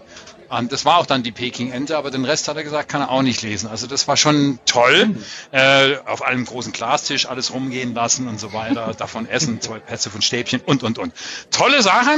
Und 0.60 0.72
das 0.72 0.86
war 0.86 0.98
auch 0.98 1.06
dann 1.06 1.24
die 1.24 1.32
Peking-Ente, 1.32 1.98
aber 1.98 2.12
den 2.12 2.26
Rest 2.26 2.48
hat 2.48 2.58
er 2.58 2.64
gesagt, 2.64 2.90
kann 2.90 3.02
er 3.02 3.10
auch 3.10 3.22
nicht 3.22 3.42
lesen. 3.42 3.68
Also 3.68 3.88
das 3.88 4.08
war 4.08 4.18
schon 4.18 4.60
toll. 4.66 5.16
Äh, 5.52 5.98
auf 6.06 6.22
einem 6.22 6.46
großen 6.46 6.72
Glastisch 6.72 7.26
alles 7.26 7.54
rumgehen 7.54 7.94
lassen 7.94 8.28
und 8.28 8.40
so 8.40 8.54
weiter, 8.54 8.94
davon 8.98 9.28
essen, 9.28 9.62
zwei 9.62 9.80
Pässe 9.80 10.10
von 10.10 10.22
Stäbchen 10.22 10.62
und, 10.62 10.84
und, 10.84 11.00
und. 11.00 11.14
Tolle 11.52 11.82
Sache. 11.82 12.12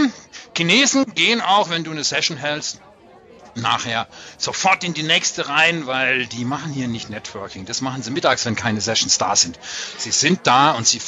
Chinesen 0.56 1.06
gehen 1.16 1.42
auch, 1.42 1.70
wenn 1.70 1.84
du 1.84 1.92
eine 1.92 2.04
Session 2.04 2.38
hältst, 2.38 2.80
nachher 3.56 4.08
sofort 4.38 4.84
in 4.84 4.94
die 4.94 5.04
nächste 5.04 5.48
rein, 5.48 5.88
weil 5.88 6.26
die 6.28 6.46
machen 6.46 6.72
hier 6.72 6.88
nicht 6.88 7.10
Networking. 7.10 7.66
Das 7.66 7.82
machen 7.82 8.04
sie 8.04 8.12
mittags, 8.12 8.46
wenn 8.46 8.56
keine 8.56 8.82
Sessions 8.82 9.18
da 9.18 9.36
sind. 9.36 9.58
Sie 9.98 10.12
sind 10.12 10.42
da 10.44 10.72
und 10.72 10.86
sie 10.88 11.00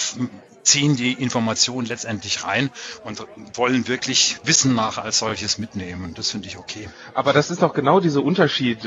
ziehen 0.67 0.95
die 0.95 1.13
Information 1.13 1.85
letztendlich 1.85 2.43
rein 2.43 2.69
und 3.03 3.25
wollen 3.53 3.87
wirklich 3.87 4.37
Wissen 4.43 4.75
nach 4.75 4.97
als 4.97 5.19
solches 5.19 5.57
mitnehmen. 5.57 6.13
Das 6.13 6.31
finde 6.31 6.47
ich 6.47 6.57
okay. 6.57 6.89
Aber 7.13 7.31
das 7.33 7.49
ist 7.49 7.61
doch 7.61 7.73
genau 7.73 7.99
dieser 7.99 8.23
Unterschied, 8.23 8.79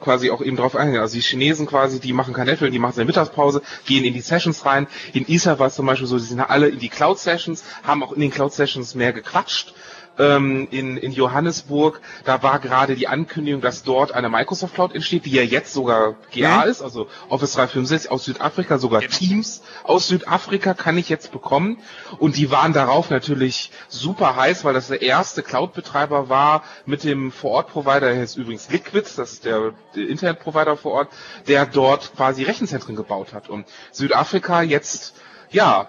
quasi 0.00 0.30
auch 0.30 0.40
eben 0.40 0.56
drauf 0.56 0.76
eingehen. 0.76 1.00
Also 1.00 1.16
die 1.16 1.22
Chinesen 1.22 1.66
quasi, 1.66 1.98
die 1.98 2.12
machen 2.12 2.34
kein 2.34 2.46
Network, 2.46 2.70
die 2.70 2.78
machen 2.78 2.94
seine 2.94 3.06
Mittagspause, 3.06 3.62
gehen 3.84 4.04
in 4.04 4.14
die 4.14 4.20
Sessions 4.20 4.64
rein. 4.64 4.86
In 5.12 5.26
ISA 5.26 5.58
war 5.58 5.66
es 5.66 5.74
zum 5.74 5.86
Beispiel 5.86 6.06
so, 6.06 6.18
die 6.18 6.24
sind 6.24 6.40
alle 6.40 6.68
in 6.68 6.78
die 6.78 6.88
Cloud-Sessions, 6.88 7.64
haben 7.82 8.02
auch 8.02 8.12
in 8.12 8.20
den 8.20 8.30
Cloud-Sessions 8.30 8.94
mehr 8.94 9.12
gequatscht. 9.12 9.74
Ähm, 10.18 10.68
in, 10.70 10.98
in 10.98 11.12
Johannesburg, 11.12 12.00
da 12.24 12.42
war 12.42 12.58
gerade 12.58 12.96
die 12.96 13.08
Ankündigung, 13.08 13.62
dass 13.62 13.82
dort 13.82 14.12
eine 14.12 14.28
Microsoft 14.28 14.74
Cloud 14.74 14.94
entsteht, 14.94 15.24
die 15.24 15.30
ja 15.32 15.42
jetzt 15.42 15.72
sogar 15.72 16.16
GA 16.30 16.64
Mhm. 16.64 16.70
ist, 16.70 16.82
also 16.82 17.08
Office 17.30 17.54
365 17.54 18.10
aus 18.10 18.24
Südafrika, 18.24 18.76
sogar. 18.78 19.00
Teams 19.00 19.62
aus 19.84 20.08
Südafrika 20.08 20.74
kann 20.74 20.98
ich 20.98 21.08
jetzt 21.08 21.32
bekommen. 21.32 21.78
Und 22.18 22.36
die 22.36 22.50
waren 22.50 22.72
darauf 22.74 23.08
natürlich 23.08 23.70
super 23.88 24.36
heiß, 24.36 24.64
weil 24.64 24.74
das 24.74 24.88
der 24.88 25.00
erste 25.00 25.42
Cloud-Betreiber 25.42 26.28
war 26.28 26.62
mit 26.84 27.04
dem 27.04 27.32
Vor-Ort-Provider, 27.32 28.00
der 28.12 28.16
heißt 28.20 28.36
übrigens 28.36 28.68
Liquid, 28.70 29.02
das 29.16 29.32
ist 29.32 29.44
der, 29.46 29.72
der 29.96 30.08
Internet-Provider 30.08 30.76
vor 30.76 30.92
Ort, 30.92 31.08
der 31.48 31.64
dort 31.64 32.14
quasi 32.16 32.42
Rechenzentren 32.42 32.96
gebaut 32.96 33.32
hat. 33.32 33.48
Und 33.48 33.66
Südafrika 33.92 34.60
jetzt, 34.62 35.14
ja, 35.50 35.88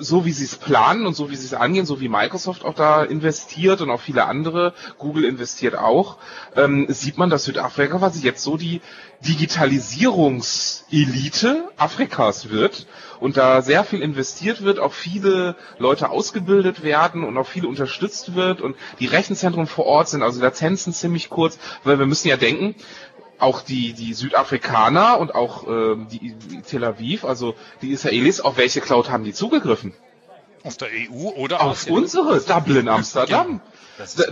so 0.00 0.24
wie 0.24 0.32
sie 0.32 0.44
es 0.44 0.56
planen 0.56 1.06
und 1.06 1.14
so 1.14 1.30
wie 1.30 1.36
sie 1.36 1.46
es 1.46 1.54
angehen, 1.54 1.86
so 1.86 2.00
wie 2.00 2.08
Microsoft 2.08 2.64
auch 2.64 2.74
da 2.74 3.04
investiert 3.04 3.80
und 3.80 3.90
auch 3.90 4.00
viele 4.00 4.24
andere, 4.26 4.74
Google 4.98 5.24
investiert 5.24 5.76
auch, 5.76 6.16
ähm, 6.56 6.86
sieht 6.88 7.18
man, 7.18 7.30
dass 7.30 7.44
Südafrika 7.44 7.98
quasi 7.98 8.24
jetzt 8.24 8.42
so 8.42 8.56
die 8.56 8.80
Digitalisierungselite 9.26 11.68
Afrikas 11.76 12.48
wird 12.48 12.86
und 13.20 13.36
da 13.36 13.60
sehr 13.60 13.84
viel 13.84 14.00
investiert 14.00 14.62
wird, 14.62 14.78
auch 14.78 14.94
viele 14.94 15.56
Leute 15.78 16.08
ausgebildet 16.10 16.82
werden 16.82 17.22
und 17.24 17.36
auch 17.36 17.46
viel 17.46 17.66
unterstützt 17.66 18.34
wird 18.34 18.62
und 18.62 18.76
die 18.98 19.06
Rechenzentren 19.06 19.66
vor 19.66 19.84
Ort 19.84 20.08
sind, 20.08 20.22
also 20.22 20.40
Latenzen 20.40 20.94
ziemlich 20.94 21.28
kurz, 21.28 21.58
weil 21.84 21.98
wir 21.98 22.06
müssen 22.06 22.28
ja 22.28 22.38
denken, 22.38 22.74
auch 23.40 23.62
die, 23.62 23.92
die 23.92 24.14
Südafrikaner 24.14 25.18
und 25.18 25.34
auch 25.34 25.66
ähm, 25.66 26.08
die, 26.10 26.34
die 26.34 26.62
Tel 26.62 26.84
Aviv, 26.84 27.24
also 27.24 27.54
die 27.82 27.90
Israelis, 27.90 28.40
auf 28.40 28.56
welche 28.56 28.80
Cloud 28.80 29.10
haben 29.10 29.24
die 29.24 29.32
zugegriffen? 29.32 29.94
Auf 30.62 30.76
der 30.76 30.88
EU 30.88 31.30
oder 31.30 31.62
Auf 31.62 31.86
unsere 31.88 32.38
Dublin 32.40 32.88
Amsterdam. 32.88 33.60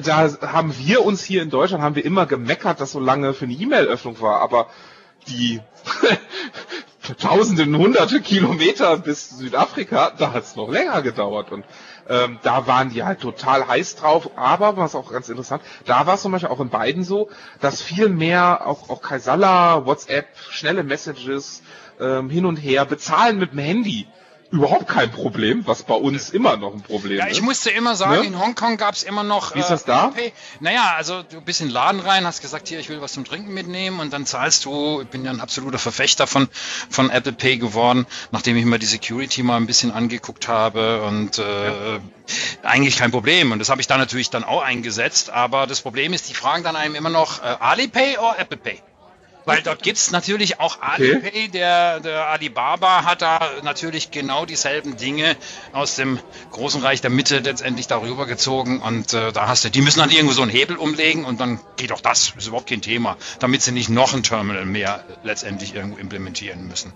Da, 0.04 0.28
da 0.28 0.52
haben 0.52 0.74
wir 0.78 1.04
uns 1.04 1.22
hier 1.22 1.42
in 1.42 1.50
Deutschland 1.50 1.82
haben 1.82 1.94
wir 1.94 2.04
immer 2.04 2.26
gemeckert, 2.26 2.80
dass 2.80 2.92
so 2.92 3.00
lange 3.00 3.34
für 3.34 3.44
eine 3.44 3.54
E-Mail-Öffnung 3.54 4.20
war, 4.20 4.40
aber 4.40 4.68
die 5.26 5.60
Tausende, 7.16 7.64
hunderte 7.64 8.20
Kilometer 8.20 8.96
bis 8.98 9.30
Südafrika, 9.30 10.12
da 10.18 10.32
hat 10.32 10.44
es 10.44 10.56
noch 10.56 10.68
länger 10.70 11.02
gedauert 11.02 11.52
und 11.52 11.64
ähm, 12.08 12.38
da 12.42 12.66
waren 12.66 12.90
die 12.90 13.02
halt 13.02 13.20
total 13.20 13.66
heiß 13.66 13.96
drauf. 13.96 14.30
Aber 14.36 14.76
was 14.76 14.94
auch 14.94 15.12
ganz 15.12 15.28
interessant, 15.28 15.62
da 15.86 16.06
war 16.06 16.14
es 16.14 16.22
zum 16.22 16.32
Beispiel 16.32 16.50
auch 16.50 16.60
in 16.60 16.70
beiden 16.70 17.04
so, 17.04 17.28
dass 17.60 17.82
viel 17.82 18.08
mehr 18.08 18.66
auch 18.66 18.90
auch 18.90 19.02
Kaisala, 19.02 19.86
WhatsApp, 19.86 20.26
schnelle 20.50 20.82
Messages 20.82 21.62
ähm, 22.00 22.30
hin 22.30 22.44
und 22.44 22.56
her 22.56 22.84
bezahlen 22.84 23.38
mit 23.38 23.52
dem 23.52 23.58
Handy 23.58 24.06
überhaupt 24.50 24.88
kein 24.88 25.10
Problem, 25.10 25.66
was 25.66 25.82
bei 25.82 25.94
uns 25.94 26.30
immer 26.30 26.56
noch 26.56 26.72
ein 26.72 26.80
Problem 26.82 27.18
Ja, 27.18 27.26
ist. 27.26 27.32
ich 27.36 27.42
musste 27.42 27.70
immer 27.70 27.96
sagen, 27.96 28.20
Ne? 28.22 28.26
in 28.26 28.38
Hongkong 28.38 28.76
gab 28.78 28.94
es 28.94 29.02
immer 29.02 29.22
noch. 29.22 29.54
Wie 29.54 29.58
ist 29.60 29.68
das 29.68 29.84
da? 29.84 30.06
Apple 30.08 30.22
Pay. 30.22 30.32
Naja, 30.60 30.94
also 30.96 31.22
du 31.22 31.40
bist 31.40 31.60
in 31.60 31.68
den 31.68 31.72
Laden 31.74 32.00
rein, 32.00 32.24
hast 32.26 32.40
gesagt, 32.40 32.68
hier, 32.68 32.78
ich 32.80 32.88
will 32.88 33.00
was 33.02 33.12
zum 33.12 33.24
Trinken 33.24 33.52
mitnehmen 33.52 34.00
und 34.00 34.12
dann 34.12 34.24
zahlst 34.24 34.64
du, 34.64 35.02
ich 35.02 35.08
bin 35.08 35.24
ja 35.24 35.30
ein 35.30 35.40
absoluter 35.40 35.78
Verfechter 35.78 36.26
von, 36.26 36.48
von 36.88 37.10
Apple 37.10 37.32
Pay 37.32 37.58
geworden, 37.58 38.06
nachdem 38.30 38.56
ich 38.56 38.64
mir 38.64 38.78
die 38.78 38.86
Security 38.86 39.42
mal 39.42 39.56
ein 39.56 39.66
bisschen 39.66 39.90
angeguckt 39.92 40.48
habe 40.48 41.02
und 41.02 41.38
äh, 41.38 42.00
eigentlich 42.62 42.96
kein 42.96 43.10
Problem. 43.10 43.52
Und 43.52 43.58
das 43.58 43.68
habe 43.68 43.80
ich 43.80 43.86
da 43.86 43.98
natürlich 43.98 44.30
dann 44.30 44.44
auch 44.44 44.62
eingesetzt, 44.62 45.28
aber 45.30 45.66
das 45.66 45.82
Problem 45.82 46.12
ist, 46.14 46.28
die 46.28 46.34
fragen 46.34 46.62
dann 46.62 46.74
einem 46.76 46.94
immer 46.94 47.10
noch 47.10 47.42
äh, 47.42 47.46
Alipay 47.60 48.16
oder 48.18 48.38
Apple 48.38 48.56
Pay. 48.56 48.80
Weil 49.48 49.62
dort 49.62 49.82
gibt's 49.82 50.10
natürlich 50.10 50.60
auch 50.60 50.80
Alipay, 50.82 51.48
der, 51.48 52.00
der 52.00 52.26
Alibaba 52.26 53.04
hat 53.04 53.22
da 53.22 53.40
natürlich 53.62 54.10
genau 54.10 54.44
dieselben 54.44 54.96
Dinge 54.98 55.36
aus 55.72 55.96
dem 55.96 56.18
großen 56.50 56.82
Reich 56.82 57.00
der 57.00 57.10
Mitte 57.10 57.38
letztendlich 57.38 57.86
darüber 57.86 58.26
gezogen 58.26 58.80
und 58.80 59.14
äh, 59.14 59.32
da 59.32 59.48
hast 59.48 59.64
du, 59.64 59.70
die 59.70 59.80
müssen 59.80 60.00
dann 60.00 60.10
irgendwo 60.10 60.34
so 60.34 60.42
einen 60.42 60.50
Hebel 60.50 60.76
umlegen 60.76 61.24
und 61.24 61.40
dann 61.40 61.60
geht 61.76 61.92
auch 61.92 62.02
das, 62.02 62.34
ist 62.36 62.46
überhaupt 62.46 62.68
kein 62.68 62.82
Thema, 62.82 63.16
damit 63.38 63.62
sie 63.62 63.72
nicht 63.72 63.88
noch 63.88 64.12
ein 64.12 64.22
Terminal 64.22 64.66
mehr 64.66 65.04
letztendlich 65.22 65.74
irgendwo 65.74 65.96
implementieren 65.96 66.68
müssen. 66.68 66.92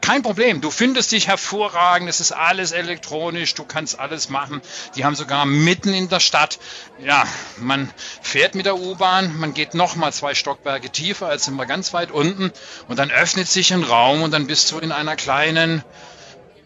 Kein 0.00 0.22
Problem, 0.22 0.60
du 0.60 0.70
findest 0.70 1.10
dich 1.10 1.26
hervorragend, 1.26 2.08
es 2.08 2.20
ist 2.20 2.30
alles 2.30 2.70
elektronisch, 2.70 3.54
du 3.54 3.64
kannst 3.64 3.98
alles 3.98 4.28
machen. 4.28 4.62
Die 4.94 5.04
haben 5.04 5.16
sogar 5.16 5.46
mitten 5.46 5.92
in 5.92 6.08
der 6.08 6.20
Stadt, 6.20 6.60
ja, 7.04 7.24
man 7.58 7.90
fährt 8.22 8.54
mit 8.54 8.66
der 8.66 8.78
U-Bahn, 8.78 9.36
man 9.38 9.52
geht 9.52 9.74
nochmal 9.74 10.12
zwei 10.12 10.34
Stockwerke 10.34 10.90
tiefer, 10.90 11.26
als 11.26 11.46
sind 11.46 11.56
wir 11.56 11.66
ganz 11.66 11.92
weit 11.92 12.12
unten. 12.12 12.52
Und 12.86 12.98
dann 12.98 13.10
öffnet 13.10 13.48
sich 13.48 13.72
ein 13.72 13.82
Raum 13.82 14.22
und 14.22 14.30
dann 14.30 14.46
bist 14.46 14.70
du 14.70 14.78
in 14.78 14.92
einer 14.92 15.16
kleinen, 15.16 15.82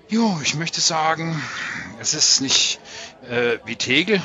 jo, 0.09 0.39
ich 0.43 0.55
möchte 0.55 0.83
sagen, 0.83 1.43
es 1.99 2.13
ist 2.13 2.43
nicht 2.43 2.79
äh, 3.29 3.59
wie 3.65 3.77
Tegel, 3.77 4.21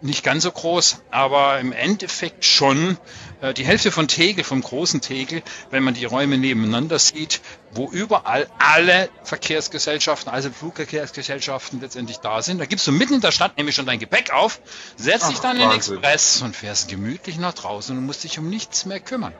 nicht 0.00 0.24
ganz 0.24 0.42
so 0.44 0.52
groß, 0.52 1.02
aber 1.10 1.58
im 1.60 1.72
Endeffekt 1.72 2.44
schon 2.44 2.98
äh, 3.40 3.54
die 3.54 3.64
Hälfte 3.64 3.90
von 3.90 4.08
Tegel, 4.08 4.44
vom 4.44 4.62
großen 4.62 5.00
Tegel, 5.00 5.42
wenn 5.70 5.82
man 5.82 5.94
die 5.94 6.04
Räume 6.04 6.38
nebeneinander 6.38 6.98
sieht, 6.98 7.40
wo 7.72 7.90
überall 7.90 8.48
alle 8.58 9.10
Verkehrsgesellschaften, 9.24 10.32
also 10.32 10.50
Flugverkehrsgesellschaften 10.50 11.80
letztendlich 11.80 12.18
da 12.18 12.40
sind. 12.42 12.58
Da 12.58 12.66
gibst 12.66 12.86
du 12.86 12.92
mitten 12.92 13.14
in 13.14 13.20
der 13.20 13.32
Stadt 13.32 13.56
nämlich 13.56 13.74
schon 13.74 13.86
dein 13.86 13.98
Gepäck 13.98 14.32
auf, 14.32 14.60
setzt 14.96 15.30
dich 15.30 15.38
dann 15.40 15.56
in 15.56 15.68
den 15.68 15.72
Express 15.72 16.42
und 16.42 16.56
fährst 16.56 16.88
gemütlich 16.88 17.38
nach 17.38 17.52
draußen 17.52 17.96
und 17.96 18.06
musst 18.06 18.24
dich 18.24 18.38
um 18.38 18.48
nichts 18.48 18.86
mehr 18.86 19.00
kümmern. 19.00 19.34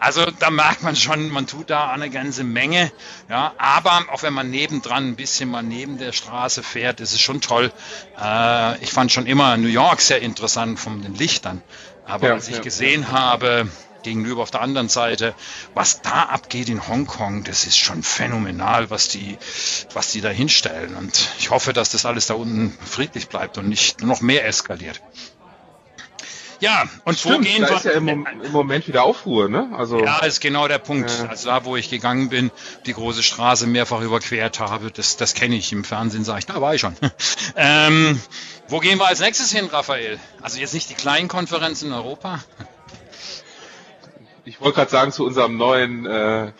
Also 0.00 0.24
da 0.38 0.50
merkt 0.50 0.82
man 0.82 0.96
schon, 0.96 1.30
man 1.30 1.46
tut 1.46 1.70
da 1.70 1.90
eine 1.90 2.10
ganze 2.10 2.44
Menge. 2.44 2.90
Ja, 3.28 3.52
aber 3.58 4.06
auch 4.12 4.22
wenn 4.22 4.32
man 4.32 4.50
nebendran 4.50 5.08
ein 5.08 5.16
bisschen 5.16 5.50
mal 5.50 5.62
neben 5.62 5.98
der 5.98 6.12
Straße 6.12 6.62
fährt, 6.62 7.00
ist 7.00 7.12
es 7.12 7.20
schon 7.20 7.40
toll. 7.40 7.72
Äh, 8.20 8.82
ich 8.82 8.92
fand 8.92 9.12
schon 9.12 9.26
immer 9.26 9.56
New 9.56 9.68
York 9.68 10.00
sehr 10.00 10.22
interessant 10.22 10.80
von 10.80 11.02
den 11.02 11.14
Lichtern. 11.14 11.62
Aber 12.06 12.28
ja, 12.28 12.34
als 12.34 12.48
ich 12.48 12.56
ja. 12.56 12.62
gesehen 12.62 13.10
habe, 13.12 13.68
gegenüber 14.04 14.42
auf 14.42 14.50
der 14.50 14.60
anderen 14.60 14.88
Seite, 14.88 15.34
was 15.74 16.02
da 16.02 16.22
abgeht 16.24 16.68
in 16.68 16.86
Hongkong, 16.86 17.44
das 17.44 17.66
ist 17.66 17.78
schon 17.78 18.02
phänomenal, 18.02 18.90
was 18.90 19.08
die, 19.08 19.36
was 19.92 20.12
die 20.12 20.20
da 20.20 20.28
hinstellen. 20.28 20.94
Und 20.94 21.30
ich 21.38 21.50
hoffe, 21.50 21.72
dass 21.72 21.90
das 21.90 22.06
alles 22.06 22.26
da 22.26 22.34
unten 22.34 22.76
friedlich 22.84 23.28
bleibt 23.28 23.58
und 23.58 23.68
nicht 23.68 24.02
noch 24.02 24.20
mehr 24.20 24.46
eskaliert. 24.46 25.02
Ja, 26.60 26.84
und 27.04 27.18
Stimmt, 27.18 27.34
wo 27.34 27.40
gehen 27.40 27.62
da 27.62 27.68
wir? 27.68 27.76
ist 27.76 27.84
ja 27.84 27.92
im, 27.92 28.08
im, 28.08 28.52
Moment 28.52 28.88
wieder 28.88 29.02
Aufruhr, 29.02 29.50
ne? 29.50 29.70
Also 29.76 30.02
ja, 30.02 30.18
ist 30.20 30.40
genau 30.40 30.66
der 30.68 30.78
Punkt. 30.78 31.10
Ja. 31.10 31.26
Also 31.26 31.48
da, 31.48 31.64
wo 31.64 31.76
ich 31.76 31.90
gegangen 31.90 32.30
bin, 32.30 32.50
die 32.86 32.94
große 32.94 33.22
Straße 33.22 33.66
mehrfach 33.66 34.00
überquert 34.00 34.60
habe, 34.60 34.90
das, 34.90 35.18
das 35.18 35.34
kenne 35.34 35.56
ich. 35.56 35.72
Im 35.72 35.84
Fernsehen 35.84 36.24
sage 36.24 36.38
ich, 36.38 36.46
da 36.46 36.60
war 36.60 36.74
ich 36.74 36.80
schon. 36.80 36.96
ähm, 37.56 38.20
wo 38.68 38.78
gehen 38.80 38.98
wir 38.98 39.06
als 39.06 39.20
nächstes 39.20 39.52
hin, 39.52 39.66
Raphael? 39.66 40.18
Also 40.40 40.58
jetzt 40.58 40.72
nicht 40.74 40.88
die 40.88 40.94
kleinen 40.94 41.28
Konferenzen 41.28 41.88
in 41.88 41.92
Europa. 41.92 42.42
Ich 44.46 44.60
wollte 44.60 44.76
gerade 44.76 44.90
sagen 44.90 45.10
zu 45.12 45.24
unserem 45.24 45.56
neuen 45.56 46.04
äh, 46.04 46.46
äh, 46.48 46.52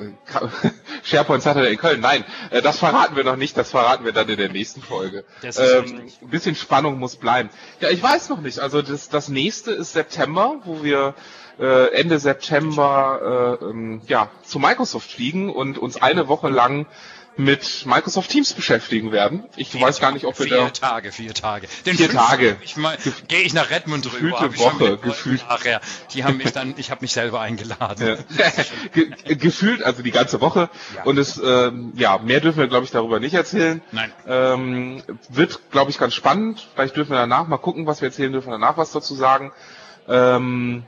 SharePoint 1.04 1.42
Saturday 1.42 1.72
in 1.72 1.78
Köln. 1.78 2.00
Nein, 2.00 2.24
äh, 2.50 2.60
das 2.60 2.80
verraten 2.80 3.14
wir 3.14 3.22
noch 3.22 3.36
nicht. 3.36 3.56
Das 3.56 3.70
verraten 3.70 4.04
wir 4.04 4.12
dann 4.12 4.28
in 4.28 4.36
der 4.36 4.48
nächsten 4.50 4.82
Folge. 4.82 5.24
Ähm, 5.42 6.10
ein 6.20 6.28
bisschen 6.28 6.56
Spannung 6.56 6.98
muss 6.98 7.16
bleiben. 7.16 7.50
Ja, 7.80 7.90
ich 7.90 8.02
weiß 8.02 8.30
noch 8.30 8.40
nicht. 8.40 8.58
Also 8.58 8.82
das, 8.82 9.08
das 9.08 9.28
nächste 9.28 9.70
ist 9.70 9.92
September, 9.92 10.56
wo 10.64 10.82
wir 10.82 11.14
äh, 11.60 11.92
Ende 11.94 12.18
September 12.18 13.58
äh, 13.60 13.64
ähm, 13.64 14.02
ja 14.08 14.30
zu 14.42 14.58
Microsoft 14.58 15.12
fliegen 15.12 15.50
und 15.50 15.78
uns 15.78 16.00
eine 16.02 16.26
Woche 16.26 16.48
lang 16.48 16.86
mit 17.36 17.86
Microsoft 17.86 18.30
Teams 18.30 18.52
beschäftigen 18.52 19.12
werden. 19.12 19.44
Ich 19.56 19.70
vier 19.70 19.80
weiß 19.80 20.00
gar 20.00 20.12
nicht, 20.12 20.26
ob 20.26 20.38
wir 20.38 20.46
vier 20.46 20.56
da... 20.56 20.64
Vier 20.64 20.72
Tage, 20.74 21.12
vier 21.12 21.34
Tage. 21.34 21.66
Den 21.86 21.96
vier 21.96 22.10
Tage. 22.10 22.56
Ich 22.62 22.76
mal, 22.76 22.96
gehe 23.28 23.40
ich 23.40 23.54
nach 23.54 23.70
Redmond 23.70 24.12
rüber. 24.12 24.48
Gefühlte 24.48 24.58
Woche, 24.58 24.98
gefühlt. 24.98 25.44
Nachher. 25.48 25.80
Die 26.12 26.24
haben 26.24 26.36
mich 26.36 26.52
dann, 26.52 26.74
ich 26.76 26.90
habe 26.90 27.00
mich 27.02 27.12
selber 27.12 27.40
eingeladen. 27.40 28.18
Ja. 28.36 29.34
gefühlt, 29.34 29.82
also 29.82 30.02
die 30.02 30.10
ganze 30.10 30.40
Woche. 30.40 30.68
Ja. 30.94 31.04
Und 31.04 31.18
es, 31.18 31.40
ähm, 31.42 31.92
ja, 31.96 32.18
mehr 32.18 32.40
dürfen 32.40 32.58
wir, 32.58 32.68
glaube 32.68 32.84
ich, 32.84 32.90
darüber 32.90 33.18
nicht 33.18 33.34
erzählen. 33.34 33.82
Nein. 33.92 34.12
Ähm, 34.26 35.02
wird, 35.28 35.70
glaube 35.70 35.90
ich, 35.90 35.98
ganz 35.98 36.14
spannend. 36.14 36.68
Vielleicht 36.74 36.96
dürfen 36.96 37.12
wir 37.12 37.18
danach 37.18 37.46
mal 37.46 37.58
gucken, 37.58 37.86
was 37.86 38.00
wir 38.00 38.08
erzählen 38.08 38.32
dürfen, 38.32 38.50
danach 38.50 38.76
was 38.76 38.92
dazu 38.92 39.14
sagen. 39.14 39.52
Ähm, 40.08 40.84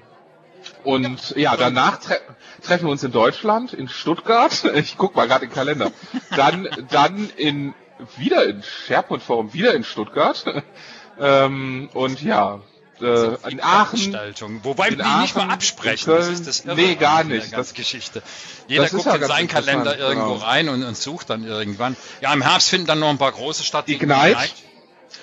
und 0.83 1.35
ja, 1.37 1.57
danach 1.57 1.99
tre 1.99 2.21
treffen 2.63 2.87
wir 2.87 2.93
uns 2.93 3.03
in 3.03 3.13
Deutschland, 3.13 3.73
in 3.73 3.89
Stuttgart. 3.89 4.65
Ich 4.75 4.97
guck 4.97 5.15
mal 5.15 5.27
gerade 5.27 5.47
den 5.47 5.53
Kalender. 5.55 5.93
Dann, 6.37 6.69
dann 6.91 7.31
in 7.37 7.75
wieder 8.17 8.45
in 8.45 8.63
SharePoint 8.63 9.23
Forum, 9.23 9.53
wieder 9.53 9.75
in 9.75 9.85
Stuttgart. 9.85 10.45
ähm, 11.21 11.89
und 11.93 12.23
ja, 12.23 12.61
äh, 13.01 13.51
in 13.51 13.63
Aachen. 13.63 14.17
Wobei 14.63 14.91
wir 14.91 14.97
die 14.97 15.21
nicht 15.21 15.37
mal 15.37 15.51
absprechen. 15.51 16.13
Das 16.13 16.29
ist 16.29 16.47
das 16.47 16.65
Irre 16.65 16.77
nee, 16.77 16.95
gar 16.95 17.25
nicht. 17.25 17.53
Das 17.53 17.75
Geschichte. 17.75 18.23
Jeder 18.69 18.89
guckt 18.89 19.07
ja 19.07 19.17
in 19.17 19.25
seinen 19.25 19.49
Kalender 19.49 19.99
irgendwo 19.99 20.35
genau. 20.35 20.45
rein 20.45 20.69
und, 20.69 20.83
und, 20.83 20.97
sucht 20.97 21.31
dann 21.31 21.45
irgendwann. 21.45 21.97
Ja, 22.21 22.33
im 22.33 22.43
Herbst 22.43 22.71
finden 22.71 22.87
dann 22.87 23.01
noch 23.01 23.11
ein 23.11 23.19
paar 23.19 23.33
große 23.33 23.63
statt. 23.65 23.89
Ignite. 23.89 24.31
Ignite. 24.31 24.53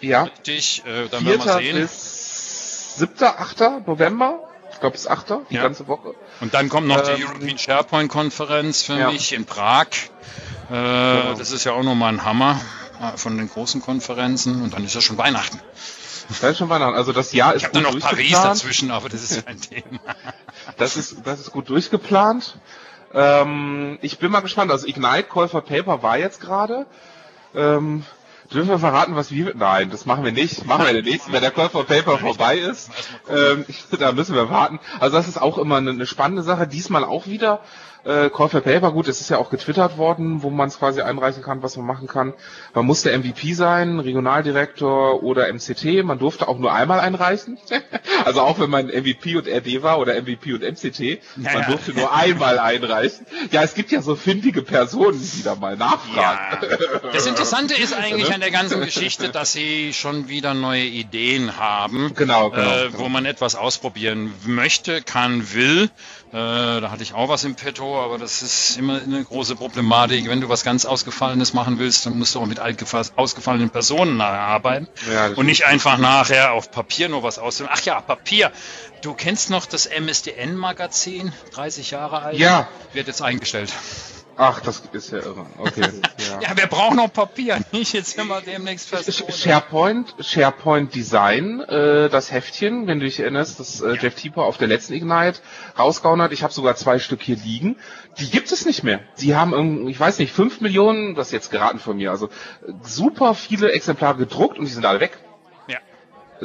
Ja. 0.01 0.23
Richtig, 0.23 0.83
äh, 0.85 1.07
dann 1.09 1.25
werden 1.25 1.45
wir 1.45 1.53
sehen. 1.53 1.77
Bis 1.77 2.97
7., 2.97 3.23
8. 3.23 3.87
November 3.87 4.50
glaube, 4.81 4.93
bis 4.93 5.07
8. 5.07 5.33
die 5.49 5.55
ja. 5.55 5.63
ganze 5.63 5.87
Woche. 5.87 6.13
Und 6.41 6.53
dann 6.53 6.67
kommt 6.69 6.87
noch 6.87 7.07
ähm, 7.07 7.15
die 7.15 7.25
European 7.25 7.57
SharePoint-Konferenz 7.57 8.83
für 8.83 8.97
ja. 8.97 9.11
mich 9.11 9.33
in 9.33 9.45
Prag. 9.45 9.87
Äh, 10.69 10.73
genau. 10.73 11.33
Das 11.37 11.51
ist 11.51 11.63
ja 11.63 11.71
auch 11.71 11.83
nochmal 11.83 12.13
ein 12.13 12.25
Hammer 12.25 12.59
äh, 13.01 13.17
von 13.17 13.37
den 13.37 13.49
großen 13.49 13.81
Konferenzen. 13.81 14.61
Und 14.61 14.73
dann 14.73 14.83
ist 14.83 14.93
ja 14.93 15.01
schon 15.01 15.17
Weihnachten. 15.17 15.59
Das 16.29 16.43
ist 16.43 16.57
schon 16.57 16.69
Weihnachten. 16.69 16.95
Also 16.95 17.13
das 17.13 17.31
Jahr 17.33 17.53
ist 17.53 17.63
ich 17.63 17.71
gut 17.71 17.81
noch 17.81 17.99
Paris 17.99 18.31
dazwischen, 18.31 18.91
aber 18.91 19.09
das 19.09 19.23
ist 19.23 19.45
kein 19.45 19.61
Thema. 19.61 19.99
Das 20.77 20.95
ist, 20.95 21.17
das 21.25 21.39
ist 21.39 21.51
gut 21.51 21.69
durchgeplant. 21.69 22.57
Ähm, 23.13 23.97
ich 24.01 24.19
bin 24.19 24.31
mal 24.31 24.41
gespannt. 24.41 24.71
Also 24.71 24.87
Ignite 24.87 25.23
Call 25.23 25.49
for 25.49 25.61
Paper 25.61 26.03
war 26.03 26.17
jetzt 26.17 26.39
gerade. 26.39 26.85
Ähm, 27.55 28.05
Dürfen 28.53 28.69
wir 28.69 28.79
verraten, 28.79 29.15
was 29.15 29.31
wir... 29.31 29.53
Nein, 29.55 29.89
das 29.89 30.05
machen 30.05 30.25
wir 30.25 30.31
nicht. 30.31 30.65
Machen 30.65 30.85
wir 30.85 31.01
nächsten, 31.01 31.31
wenn 31.31 31.41
der 31.41 31.51
Call 31.51 31.69
for 31.69 31.85
Paper 31.85 32.17
vorbei 32.17 32.57
ist. 32.57 32.89
Ähm, 33.29 33.65
da 33.99 34.11
müssen 34.11 34.35
wir 34.35 34.49
warten. 34.49 34.79
Also 34.99 35.15
das 35.15 35.27
ist 35.27 35.41
auch 35.41 35.57
immer 35.57 35.77
eine, 35.77 35.91
eine 35.91 36.05
spannende 36.05 36.43
Sache. 36.43 36.67
Diesmal 36.67 37.03
auch 37.05 37.27
wieder 37.27 37.61
äh, 38.03 38.29
Call 38.29 38.49
for 38.49 38.61
Paper, 38.61 38.91
gut, 38.91 39.07
es 39.07 39.21
ist 39.21 39.29
ja 39.29 39.37
auch 39.37 39.49
getwittert 39.49 39.97
worden, 39.97 40.41
wo 40.41 40.49
man 40.49 40.67
es 40.69 40.79
quasi 40.79 41.01
einreichen 41.01 41.43
kann, 41.43 41.61
was 41.61 41.77
man 41.77 41.85
machen 41.85 42.07
kann. 42.07 42.33
Man 42.73 42.85
musste 42.85 43.15
MVP 43.17 43.53
sein, 43.53 43.99
Regionaldirektor 43.99 45.23
oder 45.23 45.51
MCT. 45.51 46.03
Man 46.03 46.17
durfte 46.17 46.47
auch 46.47 46.57
nur 46.57 46.73
einmal 46.73 46.99
einreichen. 46.99 47.59
also 48.25 48.41
auch 48.41 48.59
wenn 48.59 48.69
man 48.69 48.87
MVP 48.87 49.35
und 49.37 49.47
RD 49.47 49.83
war 49.83 49.99
oder 49.99 50.19
MVP 50.19 50.53
und 50.53 50.63
MCT, 50.63 51.21
naja. 51.35 51.59
man 51.59 51.69
durfte 51.69 51.93
nur 51.93 52.13
einmal 52.13 52.59
einreichen. 52.59 53.25
Ja, 53.51 53.63
es 53.63 53.73
gibt 53.73 53.91
ja 53.91 54.01
so 54.01 54.15
findige 54.15 54.63
Personen, 54.63 55.21
die 55.21 55.43
da 55.43 55.55
mal 55.55 55.77
nachfragen. 55.77 56.67
Ja. 56.69 56.99
Das 57.13 57.25
Interessante 57.25 57.75
ist 57.75 57.93
eigentlich 57.93 58.33
an 58.33 58.41
der 58.41 58.51
ganzen 58.51 58.81
Geschichte, 58.81 59.29
dass 59.29 59.53
sie 59.53 59.93
schon 59.93 60.27
wieder 60.27 60.53
neue 60.53 60.83
Ideen 60.83 61.57
haben, 61.57 62.13
genau, 62.15 62.49
genau, 62.49 62.61
äh, 62.61 62.97
wo 62.97 63.09
man 63.09 63.25
etwas 63.25 63.55
ausprobieren 63.55 64.33
möchte, 64.45 65.01
kann, 65.01 65.53
will. 65.53 65.89
Äh, 66.33 66.79
da 66.79 66.91
hatte 66.91 67.03
ich 67.03 67.13
auch 67.13 67.27
was 67.27 67.43
im 67.43 67.55
Petto, 67.55 68.01
aber 68.01 68.17
das 68.17 68.41
ist 68.41 68.77
immer 68.77 69.01
eine 69.01 69.21
große 69.21 69.57
Problematik. 69.57 70.29
Wenn 70.29 70.39
du 70.39 70.47
was 70.47 70.63
ganz 70.63 70.85
Ausgefallenes 70.85 71.53
machen 71.53 71.77
willst, 71.77 72.05
dann 72.05 72.17
musst 72.17 72.35
du 72.35 72.39
auch 72.39 72.45
mit 72.45 72.59
ausgefallenen 72.61 73.69
Personen 73.69 74.21
arbeiten 74.21 74.87
ja, 75.11 75.27
und 75.27 75.45
nicht 75.45 75.65
einfach 75.65 75.97
nachher 75.97 76.53
auf 76.53 76.71
Papier 76.71 77.09
nur 77.09 77.21
was 77.23 77.37
auszunehmen. 77.37 77.75
Ach 77.77 77.83
ja, 77.83 77.99
Papier. 77.99 78.51
Du 79.01 79.13
kennst 79.13 79.49
noch 79.49 79.65
das 79.65 79.87
MSDN-Magazin, 79.87 81.33
30 81.53 81.91
Jahre 81.91 82.21
alt? 82.21 82.37
Ja. 82.37 82.69
Wird 82.93 83.07
jetzt 83.07 83.21
eingestellt. 83.21 83.73
Ach, 84.37 84.59
das 84.61 84.81
ist 84.91 85.11
ja 85.11 85.19
irre. 85.19 85.45
Okay. 85.57 85.81
Ja, 85.81 86.39
ja 86.49 86.57
wir 86.57 86.67
brauchen 86.67 86.97
noch 86.97 87.11
Papier, 87.11 87.59
nicht 87.71 87.93
jetzt 87.93 88.17
immer 88.17 88.41
demnächst 88.41 88.89
fest. 88.89 89.23
SharePoint, 89.31 90.15
SharePoint 90.19 90.95
Design, 90.95 91.59
äh, 91.61 92.09
das 92.09 92.31
Heftchen, 92.31 92.87
wenn 92.87 92.99
du 92.99 93.05
dich 93.05 93.19
erinnerst, 93.19 93.59
das 93.59 93.81
äh, 93.81 93.97
Jeff 93.99 94.15
Tieper 94.15 94.43
auf 94.43 94.57
der 94.57 94.67
letzten 94.67 94.93
Ignite 94.93 95.39
rausgehauen 95.77 96.21
hat. 96.21 96.31
Ich 96.31 96.43
habe 96.43 96.53
sogar 96.53 96.75
zwei 96.75 96.99
Stück 96.99 97.21
hier 97.21 97.35
liegen. 97.35 97.77
Die 98.19 98.29
gibt 98.29 98.51
es 98.51 98.65
nicht 98.65 98.83
mehr. 98.83 99.01
Sie 99.15 99.35
haben, 99.35 99.53
irgendwie, 99.53 99.91
ich 99.91 99.99
weiß 99.99 100.19
nicht, 100.19 100.33
fünf 100.33 100.61
Millionen, 100.61 101.15
das 101.15 101.27
ist 101.27 101.33
jetzt 101.33 101.51
geraten 101.51 101.79
von 101.79 101.97
mir, 101.97 102.11
also 102.11 102.29
super 102.83 103.35
viele 103.35 103.71
Exemplare 103.71 104.17
gedruckt 104.17 104.57
und 104.57 104.65
die 104.65 104.71
sind 104.71 104.85
alle 104.85 104.99
weg. 104.99 105.17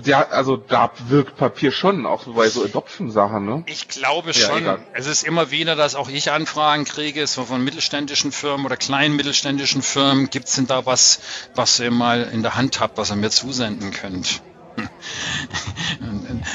Ja, 0.05 0.29
also 0.29 0.57
da 0.57 0.91
wirkt 1.09 1.37
Papier 1.37 1.73
schon, 1.73 2.05
auch 2.05 2.25
bei 2.27 2.49
so 2.49 2.65
Adoption-Sachen, 2.65 3.47
ne? 3.47 3.65
Ich 3.67 3.89
glaube 3.89 4.35
schon. 4.35 4.65
Ja, 4.65 4.79
es 4.93 5.07
ist 5.07 5.23
immer 5.23 5.51
wieder, 5.51 5.75
dass 5.75 5.95
auch 5.95 6.11
ich 6.11 6.31
Anfragen 6.31 6.85
kriege, 6.85 7.27
so 7.27 7.45
von 7.45 7.65
mittelständischen 7.65 8.31
Firmen 8.31 8.67
oder 8.67 8.77
kleinen 8.77 9.17
mittelständischen 9.17 9.81
Firmen. 9.83 10.29
Gibt's 10.29 10.57
denn 10.57 10.67
da 10.67 10.85
was, 10.85 11.21
was 11.55 11.81
ihr 11.81 11.91
mal 11.91 12.25
in 12.25 12.43
der 12.43 12.57
Hand 12.57 12.79
habt, 12.81 12.99
was 12.99 13.11
ihr 13.11 13.17
mir 13.17 13.31
zusenden 13.31 13.91
könnt? 13.91 14.43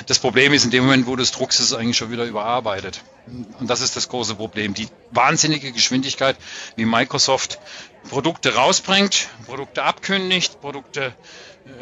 Das 0.05 0.19
Problem 0.19 0.53
ist, 0.53 0.63
in 0.63 0.71
dem 0.71 0.83
Moment, 0.83 1.07
wo 1.07 1.15
du 1.15 1.23
es 1.23 1.31
druckst, 1.31 1.59
ist 1.59 1.67
es 1.67 1.73
eigentlich 1.73 1.97
schon 1.97 2.11
wieder 2.11 2.25
überarbeitet. 2.25 3.01
Und 3.59 3.67
das 3.69 3.81
ist 3.81 3.95
das 3.95 4.09
große 4.09 4.35
Problem. 4.35 4.73
Die 4.73 4.87
wahnsinnige 5.11 5.71
Geschwindigkeit, 5.71 6.35
wie 6.75 6.85
Microsoft 6.85 7.59
Produkte 8.09 8.55
rausbringt, 8.55 9.29
Produkte 9.45 9.83
abkündigt, 9.83 10.61
Produkte 10.61 11.13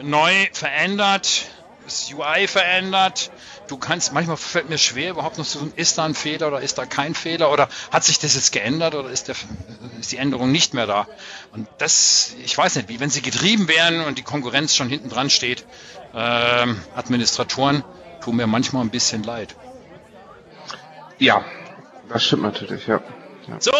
neu 0.01 0.47
verändert, 0.53 1.45
das 1.85 2.11
UI 2.13 2.47
verändert. 2.47 3.31
Du 3.67 3.77
kannst, 3.77 4.13
manchmal 4.13 4.37
fällt 4.37 4.69
mir 4.69 4.77
schwer, 4.77 5.11
überhaupt 5.11 5.37
noch 5.37 5.45
zu 5.45 5.59
tun, 5.59 5.73
ist 5.75 5.97
da 5.97 6.05
ein 6.05 6.15
Fehler 6.15 6.47
oder 6.47 6.61
ist 6.61 6.77
da 6.77 6.85
kein 6.85 7.13
Fehler 7.13 7.51
oder 7.51 7.69
hat 7.91 8.03
sich 8.03 8.19
das 8.19 8.35
jetzt 8.35 8.51
geändert 8.51 8.95
oder 8.95 9.09
ist, 9.09 9.27
der, 9.27 9.35
ist 9.99 10.11
die 10.11 10.17
Änderung 10.17 10.51
nicht 10.51 10.73
mehr 10.73 10.87
da? 10.87 11.07
Und 11.51 11.67
das, 11.77 12.35
ich 12.43 12.57
weiß 12.57 12.75
nicht, 12.75 12.89
wie 12.89 12.99
wenn 12.99 13.09
sie 13.09 13.21
getrieben 13.21 13.67
wären 13.67 14.01
und 14.01 14.17
die 14.17 14.23
Konkurrenz 14.23 14.75
schon 14.75 14.89
hinten 14.89 15.09
dran 15.09 15.29
steht, 15.29 15.65
ähm, 16.15 16.81
Administratoren 16.95 17.83
tun 18.21 18.35
mir 18.35 18.47
manchmal 18.47 18.83
ein 18.83 18.89
bisschen 18.89 19.23
leid. 19.23 19.55
Ja, 21.19 21.43
das 22.07 22.25
stimmt 22.25 22.43
natürlich, 22.43 22.87
ja. 22.87 23.01
ja. 23.47 23.59
So, 23.59 23.71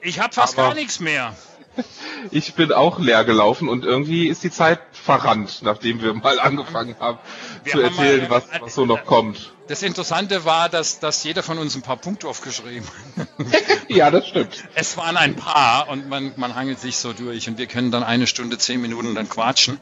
ich 0.00 0.20
habe 0.20 0.32
fast 0.32 0.56
Aber 0.58 0.68
gar 0.68 0.74
nichts 0.74 1.00
mehr. 1.00 1.34
Ich 2.30 2.54
bin 2.54 2.72
auch 2.72 2.98
leer 2.98 3.24
gelaufen 3.24 3.68
und 3.68 3.84
irgendwie 3.84 4.28
ist 4.28 4.42
die 4.44 4.50
Zeit 4.50 4.80
verrannt, 4.92 5.60
nachdem 5.62 6.00
wir 6.00 6.14
mal 6.14 6.40
angefangen 6.40 6.96
haben 6.98 7.18
wir 7.64 7.72
zu 7.72 7.78
haben 7.78 7.84
erzählen, 7.84 8.22
mal, 8.22 8.30
was, 8.30 8.44
was 8.60 8.74
so 8.74 8.86
noch 8.86 9.04
kommt. 9.04 9.52
Das 9.68 9.82
Interessante 9.82 10.44
war, 10.44 10.68
dass, 10.68 11.00
dass 11.00 11.22
jeder 11.24 11.42
von 11.42 11.58
uns 11.58 11.74
ein 11.74 11.82
paar 11.82 11.96
Punkte 11.96 12.28
aufgeschrieben 12.28 12.86
hat. 13.16 13.28
ja, 13.88 14.10
das 14.10 14.28
stimmt. 14.28 14.64
Es 14.74 14.96
waren 14.96 15.16
ein 15.16 15.36
paar 15.36 15.88
und 15.88 16.08
man, 16.08 16.32
man 16.36 16.54
hangelt 16.54 16.80
sich 16.80 16.96
so 16.96 17.12
durch 17.12 17.48
und 17.48 17.58
wir 17.58 17.66
können 17.66 17.90
dann 17.90 18.02
eine 18.02 18.26
Stunde, 18.26 18.58
zehn 18.58 18.80
Minuten 18.80 19.14
dann 19.14 19.28
quatschen. 19.28 19.80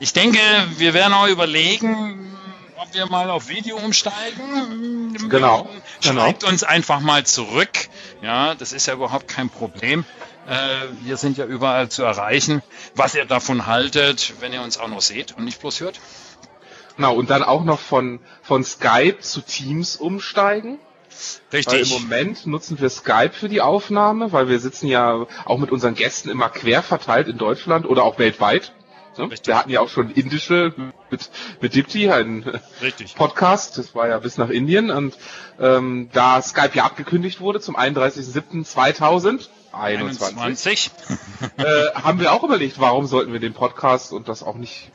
Ich 0.00 0.12
denke, 0.12 0.38
wir 0.76 0.94
werden 0.94 1.14
auch 1.14 1.28
überlegen, 1.28 2.36
ob 2.76 2.92
wir 2.94 3.06
mal 3.06 3.30
auf 3.30 3.48
Video 3.48 3.76
umsteigen. 3.76 5.16
Genau. 5.28 5.68
Schreibt 6.00 6.40
genau. 6.40 6.52
uns 6.52 6.62
einfach 6.64 7.00
mal 7.00 7.24
zurück. 7.24 7.88
Ja, 8.22 8.54
das 8.54 8.72
ist 8.72 8.86
ja 8.86 8.94
überhaupt 8.94 9.28
kein 9.28 9.48
Problem. 9.48 10.04
Äh, 10.48 11.04
wir 11.04 11.16
sind 11.16 11.38
ja 11.38 11.44
überall 11.44 11.88
zu 11.88 12.02
erreichen, 12.02 12.62
was 12.94 13.14
ihr 13.14 13.24
davon 13.24 13.66
haltet, 13.66 14.34
wenn 14.40 14.52
ihr 14.52 14.62
uns 14.62 14.78
auch 14.78 14.88
noch 14.88 15.00
seht 15.00 15.36
und 15.36 15.44
nicht 15.44 15.60
bloß 15.60 15.80
hört. 15.80 16.00
Genau, 16.96 17.14
und 17.14 17.30
dann 17.30 17.42
auch 17.42 17.64
noch 17.64 17.78
von, 17.78 18.20
von 18.42 18.64
Skype 18.64 19.20
zu 19.20 19.40
Teams 19.40 19.96
umsteigen. 19.96 20.78
Richtig. 21.52 21.72
Weil 21.72 21.82
im 21.82 22.02
Moment 22.02 22.46
nutzen 22.46 22.80
wir 22.80 22.88
Skype 22.88 23.32
für 23.32 23.48
die 23.48 23.60
Aufnahme, 23.60 24.32
weil 24.32 24.48
wir 24.48 24.58
sitzen 24.58 24.88
ja 24.88 25.26
auch 25.44 25.58
mit 25.58 25.70
unseren 25.70 25.94
Gästen 25.94 26.30
immer 26.30 26.48
quer 26.48 26.82
verteilt 26.82 27.28
in 27.28 27.38
Deutschland 27.38 27.86
oder 27.86 28.02
auch 28.02 28.18
weltweit. 28.18 28.72
Ne? 29.18 29.30
Wir 29.44 29.58
hatten 29.58 29.70
ja 29.70 29.80
auch 29.80 29.88
schon 29.88 30.10
indische 30.10 30.74
mit, 31.10 31.30
mit 31.60 31.74
Dipti, 31.74 32.10
ein 32.10 32.60
Richtig. 32.80 33.14
Podcast, 33.14 33.78
das 33.78 33.94
war 33.94 34.08
ja 34.08 34.18
bis 34.18 34.38
nach 34.38 34.48
Indien. 34.48 34.90
Und 34.90 35.16
ähm, 35.60 36.08
da 36.12 36.40
Skype 36.40 36.72
ja 36.74 36.84
abgekündigt 36.84 37.40
wurde 37.40 37.60
zum 37.60 37.76
31.07.2000, 37.76 39.48
21. 39.72 40.90
äh, 41.56 41.64
haben 41.94 42.20
wir 42.20 42.32
auch 42.32 42.44
überlegt, 42.44 42.78
warum 42.78 43.06
sollten 43.06 43.32
wir 43.32 43.40
den 43.40 43.54
Podcast 43.54 44.12
und 44.12 44.28
das 44.28 44.42
auch 44.42 44.56
nicht 44.56 44.90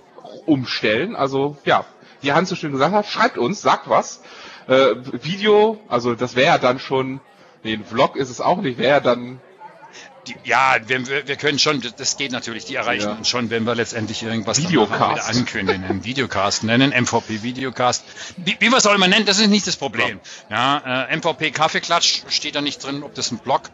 umstellen. 0.45 1.15
Also 1.15 1.57
ja, 1.65 1.85
wie 2.21 2.33
Hans 2.33 2.49
so 2.49 2.55
schön 2.55 2.71
gesagt 2.71 2.93
hat, 2.93 3.07
schreibt 3.07 3.37
uns, 3.37 3.61
sagt 3.61 3.89
was. 3.89 4.21
Äh, 4.67 4.95
Video, 5.23 5.79
also 5.87 6.15
das 6.15 6.35
wäre 6.35 6.47
ja 6.47 6.57
dann 6.57 6.79
schon, 6.79 7.21
nee, 7.63 7.73
ein 7.73 7.85
Vlog 7.85 8.15
ist 8.15 8.29
es 8.29 8.41
auch 8.41 8.57
nicht, 8.61 8.77
wäre 8.77 8.89
ja 8.89 8.99
dann 8.99 9.39
ja, 10.43 10.77
wir, 10.87 11.27
wir 11.27 11.35
können 11.35 11.59
schon, 11.59 11.81
das 11.97 12.17
geht 12.17 12.31
natürlich, 12.31 12.65
die 12.65 12.75
erreichen 12.75 13.07
ja. 13.07 13.13
uns 13.13 13.29
schon, 13.29 13.49
wenn 13.49 13.63
wir 13.63 13.75
letztendlich 13.75 14.23
irgendwas 14.23 14.61
Videocast. 14.61 15.29
ankündigen, 15.29 15.83
einen 15.83 16.03
Videocast 16.03 16.63
nennen, 16.63 16.91
MVP 16.91 17.43
Videocast. 17.43 18.03
Wie, 18.37 18.57
wie 18.59 18.69
wir 18.69 18.77
es 18.77 18.85
auch 18.85 18.93
immer 18.93 19.07
nennen, 19.07 19.25
das 19.25 19.39
ist 19.39 19.47
nicht 19.47 19.67
das 19.67 19.75
Problem. 19.75 20.19
Ja, 20.49 21.05
äh, 21.09 21.15
MVP 21.15 21.51
Kaffeeklatsch 21.51 22.23
steht 22.29 22.55
da 22.55 22.61
nicht 22.61 22.83
drin, 22.83 23.03
ob 23.03 23.13
das 23.15 23.31
ein 23.31 23.37
Blog 23.37 23.69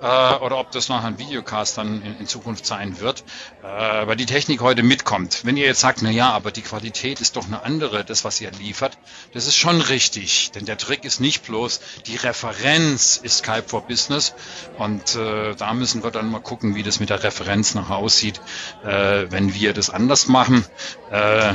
äh, 0.00 0.34
oder 0.36 0.58
ob 0.58 0.70
das 0.70 0.88
nachher 0.88 1.08
ein 1.08 1.18
Videocast 1.18 1.78
dann 1.78 2.02
in, 2.02 2.20
in 2.20 2.26
Zukunft 2.26 2.66
sein 2.66 3.00
wird, 3.00 3.24
äh, 3.62 4.06
weil 4.06 4.16
die 4.16 4.26
Technik 4.26 4.60
heute 4.60 4.82
mitkommt. 4.82 5.44
Wenn 5.44 5.56
ihr 5.56 5.66
jetzt 5.66 5.80
sagt, 5.80 6.02
na 6.02 6.10
ja, 6.10 6.30
aber 6.30 6.50
die 6.50 6.62
Qualität 6.62 7.20
ist 7.20 7.36
doch 7.36 7.46
eine 7.46 7.62
andere, 7.62 8.04
das 8.04 8.24
was 8.24 8.40
ihr 8.40 8.50
liefert, 8.52 8.98
das 9.32 9.46
ist 9.46 9.56
schon 9.56 9.80
richtig, 9.80 10.50
denn 10.52 10.64
der 10.64 10.78
Trick 10.78 11.04
ist 11.04 11.20
nicht 11.20 11.44
bloß 11.44 11.80
die 12.06 12.16
Referenz 12.16 13.16
ist 13.22 13.38
Skype 13.38 13.64
for 13.66 13.82
Business 13.82 14.34
und 14.78 15.16
äh, 15.16 15.54
da 15.54 15.74
müssen 15.74 16.02
wir 16.02 16.10
dann 16.10 16.30
mal 16.30 16.40
gucken, 16.40 16.74
wie 16.74 16.82
das 16.82 17.00
mit 17.00 17.10
der 17.10 17.22
Referenz 17.22 17.74
nachher 17.74 17.96
aussieht, 17.96 18.40
äh, 18.84 19.26
wenn 19.30 19.54
wir 19.54 19.72
das 19.72 19.90
anders 19.90 20.28
machen. 20.28 20.64
Äh, 21.10 21.54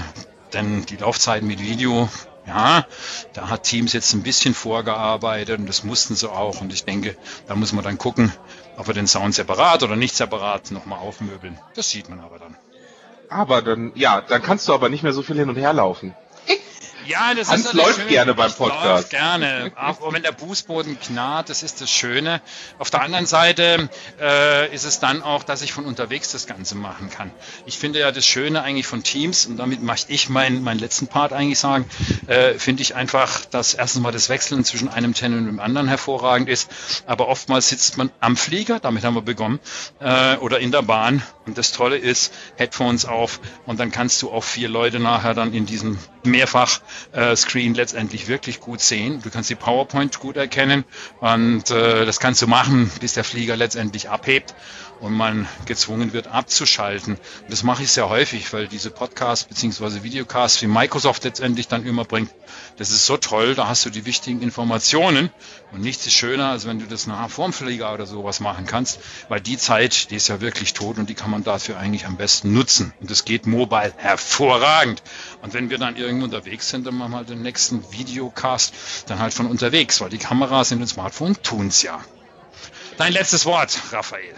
denn 0.54 0.86
die 0.86 0.98
Laufzeiten 0.98 1.48
mit 1.48 1.60
Video 1.60 2.10
ja, 2.46 2.86
da 3.34 3.50
hat 3.50 3.64
Teams 3.64 3.94
jetzt 3.94 4.14
ein 4.14 4.24
bisschen 4.24 4.54
vorgearbeitet 4.54 5.60
und 5.60 5.68
das 5.68 5.84
mussten 5.84 6.16
sie 6.16 6.30
auch. 6.30 6.62
Und 6.62 6.74
ich 6.74 6.84
denke, 6.84 7.16
da 7.48 7.56
muss 7.56 7.74
man 7.74 7.84
dann 7.84 7.98
gucken, 7.98 8.34
ob 8.78 8.88
wir 8.88 8.94
den 8.94 9.08
Sound 9.08 9.36
separat 9.36 9.84
oder 9.84 9.96
nicht 9.96 10.16
separat 10.16 10.72
nochmal 10.72 11.00
aufmöbeln. 11.00 11.58
Das 11.76 11.90
sieht 11.90 12.10
man 12.10 12.20
aber 12.20 12.40
dann. 12.40 12.58
Aber 13.30 13.62
dann, 13.62 13.92
ja, 13.96 14.22
dann 14.22 14.42
kannst 14.42 14.68
du 14.68 14.74
aber 14.74 14.90
nicht 14.90 15.04
mehr 15.04 15.14
so 15.14 15.24
viel 15.24 15.38
hin 15.38 15.50
und 15.50 15.56
her 15.56 15.74
laufen. 15.74 16.16
Ja, 17.08 17.34
das 17.34 17.50
Hans 17.50 17.66
ist 17.66 17.74
läuft 17.74 18.00
schön. 18.00 18.08
gerne 18.08 18.34
beim 18.34 18.52
Podcast. 18.52 18.86
Läuft 18.86 19.10
gerne, 19.10 19.72
auch 19.76 20.14
wenn 20.14 20.24
der 20.24 20.32
Bußboden 20.32 21.00
knarrt, 21.00 21.50
das 21.50 21.64
ist 21.64 21.82
das 21.82 21.90
Schöne. 21.90 22.42
Auf 22.80 22.90
der 22.90 23.02
anderen 23.02 23.26
Seite 23.26 23.90
äh, 24.20 24.74
ist 24.74 24.86
es 24.86 25.00
dann 25.00 25.22
auch, 25.22 25.44
dass 25.44 25.62
ich 25.62 25.74
von 25.74 25.86
unterwegs 25.86 26.32
das 26.32 26.48
Ganze 26.48 26.76
machen 26.76 27.10
kann. 27.10 27.32
Ich 27.66 27.78
finde 27.78 28.00
ja 28.00 28.12
das 28.12 28.26
Schöne 28.26 28.64
eigentlich 28.64 28.88
von 28.88 29.04
Teams, 29.04 29.46
und 29.46 29.58
damit 29.58 29.82
möchte 29.82 30.12
ich 30.12 30.30
meinen 30.30 30.64
meinen 30.64 30.80
letzten 30.80 31.08
Part 31.08 31.34
eigentlich 31.34 31.60
sagen, 31.60 31.86
äh, 32.28 32.54
finde 32.56 32.82
ich 32.82 32.96
einfach, 32.96 33.46
dass 33.46 33.74
erstens 33.74 34.02
mal 34.02 34.12
das 34.12 34.30
Wechseln 34.30 34.64
zwischen 34.64 34.90
einem 34.90 35.14
Tenor 35.14 35.40
und 35.40 35.46
dem 35.48 35.60
anderen 35.60 35.88
hervorragend 35.88 36.50
ist, 36.50 36.70
aber 37.06 37.28
oftmals 37.28 37.70
sitzt 37.70 37.98
man 37.98 38.12
am 38.20 38.38
Flieger, 38.38 38.80
damit 38.80 39.04
haben 39.04 39.16
wir 39.16 39.22
begonnen, 39.22 39.60
äh, 40.00 40.38
oder 40.38 40.60
in 40.60 40.72
der 40.72 40.82
Bahn 40.82 41.24
und 41.46 41.58
das 41.58 41.72
Tolle 41.72 41.98
ist, 41.98 42.34
Headphones 42.58 43.06
auf 43.06 43.40
und 43.66 43.80
dann 43.80 43.92
kannst 43.92 44.22
du 44.22 44.32
auch 44.32 44.44
vier 44.44 44.70
Leute 44.70 45.00
nachher 45.00 45.34
dann 45.34 45.54
in 45.54 45.66
diesem 45.66 45.98
mehrfach 46.26 46.82
äh, 47.12 47.36
Screen 47.36 47.74
letztendlich 47.74 48.28
wirklich 48.28 48.60
gut 48.60 48.82
sehen. 48.82 49.22
Du 49.22 49.30
kannst 49.30 49.50
die 49.50 49.56
PowerPoint 49.56 50.20
gut 50.20 50.38
erkennen 50.38 50.86
und 51.20 51.70
äh, 51.72 52.06
das 52.06 52.20
kannst 52.20 52.42
du 52.42 52.48
machen, 52.48 52.92
bis 53.00 53.14
der 53.14 53.24
Flieger 53.24 53.56
letztendlich 53.56 54.10
abhebt 54.10 54.54
und 55.00 55.14
man 55.14 55.48
gezwungen 55.66 56.14
wird 56.14 56.28
abzuschalten. 56.28 57.16
Und 57.16 57.52
das 57.52 57.64
mache 57.64 57.84
ich 57.84 57.92
sehr 57.92 58.10
häufig, 58.10 58.52
weil 58.54 58.68
diese 58.68 58.90
Podcasts 58.90 59.46
bzw. 59.46 60.04
Videocasts, 60.04 60.62
wie 60.62 60.68
Microsoft 60.68 61.24
letztendlich 61.24 61.68
dann 61.68 61.86
immer 61.86 62.06
bringt, 62.06 62.30
das 62.78 62.92
ist 62.92 63.06
so 63.06 63.18
toll, 63.18 63.56
da 63.56 63.68
hast 63.68 63.86
du 63.86 63.90
die 63.90 64.06
wichtigen 64.06 64.42
Informationen 64.42 65.30
und 65.72 65.82
nichts 65.82 66.08
ist 66.08 66.14
schöner, 66.14 66.52
als 66.52 66.66
wenn 66.66 66.80
du 66.80 66.86
das 66.86 67.08
nach 67.08 67.30
vorm 67.30 67.54
Flieger 67.54 67.94
oder 67.94 68.06
sowas 68.06 68.40
machen 68.40 68.66
kannst, 68.66 69.00
weil 69.28 69.42
die 69.42 69.58
Zeit, 69.58 70.10
die 70.10 70.16
ist 70.16 70.28
ja 70.28 70.42
wirklich 70.42 70.74
tot 70.74 70.98
und 70.98 71.10
die 71.10 71.16
kann 71.16 71.30
man 71.30 71.44
dafür 71.44 71.78
eigentlich 71.78 72.06
am 72.06 72.16
besten 72.16 72.54
nutzen. 72.54 72.94
Und 73.02 73.12
das 73.12 73.26
geht 73.26 73.46
mobile 73.46 73.94
hervorragend. 73.98 75.04
Und 75.42 75.54
wenn 75.54 75.70
wir 75.70 75.78
dann 75.78 75.96
irgendwo 75.96 76.26
unterwegs 76.26 76.70
sind, 76.70 76.88
dann 76.88 76.96
machen 76.96 77.12
wir 77.12 77.18
halt 77.18 77.30
den 77.30 77.42
nächsten 77.42 77.92
Videocast 77.92 78.74
dann 79.08 79.20
halt 79.20 79.34
von 79.34 79.48
unterwegs, 79.48 80.00
weil 80.02 80.10
die 80.10 80.18
Kameras 80.18 80.72
in 80.72 80.80
den 80.80 80.88
Smartphone 80.88 81.36
tun's 81.44 81.82
ja. 81.82 82.04
Dein 82.98 83.14
letztes 83.14 83.46
Wort, 83.46 83.80
Raphael 83.92 84.36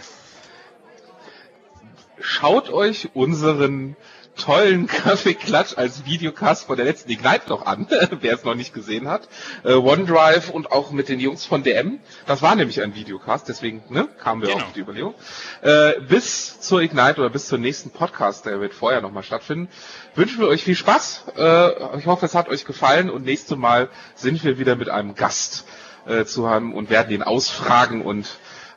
schaut 2.26 2.70
euch 2.70 3.10
unseren 3.14 3.96
tollen 4.36 4.86
Kaffeeklatsch 4.86 5.78
als 5.78 6.04
Videocast 6.04 6.66
von 6.66 6.76
der 6.76 6.84
letzten 6.84 7.10
Ignite 7.10 7.48
noch 7.48 7.64
an, 7.64 7.86
wer 8.20 8.34
es 8.34 8.44
noch 8.44 8.54
nicht 8.54 8.74
gesehen 8.74 9.08
hat. 9.08 9.28
Äh, 9.64 9.74
OneDrive 9.74 10.50
und 10.50 10.72
auch 10.72 10.90
mit 10.90 11.08
den 11.08 11.20
Jungs 11.20 11.46
von 11.46 11.62
DM. 11.62 12.00
Das 12.26 12.42
war 12.42 12.54
nämlich 12.54 12.82
ein 12.82 12.94
Videocast, 12.94 13.48
deswegen 13.48 13.82
ne, 13.88 14.08
kamen 14.22 14.42
wir 14.42 14.48
genau. 14.48 14.64
auf 14.64 14.72
die 14.72 14.80
Überlegung. 14.80 15.14
Äh, 15.62 16.00
bis 16.08 16.60
zur 16.60 16.82
Ignite 16.82 17.20
oder 17.20 17.30
bis 17.30 17.46
zur 17.46 17.58
nächsten 17.58 17.90
Podcast, 17.90 18.44
der 18.44 18.60
wird 18.60 18.74
vorher 18.74 19.00
nochmal 19.00 19.22
stattfinden, 19.22 19.68
wünschen 20.14 20.40
wir 20.40 20.48
euch 20.48 20.64
viel 20.64 20.76
Spaß. 20.76 21.24
Äh, 21.36 21.98
ich 21.98 22.06
hoffe, 22.06 22.26
es 22.26 22.34
hat 22.34 22.48
euch 22.48 22.66
gefallen 22.66 23.08
und 23.08 23.24
nächstes 23.24 23.56
Mal 23.56 23.88
sind 24.14 24.44
wir 24.44 24.58
wieder 24.58 24.76
mit 24.76 24.90
einem 24.90 25.14
Gast 25.14 25.64
äh, 26.06 26.24
zu 26.24 26.48
haben 26.48 26.74
und 26.74 26.90
werden 26.90 27.12
ihn 27.12 27.22
ausfragen 27.22 28.02
und 28.02 28.26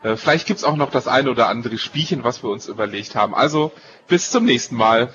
äh, 0.03 0.15
vielleicht 0.15 0.47
gibt 0.47 0.59
es 0.59 0.63
auch 0.63 0.76
noch 0.76 0.91
das 0.91 1.07
eine 1.07 1.30
oder 1.30 1.47
andere 1.47 1.77
Spielchen, 1.77 2.23
was 2.23 2.43
wir 2.43 2.49
uns 2.49 2.67
überlegt 2.67 3.15
haben. 3.15 3.35
Also 3.35 3.71
bis 4.07 4.31
zum 4.31 4.45
nächsten 4.45 4.76
Mal. 4.76 5.13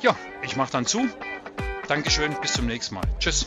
Ja, 0.00 0.16
ich 0.42 0.56
mache 0.56 0.72
dann 0.72 0.86
zu. 0.86 1.06
Dankeschön, 1.88 2.34
bis 2.40 2.54
zum 2.54 2.66
nächsten 2.66 2.96
Mal. 2.96 3.04
Tschüss. 3.18 3.46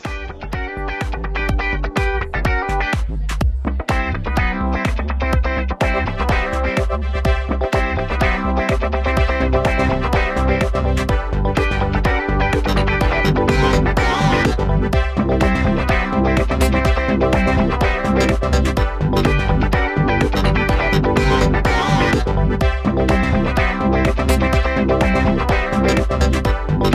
Thank 19.20 19.52
you. 19.52 19.57
Thank 24.18 24.42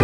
you. 0.00 0.03